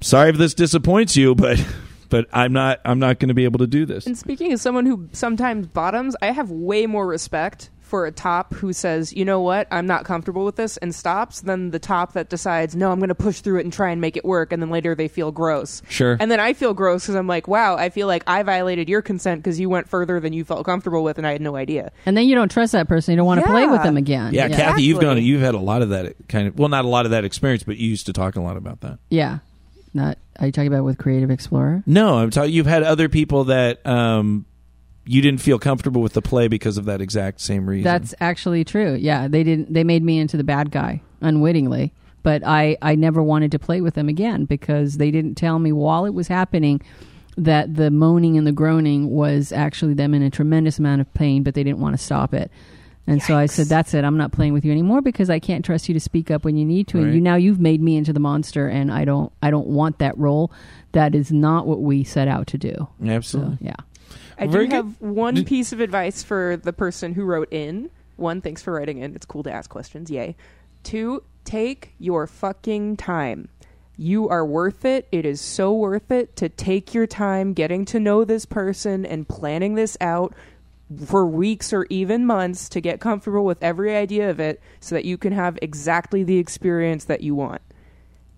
sorry 0.00 0.30
if 0.30 0.36
this 0.36 0.54
disappoints 0.54 1.16
you 1.16 1.34
but 1.34 1.64
but 2.08 2.26
I'm 2.32 2.52
not 2.52 2.80
I'm 2.84 2.98
not 2.98 3.18
going 3.18 3.28
to 3.28 3.34
be 3.34 3.44
able 3.44 3.58
to 3.60 3.66
do 3.66 3.86
this. 3.86 4.06
And 4.06 4.16
speaking 4.16 4.52
as 4.52 4.60
someone 4.62 4.86
who 4.86 5.08
sometimes 5.12 5.66
bottoms, 5.66 6.14
I 6.22 6.26
have 6.32 6.50
way 6.50 6.86
more 6.86 7.06
respect 7.06 7.70
for 7.86 8.04
a 8.04 8.10
top 8.10 8.52
who 8.54 8.72
says, 8.72 9.12
you 9.12 9.24
know 9.24 9.40
what, 9.40 9.68
I'm 9.70 9.86
not 9.86 10.04
comfortable 10.04 10.44
with 10.44 10.56
this 10.56 10.76
and 10.78 10.92
stops 10.92 11.40
than 11.42 11.70
the 11.70 11.78
top 11.78 12.14
that 12.14 12.28
decides, 12.28 12.74
no, 12.74 12.90
I'm 12.90 12.98
going 12.98 13.10
to 13.10 13.14
push 13.14 13.40
through 13.40 13.60
it 13.60 13.64
and 13.64 13.72
try 13.72 13.90
and 13.90 14.00
make 14.00 14.16
it 14.16 14.24
work. 14.24 14.52
And 14.52 14.60
then 14.60 14.70
later 14.70 14.96
they 14.96 15.06
feel 15.06 15.30
gross. 15.30 15.82
Sure. 15.88 16.16
And 16.18 16.28
then 16.28 16.40
I 16.40 16.52
feel 16.52 16.74
gross 16.74 17.04
because 17.04 17.14
I'm 17.14 17.28
like, 17.28 17.46
wow, 17.46 17.76
I 17.76 17.90
feel 17.90 18.08
like 18.08 18.24
I 18.26 18.42
violated 18.42 18.88
your 18.88 19.02
consent 19.02 19.40
because 19.42 19.60
you 19.60 19.68
went 19.70 19.88
further 19.88 20.18
than 20.18 20.32
you 20.32 20.44
felt 20.44 20.66
comfortable 20.66 21.04
with 21.04 21.16
and 21.18 21.26
I 21.26 21.30
had 21.32 21.40
no 21.40 21.54
idea. 21.54 21.92
and 22.06 22.16
then 22.16 22.26
you 22.26 22.34
don't 22.34 22.50
trust 22.50 22.72
that 22.72 22.88
person 22.88 23.12
you 23.12 23.16
don't 23.18 23.26
want 23.26 23.40
to 23.40 23.46
play 23.46 23.66
with 23.68 23.82
them 23.84 23.96
again 23.96 24.34
Yeah, 24.34 24.48
Kathy, 24.48 24.82
you've 24.82 24.96
Exactly. 24.96 25.20
gone. 25.20 25.24
You've 25.24 25.40
had 25.42 25.54
a 25.54 25.58
lot 25.58 25.82
of 25.82 25.90
that 25.90 26.14
kind 26.28 26.48
of. 26.48 26.58
Well, 26.58 26.68
not 26.68 26.84
a 26.84 26.88
lot 26.88 27.04
of 27.04 27.12
that 27.12 27.24
experience, 27.24 27.62
but 27.62 27.76
you 27.76 27.88
used 27.88 28.06
to 28.06 28.12
talk 28.12 28.34
a 28.34 28.40
lot 28.40 28.56
about 28.56 28.80
that. 28.80 28.98
yeah 29.10 29.38
not 29.94 30.18
are 30.40 30.46
you 30.46 30.52
talking 30.52 30.66
about 30.72 30.84
with 30.84 30.98
creative 30.98 31.30
explorer 31.30 31.82
No, 31.86 32.18
I'm 32.18 32.30
talking. 32.30 32.52
You've 32.52 32.66
had 32.66 32.82
other 32.82 33.08
people 33.08 33.44
that 33.44 33.86
um, 33.86 34.44
you 35.06 35.22
didn't 35.22 35.40
feel 35.40 35.58
comfortable 35.58 36.02
with 36.02 36.12
the 36.12 36.22
play 36.22 36.48
because 36.48 36.76
of 36.76 36.84
that 36.86 37.00
exact 37.00 37.40
same 37.40 37.68
reason. 37.68 37.84
That's 37.84 38.14
actually 38.20 38.64
true. 38.64 38.94
Yeah, 38.94 39.28
they 39.28 39.44
didn't. 39.44 39.72
They 39.72 39.84
made 39.84 40.02
me 40.02 40.18
into 40.18 40.36
the 40.36 40.44
bad 40.44 40.70
guy 40.70 41.00
unwittingly, 41.20 41.94
but 42.22 42.42
I 42.44 42.76
I 42.82 42.94
never 42.96 43.22
wanted 43.22 43.52
to 43.52 43.58
play 43.58 43.80
with 43.80 43.94
them 43.94 44.08
again 44.08 44.44
because 44.44 44.96
they 44.98 45.10
didn't 45.10 45.36
tell 45.36 45.58
me 45.58 45.72
while 45.72 46.04
it 46.04 46.14
was 46.14 46.28
happening 46.28 46.82
that 47.36 47.74
the 47.74 47.90
moaning 47.90 48.36
and 48.36 48.46
the 48.46 48.52
groaning 48.52 49.10
was 49.10 49.52
actually 49.52 49.94
them 49.94 50.14
in 50.14 50.22
a 50.22 50.30
tremendous 50.30 50.78
amount 50.78 51.00
of 51.02 51.14
pain, 51.14 51.42
but 51.42 51.54
they 51.54 51.62
didn't 51.62 51.80
want 51.80 51.96
to 51.96 52.02
stop 52.02 52.34
it. 52.34 52.50
And 53.06 53.22
so 53.22 53.36
I 53.36 53.46
said, 53.46 53.66
"That's 53.68 53.94
it. 53.94 54.02
I'm 54.04 54.16
not 54.16 54.32
playing 54.32 54.52
with 54.52 54.64
you 54.64 54.72
anymore 54.72 55.00
because 55.00 55.30
I 55.30 55.38
can't 55.38 55.64
trust 55.64 55.88
you 55.88 55.94
to 55.94 56.00
speak 56.00 56.30
up 56.32 56.44
when 56.44 56.56
you 56.56 56.64
need 56.64 56.88
to. 56.88 56.98
And 56.98 57.14
you 57.14 57.20
now 57.20 57.36
you've 57.36 57.60
made 57.60 57.80
me 57.80 57.96
into 57.96 58.12
the 58.12 58.18
monster, 58.18 58.66
and 58.66 58.90
I 58.90 59.04
don't 59.04 59.32
I 59.40 59.52
don't 59.52 59.68
want 59.68 60.00
that 60.00 60.18
role. 60.18 60.50
That 60.90 61.14
is 61.14 61.30
not 61.30 61.68
what 61.68 61.80
we 61.80 62.02
set 62.02 62.26
out 62.26 62.48
to 62.48 62.58
do. 62.58 62.88
absolutely. 63.06 63.58
So 63.58 63.64
yeah, 63.64 63.76
I 64.38 64.46
Very 64.46 64.64
do 64.66 64.70
good. 64.70 64.76
have 64.76 65.00
one 65.00 65.34
Did- 65.34 65.46
piece 65.46 65.72
of 65.72 65.80
advice 65.80 66.22
for 66.22 66.56
the 66.56 66.72
person 66.72 67.14
who 67.14 67.24
wrote 67.24 67.52
in. 67.52 67.90
One, 68.16 68.40
thanks 68.40 68.62
for 68.62 68.72
writing 68.74 68.98
in. 68.98 69.14
It's 69.14 69.26
cool 69.26 69.42
to 69.44 69.52
ask 69.52 69.70
questions. 69.70 70.10
Yay. 70.10 70.36
Two, 70.82 71.22
take 71.44 71.94
your 71.98 72.26
fucking 72.26 72.96
time. 72.96 73.48
You 73.98 74.28
are 74.28 74.44
worth 74.44 74.84
it. 74.84 75.08
It 75.10 75.24
is 75.24 75.40
so 75.40 75.72
worth 75.72 76.10
it 76.10 76.36
to 76.36 76.48
take 76.50 76.92
your 76.92 77.06
time 77.06 77.54
getting 77.54 77.84
to 77.86 78.00
know 78.00 78.24
this 78.24 78.44
person 78.44 79.06
and 79.06 79.26
planning 79.26 79.74
this 79.74 79.96
out 80.00 80.34
for 81.06 81.26
weeks 81.26 81.72
or 81.72 81.86
even 81.90 82.26
months 82.26 82.68
to 82.68 82.80
get 82.80 83.00
comfortable 83.00 83.44
with 83.44 83.62
every 83.62 83.96
idea 83.96 84.30
of 84.30 84.38
it 84.38 84.60
so 84.80 84.94
that 84.94 85.04
you 85.04 85.16
can 85.18 85.32
have 85.32 85.58
exactly 85.62 86.22
the 86.22 86.38
experience 86.38 87.04
that 87.06 87.22
you 87.22 87.34
want. 87.34 87.62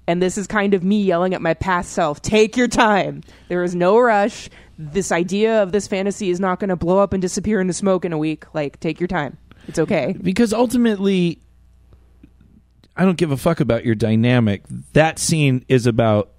And 0.07 0.23
this 0.23 0.39
is 0.39 0.47
kind 0.47 0.73
of 0.73 0.83
me 0.83 1.03
yelling 1.03 1.35
at 1.35 1.43
my 1.43 1.55
past 1.55 1.91
self 1.93 2.23
take 2.23 2.57
your 2.57 2.69
time. 2.69 3.23
There 3.49 3.63
is 3.65 3.75
no 3.75 3.99
rush. 3.99 4.49
This 4.79 5.11
idea 5.11 5.63
of 5.63 5.73
this 5.73 5.89
fantasy 5.89 6.31
is 6.31 6.39
not 6.39 6.61
going 6.61 6.69
to 6.69 6.77
blow 6.77 6.99
up 6.99 7.13
and 7.13 7.21
disappear 7.21 7.61
into 7.61 7.73
smoke 7.73 8.05
in 8.05 8.13
a 8.13 8.19
week. 8.19 8.55
Like, 8.55 8.79
take 8.79 9.01
your 9.01 9.09
time. 9.09 9.37
It's 9.67 9.79
okay. 9.79 10.17
because 10.21 10.55
ultimately 10.55 11.43
I 12.99 13.05
don't 13.05 13.17
give 13.17 13.31
a 13.31 13.37
fuck 13.37 13.61
about 13.61 13.85
your 13.85 13.95
dynamic. 13.95 14.65
That 14.93 15.21
scene 15.21 15.65
is 15.69 15.87
about 15.87 16.33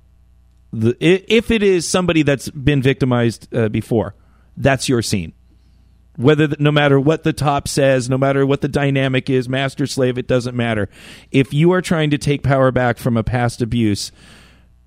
the 0.73 0.95
if 0.99 1.51
it 1.51 1.63
is 1.63 1.87
somebody 1.87 2.21
that's 2.21 2.49
been 2.49 2.81
victimized 2.81 3.53
uh, 3.55 3.69
before, 3.69 4.13
that's 4.57 4.89
your 4.89 5.01
scene. 5.01 5.33
Whether 6.17 6.47
the, 6.47 6.57
no 6.59 6.71
matter 6.71 6.99
what 6.99 7.23
the 7.23 7.31
top 7.31 7.69
says, 7.69 8.09
no 8.09 8.17
matter 8.17 8.45
what 8.45 8.59
the 8.59 8.67
dynamic 8.67 9.29
is, 9.29 9.47
master 9.47 9.87
slave, 9.87 10.17
it 10.17 10.27
doesn't 10.27 10.55
matter. 10.55 10.89
If 11.31 11.53
you 11.53 11.71
are 11.71 11.81
trying 11.81 12.09
to 12.09 12.17
take 12.17 12.43
power 12.43 12.71
back 12.71 12.97
from 12.97 13.15
a 13.15 13.23
past 13.23 13.61
abuse, 13.61 14.11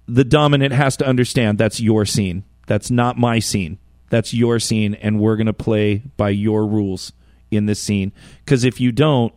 the 0.07 0.25
dominant 0.25 0.75
has 0.75 0.95
to 0.99 1.07
understand 1.07 1.57
that's 1.57 1.81
your 1.81 2.05
scene. 2.05 2.45
That's 2.67 2.91
not 2.91 3.19
my 3.19 3.39
scene. 3.39 3.79
That's 4.11 4.35
your 4.35 4.59
scene, 4.61 4.95
and 4.95 5.19
we're 5.19 5.37
going 5.37 5.47
to 5.47 5.53
play 5.53 6.03
by 6.17 6.31
your 6.31 6.67
rules 6.67 7.13
in 7.51 7.67
this 7.67 7.81
scene. 7.81 8.13
Because 8.45 8.65
if 8.65 8.81
you 8.81 8.93
don't, 8.93 9.33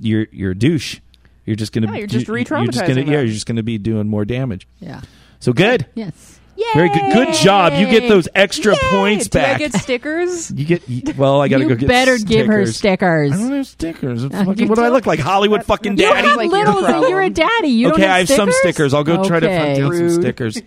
you're 0.00 0.26
you're 0.32 0.52
a 0.52 0.58
douche. 0.58 1.00
You're 1.44 1.56
just 1.56 1.72
going 1.72 1.86
to 1.86 1.92
Yeah, 1.92 1.98
you're 1.98 2.06
just 2.06 2.26
You're 2.28 2.38
just 2.38 2.50
re-traumatizing 2.50 2.86
gonna, 2.86 3.00
yeah, 3.02 3.20
you're 3.20 3.26
just 3.32 3.46
going 3.46 3.56
to 3.56 3.62
be 3.62 3.76
doing 3.76 4.08
more 4.08 4.24
damage. 4.24 4.66
yeah, 4.80 5.02
So 5.40 5.52
good, 5.52 5.86
yes. 5.94 6.40
Yay! 6.56 6.64
very 6.72 6.88
good. 6.88 7.12
Good 7.12 7.34
job. 7.34 7.72
You 7.72 7.86
get 7.86 8.08
those 8.08 8.28
extra 8.32 8.76
points 8.90 9.26
Do 9.28 9.40
back. 9.40 9.56
I 9.56 9.58
get 9.58 9.72
stickers? 9.74 10.50
you 10.56 10.64
get 10.64 11.16
well. 11.18 11.40
I 11.42 11.48
got 11.48 11.56
to 11.58 11.62
you 11.64 11.68
go 11.70 11.74
get. 11.74 11.88
better 11.88 12.16
give 12.16 12.46
her 12.46 12.64
stickers. 12.66 12.76
stickers. 12.76 13.32
I 13.32 13.36
don't 13.36 13.52
have 13.56 13.66
stickers. 13.66 14.22
It's 14.24 14.34
fucking- 14.34 14.58
you 14.62 14.68
what 14.68 14.76
do 14.76 14.84
I 14.84 14.88
look 14.90 15.04
like? 15.04 15.18
Hollywood 15.18 15.64
fucking 15.64 15.96
daddy. 15.96 16.04
You 16.06 16.14
daddy. 16.14 16.28
have 16.28 16.36
like 16.36 16.50
your 16.52 16.64
little, 16.66 16.82
problem. 16.84 17.10
you're 17.10 17.22
a 17.22 17.30
daddy. 17.30 17.68
You 17.68 17.88
okay, 17.90 18.02
don't 18.02 18.10
I 18.10 18.18
have 18.18 18.28
some 18.28 18.36
stickers? 18.52 18.60
stickers. 18.60 18.94
I'll 18.94 19.02
go 19.04 19.24
try 19.24 19.40
to 19.40 19.46
Okay. 19.50 19.80
find 19.82 19.96
some 19.96 20.10
stickers. 20.22 20.62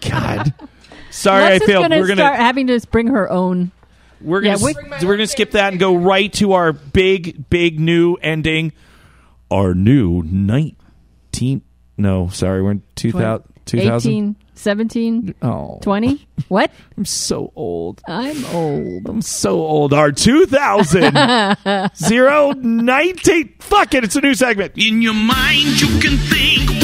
God, 0.00 0.54
sorry, 1.14 1.42
Lex 1.44 1.52
I 1.52 1.54
is 1.56 1.62
failed. 1.70 1.84
Gonna 1.84 2.00
We're 2.00 2.06
gonna 2.08 2.20
start 2.22 2.36
having 2.38 2.66
to 2.68 2.80
bring 2.90 3.06
her 3.08 3.30
own. 3.30 3.70
we're 4.20 4.40
gonna 4.40 4.58
Yeah, 4.58 4.68
s- 4.68 4.76
we- 5.00 5.06
we're 5.06 5.16
gonna 5.16 5.26
skip 5.26 5.52
that 5.52 5.72
and 5.72 5.80
go 5.80 5.94
right 5.96 6.32
to 6.34 6.52
our 6.52 6.72
big 6.72 7.48
big 7.50 7.78
new 7.80 8.14
ending. 8.14 8.72
Our 9.50 9.74
new 9.74 10.22
nineteen. 10.22 11.62
No, 11.96 12.28
sorry, 12.28 12.62
we're 12.62 12.72
in 12.72 12.82
2000. 12.96 13.44
2000. 13.66 14.10
18, 14.12 14.36
17, 14.54 15.34
Oh, 15.40 15.78
20. 15.80 16.26
What? 16.48 16.70
I'm 16.98 17.04
so 17.06 17.50
old. 17.56 18.02
I'm 18.06 18.44
old. 18.46 19.08
I'm 19.08 19.22
so 19.22 19.52
old. 19.60 19.94
Our 19.94 20.12
2000 20.12 21.16
zero 21.96 22.52
19. 22.52 23.54
Fuck 23.60 23.94
it. 23.94 24.04
It's 24.04 24.16
a 24.16 24.20
new 24.20 24.34
segment. 24.34 24.72
In 24.76 25.00
your 25.00 25.14
mind, 25.14 25.80
you 25.80 25.86
can 26.00 26.18
think 26.18 26.83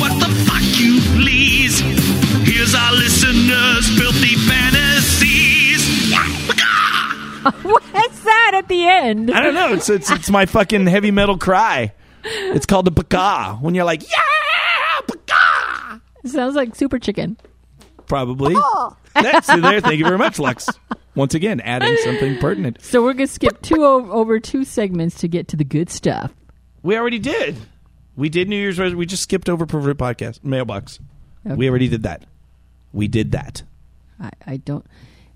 What's 7.63 8.21
that 8.25 8.53
at 8.55 8.69
the 8.69 8.87
end? 8.87 9.31
I 9.31 9.41
don't 9.43 9.55
know. 9.55 9.73
It's 9.73 9.89
it's 9.89 10.11
it's 10.11 10.31
my 10.31 10.47
fucking 10.47 10.87
heavy 10.87 11.11
metal 11.11 11.39
cry. 11.39 11.93
It's 12.25 12.67
called 12.67 12.85
the 12.85 12.91
baka. 12.91 13.57
When 13.61 13.75
you're 13.75 13.85
like, 13.85 14.03
yeah, 14.11 15.01
baka. 15.07 16.01
Sounds 16.27 16.55
like 16.55 16.75
Super 16.75 16.99
Chicken. 16.99 17.37
Probably. 18.07 18.57
That's 19.15 19.47
there. 19.47 19.81
Thank 19.81 19.99
you 19.99 20.05
very 20.05 20.19
much, 20.19 20.39
Lex. 20.39 20.69
once 21.15 21.35
again, 21.35 21.61
adding 21.61 21.97
something 22.05 22.39
pertinent. 22.39 22.83
So 22.83 23.03
we're 23.03 23.13
gonna 23.15 23.27
skip 23.27 23.63
two 23.63 23.85
o- 23.85 24.11
over 24.11 24.39
two 24.41 24.65
segments 24.65 25.19
to 25.21 25.29
get 25.29 25.49
to 25.49 25.57
the 25.57 25.65
good 25.65 25.91
stuff. 25.91 26.33
We 26.83 26.97
already 26.97 27.19
did. 27.19 27.57
We 28.17 28.29
did 28.29 28.49
New 28.49 28.57
Year's. 28.57 28.79
res- 28.79 28.95
We 28.95 29.07
just 29.07 29.23
skipped 29.23 29.49
over 29.49 29.65
perverted 29.67 29.99
podcast 29.99 30.45
mailbox. 30.45 30.99
Okay. 31.47 31.55
We 31.55 31.69
already 31.71 31.89
did 31.89 32.03
that. 32.03 32.25
We 32.93 33.09
did 33.09 33.33
that. 33.33 33.63
I, 34.21 34.31
I 34.47 34.57
don't. 34.59 34.85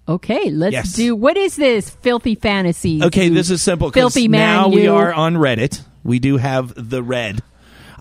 Okay, 0.06 0.50
let's 0.50 0.72
Yes. 0.72 0.92
do. 0.92 1.16
What 1.16 1.36
is 1.36 1.56
this 1.56 1.88
filthy 1.90 2.34
fantasy? 2.34 3.02
Okay, 3.02 3.28
this 3.30 3.50
is 3.50 3.62
simple. 3.62 3.90
Filthy 3.90 4.28
man, 4.28 4.40
Now 4.56 4.68
we 4.68 4.86
are 4.86 5.12
on 5.12 5.34
Reddit. 5.36 5.80
We 6.02 6.18
do 6.18 6.36
have 6.36 6.72
the 6.76 7.02
red. 7.02 7.40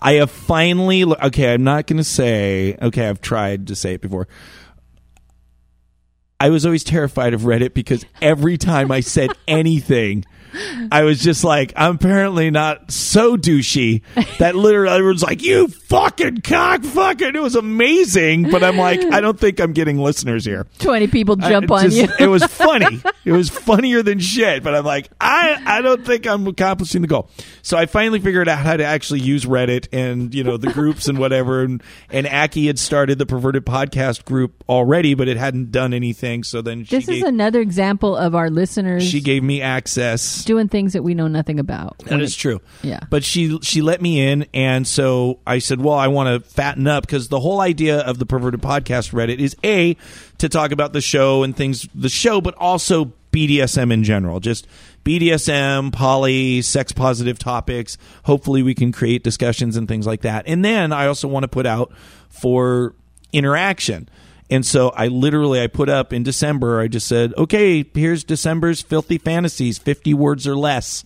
I 0.00 0.14
have 0.14 0.30
finally. 0.30 1.02
Okay, 1.04 1.54
I'm 1.54 1.64
not 1.64 1.86
going 1.86 1.96
to 1.96 2.04
say. 2.04 2.76
Okay, 2.82 3.08
I've 3.08 3.22
tried 3.22 3.68
to 3.68 3.74
say 3.74 3.94
it 3.94 4.02
before. 4.02 4.28
I 6.38 6.50
was 6.50 6.66
always 6.66 6.84
terrified 6.84 7.32
of 7.32 7.42
Reddit 7.42 7.72
because 7.72 8.04
every 8.20 8.58
time 8.58 8.90
I 8.92 9.00
said 9.00 9.30
anything, 9.48 10.26
I 10.92 11.04
was 11.04 11.20
just 11.22 11.42
like, 11.42 11.72
I'm 11.74 11.94
apparently 11.94 12.50
not 12.50 12.90
so 12.90 13.38
douchey 13.38 14.02
that 14.38 14.54
literally 14.54 14.94
everyone's 14.94 15.22
like, 15.22 15.42
you 15.42 15.68
fucking 15.94 16.40
cock 16.42 16.82
fucking. 16.82 17.34
It 17.34 17.42
was 17.42 17.54
amazing, 17.56 18.50
but 18.50 18.62
I'm 18.64 18.76
like, 18.76 19.00
I 19.04 19.20
don't 19.20 19.38
think 19.38 19.60
I'm 19.60 19.72
getting 19.72 19.98
listeners 19.98 20.44
here. 20.44 20.66
Twenty 20.78 21.06
people 21.06 21.36
jump 21.36 21.64
it 21.64 21.70
on 21.70 21.82
just- 21.90 21.96
you. 21.96 22.08
it 22.18 22.28
was 22.28 22.44
funny. 22.50 23.02
It 23.24 23.32
was 23.32 23.48
funnier 23.48 24.02
than 24.02 24.18
shit. 24.18 24.62
But 24.62 24.74
I'm 24.74 24.84
like, 24.84 25.08
I 25.20 25.60
I 25.64 25.82
don't 25.82 26.04
think 26.04 26.26
I'm 26.26 26.46
accomplishing 26.46 27.02
the 27.02 27.08
goal. 27.08 27.30
So 27.62 27.76
I 27.76 27.86
finally 27.86 28.20
figured 28.20 28.48
out 28.48 28.58
how 28.58 28.76
to 28.76 28.84
actually 28.84 29.20
use 29.20 29.44
Reddit 29.44 29.88
and 29.92 30.34
you 30.34 30.44
know 30.44 30.56
the 30.56 30.72
groups 30.72 31.08
and 31.08 31.18
whatever. 31.18 31.62
And 31.62 31.82
and 32.10 32.26
Aki 32.26 32.66
had 32.66 32.78
started 32.78 33.18
the 33.18 33.26
perverted 33.26 33.64
podcast 33.64 34.24
group 34.24 34.64
already, 34.68 35.14
but 35.14 35.28
it 35.28 35.36
hadn't 35.36 35.70
done 35.70 35.94
anything. 35.94 36.44
So 36.44 36.60
then 36.62 36.84
she 36.84 36.96
this 36.96 37.08
is 37.08 37.22
another 37.22 37.60
example 37.60 38.16
of 38.16 38.34
our 38.34 38.50
listeners 38.50 39.04
she 39.04 39.20
gave 39.20 39.42
me 39.42 39.62
access. 39.62 40.44
doing 40.44 40.68
things 40.68 40.92
that 40.94 41.02
we 41.02 41.14
know 41.14 41.28
nothing 41.28 41.58
about. 41.58 41.98
That 42.06 42.20
is 42.20 42.34
true. 42.36 42.60
Yeah. 42.82 43.00
But 43.10 43.24
she 43.24 43.58
she 43.62 43.80
let 43.82 44.02
me 44.02 44.20
in, 44.26 44.46
and 44.52 44.86
so 44.86 45.40
I 45.46 45.58
said, 45.58 45.80
"Well, 45.84 45.94
I 45.94 46.08
want 46.08 46.28
to 46.42 46.50
fatten 46.50 46.86
up 46.86 47.06
because 47.06 47.28
the 47.28 47.40
whole 47.40 47.60
idea 47.60 47.98
of 48.00 48.18
the 48.18 48.26
perverted 48.26 48.60
podcast 48.60 49.12
Reddit 49.12 49.38
is 49.38 49.54
a 49.62 49.96
to 50.38 50.48
talk 50.48 50.72
about 50.72 50.92
the 50.92 51.00
show 51.00 51.42
and 51.42 51.56
things, 51.56 51.88
the 51.94 52.08
show, 52.08 52.40
but 52.40 52.54
also 52.56 53.12
BDSM 53.30 53.92
in 53.92 54.02
general, 54.02 54.40
just 54.40 54.66
BDSM, 55.04 55.92
poly, 55.92 56.62
sex 56.62 56.92
positive 56.92 57.38
topics. 57.38 57.98
Hopefully, 58.24 58.62
we 58.62 58.74
can 58.74 58.90
create 58.90 59.22
discussions 59.22 59.76
and 59.76 59.86
things 59.86 60.06
like 60.06 60.22
that. 60.22 60.44
And 60.46 60.64
then 60.64 60.92
I 60.92 61.06
also 61.06 61.28
want 61.28 61.44
to 61.44 61.48
put 61.48 61.66
out 61.66 61.92
for 62.28 62.94
interaction." 63.32 64.08
And 64.50 64.64
so 64.64 64.90
I 64.90 65.08
literally 65.08 65.60
I 65.62 65.68
put 65.68 65.88
up 65.88 66.12
in 66.12 66.22
December. 66.22 66.80
I 66.80 66.88
just 66.88 67.06
said, 67.06 67.32
"Okay, 67.36 67.84
here's 67.94 68.24
December's 68.24 68.82
filthy 68.82 69.18
fantasies, 69.18 69.78
50 69.78 70.14
words 70.14 70.46
or 70.48 70.56
less." 70.56 71.04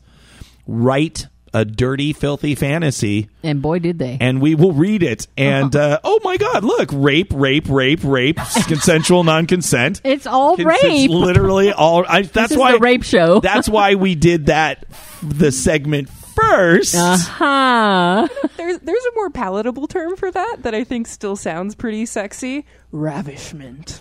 write 0.69 1.27
a 1.55 1.65
dirty, 1.65 2.13
filthy 2.13 2.55
fantasy, 2.55 3.29
And 3.43 3.61
boy, 3.63 3.79
did 3.79 3.99
they! 3.99 4.19
and 4.21 4.41
we 4.41 4.55
will 4.55 4.73
read 4.73 5.03
it. 5.03 5.27
And 5.37 5.75
uh, 5.77 6.01
oh 6.05 6.21
my 6.25 6.37
God, 6.37 6.65
look, 6.65 6.91
rape, 6.93 7.33
rape, 7.35 7.67
rape, 7.69 8.01
rape, 8.05 8.39
consensual 8.67 9.25
non-consent. 9.25 10.01
it's 10.05 10.27
all 10.27 10.55
It's- 10.55 10.79
it's 10.83 10.85
rape. 10.85 11.11
literally 11.11 11.73
all. 11.73 12.05
I, 12.09 12.23
that's 12.23 12.33
this 12.33 12.51
is 12.53 12.57
why 12.59 12.73
the 12.73 12.79
rape 12.79 13.03
show. 13.03 13.41
That's 13.49 13.69
why 13.69 13.95
we 13.95 14.15
did 14.15 14.47
that. 14.47 14.85
The 15.23 15.51
segment 15.53 16.09
first. 16.09 16.95
huh. 16.97 18.29
There's 18.57 18.79
there's 18.79 19.05
a 19.05 19.15
more 19.15 19.31
palatable 19.31 19.87
term 19.89 20.17
for 20.17 20.31
that 20.31 20.59
that 20.63 20.75
I 20.75 20.85
think 20.85 21.07
still 21.09 21.35
sounds 21.37 21.75
pretty 21.75 22.07
sexy. 22.07 22.65
Ravishment. 22.93 24.01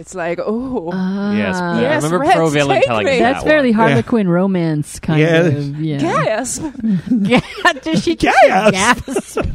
It's 0.00 0.14
like, 0.14 0.40
oh, 0.42 0.86
Yes, 1.36 1.56
Ah. 1.60 1.76
I 1.76 1.80
Yes, 1.82 2.02
remember 2.04 2.24
Reds, 2.24 2.34
Pro 2.34 2.48
Villain 2.48 2.76
take 2.78 2.86
telling 2.86 3.04
me. 3.06 3.12
us 3.12 3.18
That's 3.18 3.44
that 3.44 3.50
fairly 3.50 3.70
one. 3.72 3.88
Harlequin 3.90 4.28
romance 4.28 4.98
kind 4.98 5.20
Yeah. 5.20 5.40
of. 5.42 5.80
Yeah. 5.80 5.98
gasp. 5.98 6.62
Does 7.82 8.02
she 8.02 8.16
just 8.16 8.36
Gasp. 8.46 8.72
gasp? 8.72 9.38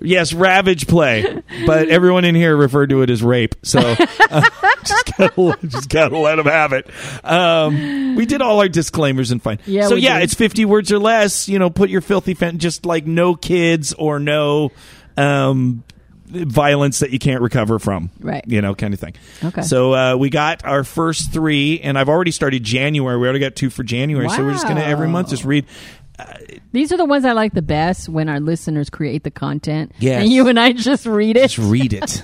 Yes, 0.00 0.34
ravage 0.34 0.86
play, 0.86 1.24
but 1.66 1.88
everyone 1.88 2.26
in 2.26 2.34
here 2.34 2.54
referred 2.54 2.90
to 2.90 3.00
it 3.00 3.08
as 3.08 3.22
rape. 3.22 3.54
So 3.62 3.78
uh, 3.78 4.42
just 4.84 5.12
gotta 5.16 5.58
just 5.66 5.88
gotta 5.88 6.18
let 6.18 6.34
them 6.36 6.44
have 6.44 6.74
it. 6.74 6.90
Um, 7.24 8.14
we 8.14 8.26
did 8.26 8.42
all 8.42 8.60
our 8.60 8.68
disclaimers 8.68 9.30
and 9.30 9.42
fine. 9.42 9.60
Yeah, 9.64 9.86
so 9.88 9.94
we 9.94 10.02
yeah, 10.02 10.18
did. 10.18 10.24
it's 10.24 10.34
fifty 10.34 10.66
words 10.66 10.92
or 10.92 10.98
less. 10.98 11.48
You 11.48 11.58
know, 11.58 11.70
put 11.70 11.88
your 11.88 12.02
filthy 12.02 12.34
fan 12.34 12.58
just 12.58 12.84
like 12.84 13.06
no 13.06 13.34
kids 13.34 13.94
or 13.94 14.18
no 14.18 14.72
um, 15.16 15.84
violence 16.34 17.00
that 17.00 17.10
you 17.10 17.18
can't 17.18 17.40
recover 17.40 17.78
from. 17.78 18.10
Right. 18.20 18.44
You 18.46 18.60
know, 18.60 18.74
kind 18.74 18.92
of 18.92 19.00
thing. 19.00 19.14
Okay. 19.42 19.62
So 19.62 19.94
uh, 19.94 20.16
we 20.16 20.30
got 20.30 20.64
our 20.64 20.84
first 20.84 21.32
three, 21.32 21.80
and 21.80 21.98
I've 21.98 22.08
already 22.08 22.30
started 22.30 22.62
January. 22.62 23.16
We 23.18 23.26
already 23.26 23.40
got 23.40 23.56
two 23.56 23.70
for 23.70 23.82
January. 23.82 24.28
So 24.28 24.44
we're 24.44 24.52
just 24.52 24.66
gonna 24.66 24.82
every 24.82 25.08
month 25.08 25.30
just 25.30 25.44
read. 25.44 25.66
These 26.72 26.92
are 26.92 26.96
the 26.96 27.04
ones 27.04 27.24
I 27.24 27.32
like 27.32 27.54
the 27.54 27.62
best 27.62 28.08
when 28.08 28.28
our 28.28 28.40
listeners 28.40 28.90
create 28.90 29.24
the 29.24 29.30
content. 29.30 29.92
Yes. 29.98 30.22
And 30.22 30.32
you 30.32 30.48
and 30.48 30.58
I 30.58 30.72
just 30.72 31.06
read 31.06 31.36
it. 31.36 31.50
Just 31.50 31.58
read 31.58 31.92
it. 31.92 32.22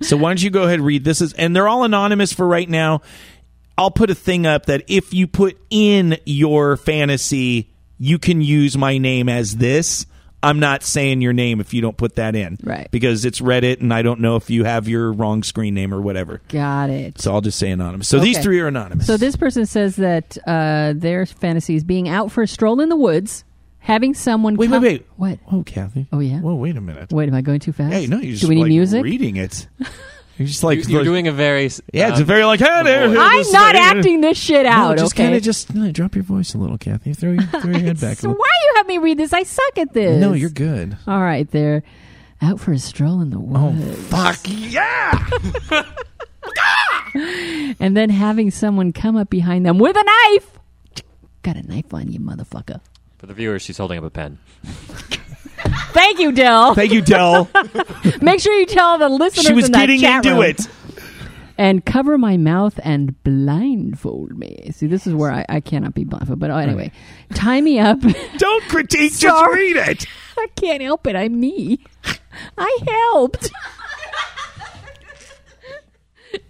so 0.00 0.16
why 0.16 0.30
don't 0.30 0.42
you 0.42 0.50
go 0.50 0.62
ahead 0.62 0.74
and 0.74 0.86
read 0.86 1.04
this 1.04 1.20
is 1.20 1.32
and 1.34 1.54
they're 1.54 1.68
all 1.68 1.84
anonymous 1.84 2.32
for 2.32 2.46
right 2.46 2.68
now. 2.68 3.02
I'll 3.78 3.90
put 3.90 4.10
a 4.10 4.14
thing 4.14 4.46
up 4.46 4.66
that 4.66 4.84
if 4.88 5.14
you 5.14 5.26
put 5.26 5.58
in 5.70 6.18
your 6.26 6.76
fantasy, 6.76 7.70
you 7.98 8.18
can 8.18 8.42
use 8.42 8.76
my 8.76 8.98
name 8.98 9.28
as 9.28 9.56
this. 9.56 10.06
I'm 10.42 10.58
not 10.58 10.82
saying 10.82 11.20
your 11.20 11.32
name 11.32 11.60
if 11.60 11.72
you 11.72 11.80
don't 11.80 11.96
put 11.96 12.16
that 12.16 12.34
in. 12.34 12.58
Right. 12.62 12.90
Because 12.90 13.24
it's 13.24 13.40
Reddit 13.40 13.80
and 13.80 13.94
I 13.94 14.02
don't 14.02 14.20
know 14.20 14.36
if 14.36 14.50
you 14.50 14.64
have 14.64 14.88
your 14.88 15.12
wrong 15.12 15.42
screen 15.42 15.74
name 15.74 15.94
or 15.94 16.00
whatever. 16.00 16.42
Got 16.48 16.90
it. 16.90 17.20
So 17.20 17.32
I'll 17.32 17.40
just 17.40 17.58
say 17.58 17.70
anonymous. 17.70 18.08
So 18.08 18.18
these 18.18 18.38
three 18.38 18.58
are 18.60 18.66
anonymous. 18.66 19.06
So 19.06 19.16
this 19.16 19.36
person 19.36 19.66
says 19.66 19.96
that 19.96 20.36
uh, 20.46 20.94
their 20.96 21.26
fantasy 21.26 21.76
is 21.76 21.84
being 21.84 22.08
out 22.08 22.32
for 22.32 22.42
a 22.42 22.48
stroll 22.48 22.80
in 22.80 22.88
the 22.88 22.96
woods, 22.96 23.44
having 23.78 24.14
someone. 24.14 24.56
Wait, 24.56 24.68
come- 24.70 24.82
wait, 24.82 25.06
wait. 25.18 25.38
What? 25.38 25.38
Oh, 25.52 25.62
Kathy. 25.62 26.06
Oh, 26.12 26.18
yeah? 26.18 26.40
Whoa, 26.40 26.54
wait 26.54 26.76
a 26.76 26.80
minute. 26.80 27.12
Wait, 27.12 27.28
am 27.28 27.34
I 27.34 27.40
going 27.42 27.60
too 27.60 27.72
fast? 27.72 27.92
Hey, 27.92 28.06
no, 28.06 28.18
you 28.18 28.32
just 28.32 28.42
Do 28.42 28.48
we 28.48 28.56
need 28.56 28.62
like 28.62 28.68
music? 28.68 29.04
reading 29.04 29.36
it. 29.36 29.68
You're 30.38 30.48
just 30.48 30.64
like 30.64 30.88
You're 30.88 31.04
doing 31.04 31.28
a 31.28 31.32
very 31.32 31.64
Yeah, 31.92 32.08
it's 32.08 32.16
um, 32.16 32.22
a 32.22 32.24
very 32.24 32.44
like. 32.44 32.60
Hey, 32.60 32.82
there, 32.82 33.08
voice. 33.08 33.18
I'm 33.20 33.38
this- 33.38 33.52
not 33.52 33.74
acting 33.74 34.20
this 34.22 34.38
shit 34.38 34.66
out. 34.66 34.96
No, 34.96 35.02
just 35.02 35.14
okay. 35.14 35.24
kind 35.24 35.34
of 35.36 35.42
just 35.42 35.74
no, 35.74 35.90
drop 35.92 36.14
your 36.14 36.24
voice 36.24 36.54
a 36.54 36.58
little, 36.58 36.78
Kathy. 36.78 37.12
Throw 37.12 37.32
your, 37.32 37.42
throw 37.42 37.70
your 37.70 37.80
head 37.80 38.00
back. 38.00 38.18
a 38.18 38.20
So 38.22 38.28
little. 38.28 38.40
why 38.40 38.50
you 38.64 38.72
have 38.76 38.86
me 38.86 38.98
read 38.98 39.18
this? 39.18 39.32
I 39.32 39.42
suck 39.42 39.78
at 39.78 39.92
this. 39.92 40.20
No, 40.20 40.32
you're 40.32 40.50
good. 40.50 40.96
All 41.06 41.20
right, 41.20 41.48
they're 41.50 41.82
out 42.40 42.58
for 42.60 42.72
a 42.72 42.78
stroll 42.78 43.20
in 43.20 43.30
the 43.30 43.36
Oh 43.36 43.70
woods, 43.70 44.06
fuck 44.08 44.38
yeah! 44.46 45.28
and 47.78 47.96
then 47.96 48.10
having 48.10 48.50
someone 48.50 48.92
come 48.92 49.16
up 49.16 49.30
behind 49.30 49.64
them 49.66 49.78
with 49.78 49.96
a 49.96 50.02
knife. 50.04 50.58
Got 51.42 51.56
a 51.56 51.62
knife 51.62 51.92
on 51.92 52.10
you, 52.10 52.20
motherfucker. 52.20 52.80
For 53.18 53.26
the 53.26 53.34
viewers, 53.34 53.62
she's 53.62 53.78
holding 53.78 53.98
up 53.98 54.04
a 54.04 54.10
pen. 54.10 54.38
Thank 55.92 56.18
you, 56.18 56.32
Dell. 56.32 56.74
Thank 56.74 56.92
you, 56.92 57.00
Dell. 57.02 57.48
Make 58.22 58.40
sure 58.40 58.52
you 58.58 58.66
tell 58.66 58.98
the 58.98 59.08
listeners 59.08 59.46
she 59.46 59.52
was 59.52 59.66
in 59.66 59.72
that 59.72 59.80
getting 59.80 60.00
chat 60.00 60.24
into 60.24 60.34
room. 60.40 60.42
it. 60.42 60.60
and 61.58 61.84
cover 61.84 62.16
my 62.18 62.36
mouth 62.36 62.78
and 62.82 63.22
blindfold 63.24 64.36
me. 64.38 64.70
See, 64.72 64.86
this 64.86 65.06
is 65.06 65.14
where 65.14 65.30
I, 65.30 65.44
I 65.48 65.60
cannot 65.60 65.94
be 65.94 66.04
blindfolded. 66.04 66.40
But 66.40 66.50
anyway, 66.50 66.92
tie 67.34 67.60
me 67.60 67.78
up. 67.78 67.98
Don't 68.38 68.64
critique. 68.64 69.12
Just 69.12 69.22
Sorry. 69.22 69.74
read 69.74 69.76
it. 69.88 70.06
I 70.38 70.46
can't 70.56 70.82
help 70.82 71.06
it. 71.06 71.14
I'm 71.14 71.38
me. 71.38 71.78
I 72.58 72.78
helped. 73.12 73.50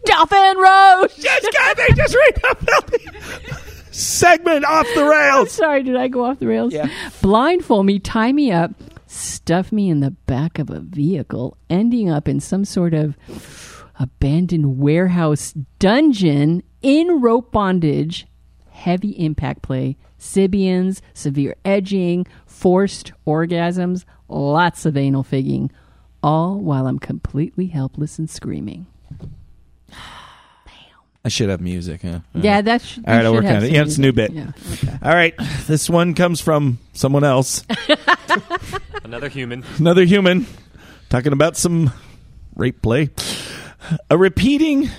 Dolphin 0.04 0.56
Road. 0.58 1.08
Just 1.18 1.52
Kathy. 1.52 1.92
Just 1.94 2.14
read 2.14 2.34
the 2.36 3.58
segment 3.90 4.64
off 4.64 4.86
the 4.94 5.04
rails. 5.04 5.52
sorry, 5.52 5.82
did 5.82 5.96
I 5.96 6.08
go 6.08 6.24
off 6.24 6.38
the 6.38 6.46
rails? 6.46 6.72
Yeah. 6.72 6.88
Blindfold 7.20 7.86
me, 7.86 7.98
tie 7.98 8.32
me 8.32 8.50
up, 8.52 8.70
stuff 9.12 9.72
me 9.72 9.90
in 9.90 10.00
the 10.00 10.10
back 10.10 10.58
of 10.58 10.70
a 10.70 10.80
vehicle, 10.80 11.56
ending 11.68 12.10
up 12.10 12.28
in 12.28 12.40
some 12.40 12.64
sort 12.64 12.94
of 12.94 13.16
abandoned 13.98 14.78
warehouse 14.78 15.54
dungeon 15.78 16.62
in 16.80 17.20
rope 17.20 17.52
bondage, 17.52 18.26
heavy 18.70 19.10
impact 19.10 19.62
play, 19.62 19.96
Sybians, 20.18 21.00
severe 21.14 21.56
edging, 21.64 22.26
forced 22.46 23.12
orgasms, 23.26 24.04
lots 24.28 24.86
of 24.86 24.96
anal 24.96 25.22
figging, 25.22 25.70
all 26.22 26.58
while 26.58 26.86
I'm 26.86 26.98
completely 26.98 27.66
helpless 27.66 28.18
and 28.18 28.30
screaming. 28.30 28.86
I 31.24 31.28
should 31.28 31.50
have 31.50 31.60
music, 31.60 32.02
huh? 32.02 32.20
Yeah, 32.34 32.52
uh-huh. 32.52 32.62
that's 32.62 32.98
All 32.98 33.14
right, 33.14 33.24
I'll 33.24 33.32
work 33.32 33.44
on 33.44 33.62
it. 33.62 33.70
Yeah, 33.70 33.82
it's 33.82 33.96
a 33.96 34.00
new 34.00 34.12
bit. 34.12 34.32
Yeah. 34.32 34.50
Okay. 34.72 34.98
All 35.02 35.14
right, 35.14 35.34
this 35.66 35.88
one 35.88 36.14
comes 36.14 36.40
from 36.40 36.78
someone 36.94 37.22
else, 37.24 37.64
Another 39.04 39.28
human. 39.28 39.64
another 39.78 40.04
human, 40.04 40.46
talking 41.10 41.32
about 41.32 41.56
some 41.56 41.92
rape 42.56 42.82
play. 42.82 43.10
A 44.10 44.16
repeating 44.18 44.90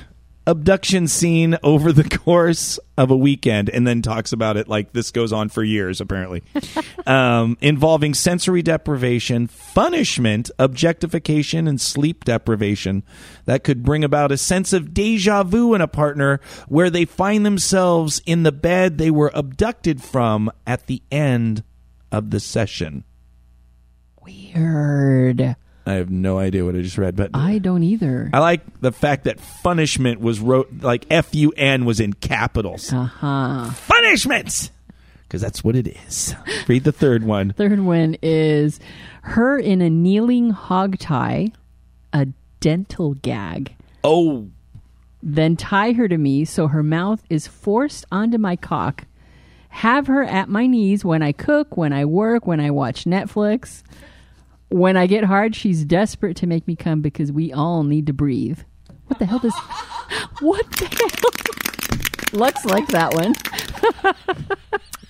abduction 0.45 1.07
scene 1.07 1.57
over 1.63 1.91
the 1.91 2.03
course 2.19 2.79
of 2.97 3.09
a 3.09 3.15
weekend 3.15 3.69
and 3.69 3.87
then 3.87 4.01
talks 4.01 4.33
about 4.33 4.57
it 4.57 4.67
like 4.67 4.91
this 4.93 5.11
goes 5.11 5.31
on 5.31 5.49
for 5.49 5.63
years 5.63 6.01
apparently 6.01 6.43
um, 7.07 7.57
involving 7.61 8.13
sensory 8.13 8.61
deprivation 8.61 9.49
punishment 9.73 10.51
objectification 10.59 11.67
and 11.67 11.79
sleep 11.79 12.25
deprivation 12.25 13.03
that 13.45 13.63
could 13.63 13.83
bring 13.83 14.03
about 14.03 14.31
a 14.31 14.37
sense 14.37 14.73
of 14.73 14.93
deja 14.93 15.43
vu 15.43 15.73
in 15.73 15.81
a 15.81 15.87
partner 15.87 16.39
where 16.67 16.89
they 16.89 17.05
find 17.05 17.45
themselves 17.45 18.21
in 18.25 18.43
the 18.43 18.51
bed 18.51 18.97
they 18.97 19.11
were 19.11 19.31
abducted 19.33 20.03
from 20.03 20.51
at 20.67 20.87
the 20.87 21.01
end 21.11 21.63
of 22.11 22.31
the 22.31 22.39
session 22.39 23.03
Weird. 24.23 25.55
I 25.85 25.93
have 25.93 26.09
no 26.09 26.37
idea 26.39 26.63
what 26.65 26.75
i 26.75 26.81
just 26.81 26.97
read 26.97 27.15
but 27.15 27.31
I 27.33 27.57
don't 27.59 27.83
either. 27.83 28.29
I 28.33 28.39
like 28.39 28.61
the 28.81 28.91
fact 28.91 29.25
that 29.25 29.37
punishment 29.63 30.19
was 30.21 30.39
wrote 30.39 30.69
like 30.81 31.05
F 31.09 31.33
U 31.35 31.51
N 31.57 31.85
was 31.85 31.99
in 31.99 32.13
capitals. 32.13 32.91
Uh 32.93 33.03
huh. 33.05 33.69
Punishments, 33.87 34.71
because 35.23 35.41
that's 35.41 35.63
what 35.63 35.75
it 35.75 35.87
is. 35.87 36.35
Read 36.67 36.83
the 36.83 36.91
third 36.91 37.23
one. 37.23 37.51
Third 37.57 37.79
one 37.79 38.15
is 38.21 38.79
her 39.23 39.57
in 39.59 39.81
a 39.81 39.89
kneeling 39.89 40.51
hog 40.51 40.97
tie, 40.99 41.51
a 42.13 42.27
dental 42.59 43.15
gag. 43.15 43.75
Oh, 44.03 44.47
Then 45.21 45.55
tie 45.55 45.93
her 45.93 46.07
to 46.07 46.17
me 46.17 46.45
so 46.45 46.67
her 46.67 46.83
mouth 46.83 47.23
is 47.29 47.47
forced 47.47 48.05
onto 48.11 48.37
my 48.37 48.55
cock. 48.55 49.05
Have 49.69 50.07
her 50.07 50.23
at 50.23 50.49
my 50.49 50.67
knees 50.67 51.03
when 51.03 51.21
I 51.23 51.31
cook, 51.31 51.75
when 51.77 51.93
I 51.93 52.05
work, 52.05 52.45
when 52.45 52.59
I 52.59 52.69
watch 52.71 53.05
Netflix. 53.05 53.81
When 54.73 54.97
I 54.97 55.05
get 55.05 55.23
hard, 55.23 55.55
she's 55.55 55.85
desperate 55.85 56.35
to 56.37 56.47
make 56.47 56.67
me 56.67 56.75
come 56.75 57.01
because 57.01 57.31
we 57.31 57.53
all 57.53 57.83
need 57.83 58.07
to 58.07 58.13
breathe. 58.13 58.57
What 59.05 59.19
the 59.19 59.27
hell 59.27 59.37
does. 59.37 59.53
What 60.41 60.69
the 60.71 60.85
hell? 60.85 62.39
Lux 62.39 62.65
like 62.65 62.87
that 62.87 63.13
one. 63.13 63.35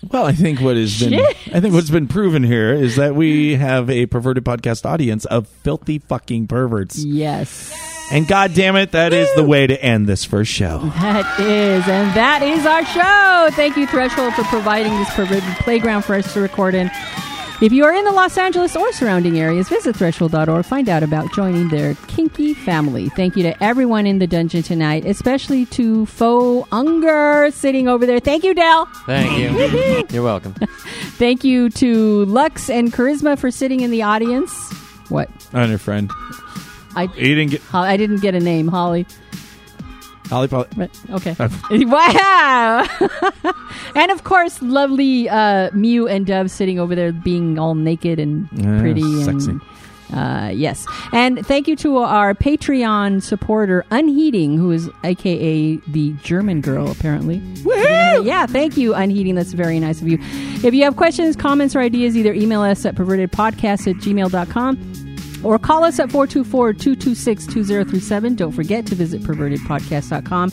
well, 0.12 0.26
I 0.26 0.34
think 0.34 0.60
what 0.60 0.76
has 0.76 1.00
been 1.00 1.14
I 1.54 1.62
think 1.62 1.74
what's 1.74 1.90
been 1.90 2.10
proven 2.10 2.44
here 2.44 2.74
is 2.74 2.98
that 2.98 3.16
we 3.16 3.56
have 3.56 3.90
a 3.90 4.06
perverted 4.06 4.44
podcast 4.44 4.86
audience 4.86 5.24
of 5.26 5.48
filthy 5.48 6.00
fucking 6.00 6.48
perverts. 6.48 7.04
Yes. 7.04 7.74
And 8.12 8.28
god 8.28 8.54
damn 8.54 8.76
it, 8.76 8.92
that 8.92 9.14
is 9.14 9.34
the 9.36 9.44
way 9.44 9.66
to 9.66 9.82
end 9.82 10.08
this 10.08 10.26
first 10.26 10.52
show. 10.52 10.80
That 10.80 11.40
is, 11.40 11.88
and 11.88 12.14
that 12.16 12.44
is 12.44 12.66
our 12.66 12.86
show. 12.86 13.56
Thank 13.56 13.78
you, 13.78 13.88
Threshold, 13.88 14.34
for 14.34 14.44
providing 14.44 14.94
this 14.98 15.10
perverted 15.14 15.56
playground 15.60 16.04
for 16.04 16.16
us 16.16 16.34
to 16.34 16.42
record 16.42 16.76
in. 16.76 16.92
If 17.64 17.72
you 17.72 17.86
are 17.86 17.94
in 17.94 18.04
the 18.04 18.12
Los 18.12 18.38
Angeles 18.38 18.76
or 18.76 18.92
surrounding 18.92 19.40
areas, 19.40 19.70
visit 19.70 19.96
threshold.org. 19.96 20.66
Find 20.66 20.90
out 20.90 21.02
about 21.02 21.32
joining 21.32 21.70
their 21.70 21.96
kinky 22.08 22.54
family. 22.54 23.08
Thank 23.08 23.38
you 23.38 23.44
to 23.44 23.64
everyone 23.64 24.06
in 24.06 24.20
the 24.20 24.28
dungeon 24.28 24.64
tonight, 24.64 25.06
especially 25.06 25.66
to 25.68 26.06
Faux 26.08 26.68
Unger 26.74 27.52
sitting 27.52 27.88
over 27.88 28.06
there. 28.06 28.20
Thank 28.20 28.44
you, 28.44 28.54
Dell. 28.54 28.88
Thank 29.06 29.40
you. 29.40 30.06
You're 30.14 30.26
welcome. 30.26 30.54
Thank 31.16 31.46
you 31.46 31.70
to 31.70 32.26
Lux 32.26 32.70
and 32.70 32.92
Charisma 32.92 33.40
for 33.40 33.50
sitting 33.50 33.80
in 33.80 33.92
the 33.92 34.02
audience. 34.02 34.52
What? 35.08 35.30
On 35.54 35.70
your 35.70 35.78
friend. 35.78 36.12
I, 36.98 37.04
You 37.16 37.34
didn't 37.34 37.52
get 37.52 37.62
I 37.74 37.96
didn't 37.96 38.20
get 38.20 38.36
a 38.36 38.42
name, 38.42 38.68
Holly. 38.68 39.08
Holly 40.28 40.48
Polly. 40.48 40.68
But, 40.76 41.00
okay. 41.12 41.36
wow. 41.86 42.88
and 43.96 44.12
of 44.12 44.24
course, 44.24 44.62
lovely 44.62 45.30
uh, 45.30 45.70
Mew 45.74 46.08
and 46.08 46.26
Dove 46.26 46.50
sitting 46.50 46.80
over 46.80 46.96
there 46.96 47.12
being 47.12 47.60
all 47.60 47.76
naked 47.76 48.20
and 48.20 48.48
Yeah, 48.54 48.80
pretty. 48.80 49.02
And, 49.02 49.42
sexy. 49.42 49.60
Uh, 50.14 50.52
yes. 50.54 50.86
And 51.12 51.46
thank 51.46 51.68
you 51.68 51.76
to 51.78 51.98
our 51.98 52.36
Patreon 52.36 53.24
supporter, 53.24 53.84
Unheating, 53.90 54.58
who 54.58 54.72
is 54.72 54.90
AKA 55.04 55.78
the 55.88 56.14
German 56.22 56.62
girl, 56.62 56.92
apparently. 56.92 57.42
Yeah, 58.24 58.46
thank 58.46 58.78
you, 58.78 58.94
Unheating. 58.94 59.34
That's 59.36 59.54
very 59.54 59.80
nice 59.80 60.02
of 60.02 60.08
you. 60.08 60.20
If 60.22 60.74
you 60.74 60.84
have 60.84 60.98
questions, 60.98 61.36
comments, 61.36 61.76
or 61.76 61.80
ideas, 61.80 62.16
either 62.16 62.32
email 62.34 62.62
us 62.62 62.86
at 62.86 62.94
pervertedpodcast 62.96 63.88
at 63.88 63.96
gmail.com 63.98 65.03
or 65.44 65.60
call 65.60 65.84
us 65.84 66.00
at 66.00 66.10
424-226-2037. 66.10 68.36
Don't 68.36 68.52
forget 68.52 68.88
to 68.88 68.96
visit 68.96 69.22
pervertedpodcast.com. 69.22 70.52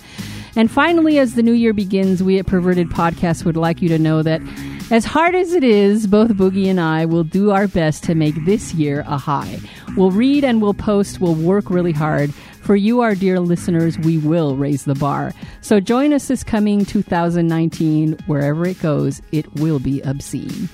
And 0.57 0.71
finally, 0.71 1.19
as 1.19 1.35
the 1.35 1.43
new 1.43 1.53
year 1.53 1.73
begins, 1.73 2.23
we 2.23 2.39
at 2.39 2.47
Perverted 2.47 2.89
Podcast 2.89 3.45
would 3.45 3.57
like 3.57 3.81
you 3.81 3.89
to 3.89 3.99
know 3.99 4.23
that 4.23 4.43
as 4.91 5.05
hard 5.05 5.37
as 5.37 5.53
it 5.53 5.63
is, 5.63 6.09
both 6.09 6.33
Boogie 6.33 6.67
and 6.67 6.81
I 6.81 7.05
will 7.05 7.23
do 7.23 7.53
our 7.53 7.69
best 7.69 8.03
to 8.05 8.17
make 8.17 8.35
this 8.45 8.75
year 8.75 9.05
a 9.07 9.17
high. 9.17 9.61
We'll 9.97 10.11
read 10.11 10.43
and 10.43 10.61
we'll 10.61 10.75
post, 10.75 11.21
we'll 11.21 11.37
work 11.37 11.71
really 11.71 11.93
hard. 11.93 12.35
For 12.35 12.75
you, 12.75 13.01
our 13.01 13.15
dear 13.15 13.39
listeners, 13.39 13.99
we 14.01 14.19
will 14.19 14.57
raise 14.57 14.85
the 14.85 14.97
bar. 14.97 15.33
So 15.61 15.81
join 15.81 16.13
us 16.13 16.29
this 16.29 16.43
coming 16.43 16.85
2019. 16.85 18.19
Wherever 18.27 18.67
it 18.67 18.83
goes, 18.83 19.23
it 19.33 19.51
will 19.55 19.79
be 19.79 20.03
obscene. 20.03 20.69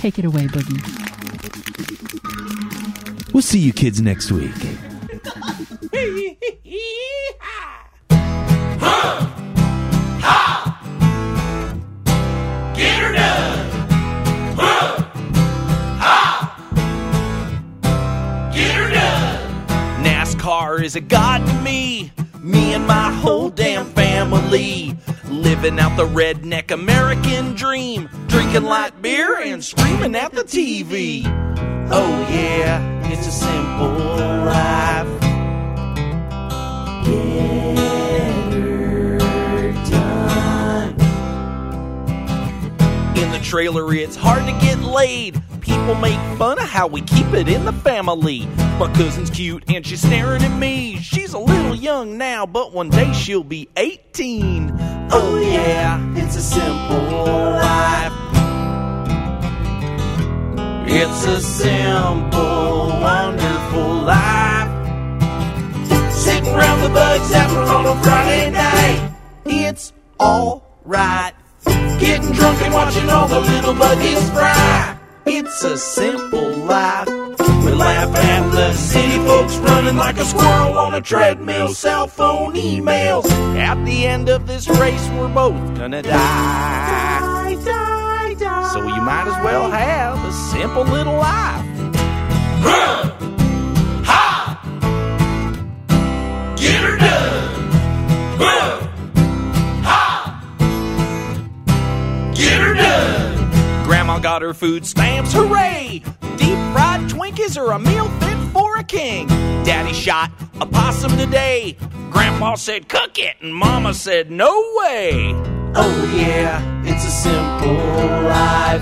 Take 0.00 0.18
it 0.18 0.24
away, 0.24 0.46
Boogie. 0.46 0.80
We'll 3.34 3.42
see 3.42 3.58
you 3.58 3.74
kids 3.74 4.00
next 4.00 4.32
week. 4.32 4.50
Get 12.74 12.98
her 12.98 13.12
done. 13.12 13.70
Huh. 14.56 15.02
Ha. 16.00 16.56
Get 18.54 18.74
her 18.74 18.90
done. 18.90 20.02
NASCAR 20.02 20.82
is 20.82 20.96
a 20.96 21.02
god 21.02 21.46
to 21.46 21.52
me. 21.56 21.60
Me 21.60 21.69
Living 25.60 25.78
out 25.78 25.94
the 25.94 26.06
redneck 26.06 26.70
American 26.70 27.54
dream. 27.54 28.08
Drinking 28.28 28.62
light 28.62 29.02
beer 29.02 29.38
and 29.40 29.62
screaming 29.62 30.14
at 30.14 30.32
the 30.32 30.42
TV. 30.42 31.22
Oh, 31.90 32.26
yeah, 32.30 32.80
it's 33.12 33.26
a 33.26 33.30
simple 33.30 33.90
life. 34.46 35.20
Get 37.04 38.29
trailer, 43.42 43.92
it's 43.94 44.16
hard 44.16 44.44
to 44.46 44.52
get 44.64 44.80
laid. 44.80 45.40
People 45.60 45.94
make 45.94 46.18
fun 46.38 46.58
of 46.58 46.68
how 46.68 46.86
we 46.86 47.02
keep 47.02 47.26
it 47.34 47.48
in 47.48 47.64
the 47.64 47.72
family. 47.72 48.46
My 48.78 48.90
cousin's 48.94 49.30
cute 49.30 49.64
and 49.68 49.86
she's 49.86 50.00
staring 50.00 50.42
at 50.42 50.58
me. 50.58 50.96
She's 50.98 51.34
a 51.34 51.38
little 51.38 51.74
young 51.74 52.18
now, 52.18 52.46
but 52.46 52.72
one 52.72 52.90
day 52.90 53.12
she'll 53.12 53.44
be 53.44 53.68
18. 53.76 54.70
Oh, 55.12 55.40
yeah, 55.40 56.00
it's 56.16 56.36
a 56.36 56.42
simple 56.42 56.96
life. 56.96 58.12
It's 60.86 61.24
a 61.26 61.40
simple, 61.40 62.88
wonderful 62.88 63.94
life. 64.02 64.68
Sitting 66.12 66.48
around 66.48 66.80
the 66.82 66.88
bug 66.88 67.20
zapper 67.22 67.66
on 67.68 67.86
a 67.86 68.02
Friday 68.02 68.50
night. 68.50 69.12
It's 69.44 69.92
alright. 70.18 71.34
Getting 72.00 72.32
drunk 72.32 72.62
and 72.62 72.72
watching 72.72 73.08
all 73.10 73.28
the 73.28 73.40
little 73.40 73.74
buggies 73.74 74.30
fry. 74.30 74.96
It's 75.26 75.62
a 75.64 75.76
simple 75.76 76.48
life. 76.64 77.06
We 77.64 77.72
laugh 77.72 78.16
at 78.16 78.50
the 78.50 78.72
city 78.72 79.18
folks 79.26 79.56
running 79.58 79.96
like 79.96 80.16
a 80.16 80.24
squirrel 80.24 80.78
on 80.78 80.94
a 80.94 81.00
treadmill, 81.02 81.68
cell 81.68 82.06
phone 82.06 82.54
emails. 82.54 83.26
At 83.58 83.84
the 83.84 84.06
end 84.06 84.30
of 84.30 84.46
this 84.46 84.66
race, 84.66 85.08
we're 85.10 85.28
both 85.28 85.54
gonna 85.76 86.02
die. 86.02 87.54
Die, 87.54 88.34
die, 88.34 88.68
So 88.72 88.80
you 88.82 89.02
might 89.02 89.26
as 89.28 89.44
well 89.44 89.70
have 89.70 90.24
a 90.24 90.32
simple 90.32 90.84
little 90.84 91.16
life. 91.16 91.66
Get 96.56 96.80
her 96.82 96.96
done. 96.98 97.70
Huh. 98.38 98.89
Get 102.40 102.58
her 102.58 102.72
done. 102.74 103.84
Grandma 103.84 104.18
got 104.18 104.40
her 104.40 104.54
food 104.54 104.86
stamps, 104.86 105.32
hooray! 105.34 106.02
Deep 106.38 106.58
fried 106.72 107.02
Twinkies 107.10 107.60
are 107.60 107.72
a 107.72 107.78
meal 107.78 108.08
fit 108.20 108.38
for 108.54 108.78
a 108.78 108.82
king. 108.82 109.26
Daddy 109.62 109.92
shot 109.92 110.30
a 110.58 110.64
possum 110.64 111.18
today. 111.18 111.76
Grandpa 112.10 112.54
said 112.54 112.88
cook 112.88 113.18
it, 113.18 113.36
and 113.42 113.54
Mama 113.54 113.92
said 113.92 114.30
no 114.30 114.52
way. 114.76 115.34
Oh 115.74 116.12
yeah, 116.16 116.82
it's 116.82 117.04
a 117.04 117.10
simple 117.10 117.74
life. 118.24 118.80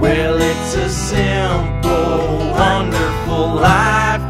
Well, 0.00 0.42
it's 0.42 0.74
a 0.74 0.88
simple, 0.90 2.50
wonderful 2.50 3.54
life. 3.54 4.22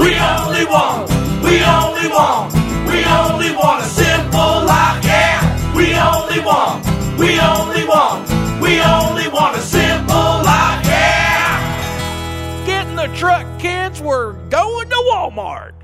We 0.00 0.18
only 0.18 0.64
want, 0.66 1.08
we 1.44 1.62
only 1.62 2.08
want, 2.08 2.52
we 2.90 3.04
only 3.04 3.52
want 3.54 3.84
a 3.84 3.88
want, 6.48 6.80
we 7.18 7.38
only 7.38 7.84
want, 7.84 8.24
we 8.64 8.80
only 8.80 9.28
want 9.28 9.56
a 9.56 9.60
simple 9.60 10.28
life. 10.48 10.80
Yeah. 10.86 12.64
Get 12.66 12.86
in 12.86 12.96
the 12.96 13.08
truck, 13.14 13.46
kids, 13.60 14.00
we're 14.00 14.32
going 14.48 14.88
to. 14.88 14.98
Walmart. 15.08 15.77